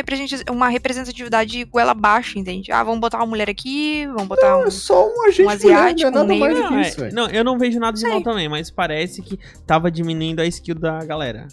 uma 0.51 0.67
representatividade 0.69 1.63
goela 1.65 1.91
abaixo, 1.91 2.37
entende? 2.37 2.71
Ah, 2.71 2.83
vamos 2.83 2.99
botar 2.99 3.17
uma 3.19 3.25
mulher 3.27 3.49
aqui, 3.49 4.05
vamos 4.07 4.27
botar 4.27 4.57
um. 4.57 4.63
É 4.65 4.69
só 4.69 5.07
um 5.07 5.25
agente 5.25 5.41
um 5.41 5.45
mulher, 5.45 5.63
não 5.63 5.69
é 5.71 5.83
asiático, 5.85 6.11
nada 6.11 6.33
um 6.33 6.39
mais 6.39 6.55
do 6.55 6.61
Não, 6.61 6.69
que 6.69 6.75
é- 6.75 6.81
isso, 6.81 6.99
velho. 6.99 7.15
não, 7.15 7.27
eu 7.29 7.43
não 7.43 7.57
vejo 7.57 7.79
nada 7.79 7.93
de 7.93 8.01
Sei. 8.01 8.09
mal 8.09 8.21
também, 8.21 8.49
mas 8.49 8.69
parece 8.69 9.21
que 9.21 9.39
tava 9.65 9.89
diminuindo 9.89 10.41
a 10.41 10.45
skill 10.45 10.75
da 10.75 10.99
galera. 11.05 11.47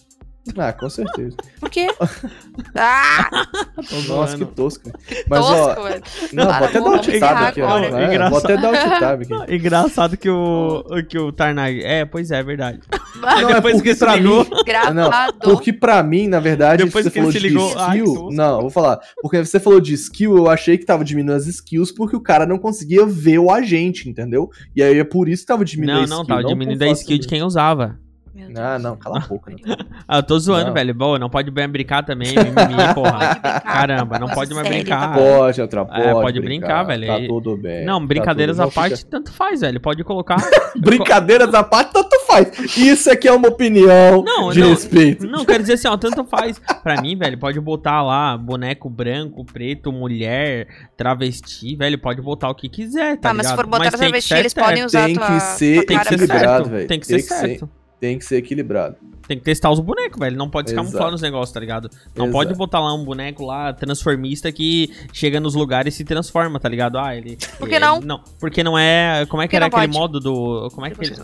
Ah, 0.56 0.72
com 0.72 0.88
certeza. 0.88 1.36
Por 1.60 1.68
quê? 1.70 1.88
Ah, 2.74 3.28
Nossa, 4.08 4.36
que 4.36 4.44
tosco. 4.44 4.90
Mas, 5.28 5.40
ó, 5.40 5.74
tosco, 5.74 5.82
velho. 5.88 6.02
não, 6.32 6.44
vou 6.44 6.52
até 6.54 6.80
dar 6.80 6.86
alt 6.90 7.18
tab 7.20 7.36
aqui, 7.44 7.62
ó. 7.62 7.78
É, 7.78 8.06
Engraçado. 8.06 8.30
vou 8.30 8.38
até 8.38 8.56
dar 8.56 8.68
alt 8.68 9.00
tab 9.00 9.22
aqui. 9.22 9.34
Engraçado 9.56 10.16
que 10.16 10.28
o, 10.28 10.84
que 11.08 11.18
o 11.18 11.32
Tarnag. 11.32 11.82
É, 11.84 12.04
pois 12.04 12.30
é, 12.30 12.38
é 12.40 12.42
verdade. 12.42 12.80
Não, 13.16 13.50
é 13.50 13.54
depois 13.54 13.74
porque 13.76 13.90
que 13.90 13.94
se 13.94 14.06
ligou. 14.16 14.46
Porque 15.42 15.72
pra 15.72 16.02
mim, 16.02 16.26
na 16.28 16.40
verdade, 16.40 16.84
Depois 16.84 17.04
você 17.04 17.10
que 17.10 17.18
ele 17.18 17.22
falou 17.26 17.32
se 17.32 17.38
de 17.40 17.48
ligou, 17.48 17.78
ai, 17.78 17.98
que 17.98 18.04
skill. 18.04 18.14
tosco. 18.14 18.32
não, 18.34 18.54
eu 18.56 18.60
vou 18.62 18.70
falar. 18.70 19.00
Porque 19.22 19.44
você 19.44 19.60
falou 19.60 19.80
de 19.80 19.94
skill, 19.94 20.36
eu 20.36 20.48
achei 20.50 20.76
que 20.78 20.84
tava 20.84 21.04
diminuindo 21.04 21.36
as 21.36 21.46
skills 21.46 21.92
porque 21.92 22.16
o 22.16 22.20
cara 22.20 22.46
não 22.46 22.58
conseguia 22.58 23.04
ver 23.06 23.38
o 23.38 23.50
agente, 23.50 24.08
entendeu? 24.08 24.50
E 24.74 24.82
aí 24.82 24.98
é 24.98 25.04
por 25.04 25.28
isso 25.28 25.42
que 25.42 25.48
tava 25.48 25.64
diminuindo 25.64 25.96
Não, 25.96 26.00
a 26.00 26.04
skill. 26.04 26.18
não, 26.18 26.26
tava 26.26 26.42
por 26.42 26.48
diminuindo 26.48 26.82
a 26.82 26.88
skill 26.90 27.18
de 27.18 27.26
quem 27.28 27.42
usava. 27.42 27.98
Meu 28.34 28.46
Deus. 28.46 28.58
Ah, 28.60 28.78
não, 28.78 28.96
cala 28.96 29.18
a 29.18 29.26
boca. 29.26 29.50
Né? 29.50 29.58
Ah, 30.06 30.18
eu 30.18 30.22
tô 30.24 30.38
zoando, 30.38 30.66
Não. 30.68 30.74
velho. 30.74 30.92
Bom, 30.94 31.18
não 31.18 31.30
pode 31.30 31.50
bem 31.52 31.68
brincar 31.68 32.02
também, 32.04 32.28
mimimi, 32.34 32.94
porra. 32.94 33.36
Caramba, 33.60 34.18
não 34.18 34.28
pode 34.28 34.52
mais 34.54 34.66
brincar. 34.68 35.12
tá 35.12 35.14
Pode, 35.18 35.60
outra, 35.60 35.84
pode. 35.84 36.00
É, 36.00 36.12
pode 36.12 36.40
brincar, 36.40 36.82
velho. 36.84 37.06
Tá 37.06 37.18
tudo 37.28 37.56
bem. 37.56 37.84
Não, 37.84 38.00
tá 38.00 38.06
brincadeiras 38.06 38.56
tudo- 38.56 38.68
à 38.68 38.70
parte, 38.72 38.96
fica- 38.98 39.10
tanto 39.10 39.32
faz, 39.32 39.60
velho. 39.60 39.78
Pode 39.80 40.02
colocar. 40.02 40.36
Brincadeiras 40.76 41.54
à 41.54 41.62
parte, 41.62 41.92
tanto 41.92 42.18
faz. 42.26 42.76
Isso 42.76 43.10
aqui 43.10 43.28
é 43.28 43.32
uma 43.32 43.48
opinião 43.48 44.22
Não, 44.24 44.50
de 44.50 44.60
não, 44.60 44.70
respeito. 44.70 45.26
Não, 45.26 45.44
quero 45.44 45.60
dizer 45.62 45.74
assim, 45.74 45.88
ó, 45.88 45.96
tanto 45.96 46.24
faz. 46.24 46.60
Pra 46.82 47.00
mim, 47.00 47.16
velho, 47.16 47.38
pode 47.38 47.60
botar 47.60 48.02
lá 48.02 48.36
boneco 48.36 48.88
branco, 48.90 49.44
preto, 49.44 49.92
mulher, 49.92 50.66
travesti, 50.96 51.76
velho, 51.76 51.98
pode 51.98 52.20
botar 52.22 52.48
o 52.50 52.54
que 52.54 52.68
quiser, 52.68 53.16
tá 53.16 53.28
Tá, 53.30 53.34
mas 53.34 53.46
se 53.46 53.52
ligado? 53.52 53.64
for 53.64 53.70
botar 53.70 53.82
tem 53.84 53.90
que 53.92 53.96
travesti, 53.98 54.28
ser 54.28 54.38
eles 54.38 54.54
podem 54.54 54.84
usar 54.84 55.04
Tem 55.06 55.14
tua, 55.14 55.26
que 55.26 55.40
ser 55.40 55.86
Tem 55.86 55.98
que 55.98 56.04
ser 56.04 56.14
equilibrado, 56.14 56.44
certo, 56.64 56.70
velho. 56.70 56.88
tem 56.88 57.00
que 57.00 57.06
ser 57.06 57.12
Tem 57.14 57.22
que 57.22 57.28
ser- 57.28 57.46
certo. 57.48 57.70
Tem 58.00 58.18
que 58.18 58.24
ser 58.24 58.36
equilibrado. 58.38 58.96
Tem 59.28 59.38
que 59.38 59.44
testar 59.44 59.70
os 59.70 59.78
bonecos, 59.78 60.18
velho. 60.18 60.36
Não 60.36 60.48
pode 60.50 60.70
se 60.70 60.74
Exato. 60.74 60.88
camuflar 60.88 61.10
nos 61.12 61.20
negócios, 61.22 61.52
tá 61.52 61.60
ligado? 61.60 61.88
Não 62.16 62.24
Exato. 62.26 62.32
pode 62.32 62.54
botar 62.54 62.80
lá 62.80 62.92
um 62.94 63.04
boneco 63.04 63.44
lá, 63.44 63.72
transformista, 63.72 64.50
que 64.50 64.90
chega 65.12 65.38
nos 65.38 65.54
lugares 65.54 65.94
e 65.94 65.96
se 65.98 66.04
transforma, 66.04 66.58
tá 66.58 66.68
ligado? 66.68 66.98
Ah, 66.98 67.14
ele. 67.14 67.36
Por 67.58 67.68
que 67.68 67.74
ele- 67.76 67.84
não? 67.84 68.00
Não, 68.00 68.20
porque 68.40 68.64
não 68.64 68.76
é. 68.76 69.24
Como 69.26 69.42
é 69.42 69.46
que 69.46 69.54
era 69.54 69.66
aquele 69.66 69.82
pode? 69.86 69.98
modo 69.98 70.18
do. 70.18 70.68
Como 70.74 70.86
é 70.86 70.90
que 70.90 71.04
ele. 71.04 71.14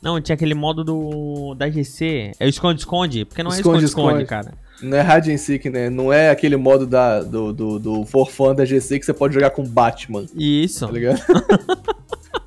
Não, 0.00 0.20
tinha 0.20 0.34
aquele 0.34 0.54
modo 0.54 0.82
do. 0.82 1.54
Da 1.54 1.68
GC. 1.68 2.32
É 2.40 2.46
o 2.46 2.48
esconde-esconde. 2.48 3.24
Porque 3.24 3.42
não 3.42 3.50
é 3.50 3.56
Esconde, 3.56 3.84
esconde-esconde, 3.84 4.22
esconde. 4.22 4.48
cara. 4.48 4.54
Não 4.80 4.96
é 4.96 5.18
hide 5.18 5.32
and 5.32 5.36
seek, 5.38 5.68
né? 5.70 5.90
Não 5.90 6.12
é 6.12 6.30
aquele 6.30 6.56
modo 6.56 6.86
da, 6.86 7.20
do, 7.22 7.52
do, 7.52 7.78
do 7.78 8.04
For 8.06 8.28
Fun 8.30 8.54
da 8.54 8.64
GC 8.64 8.98
que 8.98 9.06
você 9.06 9.12
pode 9.12 9.32
jogar 9.34 9.50
com 9.50 9.62
Batman, 9.64 10.24
Isso. 10.34 10.84
tá 10.86 10.92
ligado? 10.92 11.20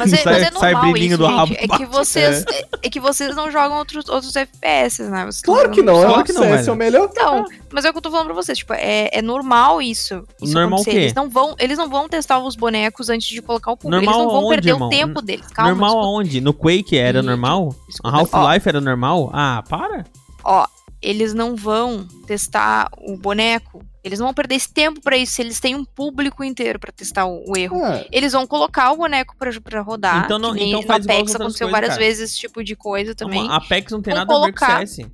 Mas 0.00 0.12
é, 0.14 0.16
Sai- 0.16 0.32
mas 0.32 0.42
é 0.42 0.50
sai 0.50 0.72
normal 0.72 0.92
brilhinho 0.92 1.08
isso, 1.14 1.18
do 1.18 1.26
gente. 1.26 1.36
rabo. 1.36 1.54
É 1.58 1.68
que 1.68 1.86
vocês, 1.86 2.44
é. 2.46 2.64
é 2.82 2.90
que 2.90 2.98
vocês 2.98 3.36
não 3.36 3.50
jogam 3.50 3.76
outros, 3.78 4.08
outros 4.08 4.34
FPS, 4.34 5.02
né? 5.02 5.26
Vocês 5.26 5.42
Claro 5.42 5.70
que 5.70 5.82
não, 5.82 6.02
é 6.02 6.06
Claro 6.06 6.24
que 6.24 6.32
não, 6.32 6.44
é 6.44 6.70
o 6.70 6.74
melhor. 6.74 7.08
Então, 7.10 7.44
mas 7.70 7.84
é 7.84 7.90
o 7.90 7.92
que 7.92 7.98
eu 7.98 8.02
tô 8.02 8.10
falando 8.10 8.26
pra 8.26 8.34
vocês, 8.34 8.58
tipo, 8.58 8.72
é, 8.72 9.10
é 9.12 9.20
normal 9.22 9.82
isso. 9.82 10.24
isso 10.42 10.54
Normal 10.54 10.80
acontecer. 10.80 10.90
o 10.90 10.92
quê? 10.94 11.00
Eles 11.00 11.14
não, 11.14 11.28
vão, 11.28 11.54
eles 11.58 11.76
não 11.78 11.88
vão 11.88 12.08
testar 12.08 12.38
os 12.38 12.56
bonecos 12.56 13.10
antes 13.10 13.28
de 13.28 13.42
colocar 13.42 13.72
o 13.72 13.76
público. 13.76 14.02
Normal 14.02 14.14
eles 14.14 14.24
não 14.26 14.32
vão 14.32 14.44
aonde, 14.44 14.54
perder 14.56 14.70
irmão? 14.70 14.88
o 14.88 14.90
tempo 14.90 15.22
deles. 15.22 15.46
Calma, 15.48 15.70
normal 15.70 15.88
escuta, 15.90 16.06
aonde? 16.06 16.40
No 16.40 16.54
Quake 16.54 16.96
era 16.96 17.18
Ih, 17.20 17.22
normal? 17.22 17.74
escuta. 17.88 18.08
A 18.08 18.18
Half-Life 18.18 18.68
era 18.68 18.80
normal? 18.80 19.30
Ah, 19.32 19.62
para. 19.68 20.04
Ó, 20.42 20.66
eles 21.02 21.34
não 21.34 21.54
vão 21.56 22.06
testar 22.26 22.88
o 22.98 23.16
boneco. 23.16 23.84
Eles 24.02 24.18
não 24.18 24.26
vão 24.28 24.34
perder 24.34 24.54
esse 24.54 24.72
tempo 24.72 25.00
pra 25.02 25.16
isso 25.16 25.32
se 25.34 25.42
eles 25.42 25.60
têm 25.60 25.74
um 25.74 25.84
público 25.84 26.42
inteiro 26.42 26.78
pra 26.78 26.90
testar 26.90 27.26
o, 27.26 27.44
o 27.46 27.56
erro. 27.56 27.84
Ah, 27.84 28.04
Eles 28.10 28.32
vão 28.32 28.46
colocar 28.46 28.90
o 28.92 28.96
boneco 28.96 29.34
pra, 29.38 29.50
pra 29.60 29.80
rodar. 29.82 30.24
Então 30.24 30.38
não- 30.38 30.52
que 30.54 30.60
nem 30.60 30.68
então 30.70 30.80
no 30.80 30.86
faz 30.86 31.04
Apex 31.04 31.34
aconteceu 31.34 31.66
coisas, 31.66 31.70
várias 31.70 31.90
cara. 31.90 32.00
vezes 32.00 32.30
esse 32.30 32.38
tipo 32.38 32.64
de 32.64 32.74
coisa 32.74 33.14
também. 33.14 33.46
A 33.48 33.56
Apex 33.56 33.92
não 33.92 34.00
tem 34.00 34.14
Vão 34.14 34.20
nada 34.24 34.32
a 34.32 34.46
ver 34.46 34.52
com 34.52 34.58
colocar- 34.58 34.86
CS. 34.86 35.06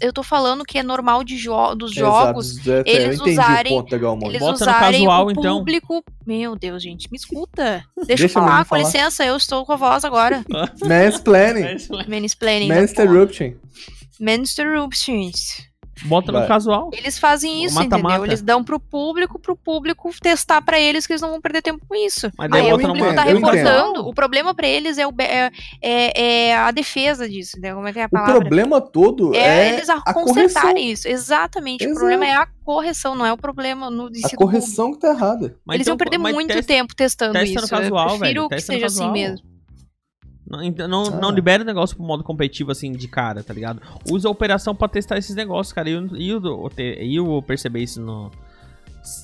Eu 0.00 0.12
tô 0.12 0.22
falando 0.22 0.64
que 0.64 0.78
é 0.78 0.82
normal 0.84 1.24
de 1.24 1.36
jo 1.36 1.74
dos 1.74 1.90
exato, 1.96 2.26
jogos 2.26 2.68
é, 2.68 2.82
eles 2.86 3.18
eu 3.18 3.26
entendi 3.26 3.30
usarem- 3.32 3.72
ponto 3.76 3.90
legal, 3.92 4.16
eles 4.22 4.38
Bota 4.38 4.50
no 4.52 4.54
usarem 4.54 4.92
casual, 5.06 5.26
o 5.26 5.30
então. 5.32 5.58
público. 5.58 6.04
Meu 6.24 6.54
Deus, 6.54 6.80
gente, 6.80 7.10
me 7.10 7.16
escuta. 7.16 7.84
Deixa, 7.96 8.06
Deixa 8.06 8.24
eu 8.26 8.28
falar, 8.28 8.58
com 8.64 8.68
falar. 8.76 8.82
licença, 8.82 9.24
eu 9.26 9.36
estou 9.36 9.66
com 9.66 9.72
a 9.72 9.76
voz 9.76 10.04
agora. 10.04 10.44
Mansplaining. 10.86 11.62
Mansplaining. 12.06 12.68
da 12.68 12.74
porra. 12.76 13.22
Bota 16.04 16.32
no 16.32 16.38
Vai. 16.38 16.48
casual. 16.48 16.90
Eles 16.92 17.18
fazem 17.18 17.64
isso, 17.64 17.74
Mata-mata. 17.74 18.08
entendeu? 18.16 18.24
Eles 18.26 18.42
dão 18.42 18.64
pro 18.64 18.80
público, 18.80 19.38
pro 19.38 19.54
público 19.54 20.10
testar 20.20 20.60
pra 20.62 20.80
eles 20.80 21.06
que 21.06 21.12
eles 21.12 21.20
não 21.20 21.30
vão 21.30 21.40
perder 21.40 21.62
tempo 21.62 21.84
com 21.86 21.94
isso. 21.94 22.30
Mas 22.36 22.50
daí 22.50 22.62
Aí 22.62 22.68
eu 22.70 22.76
o 22.76 22.80
público 22.80 23.14
tá 23.14 23.28
eu 23.28 23.34
reportando. 23.36 24.08
O 24.08 24.14
problema 24.14 24.54
pra 24.54 24.66
eles 24.66 24.98
é, 24.98 25.06
o, 25.06 25.12
é, 25.18 25.50
é- 25.80 26.22
é 26.50 26.56
a 26.56 26.70
defesa 26.70 27.28
disso, 27.28 27.58
né? 27.60 27.74
Como 27.74 27.86
é 27.86 27.92
que 27.92 27.98
é 28.00 28.04
a 28.04 28.06
O 28.06 28.10
palavra? 28.10 28.40
problema 28.40 28.80
todo 28.80 29.34
É, 29.34 29.38
é, 29.38 29.74
eles 29.74 29.88
a 29.90 30.00
correção. 30.00 30.24
consertarem 30.24 30.90
isso. 30.90 31.06
Exatamente. 31.06 31.84
Exato. 31.84 31.94
O 31.96 31.98
problema 32.00 32.26
é 32.26 32.34
a 32.34 32.46
correção, 32.64 33.14
não 33.14 33.26
é 33.26 33.32
o 33.32 33.36
problema 33.36 33.90
no 33.90 34.10
de 34.10 34.18
A 34.18 34.22
do 34.22 34.22
público. 34.22 34.44
correção 34.44 34.92
que 34.92 34.98
tá 35.00 35.08
errada. 35.10 35.56
Mas 35.64 35.74
Eles 35.76 35.86
então- 35.86 35.92
iam 35.92 35.98
perder 35.98 36.18
muito 36.18 36.48
testa- 36.48 36.62
tempo 36.72 36.94
testando 36.96 37.32
testa 37.34 37.54
no 37.60 37.64
isso. 37.64 37.74
Eu 37.74 37.78
casual, 37.78 38.06
prefiro 38.18 38.20
velho, 38.26 38.42
que 38.48 38.54
testa 38.56 38.72
no 38.72 38.78
seja 38.80 38.86
assim 38.86 39.12
mesmo. 39.12 39.51
Não, 40.52 40.62
então, 40.62 40.86
não, 40.86 41.04
não 41.04 41.30
Ah. 41.30 41.32
libera 41.32 41.62
o 41.62 41.66
negócio 41.66 41.96
pro 41.96 42.04
modo 42.04 42.22
competitivo, 42.22 42.70
assim, 42.70 42.92
de 42.92 43.08
cara, 43.08 43.42
tá 43.42 43.54
ligado? 43.54 43.80
Usa 44.10 44.28
a 44.28 44.30
operação 44.30 44.74
pra 44.74 44.86
testar 44.86 45.16
esses 45.16 45.34
negócios, 45.34 45.72
cara. 45.72 45.88
E 45.88 45.92
eu, 45.94 46.06
eu, 46.14 46.70
e 46.78 47.16
eu 47.16 47.42
perceber 47.46 47.80
isso 47.80 48.00
no. 48.00 48.30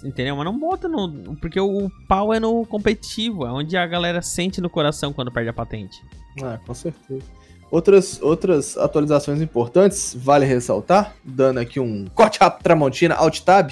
Entendeu? 0.02 0.34
Mas 0.36 0.44
não 0.44 0.58
bota 0.58 0.88
no. 0.88 1.36
Porque 1.36 1.60
o 1.60 1.88
pau 2.08 2.32
é 2.34 2.40
no 2.40 2.64
competitivo, 2.66 3.46
é 3.46 3.52
onde 3.52 3.76
a 3.76 3.86
galera 3.86 4.20
sente 4.22 4.60
no 4.60 4.68
coração 4.70 5.12
quando 5.12 5.30
perde 5.30 5.50
a 5.50 5.52
patente. 5.52 6.02
Ah, 6.42 6.58
com 6.66 6.74
certeza. 6.74 7.22
Outras, 7.70 8.20
outras 8.22 8.78
atualizações 8.78 9.42
importantes, 9.42 10.16
vale 10.18 10.46
ressaltar, 10.46 11.14
dando 11.22 11.58
aqui 11.60 11.78
um 11.78 12.06
corte 12.14 12.38
rápido 12.40 12.62
Tramontina, 12.62 13.14
Alt 13.14 13.40
Tab, 13.40 13.70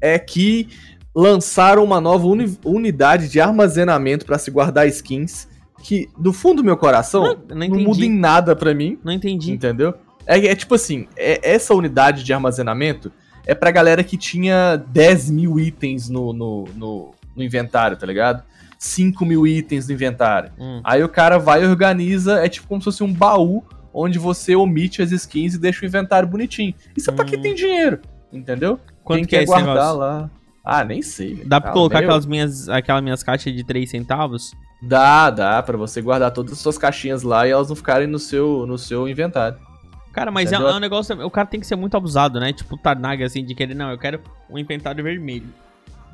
é 0.00 0.18
que 0.18 0.68
lançaram 1.14 1.84
uma 1.84 2.00
nova 2.00 2.26
uni- 2.26 2.58
unidade 2.64 3.28
de 3.28 3.40
armazenamento 3.40 4.26
para 4.26 4.38
se 4.38 4.50
guardar 4.50 4.88
skins, 4.88 5.46
que 5.82 6.08
do 6.18 6.32
fundo 6.32 6.56
do 6.62 6.64
meu 6.64 6.76
coração 6.76 7.22
Não, 7.48 7.56
não 7.56 7.68
não, 7.68 7.80
muda 7.80 8.04
em 8.04 8.10
nada 8.10 8.54
pra 8.56 8.74
mim, 8.74 8.98
Não 9.04 9.12
entendi. 9.12 9.52
entendeu? 9.52 9.94
É, 10.26 10.38
é 10.46 10.54
tipo 10.54 10.74
assim, 10.74 11.06
é- 11.16 11.40
essa 11.54 11.74
unidade 11.74 12.22
de 12.24 12.32
armazenamento 12.32 13.10
é 13.46 13.54
pra 13.54 13.70
galera 13.70 14.02
que 14.04 14.16
tinha 14.16 14.76
10 14.76 15.30
mil 15.30 15.58
itens 15.58 16.08
no, 16.08 16.32
no, 16.32 16.64
no, 16.76 17.14
no 17.34 17.42
inventário, 17.42 17.96
tá 17.96 18.06
ligado? 18.06 18.42
5 18.78 19.24
mil 19.24 19.46
itens 19.46 19.88
no 19.88 19.94
inventário. 19.94 20.52
Hum. 20.58 20.80
Aí 20.84 21.02
o 21.02 21.08
cara 21.08 21.38
vai 21.38 21.64
e 21.64 21.66
organiza, 21.66 22.44
é 22.44 22.48
tipo 22.48 22.68
como 22.68 22.80
se 22.80 22.84
fosse 22.84 23.02
um 23.02 23.12
baú 23.12 23.64
onde 23.92 24.18
você 24.18 24.54
omite 24.54 25.00
as 25.00 25.10
skins 25.12 25.54
e 25.54 25.58
deixa 25.58 25.82
o 25.84 25.86
inventário 25.88 26.28
bonitinho. 26.28 26.74
Isso 26.96 27.10
é 27.10 27.12
pra 27.14 27.24
quem 27.24 27.38
Hum. 27.38 27.42
tem 27.42 27.54
dinheiro, 27.54 28.00
entendeu? 28.32 28.78
Quanto 29.02 29.20
quem 29.20 29.26
que 29.26 29.36
é 29.36 29.38
quer 29.38 29.44
esse 29.44 29.52
guardar 29.52 29.74
negócio? 29.74 29.98
lá. 29.98 30.30
Ah, 30.62 30.84
nem 30.84 31.00
sei. 31.00 31.42
Dá 31.46 31.58
pra 31.60 31.70
Ah, 31.70 31.72
colocar 31.72 31.98
aquelas 32.00 32.26
minhas, 32.26 32.68
aquelas 32.68 33.02
minhas 33.02 33.22
caixas 33.22 33.54
de 33.54 33.64
3 33.64 33.88
centavos? 33.90 34.52
Dá, 34.80 35.30
dá, 35.30 35.62
pra 35.62 35.76
você 35.76 36.00
guardar 36.00 36.30
todas 36.30 36.52
as 36.52 36.58
suas 36.58 36.78
caixinhas 36.78 37.22
lá 37.22 37.46
e 37.46 37.50
elas 37.50 37.68
não 37.68 37.76
ficarem 37.76 38.06
no 38.06 38.18
seu, 38.18 38.64
no 38.66 38.78
seu 38.78 39.08
inventário. 39.08 39.58
Cara, 40.12 40.30
mas 40.30 40.52
é, 40.52 40.56
Entendeu? 40.56 40.72
é 40.72 40.76
um 40.76 40.80
negócio. 40.80 41.26
O 41.26 41.30
cara 41.30 41.46
tem 41.46 41.60
que 41.60 41.66
ser 41.66 41.76
muito 41.76 41.96
abusado, 41.96 42.40
né? 42.40 42.52
Tipo 42.52 42.74
o 42.74 42.78
Tarnag, 42.78 43.22
assim, 43.22 43.44
de 43.44 43.54
querer, 43.54 43.74
não, 43.74 43.90
eu 43.90 43.98
quero 43.98 44.20
um 44.48 44.58
inventário 44.58 45.02
vermelho. 45.02 45.46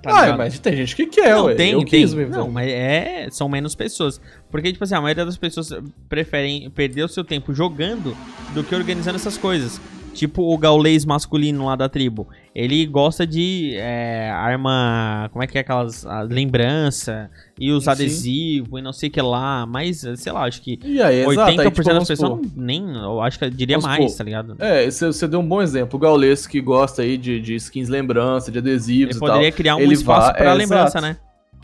Tá 0.02 0.32
ah, 0.32 0.36
mas 0.36 0.58
tem 0.58 0.76
gente 0.76 0.94
que 0.94 1.06
quer, 1.06 1.34
não, 1.34 1.46
ué. 1.46 1.54
tem, 1.54 1.72
Eu 1.72 1.78
tem. 1.78 1.86
quis 1.86 2.12
me 2.12 2.26
Não, 2.26 2.50
mas 2.50 2.68
é. 2.68 3.26
São 3.30 3.48
menos 3.48 3.74
pessoas. 3.74 4.20
Porque, 4.50 4.70
tipo 4.70 4.84
assim, 4.84 4.94
a 4.94 5.00
maioria 5.00 5.24
das 5.24 5.38
pessoas 5.38 5.70
preferem 6.10 6.68
perder 6.70 7.04
o 7.04 7.08
seu 7.08 7.24
tempo 7.24 7.54
jogando 7.54 8.14
do 8.52 8.62
que 8.62 8.74
organizando 8.74 9.16
essas 9.16 9.38
coisas. 9.38 9.80
Tipo 10.14 10.54
o 10.54 10.56
gaulês 10.56 11.04
masculino 11.04 11.66
lá 11.66 11.74
da 11.76 11.88
tribo. 11.88 12.28
Ele 12.54 12.86
gosta 12.86 13.26
de 13.26 13.74
é, 13.76 14.30
arma. 14.30 15.28
Como 15.32 15.42
é 15.42 15.46
que 15.46 15.58
é 15.58 15.60
aquelas. 15.60 16.06
lembrança 16.30 17.28
e 17.58 17.72
os 17.72 17.88
adesivos 17.88 18.78
e 18.78 18.82
não 18.82 18.92
sei 18.92 19.08
o 19.08 19.12
que 19.12 19.20
lá. 19.20 19.66
Mas, 19.66 20.04
sei 20.16 20.32
lá, 20.32 20.44
acho 20.44 20.62
que 20.62 20.78
E 20.84 21.02
aí, 21.02 21.20
exato. 21.24 21.50
80% 21.52 21.60
Aí, 21.60 21.70
tipo, 21.70 21.82
das 21.94 22.08
pessoas 22.08 22.40
nem. 22.56 22.94
Eu 22.94 23.20
acho 23.20 23.38
que 23.38 23.44
eu 23.44 23.50
diria 23.50 23.76
Vamos 23.78 23.88
mais, 23.90 24.02
supor, 24.12 24.18
tá 24.18 24.24
ligado? 24.24 24.56
É, 24.60 24.88
você, 24.88 25.26
deu 25.26 25.40
um 25.40 25.46
bom 25.46 25.60
exemplo. 25.60 25.96
O 25.96 26.00
Gaules 26.00 26.46
que 26.46 26.60
gosta 26.60 27.02
aí 27.02 27.18
de, 27.18 27.40
de 27.40 27.54
skins 27.56 27.88
lembrança, 27.88 28.52
de 28.52 28.58
adesivos 28.58 29.16
Ele 29.16 29.16
e 29.16 29.20
tal. 29.20 29.28
poderia 29.28 29.52
criar 29.52 29.76
um 29.76 29.80
ele 29.80 29.92
espaço 29.94 30.28
vai- 30.28 30.36
pra 30.36 30.50
é, 30.50 30.54
lembrança, 30.54 30.98
exato. 30.98 31.06
né? 31.06 31.16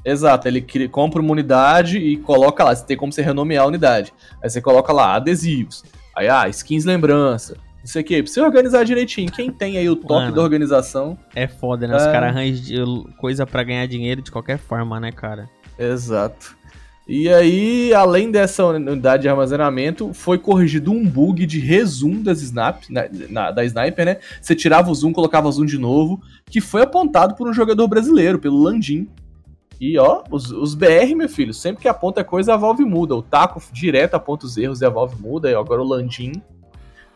Exato, 0.04 0.48
ele 0.48 0.60
cria- 0.62 0.88
compra 0.88 1.20
uma 1.20 1.30
unidade 1.30 1.98
e 1.98 2.16
coloca 2.16 2.64
lá. 2.64 2.74
Você 2.74 2.84
tem 2.84 2.96
como 2.96 3.12
você 3.12 3.22
renomear 3.22 3.64
a 3.64 3.68
unidade. 3.68 4.12
Aí 4.42 4.48
você 4.50 4.60
coloca 4.60 4.92
lá 4.92 5.14
adesivos. 5.14 5.84
Aí, 6.16 6.26
ah, 6.28 6.48
skins 6.48 6.84
lembrança. 6.84 7.56
Não 7.80 7.86
sei 7.86 8.02
o 8.02 8.04
que. 8.04 8.22
Pra 8.22 8.30
você 8.32 8.40
organizar 8.40 8.84
direitinho. 8.84 9.30
Quem 9.32 9.50
tem 9.50 9.78
aí 9.78 9.88
o 9.88 9.96
top 9.96 10.12
Mano. 10.24 10.34
da 10.36 10.42
organização. 10.42 11.18
É 11.34 11.48
foda, 11.48 11.86
né? 11.88 11.96
Os 11.96 12.02
É. 12.02 12.12
caras 12.12 12.28
arranjam 12.30 12.62
de- 13.04 13.12
coisa 13.16 13.46
pra 13.46 13.62
ganhar 13.62 13.86
dinheiro 13.86 14.20
de 14.22 14.30
qualquer 14.30 14.58
forma, 14.58 15.00
né, 15.00 15.10
cara? 15.10 15.48
Exato. 15.78 16.56
E 17.08 17.28
aí, 17.28 17.92
além 17.92 18.30
dessa 18.30 18.64
unidade 18.66 19.22
de 19.22 19.28
armazenamento, 19.28 20.12
foi 20.14 20.38
corrigido 20.38 20.92
um 20.92 21.04
bug 21.04 21.44
de 21.44 21.58
resumo 21.58 22.22
das 22.22 22.40
snap, 22.42 22.84
na, 22.88 23.04
na, 23.28 23.50
da 23.50 23.64
sniper, 23.64 24.04
né? 24.04 24.16
Você 24.40 24.54
tirava 24.54 24.90
o 24.90 24.94
zoom, 24.94 25.12
colocava 25.12 25.48
o 25.48 25.52
zoom 25.52 25.64
de 25.64 25.76
novo, 25.78 26.20
que 26.46 26.60
foi 26.60 26.82
apontado 26.82 27.34
por 27.34 27.48
um 27.48 27.52
jogador 27.52 27.88
brasileiro, 27.88 28.38
pelo 28.38 28.62
Landim. 28.62 29.08
E 29.80 29.98
ó, 29.98 30.22
os, 30.30 30.52
os 30.52 30.74
BR, 30.74 31.14
meu 31.16 31.28
filho, 31.28 31.52
sempre 31.54 31.82
que 31.82 31.88
aponta 31.88 32.22
coisa, 32.22 32.52
a 32.54 32.56
Valve 32.56 32.84
muda. 32.84 33.16
O 33.16 33.22
Taco 33.22 33.60
direto 33.72 34.14
aponta 34.14 34.44
os 34.46 34.56
erros 34.56 34.80
e 34.82 34.84
a 34.84 34.90
Valve 34.90 35.16
muda. 35.20 35.50
E 35.50 35.54
agora 35.54 35.80
o 35.80 35.88
Landim 35.88 36.32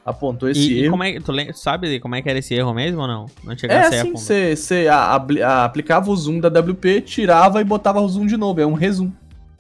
apontou 0.05 0.49
esse 0.49 0.61
E, 0.61 0.73
e 0.75 0.83
erro. 0.83 0.91
como 0.91 1.03
é, 1.05 1.19
tu 1.21 1.33
sabe 1.55 1.99
como 2.01 2.15
é 2.15 2.23
que 2.23 2.29
era 2.29 2.39
esse 2.39 2.55
erro 2.55 2.75
mesmo 2.75 3.01
ou 3.01 3.07
não? 3.09 3.27
Não 3.43 3.53
É 3.53 3.57
chegasse 3.57 3.85
a 3.97 4.01
assim, 4.01 4.11
apontar. 4.11 4.57
você 4.57 4.87
aplicava 5.65 6.11
o 6.11 6.17
zoom 6.17 6.41
da 6.41 6.49
WP, 6.49 7.01
tirava 7.03 7.61
e 7.61 7.65
botava 7.65 8.01
o 8.01 8.09
zoom 8.09 8.27
de 8.27 8.37
novo. 8.37 8.61
É 8.61 8.67
um 8.67 8.75
resumo. 8.75 9.15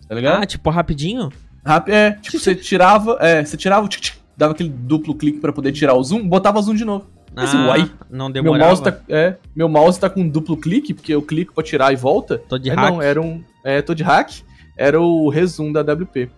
Tá 0.09 0.14
ligado? 0.14 0.42
Ah, 0.42 0.47
tipo, 0.47 0.68
rapidinho? 0.70 1.30
Rap- 1.64 1.88
É, 1.88 2.12
tipo, 2.20 2.38
você 2.38 2.55
tirava, 2.55 3.16
é, 3.20 3.45
você 3.45 3.57
tirava 3.57 3.86
o 3.86 3.88
tic, 3.88 4.01
tic, 4.03 4.14
dava 4.36 4.53
aquele 4.53 4.68
duplo 4.68 5.14
clique 5.14 5.38
pra 5.38 5.53
poder 5.53 5.72
tirar 5.72 5.95
o 5.95 6.03
zoom, 6.03 6.28
botava 6.28 6.61
zoom 6.61 6.74
de 6.74 6.84
novo. 6.84 7.07
Mas, 7.34 7.53
Ah, 7.55 7.66
uai, 7.68 7.90
não 8.11 8.26
Meu 8.26 8.32
demorava. 8.34 8.66
mouse, 8.66 8.82
tá, 8.82 8.97
é, 9.09 9.36
meu 9.57 9.68
mouse 9.68 9.99
tá 9.99 10.09
com 10.09 10.28
duplo 10.28 10.57
clique, 10.57 10.95
porque 10.95 11.12
eu 11.14 11.22
clico 11.22 11.53
pra 11.55 11.64
tirar 11.64 11.92
e 11.92 11.97
volta. 11.97 12.38
Tô 12.49 12.59
de 12.59 12.70
É, 12.70 12.74
hack. 12.74 12.90
Não, 12.92 13.03
era 13.03 13.20
um, 13.20 13.42
é, 13.64 13.82
tô 13.82 13.92
de 13.95 14.03
hack, 14.05 14.42
era 14.76 15.01
o 15.01 15.28
resumo 15.30 15.72
da 15.72 15.80
WP. 15.80 16.30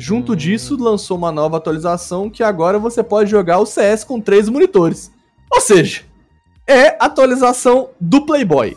Junto 0.00 0.32
Hum. 0.32 0.36
disso, 0.36 0.76
lançou 0.82 1.16
uma 1.18 1.30
nova 1.30 1.58
atualização 1.58 2.30
que 2.30 2.42
agora 2.42 2.78
você 2.78 3.02
pode 3.02 3.30
jogar 3.30 3.58
o 3.58 3.66
CS 3.66 4.02
com 4.02 4.18
três 4.18 4.48
monitores. 4.48 5.12
Ou 5.52 5.60
seja, 5.60 6.02
é 6.66 6.96
atualização 6.98 7.90
do 8.00 8.24
Playboy. 8.24 8.76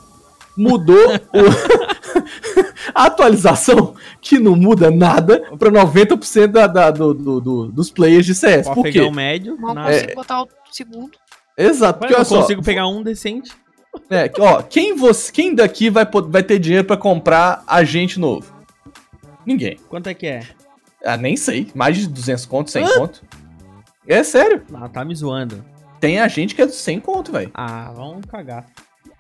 Mudou 0.58 0.98
o... 0.98 1.14
a 2.94 3.06
atualização 3.06 3.96
que 4.22 4.38
não 4.38 4.56
muda 4.56 4.92
nada 4.92 5.40
pra 5.58 5.72
90% 5.72 6.48
da, 6.48 6.68
da- 6.68 6.92
do, 6.92 7.14
do- 7.14 7.42
do- 7.42 7.68
dos 7.72 7.90
players 7.90 8.26
de 8.26 8.36
CS. 8.36 8.66
Pode 8.68 8.76
Por 8.76 8.84
pegar 8.84 9.02
quê? 9.04 9.08
o 9.08 9.12
médio. 9.12 9.58
Mal 9.60 9.74
nada. 9.74 9.92
consigo 9.94 10.16
botar 10.16 10.42
o 10.44 10.48
segundo. 10.72 11.12
Exato, 11.58 12.00
porque 12.00 12.14
eu 12.14 12.18
olha 12.18 12.26
só, 12.26 12.42
consigo 12.42 12.62
pegar 12.64 12.88
um 12.88 13.02
decente. 13.02 13.52
É, 14.10 14.30
ó, 14.40 14.62
quem, 14.62 14.96
você, 14.96 15.32
quem 15.32 15.56
daqui 15.56 15.90
vai, 15.90 16.06
vai 16.28 16.44
ter 16.44 16.60
dinheiro 16.60 16.86
pra 16.86 16.98
comprar 16.98 17.64
agente 17.68 18.20
novo? 18.20 18.52
Ninguém. 19.46 19.78
Quanto 19.88 20.08
é 20.08 20.14
que 20.14 20.26
é? 20.28 20.42
Ah, 21.04 21.18
nem 21.18 21.36
sei. 21.36 21.68
Mais 21.76 21.98
de 21.98 22.08
200 22.08 22.46
conto, 22.46 22.72
100 22.72 22.86
conto. 22.96 23.22
É 24.08 24.24
sério. 24.24 24.62
Ah, 24.74 24.88
tá 24.90 25.04
me 25.04 25.16
zoando. 25.16 25.64
Tem 26.00 26.20
agente 26.20 26.54
que 26.56 26.62
é 26.62 26.66
de 26.66 26.74
100 26.76 27.00
conto, 27.00 27.32
velho. 27.32 27.52
Ah, 27.54 27.92
vamos 27.96 28.26
cagar. 28.26 28.66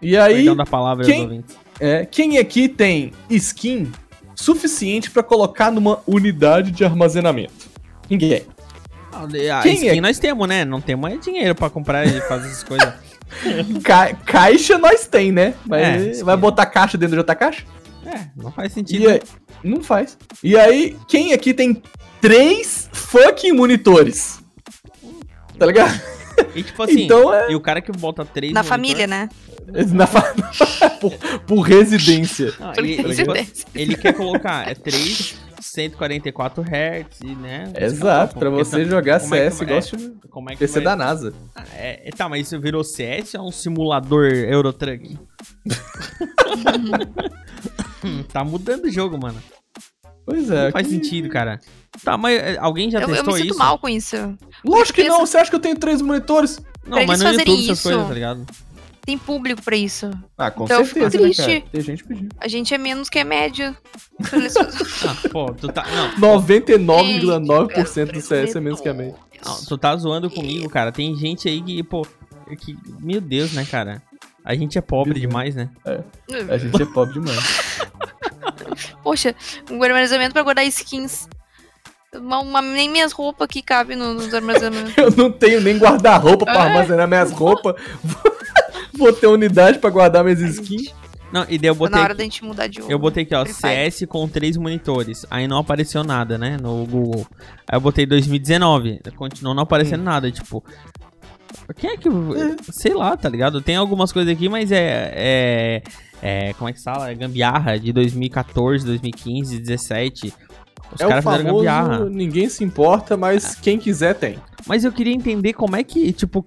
E 0.01 0.17
aí, 0.17 0.35
Perdão 0.35 0.55
da 0.57 0.65
palavra 0.65 1.05
quem- 1.05 1.43
é, 1.79 2.05
quem 2.05 2.37
aqui 2.37 2.67
tem 2.67 3.11
skin 3.29 3.89
suficiente 4.35 5.09
pra 5.09 5.23
colocar 5.23 5.71
numa 5.71 5.99
unidade 6.05 6.71
de 6.71 6.83
armazenamento? 6.83 7.69
Ninguém. 8.09 8.43
Ah, 9.13 9.23
A 9.59 9.61
Quem 9.61 9.75
skin 9.75 9.97
é? 9.97 10.01
nós 10.01 10.19
temos, 10.19 10.47
né? 10.47 10.65
Não 10.65 10.81
temos 10.81 11.09
é 11.11 11.17
dinheiro 11.17 11.55
pra 11.55 11.69
comprar 11.69 12.05
e 12.05 12.19
fazer 12.21 12.47
essas 12.47 12.63
coisas. 12.63 12.93
Ca- 13.83 14.13
caixa 14.25 14.77
nós 14.77 15.07
tem, 15.07 15.31
né? 15.31 15.53
Mas 15.65 16.19
É, 16.19 16.23
vai 16.23 16.35
botar 16.35 16.65
caixa 16.65 16.97
dentro 16.97 17.15
de 17.15 17.19
outra 17.19 17.35
caixa? 17.35 17.63
É, 18.05 18.25
não 18.35 18.51
faz 18.51 18.73
sentido. 18.73 19.03
E 19.03 19.07
aí, 19.07 19.21
não 19.63 19.81
faz. 19.83 20.17
E 20.43 20.57
aí, 20.57 20.97
quem 21.07 21.33
aqui 21.33 21.53
tem 21.53 21.81
três 22.21 22.89
fucking 22.91 23.51
monitores? 23.53 24.39
Tá 25.57 25.65
ligado? 25.65 26.01
E 26.55 26.63
tipo 26.63 26.81
assim, 26.83 27.03
então 27.03 27.33
é 27.33 27.51
e 27.51 27.55
o 27.55 27.59
cara 27.61 27.79
que 27.81 27.91
bota 27.91 28.25
três. 28.25 28.51
Na 28.53 28.61
monitor- 28.61 28.69
família, 28.77 29.07
né? 29.07 29.29
na 29.93 30.05
fa- 30.07 30.33
por, 30.99 31.13
por 31.47 31.61
residência. 31.61 32.53
Ah, 32.59 32.73
ele, 32.77 32.93
ele- 33.73 33.95
quer 33.95 34.13
colocar 34.13 34.67
é 34.69 34.75
3, 34.75 35.35
144 35.73 36.61
Hz, 36.63 37.19
e, 37.23 37.35
né? 37.35 37.73
Exato, 37.75 38.37
pra 38.37 38.49
Porque 38.51 38.63
você 38.63 38.83
tá- 38.83 38.89
jogar 38.89 39.15
é 39.15 39.19
CS 39.19 39.57
vai- 39.59 39.67
igual 39.67 39.79
é, 39.79 40.27
como 40.29 40.49
é 40.49 40.53
que 40.53 40.59
PC 40.59 40.73
vai- 40.75 40.83
da 40.83 40.95
NASA. 40.95 41.33
Ah, 41.55 41.63
é, 41.73 42.07
é, 42.07 42.11
tá, 42.11 42.29
mas 42.29 42.45
isso 42.47 42.59
virou 42.61 42.83
CS 42.83 43.33
ou 43.35 43.43
é 43.43 43.47
um 43.47 43.51
simulador 43.51 44.25
Eurotruck? 44.31 45.17
Tá 48.31 48.43
mudando 48.43 48.85
o 48.85 48.91
jogo, 48.91 49.17
mano. 49.17 49.41
Pois 50.25 50.49
é. 50.49 50.65
Não 50.65 50.71
faz 50.71 50.87
que- 50.87 50.93
sentido, 50.93 51.29
cara. 51.29 51.59
Tá, 52.03 52.17
mas 52.17 52.39
é, 52.39 52.57
alguém 52.57 52.89
já 52.91 52.99
Eu, 52.99 53.03
eu 53.03 53.07
me 53.09 53.13
testou 53.15 53.33
sinto 53.35 53.49
isso? 53.51 53.59
mal 53.59 53.77
com 53.79 53.87
isso. 53.89 54.15
Lógico 54.65 54.93
que 54.95 55.07
não, 55.07 55.19
você 55.25 55.37
acha 55.37 55.49
que 55.49 55.55
eu 55.55 55.59
tenho 55.59 55.77
três 55.77 56.01
monitores? 56.01 56.59
Não, 56.85 56.97
Pra 56.97 57.07
mas 57.07 57.21
eles 57.21 57.33
no 57.33 57.39
YouTube 57.39 57.63
essas 57.63 57.79
isso- 57.79 57.89
coisas, 57.89 58.07
tá 58.07 58.13
ligado? 58.13 58.45
Tem 59.05 59.17
público 59.17 59.61
pra 59.61 59.75
isso. 59.75 60.09
Ah, 60.37 60.49
com 60.49 60.63
Então 60.63 60.79
eu 60.79 60.85
fico 60.85 60.99
certeza, 61.01 61.17
né, 61.21 61.23
triste. 61.33 61.59
cara? 61.59 61.71
Tem 61.71 61.81
gente 61.81 62.03
pedindo. 62.05 62.35
A 62.39 62.47
gente 62.47 62.73
é 62.73 62.77
menos 62.77 63.09
que 63.09 63.19
a 63.19 63.25
média. 63.25 63.75
Ah, 65.05 65.29
pô, 65.29 65.51
tu 65.53 65.67
tá. 65.67 65.83
Não, 66.17 66.39
99,9% 66.39 68.11
do 68.13 68.21
CS 68.21 68.55
é 68.55 68.59
menos 68.61 68.79
que 68.79 68.87
a 68.87 68.93
média. 68.93 69.15
não, 69.45 69.55
tu 69.65 69.77
tá 69.77 69.95
zoando 69.97 70.29
comigo, 70.29 70.69
cara. 70.69 70.91
Tem 70.91 71.15
gente 71.15 71.47
aí 71.49 71.61
que, 71.61 71.83
pô. 71.83 72.05
Que, 72.59 72.77
meu 72.99 73.19
Deus, 73.19 73.51
né, 73.53 73.65
cara? 73.69 74.01
A 74.45 74.53
gente 74.55 74.77
é 74.77 74.81
pobre 74.81 75.13
Bizarro. 75.13 75.29
demais, 75.29 75.55
né? 75.55 75.69
A 76.49 76.57
gente 76.57 76.81
é 76.81 76.85
pobre 76.85 77.13
demais. 77.13 77.39
Poxa, 79.03 79.35
um 79.71 79.81
armazenamento 79.83 80.33
pra 80.33 80.43
guardar 80.43 80.65
skins. 80.65 81.27
Uma, 82.13 82.39
uma- 82.41 82.61
nem 82.61 82.89
minhas 82.89 83.11
roupas 83.11 83.45
aqui 83.45 83.61
cabem 83.61 83.97
no- 83.97 84.13
nos 84.13 84.33
armazenamentos. 84.33 84.95
Eu 84.97 85.11
não 85.11 85.31
tenho 85.31 85.59
nem 85.61 85.77
guarda-roupa 85.77 86.45
pra 86.45 86.53
É. 86.53 86.57
armazenar 86.69 87.07
minhas 87.07 87.31
roupas. 87.31 87.75
Vou 88.97 89.11
ter 89.13 89.27
unidade 89.27 89.79
pra 89.79 89.89
guardar 89.89 90.23
minhas 90.23 90.39
skins. 90.41 90.93
Não, 91.31 91.45
e 91.49 91.57
daí 91.57 91.67
eu 91.69 91.73
Tá 91.73 91.79
botei. 91.79 91.95
na 91.97 92.03
hora 92.03 92.13
da 92.13 92.23
gente 92.23 92.43
mudar 92.45 92.67
de 92.67 92.79
Eu 92.87 92.99
botei 92.99 93.23
aqui, 93.23 93.33
ó. 93.33 93.43
CS 93.43 94.05
com 94.07 94.27
três 94.27 94.55
monitores. 94.55 95.25
Aí 95.31 95.47
não 95.47 95.57
apareceu 95.57 96.03
nada, 96.03 96.37
né, 96.37 96.57
no 96.61 96.85
Google. 96.85 97.25
Aí 97.67 97.75
eu 97.75 97.81
botei 97.81 98.05
2019, 98.05 98.99
continuou 99.15 99.55
não 99.55 99.63
aparecendo 99.63 100.01
Hum. 100.01 100.05
nada, 100.05 100.31
tipo... 100.31 100.63
Quem 101.75 101.91
é 101.91 101.97
que... 101.97 102.07
Sei 102.71 102.93
lá, 102.93 103.15
tá 103.17 103.29
ligado? 103.29 103.61
Tem 103.61 103.75
algumas 103.75 104.11
coisas 104.11 104.31
aqui, 104.31 104.47
mas 104.47 104.71
é... 104.71 105.11
é, 105.15 105.83
é 106.21 106.53
como 106.53 106.69
é 106.69 106.73
que 106.73 106.83
fala? 106.83 107.09
É 107.09 107.15
gambiarra 107.15 107.79
de 107.79 107.91
2014, 107.91 108.85
2015, 108.85 109.57
2017. 109.57 110.33
Os 110.93 111.01
é 111.01 111.05
o 111.05 111.09
caras 111.09 111.23
fizeram 111.23 111.43
famoso, 111.45 111.63
gambiarra. 111.65 112.05
ninguém 112.09 112.47
se 112.49 112.63
importa, 112.63 113.17
mas 113.17 113.55
quem 113.55 113.79
quiser 113.79 114.13
tem. 114.13 114.37
Mas 114.67 114.83
eu 114.83 114.91
queria 114.91 115.13
entender 115.13 115.53
como 115.53 115.75
é 115.75 115.83
que, 115.83 116.11
tipo... 116.13 116.45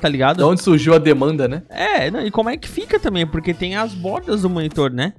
Tá 0.00 0.08
ligado? 0.08 0.38
De 0.38 0.42
onde 0.44 0.62
surgiu 0.62 0.94
a 0.94 0.98
demanda, 0.98 1.46
né? 1.48 1.62
É, 1.68 2.10
não, 2.10 2.24
e 2.24 2.30
como 2.30 2.50
é 2.50 2.56
que 2.56 2.68
fica 2.68 2.98
também, 2.98 3.26
porque 3.26 3.54
tem 3.54 3.76
as 3.76 3.94
bordas 3.94 4.42
do 4.42 4.50
monitor, 4.50 4.90
né? 4.90 5.14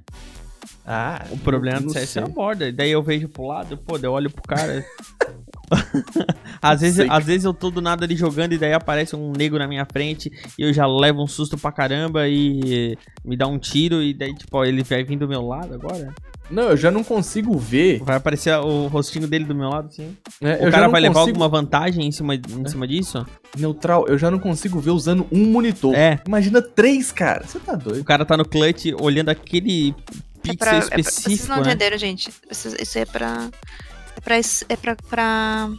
Ah, 0.86 1.24
O 1.30 1.38
problema 1.38 1.80
do 1.80 1.90
CS 1.90 2.16
é 2.18 2.22
a 2.22 2.26
borda. 2.28 2.70
Daí 2.70 2.90
eu 2.90 3.02
vejo 3.02 3.28
pro 3.28 3.46
lado, 3.46 3.76
pô, 3.78 3.96
daí 3.96 4.06
eu 4.06 4.12
olho 4.12 4.30
pro 4.30 4.42
cara. 4.42 4.84
às, 6.60 6.80
vezes, 6.80 6.96
sei. 6.96 7.06
às 7.10 7.24
vezes 7.24 7.44
eu 7.44 7.54
tô 7.54 7.70
do 7.70 7.80
nada 7.80 8.04
ali 8.04 8.16
jogando 8.16 8.52
e 8.52 8.58
daí 8.58 8.72
aparece 8.72 9.14
um 9.16 9.32
nego 9.36 9.58
na 9.58 9.66
minha 9.68 9.84
frente 9.84 10.30
e 10.58 10.62
eu 10.62 10.72
já 10.72 10.86
levo 10.86 11.22
um 11.22 11.26
susto 11.26 11.56
pra 11.58 11.72
caramba 11.72 12.28
e 12.28 12.96
me 13.24 13.36
dá 13.36 13.46
um 13.46 13.58
tiro 13.58 14.02
e 14.02 14.12
daí, 14.14 14.34
tipo, 14.34 14.56
ó, 14.56 14.64
ele 14.64 14.82
vai 14.82 15.02
vir 15.04 15.16
do 15.18 15.28
meu 15.28 15.42
lado 15.46 15.74
agora. 15.74 16.12
Não, 16.50 16.64
eu 16.64 16.76
já 16.76 16.90
não 16.90 17.02
consigo 17.02 17.58
ver. 17.58 18.00
Vai 18.04 18.16
aparecer 18.16 18.54
o 18.58 18.86
rostinho 18.88 19.26
dele 19.26 19.46
do 19.46 19.54
meu 19.54 19.70
lado, 19.70 19.90
sim. 19.94 20.14
né? 20.42 20.56
O 20.56 20.64
eu 20.64 20.64
já 20.66 20.70
cara 20.72 20.84
não 20.84 20.92
vai 20.92 21.00
levar 21.00 21.14
consigo- 21.20 21.42
alguma 21.42 21.48
vantagem 21.48 22.06
em 22.06 22.12
cima, 22.12 22.34
em 22.34 22.68
cima 22.68 22.86
disso? 22.86 23.26
Neutral, 23.56 24.06
eu 24.08 24.18
já 24.18 24.30
não 24.30 24.38
consigo 24.38 24.78
ver 24.78 24.90
usando 24.90 25.26
um 25.32 25.46
monitor. 25.46 25.94
É. 25.94 26.20
Imagina 26.26 26.60
três, 26.60 27.10
cara. 27.10 27.46
Você 27.46 27.58
tá 27.58 27.72
O 27.72 27.76
doido. 27.78 28.04
cara 28.04 28.26
tá 28.26 28.36
no 28.36 28.44
clutch 28.44 28.86
olhando 29.00 29.30
aquele 29.30 29.94
É 29.96 30.42
pixel 30.42 30.56
pra, 30.58 30.76
é 30.76 30.80
pra- 30.80 30.88
vocês 30.90 31.06
específico, 31.16 31.48
não 31.48 31.56
né? 31.62 31.68
entenderam, 31.70 31.96
gente. 31.96 32.30
Isso, 32.50 32.76
isso 32.78 32.98
é 32.98 33.06
pra. 33.06 33.48
É 34.24 34.36
pra, 34.36 34.36
é 34.68 34.76
pra, 34.76 34.96
pra 35.08 35.70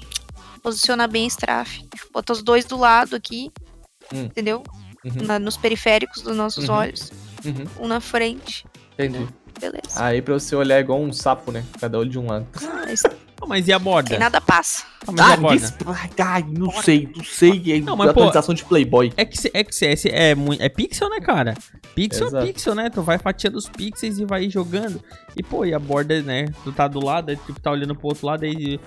posicionar 0.61 1.09
bem 1.09 1.25
strafe. 1.27 1.87
Bota 2.13 2.33
os 2.33 2.43
dois 2.43 2.65
do 2.65 2.77
lado 2.77 3.15
aqui. 3.15 3.51
Hum. 4.13 4.23
Entendeu? 4.25 4.63
Uhum. 5.03 5.25
Na- 5.25 5.39
nos 5.39 5.57
periféricos 5.57 6.21
dos 6.21 6.35
nossos 6.35 6.69
Uhum. 6.69 6.75
olhos. 6.75 7.11
Uhum, 7.43 7.85
Um 7.85 7.87
na 7.87 7.99
frente. 7.99 8.65
entendi. 8.93 9.27
Beleza. 9.59 10.03
Aí 10.03 10.21
pra 10.21 10.33
você 10.35 10.55
olhar 10.55 10.79
igual 10.79 10.99
um 11.01 11.13
sapo, 11.13 11.51
né? 11.51 11.63
Cada 11.79 11.97
olho 11.97 12.09
de 12.09 12.19
um 12.19 12.27
lado. 12.27 12.45
Mas 12.61 13.01
Ah, 13.41 13.45
Mas 13.47 13.67
e 13.67 13.73
a 13.73 13.79
borda? 13.79 14.09
Sem 14.09 14.19
nada 14.19 14.39
passa. 14.39 14.85
Ah, 15.07 15.11
mas 15.11 15.29
e 15.29 15.33
a 15.33 15.37
borda? 15.37 16.23
ai, 16.23 16.45
não 16.49 16.71
sei, 16.71 17.09
não 17.15 17.23
sei. 17.23 17.61
É 17.73 17.79
Não, 17.81 17.95
mas, 17.95 18.07
pô, 18.07 18.21
atualização 18.21 18.55
de 18.55 18.63
Playboy. 18.63 19.11
É 19.17 19.25
que, 19.25 19.37
é 19.53 19.63
que 19.63 19.75
CS 19.75 20.05
é, 20.05 20.33
mui- 20.33 20.57
é 20.59 20.69
pixel, 20.69 21.09
né, 21.09 21.19
cara? 21.19 21.53
Pixel 21.93 22.27
Exato. 22.27 22.43
é 22.43 22.47
pixel, 22.47 22.75
né? 22.75 22.89
Tu 22.89 23.01
vai 23.01 23.17
fatiando 23.17 23.57
os 23.57 23.67
pixels 23.69 24.17
e 24.17 24.25
vai 24.25 24.49
jogando. 24.49 25.01
E, 25.35 25.43
pô, 25.43 25.65
e 25.65 25.73
a 25.73 25.79
borda, 25.79 26.21
né? 26.21 26.45
Tu 26.63 26.71
tá 26.71 26.87
do 26.87 27.03
lado, 27.03 27.29
aí, 27.29 27.35
tipo, 27.37 27.59
tá 27.59 27.71
olhando 27.71 27.93
pro 27.95 28.07
outro 28.07 28.25
lado 28.25 28.45
aí, 28.45 28.79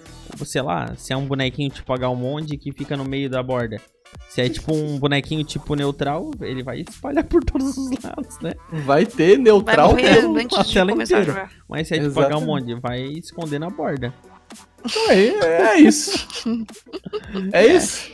sei 0.44 0.62
lá, 0.62 0.94
se 0.96 1.12
é 1.12 1.16
um 1.16 1.26
bonequinho 1.26 1.70
tipo 1.70 1.92
Agalmonde 1.92 2.56
que 2.56 2.72
fica 2.72 2.96
no 2.96 3.04
meio 3.04 3.28
da 3.30 3.42
borda. 3.42 3.80
Se 4.30 4.40
é 4.40 4.48
tipo 4.48 4.74
um 4.74 4.98
bonequinho 4.98 5.44
tipo 5.44 5.74
neutral, 5.74 6.30
ele 6.40 6.62
vai 6.62 6.80
espalhar 6.80 7.24
por 7.24 7.44
todos 7.44 7.76
os 7.76 7.90
lados, 8.02 8.38
né? 8.40 8.54
Vai 8.84 9.04
ter 9.04 9.34
Vai 9.34 9.42
neutral 9.44 9.94
pelo... 9.94 10.36
antes 10.38 10.58
a 10.58 10.62
de 10.62 10.72
tela 10.72 10.92
inteira. 10.92 11.18
a 11.20 11.24
jogar. 11.24 11.52
Mas 11.68 11.88
se 11.88 11.94
é 11.94 12.00
tipo. 12.00 12.18
Agalmonde, 12.20 12.74
vai 12.74 13.02
esconder 13.02 13.58
na 13.58 13.68
borda. 13.70 14.12
Então 14.84 15.10
é, 15.10 15.74
é 15.74 15.80
isso. 15.80 16.28
É 17.52 17.66
isso. 17.66 18.10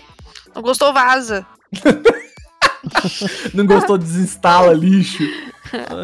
Não 0.54 0.62
gostou, 0.62 0.92
vaza. 0.92 1.46
Não 3.54 3.66
gostou, 3.66 3.96
desinstala 3.96 4.72
lixo. 4.72 5.22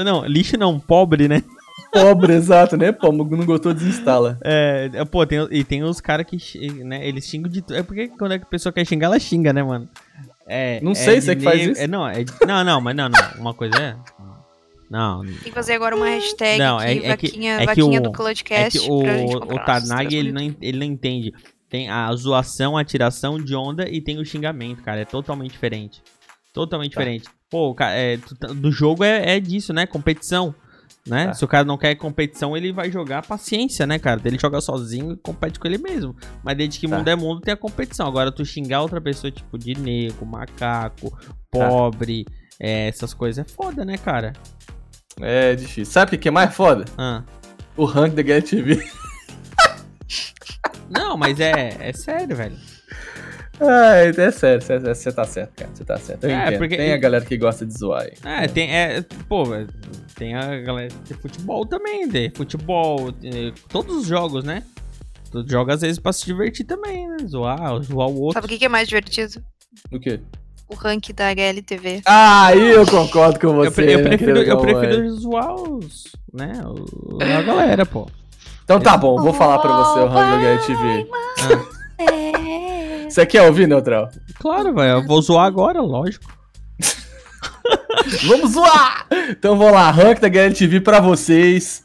Não, 0.05 0.25
lixo 0.25 0.57
não, 0.57 0.81
pobre, 0.81 1.29
né? 1.29 1.43
Pobre, 1.93 2.35
exato, 2.35 2.77
né? 2.77 2.93
Pô, 2.93 3.13
não 3.13 3.45
gostou, 3.45 3.75
desinstala. 3.75 4.39
É, 4.43 4.91
é, 4.93 5.05
pô, 5.05 5.27
tem, 5.27 5.47
e 5.51 5.65
tem 5.65 5.83
os 5.83 6.01
caras 6.01 6.25
que, 6.25 6.39
né, 6.85 7.07
eles 7.07 7.27
xingam 7.27 7.51
de 7.51 7.63
tudo. 7.63 7.77
É 7.77 7.83
porque 7.83 8.09
quando 8.09 8.33
a 8.33 8.39
pessoa 8.39 8.73
quer 8.73 8.87
xingar, 8.87 9.09
ela 9.09 9.19
xinga, 9.19 9.53
né, 9.53 9.63
mano? 9.63 9.89
É, 10.47 10.81
Não 10.81 10.93
é 10.93 10.95
sei, 10.95 11.17
de 11.17 11.23
você 11.23 11.37
que 11.37 11.43
faz 11.43 11.61
isso? 11.61 11.81
É, 11.81 11.87
não, 11.87 12.09
é 12.09 12.25
não, 12.47 12.65
não, 12.65 12.81
mas 12.81 12.97
não, 12.97 13.09
não. 13.09 13.21
Uma 13.39 13.55
coisa 13.55 13.77
é... 13.77 13.97
Não, 14.91 15.21
Tem 15.25 15.35
que 15.35 15.53
fazer 15.53 15.75
agora 15.75 15.95
uma 15.95 16.07
hashtag 16.07 16.59
Não, 16.59 16.81
é- 16.81 16.93
é 16.93 17.01
que- 17.01 17.29
vaquinha, 17.29 17.55
é 17.55 17.59
que 17.61 17.67
vaquinha 17.67 18.01
o- 18.01 18.03
do 18.03 18.09
é 18.09 18.13
Clutchcast. 18.13 18.79
que 18.81 18.91
o, 18.91 19.01
pra 19.03 19.17
gente 19.19 19.37
o 19.37 20.17
ele 20.19 20.33
não, 20.33 20.41
en- 20.43 20.57
ele 20.61 20.79
não 20.79 20.87
entende. 20.87 21.33
Tem 21.69 21.89
a 21.89 22.13
zoação, 22.17 22.77
a 22.77 22.85
tiração 22.85 23.39
de 23.39 23.55
onda 23.55 23.89
e 23.89 24.01
tem 24.01 24.19
o 24.19 24.25
xingamento, 24.25 24.83
cara. 24.83 25.01
É 25.01 25.05
totalmente 25.05 25.53
diferente. 25.53 26.03
Totalmente 26.53 26.93
Tá. 26.95 27.01
diferente. 27.01 27.29
Pô, 27.49 27.73
cara, 27.73 27.95
é, 27.95 28.19
tá- 28.41 28.49
do 28.49 28.73
jogo 28.73 29.05
é, 29.05 29.37
é 29.37 29.41
disso, 29.41 29.73
né? 29.73 29.87
Competição. 29.87 30.53
Né? 31.07 31.27
Tá. 31.29 31.35
Se 31.35 31.45
o 31.45 31.49
cara 31.49 31.65
não 31.65 31.79
quer 31.79 31.95
competição, 31.95 32.55
ele 32.57 32.73
vai 32.73 32.91
jogar 32.91 33.25
paciência, 33.25 33.87
né, 33.87 33.99
cara? 33.99 34.21
Ele 34.25 34.39
joga 34.39 34.61
sozinho 34.61 35.13
e 35.13 35.17
compete 35.17 35.59
com 35.59 35.67
ele 35.67 35.79
mesmo. 35.79 36.15
Mas 36.45 36.57
desde 36.57 36.79
que 36.79 36.87
Tá. 36.89 36.97
mundo 36.99 37.09
é 37.09 37.17
mundo, 37.17 37.41
tem 37.41 37.55
a 37.55 37.57
competição. 37.57 38.07
Agora, 38.07 38.31
tu 38.31 38.45
xingar 38.45 38.83
outra 38.83 39.01
pessoa, 39.01 39.31
tipo, 39.31 39.57
de 39.57 39.75
negro, 39.79 40.27
macaco, 40.27 41.11
Tá. 41.51 41.69
pobre, 41.69 42.27
é, 42.61 42.89
essas 42.89 43.15
coisas, 43.15 43.45
é 43.47 43.49
foda, 43.49 43.83
né, 43.85 43.97
cara? 43.97 44.35
É 45.21 45.55
difícil. 45.55 45.87
Sabe 45.93 46.17
o 46.17 46.19
que 46.19 46.29
é 46.29 46.31
mais 46.31 46.55
foda? 46.55 46.85
Ah. 46.99 47.23
O 47.77 47.85
rank 47.85 48.15
da 48.15 48.23
Get 48.23 48.49
TV. 48.49 48.83
Não, 50.91 51.17
mas 51.17 51.39
é, 51.41 51.77
é 51.81 51.93
sério, 51.93 52.37
velho. 52.37 52.57
Ah, 53.61 53.97
é 53.97 54.31
sério, 54.31 54.63
você 54.63 55.13
tá 55.13 55.25
certo, 55.25 55.53
cara. 55.55 55.71
Você 55.75 55.85
tá 55.85 55.99
certo. 55.99 56.25
Eu 56.25 56.31
É, 56.31 56.47
entendo. 56.47 56.59
porque- 56.59 56.77
Tem 56.77 56.93
a 56.93 56.97
galera 56.97 57.25
que 57.25 57.37
gosta 57.37 57.67
de 57.67 57.77
zoar 57.79 58.03
aí. 58.05 58.13
É, 58.25 58.49
tem. 58.49 58.75
É, 58.75 59.03
pô, 59.29 59.45
tem 60.17 60.35
a 60.35 60.61
galera 60.63 60.89
de 61.05 61.15
futebol 61.15 61.67
também, 61.67 62.09
de 62.09 62.31
futebol, 62.35 63.11
é, 63.23 63.53
todos 63.69 63.95
os 63.97 64.07
jogos, 64.07 64.45
né? 64.45 64.63
Tu 65.31 65.45
joga 65.49 65.75
às 65.75 65.83
vezes 65.83 65.99
pra 65.99 66.13
se 66.13 66.25
divertir 66.25 66.65
também, 66.65 67.07
né? 67.07 67.19
Zoar, 67.27 67.81
zoar 67.83 68.09
o 68.09 68.21
outro. 68.23 68.35
Sabe 68.35 68.47
o 68.47 68.49
que 68.49 68.59
que 68.59 68.65
é 68.65 68.69
mais 68.69 68.89
divertido? 68.89 69.43
O 69.93 70.01
quê? 70.01 70.21
O 70.71 70.75
rank 70.77 71.13
da 71.13 71.29
HLTV. 71.31 72.03
Ah, 72.07 72.47
aí 72.47 72.71
eu 72.71 72.87
concordo 72.87 73.39
com 73.41 73.55
você. 73.55 73.69
eu, 73.69 73.73
pre- 73.73 73.95
eu 73.95 73.99
né, 73.99 74.05
prefiro, 74.05 74.39
eu 74.39 74.59
prefiro 74.61 75.11
zoar 75.17 75.55
os. 75.55 76.05
né? 76.33 76.53
a 77.39 77.43
galera, 77.43 77.85
pô. 77.85 78.09
Então 78.65 78.79
tá 78.81 78.97
bom, 78.97 79.21
vou 79.21 79.33
falar 79.35 79.59
pra 79.59 79.73
você 79.77 79.99
o 80.01 80.07
rank 80.07 80.31
da 80.31 80.41
Get 80.41 80.67
TV. 80.67 81.07
Você 83.09 83.27
quer 83.27 83.43
ouvir, 83.43 83.67
Neutral? 83.67 84.09
Claro, 84.39 84.73
velho. 84.73 84.99
Eu 84.99 85.07
vou 85.07 85.21
zoar 85.21 85.45
agora, 85.47 85.81
lógico. 85.83 86.33
Vamos 88.29 88.53
zoar! 88.53 89.07
Então 89.29 89.59
vamos 89.59 89.73
lá, 89.75 89.91
rank 89.91 90.21
da 90.21 90.33
Get 90.33 90.57
TV 90.57 90.81
pra 90.81 91.01
vocês. 91.01 91.83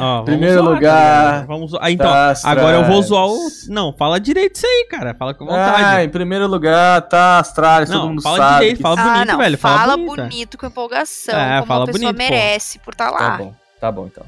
Ó, 0.00 0.22
Primeiro 0.22 0.62
zoar, 0.62 0.74
lugar, 0.74 1.32
cara. 1.32 1.46
Vamos 1.46 1.70
zoar. 1.70 1.82
Ah, 1.84 1.90
então, 1.90 2.06
tá 2.06 2.34
agora 2.44 2.76
eu 2.78 2.84
vou 2.84 3.02
zoar 3.02 3.26
o. 3.26 3.48
Não, 3.68 3.92
fala 3.92 4.20
direito 4.20 4.56
isso 4.56 4.66
aí, 4.66 4.86
cara. 4.90 5.14
Fala 5.14 5.32
com 5.32 5.46
vontade. 5.46 5.84
Ah, 5.84 6.04
em 6.04 6.08
primeiro 6.08 6.46
lugar 6.46 7.00
tá 7.02 7.38
Astralis, 7.38 7.88
todo 7.88 7.98
Não, 8.00 8.08
mundo 8.10 8.22
fala 8.22 8.36
sabe. 8.36 8.54
direito, 8.60 8.76
que- 8.76 8.82
fala 8.82 9.00
ah, 9.00 9.04
bonito, 9.14 9.28
não. 9.28 9.38
velho. 9.38 9.58
Fala, 9.58 9.78
Fala 9.78 9.96
bonito. 9.96 10.16
bonito, 10.16 10.58
com 10.58 10.66
empolgação. 10.66 11.34
É, 11.38 11.54
como 11.56 11.66
fala 11.66 11.84
a 11.84 11.86
pessoa 11.86 12.12
bonito, 12.12 12.16
pô. 12.28 12.34
merece 12.34 12.78
por 12.80 12.92
estar 12.92 13.10
Tá 13.10 13.18
lá. 13.18 13.36
bom, 13.38 13.54
tá 13.80 13.90
bom 13.92 14.06
então. 14.06 14.24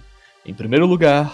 Em 0.46 0.54
primeiro 0.54 0.86
lugar, 0.86 1.30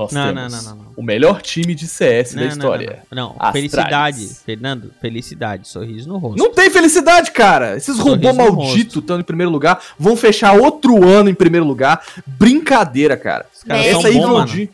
nós 0.00 0.12
Não, 0.12 0.34
temos 0.34 0.64
não, 0.64 0.74
não, 0.76 0.86
o 0.96 1.02
melhor 1.02 1.42
time 1.42 1.74
de 1.74 1.86
CS 1.86 2.34
da 2.34 2.46
história. 2.46 3.02
Não, 3.10 3.36
felicidade, 3.52 4.26
Fernando, 4.44 4.92
felicidade, 5.00 5.68
sorriso 5.68 6.08
no 6.08 6.18
rosto. 6.18 6.38
Não 6.38 6.52
tem 6.52 6.70
felicidade, 6.70 7.30
cara. 7.30 7.76
Esses 7.76 7.98
robôs 7.98 8.34
malditos 8.34 8.96
estão 8.96 9.20
em 9.20 9.22
primeiro 9.22 9.50
lugar. 9.50 9.80
Vão 9.98 10.16
fechar 10.16 10.54
outro 10.54 11.06
ano 11.06 11.28
em 11.28 11.34
primeiro 11.34 11.66
lugar. 11.66 12.02
Brincadeira, 12.26 13.16
cara. 13.16 13.46
Essa 13.68 14.08
aí 14.08 14.20
de. 14.46 14.70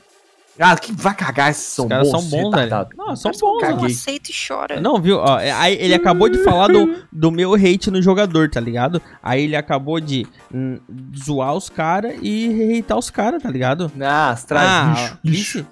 Ah, 0.58 0.74
que 0.76 0.90
vai 0.92 1.14
cagar 1.14 1.50
esses 1.50 1.64
são 1.66 1.84
Os 1.84 1.88
caras 1.90 2.10
bons. 2.10 2.20
são 2.22 2.30
bons, 2.30 2.50
velho. 2.56 2.86
Não, 2.96 3.14
são 3.14 3.30
bons, 3.32 3.62
não 3.68 3.84
aceita 3.84 4.30
e 4.30 4.34
chora. 4.48 4.80
Não, 4.80 5.00
viu? 5.00 5.18
Ó, 5.18 5.38
é, 5.38 5.50
aí 5.52 5.74
ele 5.78 5.92
acabou 5.94 6.28
de 6.30 6.38
falar 6.42 6.68
do, 6.68 7.04
do 7.12 7.30
meu 7.30 7.54
hate 7.54 7.90
no 7.90 8.00
jogador, 8.00 8.48
tá 8.48 8.58
ligado? 8.60 9.00
Aí 9.22 9.44
ele 9.44 9.54
acabou 9.56 10.00
de 10.00 10.26
hum, 10.52 10.78
zoar 11.22 11.54
os 11.54 11.68
caras 11.68 12.14
e 12.22 12.78
hatear 12.80 12.98
os 12.98 13.10
caras, 13.10 13.42
tá 13.42 13.50
ligado? 13.50 13.92
Ah, 14.00 14.30
Astralis, 14.30 14.70
Ah, 15.12 15.18
lixo, 15.22 15.58
lixo. 15.58 15.66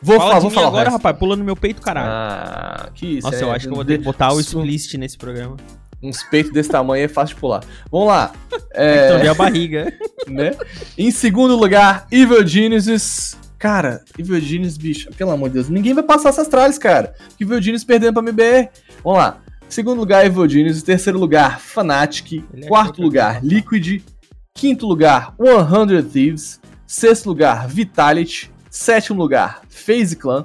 Vou 0.00 0.16
Fala 0.18 0.28
falar, 0.28 0.34
de 0.34 0.40
vou 0.42 0.50
mim 0.50 0.54
falar 0.54 0.66
agora, 0.68 0.90
rapaz, 0.90 1.16
pula 1.16 1.34
no 1.34 1.42
meu 1.44 1.56
peito, 1.56 1.80
caralho. 1.82 2.08
Ah, 2.10 2.88
que 2.94 3.18
isso. 3.18 3.26
Nossa, 3.26 3.42
eu 3.42 3.48
é- 3.50 3.56
acho 3.56 3.66
que 3.66 3.72
eu 3.72 3.76
vou 3.76 3.84
ter 3.84 3.98
que 3.98 4.04
botar 4.04 4.32
o 4.32 4.38
explicit 4.38 4.98
nesse 4.98 5.16
programa. 5.18 5.56
Uns 6.02 6.22
peitos 6.24 6.52
desse 6.52 6.68
tamanho 6.68 7.04
é 7.04 7.08
fácil 7.08 7.34
de 7.34 7.40
pular. 7.40 7.64
Vamos 7.90 8.08
lá. 8.08 8.30
Então, 8.76 8.82
É, 8.82 9.18
vi 9.20 9.28
a 9.28 9.34
barriga. 9.34 9.92
né? 10.28 10.50
Em 10.98 11.10
segundo 11.12 11.56
lugar, 11.56 12.06
Evil 12.10 12.44
Genesis. 12.46 13.36
Cara, 13.64 14.04
Evil 14.18 14.38
Genesis, 14.40 14.76
bicho, 14.76 15.08
pelo 15.16 15.30
amor 15.30 15.48
de 15.48 15.54
Deus, 15.54 15.70
ninguém 15.70 15.94
vai 15.94 16.04
passar 16.04 16.28
essas 16.28 16.48
tralhas, 16.48 16.76
cara. 16.76 17.14
Evil 17.40 17.62
Genesis 17.62 17.82
perdendo 17.82 18.12
pra 18.12 18.22
MBR. 18.22 18.68
Vamos 19.02 19.18
lá. 19.20 19.40
Segundo 19.70 20.00
lugar, 20.00 20.26
Evil 20.26 20.46
Genesis. 20.46 20.82
Terceiro 20.82 21.18
lugar, 21.18 21.58
Fnatic. 21.58 22.44
Ele 22.52 22.66
Quarto 22.66 23.00
lugar, 23.00 23.42
Liquid. 23.42 24.02
Quinto 24.52 24.86
lugar, 24.86 25.34
100 25.38 26.02
Thieves. 26.10 26.60
Sexto 26.86 27.26
lugar, 27.26 27.66
Vitality. 27.66 28.52
Sétimo 28.68 29.18
lugar, 29.18 29.62
FaZe 29.70 30.14
Clan. 30.14 30.44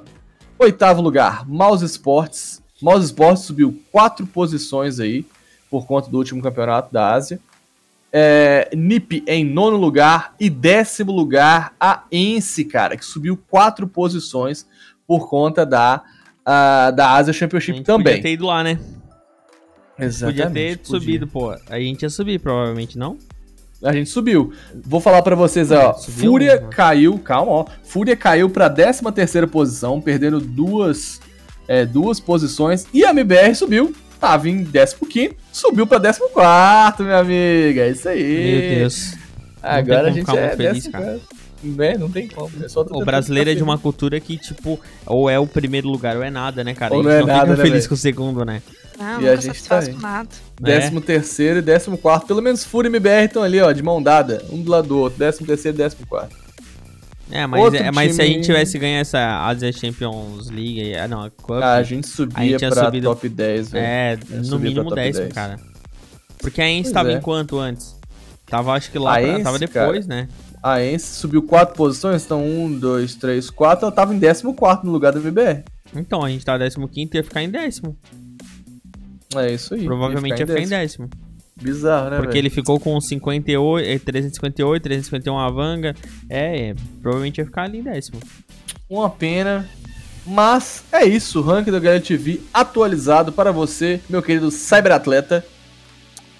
Oitavo 0.58 1.02
lugar, 1.02 1.46
Mouse 1.46 1.84
Sports. 1.84 2.62
Mouse 2.80 3.04
Sports 3.04 3.42
subiu 3.42 3.82
quatro 3.92 4.26
posições 4.26 4.98
aí, 4.98 5.26
por 5.70 5.86
conta 5.86 6.10
do 6.10 6.16
último 6.16 6.40
campeonato 6.40 6.90
da 6.90 7.12
Ásia. 7.12 7.38
É, 8.12 8.68
NiP 8.74 9.22
em 9.26 9.44
nono 9.44 9.76
lugar 9.76 10.34
e 10.40 10.50
décimo 10.50 11.12
lugar 11.12 11.74
a 11.78 12.04
Ence, 12.10 12.64
cara, 12.64 12.96
que 12.96 13.04
subiu 13.04 13.38
quatro 13.48 13.86
posições 13.86 14.66
por 15.06 15.28
conta 15.28 15.64
da, 15.64 16.02
ah, 16.44 16.90
da 16.90 17.12
Asia 17.12 17.32
Championship 17.32 17.82
também. 17.82 18.14
podia 18.14 18.22
ter 18.22 18.32
ido 18.32 18.46
lá, 18.46 18.64
né? 18.64 18.78
Exatamente, 19.98 20.42
podia 20.42 20.50
ter 20.50 20.78
podia. 20.78 21.00
subido, 21.00 21.26
pô. 21.26 21.50
A 21.68 21.78
gente 21.78 22.02
ia 22.02 22.10
subir, 22.10 22.40
provavelmente, 22.40 22.98
não? 22.98 23.18
A 23.82 23.92
gente 23.92 24.10
subiu. 24.10 24.52
Vou 24.84 25.00
falar 25.00 25.22
pra 25.22 25.34
vocês, 25.34 25.70
ó. 25.70 25.94
Subiu, 25.94 26.30
Fúria 26.30 26.60
né? 26.60 26.68
caiu, 26.70 27.18
calma, 27.18 27.52
ó. 27.52 27.66
Fúria 27.82 28.16
caiu 28.16 28.50
pra 28.50 28.68
13 28.68 29.02
terceira 29.12 29.46
posição, 29.46 30.00
perdendo 30.00 30.38
duas, 30.38 31.20
é, 31.66 31.86
duas 31.86 32.20
posições. 32.20 32.86
E 32.92 33.04
a 33.04 33.10
MBR 33.10 33.54
subiu. 33.54 33.94
Tava 34.20 34.48
em 34.50 34.64
15 34.64 35.36
subiu 35.50 35.86
pra 35.86 35.98
14 35.98 37.02
minha 37.02 37.18
amiga. 37.18 37.82
É 37.82 37.90
isso 37.90 38.08
aí. 38.08 38.68
Meu 38.68 38.78
Deus. 38.80 39.14
Agora 39.62 40.08
a 40.08 40.10
gente 40.10 40.30
é 40.30 40.40
muito 40.40 40.56
feliz, 40.56 40.86
14. 40.86 40.90
cara. 40.90 41.20
Né? 41.62 41.98
Não 41.98 42.10
tem 42.10 42.28
como. 42.28 42.50
É 42.62 42.96
O 42.96 43.04
brasileiro 43.04 43.50
é 43.50 43.54
de 43.54 43.62
uma 43.62 43.78
cultura 43.78 44.18
que, 44.18 44.36
tipo, 44.38 44.80
ou 45.06 45.28
é 45.28 45.38
o 45.38 45.46
primeiro 45.46 45.88
lugar 45.88 46.16
ou 46.16 46.22
é 46.22 46.30
nada, 46.30 46.64
né, 46.64 46.74
cara? 46.74 46.94
Ou 46.94 47.00
a 47.00 47.02
não 47.02 47.10
gente 47.10 47.18
é 47.18 47.20
não 47.20 47.26
nada, 47.26 47.50
fica 47.50 47.56
né, 47.56 47.64
feliz 47.64 47.86
com 47.86 47.94
o 47.94 47.96
segundo, 47.96 48.44
né? 48.44 48.62
Não, 48.98 49.20
E 49.22 49.28
a 49.28 49.36
gente 49.36 49.62
tá 49.64 49.84
com 49.84 49.98
nada. 49.98 50.28
Décimo 50.60 51.00
terceiro 51.00 51.58
e 51.58 51.62
décimo 51.62 51.98
quarto. 51.98 52.26
Pelo 52.26 52.42
menos 52.42 52.64
Fúria 52.64 52.88
e 52.88 52.90
MBR 52.90 53.24
estão 53.24 53.42
ali, 53.42 53.60
ó, 53.60 53.72
de 53.72 53.82
mão 53.82 54.02
dada. 54.02 54.44
Um 54.50 54.62
do 54.62 54.70
lado 54.70 54.88
do 54.88 54.98
outro. 54.98 55.18
Décimo 55.18 55.46
terceiro 55.46 55.76
e 55.76 55.78
décimo 55.78 56.06
quarto. 56.06 56.36
É, 57.30 57.46
mas, 57.46 57.60
Outro 57.62 57.78
é, 57.82 57.90
mas 57.92 58.14
se 58.14 58.20
a 58.20 58.24
time- 58.24 58.36
gente 58.36 58.46
tivesse 58.46 58.78
ganho 58.78 58.98
essa 58.98 59.46
Asia 59.46 59.72
Champions 59.72 60.50
League, 60.50 60.94
ah, 60.96 61.06
não, 61.06 61.22
a 61.22 61.30
Cup, 61.30 61.62
Ah, 61.62 61.74
a 61.74 61.82
gente 61.82 62.06
subia 62.08 62.36
A 62.38 62.58
gente 62.58 62.68
pra 62.74 62.84
subido- 62.86 63.08
top 63.08 63.28
10, 63.28 63.70
velho. 63.70 63.84
é, 63.86 64.18
Eu 64.30 64.42
no 64.42 64.58
mínimo 64.58 64.74
pra 64.86 64.90
top 64.90 64.94
décimo, 64.96 65.22
10. 65.24 65.32
cara. 65.34 65.56
Porque 66.38 66.60
a 66.60 66.68
Ence 66.68 66.82
Pois 66.84 66.92
tava 66.94 67.12
é. 67.12 67.16
em 67.16 67.20
quanto 67.20 67.58
antes? 67.58 67.96
Tava, 68.46 68.72
acho 68.72 68.90
que 68.90 68.98
lá, 68.98 69.12
pra- 69.12 69.22
Ence, 69.28 69.42
tava 69.44 69.58
depois, 69.58 70.06
né? 70.06 70.28
A 70.62 70.82
Ence 70.84 71.06
subiu 71.18 71.42
quatro 71.42 71.74
posições, 71.76 72.24
então 72.24 72.44
um, 72.44 72.70
dois, 72.78 73.14
três, 73.14 73.48
quatro. 73.48 73.86
Ela 73.86 73.92
tava 73.94 74.14
em 74.14 74.18
décimo 74.18 74.52
quarto 74.54 74.84
no 74.84 74.90
lugar 74.92 75.12
da 75.12 75.20
MBR. 75.20 75.62
Então, 75.94 76.24
a 76.24 76.28
gente 76.30 76.44
tava 76.44 76.58
15 76.68 77.10
e 77.14 77.16
ia 77.16 77.24
ficar 77.24 77.42
em 77.42 77.50
décimo. 77.50 77.96
É 79.36 79.52
isso 79.52 79.74
aí. 79.74 79.84
Provavelmente 79.84 80.40
ia 80.40 80.46
ficar 80.46 80.60
em 80.60 80.68
décimo. 80.68 81.08
Bizarro, 81.60 82.10
né, 82.10 82.16
Porque 82.16 82.28
velho? 82.32 82.38
ele 82.38 82.50
ficou 82.50 82.80
com 82.80 82.98
58, 83.00 83.86
eh, 83.86 83.98
358, 83.98 84.82
351 84.82 85.38
a 85.38 85.50
Vanga. 85.50 85.94
É, 86.28 86.70
é, 86.70 86.74
provavelmente 87.02 87.38
ia 87.38 87.44
ficar 87.44 87.64
ali 87.64 87.78
em 87.78 87.82
décimo. 87.82 88.18
Uma 88.88 89.10
pena. 89.10 89.68
Mas 90.26 90.84
é 90.92 91.04
isso, 91.04 91.40
o 91.40 91.42
ranking 91.42 91.70
do 91.70 91.80
Galera 91.80 92.00
TV 92.00 92.40
atualizado 92.52 93.32
para 93.32 93.50
você, 93.52 94.00
meu 94.08 94.22
querido 94.22 94.50
cyberatleta. 94.50 95.44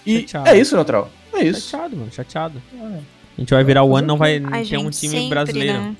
E 0.07 0.21
Chateado. 0.21 0.49
é 0.49 0.59
isso, 0.59 0.75
Neutral. 0.75 1.11
É 1.33 1.45
isso. 1.45 1.69
Chateado, 1.71 1.97
mano, 1.97 2.13
chateado. 2.13 2.63
A 2.73 3.41
gente 3.41 3.51
vai 3.55 3.65
virar 3.65 3.85
o 3.85 3.97
ano 3.97 4.07
não 4.07 4.17
vai 4.17 4.37
A 4.37 4.41
ter 4.41 4.77
um 4.79 4.85
gente 4.85 5.01
time 5.01 5.13
sempre, 5.13 5.29
brasileiro. 5.31 5.79
Né? 5.81 5.97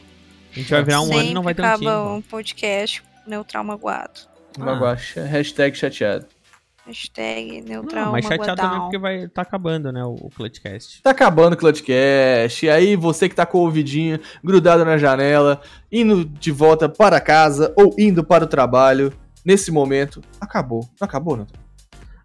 A 0.53 0.59
gente 0.59 0.71
vai 0.71 0.83
virar 0.83 1.01
um 1.03 1.13
ano 1.17 1.31
e 1.31 1.35
não 1.35 1.43
vai 1.43 1.55
ter 1.55 1.63
um 1.63 1.73
time. 1.75 1.87
acaba 1.87 2.13
um 2.13 2.23
podcast 2.23 3.03
neutral 3.27 3.65
magoado. 3.65 4.21
Magoar, 4.59 5.01
Hashtag 5.29 5.77
chateado. 5.77 6.27
Hashtag 6.91 7.61
neutral 7.61 8.07
Não, 8.07 8.13
mas 8.13 8.27
chateado 8.27 8.61
também 8.61 8.81
porque 8.81 8.99
vai 8.99 9.29
tá 9.29 9.43
acabando, 9.43 9.93
né, 9.93 10.05
o, 10.05 10.15
o 10.15 10.29
Clutchcast. 10.29 11.01
Tá 11.03 11.11
acabando 11.11 11.53
o 11.53 11.57
Clutchcast. 11.57 12.67
E 12.67 12.69
aí, 12.69 12.97
você 12.97 13.29
que 13.29 13.35
tá 13.35 13.47
com 13.47 13.59
o 13.59 13.61
ouvidinho 13.61 14.19
grudado 14.43 14.85
na 14.85 14.99
janela, 14.99 15.61
indo 15.91 16.25
de 16.25 16.51
volta 16.51 16.89
para 16.89 17.21
casa 17.21 17.73
ou 17.77 17.95
indo 17.97 18.25
para 18.25 18.43
o 18.43 18.49
trabalho, 18.49 19.13
nesse 19.45 19.71
momento, 19.71 20.21
acabou. 20.41 20.81
Não 21.01 21.07
acabou, 21.07 21.37
Neutral? 21.37 21.60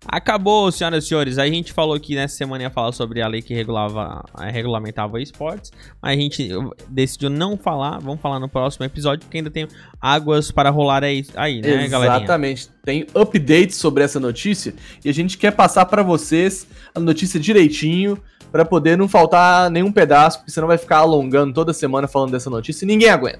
Acabou, 0.07 0.71
senhoras 0.71 1.03
e 1.03 1.07
senhores. 1.07 1.37
A 1.37 1.47
gente 1.47 1.73
falou 1.73 1.99
que 1.99 2.15
nessa 2.15 2.35
semana 2.35 2.63
ia 2.63 2.69
falar 2.69 2.91
sobre 2.91 3.21
a 3.21 3.27
lei 3.27 3.41
que 3.41 3.53
regulava, 3.53 4.23
eh, 4.39 4.51
regulamentava 4.51 5.19
esportes, 5.19 5.71
mas 6.01 6.17
a 6.17 6.21
gente 6.21 6.49
decidiu 6.87 7.29
não 7.29 7.57
falar. 7.57 7.99
Vamos 7.99 8.21
falar 8.21 8.39
no 8.39 8.47
próximo 8.47 8.85
episódio, 8.85 9.25
porque 9.25 9.37
ainda 9.37 9.49
tem 9.49 9.67
águas 9.99 10.51
para 10.51 10.69
rolar 10.69 11.03
aí, 11.03 11.25
aí 11.35 11.61
né, 11.61 11.87
galera? 11.87 12.17
Exatamente. 12.17 12.69
Tem 12.83 13.07
updates 13.15 13.77
sobre 13.77 14.03
essa 14.03 14.19
notícia 14.19 14.75
e 15.03 15.09
a 15.09 15.13
gente 15.13 15.37
quer 15.37 15.51
passar 15.51 15.85
para 15.85 16.03
vocês 16.03 16.67
a 16.93 16.99
notícia 16.99 17.39
direitinho 17.39 18.17
para 18.51 18.63
poder 18.63 18.97
não 18.97 19.07
faltar 19.07 19.69
nenhum 19.69 19.91
pedaço, 19.91 20.37
porque 20.37 20.51
senão 20.51 20.67
vai 20.67 20.77
ficar 20.77 20.99
alongando 20.99 21.53
toda 21.53 21.73
semana 21.73 22.07
falando 22.07 22.31
dessa 22.31 22.49
notícia 22.49 22.85
e 22.85 22.87
ninguém 22.87 23.09
aguenta. 23.09 23.39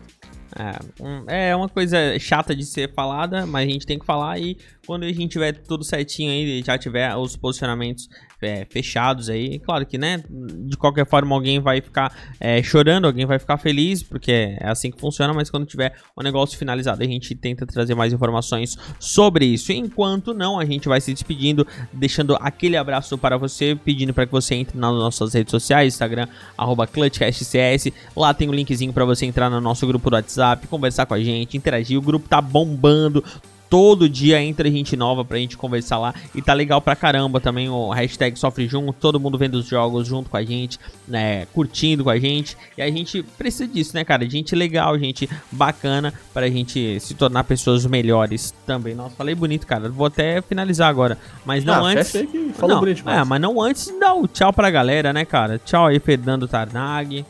É, 1.28 1.50
é 1.50 1.56
uma 1.56 1.68
coisa 1.68 2.18
chata 2.18 2.56
de 2.56 2.66
ser 2.66 2.94
falada, 2.94 3.46
mas 3.46 3.68
a 3.68 3.72
gente 3.72 3.86
tem 3.86 4.00
que 4.00 4.06
falar 4.06 4.40
e 4.40 4.58
quando 4.86 5.04
a 5.04 5.08
gente 5.08 5.28
tiver 5.28 5.54
tudo 5.54 5.84
certinho 5.84 6.32
aí, 6.32 6.64
já 6.64 6.78
tiver 6.78 7.16
os 7.16 7.36
posicionamentos 7.36 8.08
é, 8.42 8.66
fechados 8.66 9.30
aí, 9.30 9.60
claro 9.60 9.86
que, 9.86 9.98
né, 9.98 10.24
de 10.30 10.78
qualquer 10.78 11.06
forma 11.08 11.36
alguém 11.36 11.60
vai 11.60 11.82
ficar 11.82 12.16
é, 12.40 12.62
chorando, 12.62 13.06
alguém 13.06 13.26
vai 13.26 13.40
ficar 13.40 13.58
feliz, 13.58 14.04
porque 14.04 14.56
é 14.60 14.68
assim 14.68 14.92
que 14.92 15.00
funciona, 15.00 15.34
mas 15.34 15.50
quando 15.50 15.66
tiver 15.66 15.96
o 16.16 16.22
negócio 16.22 16.58
finalizado, 16.58 17.04
a 17.04 17.06
gente 17.06 17.34
tenta 17.36 17.66
trazer 17.66 17.96
mais 17.96 18.14
informações 18.14 18.78
sobre 19.00 19.46
isso. 19.46 19.72
Enquanto 19.72 20.34
não, 20.34 20.60
a 20.60 20.66
gente 20.66 20.88
vai 20.88 21.02
se 21.02 21.14
despedindo, 21.14 21.66
deixando 21.92 22.36
aquele 22.40 22.78
abraço 22.78 23.18
para 23.18 23.38
você, 23.38 23.76
pedindo 23.76 24.14
para 24.14 24.26
que 24.26 24.32
você 24.32 24.56
entre 24.56 24.78
nas 24.78 24.94
nossas 24.94 25.34
redes 25.34 25.52
sociais, 25.52 25.94
Instagram, 25.94 26.28
arroba 26.58 26.86
ClutchCastCS, 26.86 27.92
lá 28.16 28.34
tem 28.34 28.50
um 28.50 28.54
linkzinho 28.54 28.94
para 28.94 29.06
você 29.06 29.26
entrar 29.26 29.50
no 29.50 29.60
nosso 29.60 29.86
grupo 29.88 30.10
do 30.10 30.16
WhatsApp, 30.16 30.68
conversar 30.68 31.06
com 31.06 31.14
a 31.14 31.20
gente, 31.20 31.58
interagir, 31.58 31.98
o 31.98 32.02
grupo 32.02 32.28
tá 32.28 32.42
bombando, 32.42 33.24
todo 33.70 34.08
dia 34.08 34.42
entra 34.42 34.70
gente 34.70 34.96
nova 34.96 35.24
pra 35.24 35.38
gente 35.38 35.58
conversar 35.58 35.98
lá. 35.98 36.14
E 36.34 36.42
tá 36.42 36.54
legal 36.54 36.82
pra 36.82 36.96
caramba 36.96 37.40
também 37.40 37.70
o 37.70 37.90
hashtag 37.90 38.38
Sofre 38.38 38.68
Junto, 38.68 38.94
todo 38.94 39.20
mundo 39.20 39.38
vendo 39.38 39.56
os 39.56 39.66
jogos 39.66 40.08
junto 40.08 40.30
com 40.30 40.38
a 40.38 40.44
gente, 40.44 40.80
né? 41.08 41.46
Curtindo 41.48 42.04
com 42.04 42.10
a 42.10 42.20
gente. 42.20 42.58
E 42.78 42.82
a 42.82 42.90
gente 42.90 43.24
precisa 43.24 43.68
disso, 43.68 43.96
né, 43.96 44.04
cara? 44.04 44.30
Gente 44.30 44.56
legal, 44.56 44.98
gente 44.98 45.30
bacana 45.52 46.14
pra 46.34 46.48
gente 46.50 47.00
se 47.00 47.14
tornar 47.14 47.44
pessoas 47.44 47.86
melhores 47.86 48.54
também. 48.66 48.96
Nossa, 48.96 49.16
falei 49.16 49.36
bonito, 49.36 49.66
cara. 49.66 49.90
Vou 49.90 50.08
até 50.08 50.42
finalizar 50.42 50.90
agora. 50.90 51.18
Mas 51.46 51.64
não 51.64 51.86
ah, 51.86 51.90
antes. 51.90 52.12
Que 52.12 52.52
falou 52.54 52.76
não, 52.76 52.80
bonito 52.80 53.10
é, 53.10 53.24
mas 53.24 53.42
não 53.42 53.62
antes 53.62 53.86
de 53.86 54.00
dar 54.00 54.14
o 54.14 54.28
tchau 54.28 54.54
pra 54.54 54.70
galera, 54.70 55.12
né, 55.12 55.26
cara? 55.26 55.60
Tchau 55.64 55.88
aí, 55.88 56.00
Fernando 56.00 56.48
Tarnag. 56.48 57.26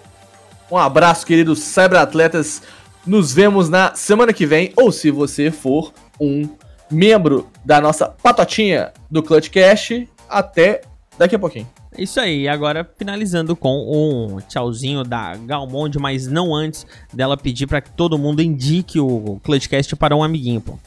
Um 0.72 0.78
abraço, 0.78 1.26
queridos 1.26 1.60
cyberatletas. 1.60 2.62
Nos 3.06 3.32
vemos 3.32 3.70
na 3.70 3.94
semana 3.94 4.34
que 4.34 4.48
vem, 4.48 4.74
ou 4.76 4.91
se 4.91 5.12
você 5.12 5.52
for 5.52 5.94
um 6.19 6.49
membro 6.89 7.49
da 7.63 7.81
nossa 7.81 8.07
patotinha 8.07 8.91
do 9.09 9.23
Clutch 9.23 9.49
Cash. 9.49 10.03
Até 10.29 10.81
daqui 11.17 11.35
a 11.35 11.39
pouquinho. 11.39 11.67
Isso 11.97 12.19
aí, 12.19 12.47
agora 12.47 12.89
finalizando 12.97 13.55
com 13.55 13.69
um 13.69 14.41
tchauzinho 14.41 15.03
da 15.03 15.35
Galmonde, 15.35 15.97
mas 15.97 16.27
não 16.27 16.53
antes 16.53 16.85
dela 17.13 17.37
pedir 17.37 17.67
para 17.67 17.79
que 17.79 17.89
todo 17.91 18.17
mundo 18.17 18.41
indique 18.41 18.99
o 18.99 19.39
Clutchcast 19.43 19.95
para 19.95 20.15
um 20.15 20.21
amiguinho, 20.21 20.59
pô. 20.59 20.77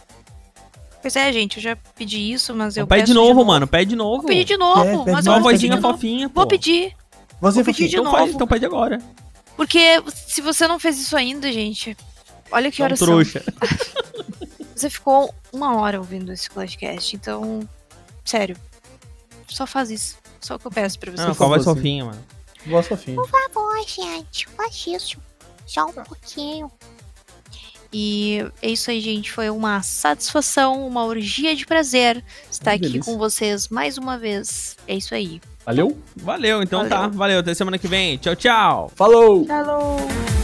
Pois 1.00 1.16
é, 1.16 1.32
gente, 1.32 1.56
eu 1.56 1.62
já 1.62 1.76
pedi 1.96 2.32
isso, 2.32 2.54
mas 2.54 2.76
eu 2.76 2.86
Pede 2.86 3.06
de 3.06 3.14
novo, 3.14 3.28
de 3.28 3.34
novo, 3.34 3.46
mano, 3.46 3.66
pede 3.66 3.90
de 3.90 3.96
novo. 3.96 4.22
Vou 4.22 4.26
pedir 4.26 4.44
de 4.44 4.56
novo, 4.56 5.08
é, 5.08 5.12
mas 5.12 5.26
eu 5.26 5.32
uma 5.32 5.40
vozinha 5.40 5.80
fofinha, 5.80 6.28
pô. 6.28 6.40
Vou 6.40 6.46
pedir. 6.48 6.92
Vozinha 7.40 7.64
vou 7.64 7.72
pedir 7.72 7.88
de 7.88 7.96
então 7.96 8.04
novo. 8.04 8.16
Faz, 8.16 8.34
então 8.34 8.46
pede 8.46 8.66
agora. 8.66 9.00
Porque 9.56 10.02
se 10.14 10.40
você 10.40 10.68
não 10.68 10.78
fez 10.78 11.00
isso 11.00 11.16
ainda, 11.16 11.50
gente, 11.50 11.96
olha 12.50 12.70
que 12.70 12.82
horas 12.82 12.98
trouxa. 12.98 13.42
Você 14.78 14.88
ficou 14.88 15.34
uma 15.52 15.76
hora 15.76 15.98
ouvindo 15.98 16.32
esse 16.32 16.48
podcast, 16.48 17.16
então, 17.16 17.68
sério, 18.24 18.56
só 19.48 19.66
faz 19.66 19.90
isso. 19.90 20.16
Só 20.40 20.54
o 20.54 20.58
que 20.58 20.68
eu 20.68 20.70
peço 20.70 20.96
pra 21.00 21.10
você. 21.10 21.24
Não, 21.24 21.34
qual 21.34 21.50
vai 21.50 21.60
fofinho, 21.60 22.06
mano? 22.06 22.24
Voz 22.64 22.86
fofinho. 22.86 23.16
Por 23.16 23.28
favor, 23.28 23.76
gente, 23.84 24.46
faz 24.56 24.86
isso. 24.86 25.18
Só 25.66 25.86
um 25.86 25.92
pouquinho. 25.92 26.70
E 27.92 28.46
é 28.62 28.70
isso 28.70 28.88
aí, 28.88 29.00
gente. 29.00 29.32
Foi 29.32 29.50
uma 29.50 29.82
satisfação, 29.82 30.86
uma 30.86 31.04
orgia 31.04 31.56
de 31.56 31.66
prazer 31.66 32.22
estar 32.48 32.72
aqui 32.72 32.82
delícia. 32.82 33.12
com 33.12 33.18
vocês 33.18 33.68
mais 33.68 33.98
uma 33.98 34.16
vez. 34.16 34.76
É 34.86 34.94
isso 34.94 35.12
aí. 35.12 35.40
Valeu? 35.66 35.98
Valeu, 36.16 36.62
então 36.62 36.88
tá. 36.88 36.96
valeu. 36.96 37.10
tá. 37.10 37.16
Valeu, 37.16 37.40
até 37.40 37.52
semana 37.52 37.78
que 37.78 37.88
vem. 37.88 38.16
Tchau, 38.16 38.36
tchau. 38.36 38.92
Falou! 38.94 39.44
Falou! 39.44 40.37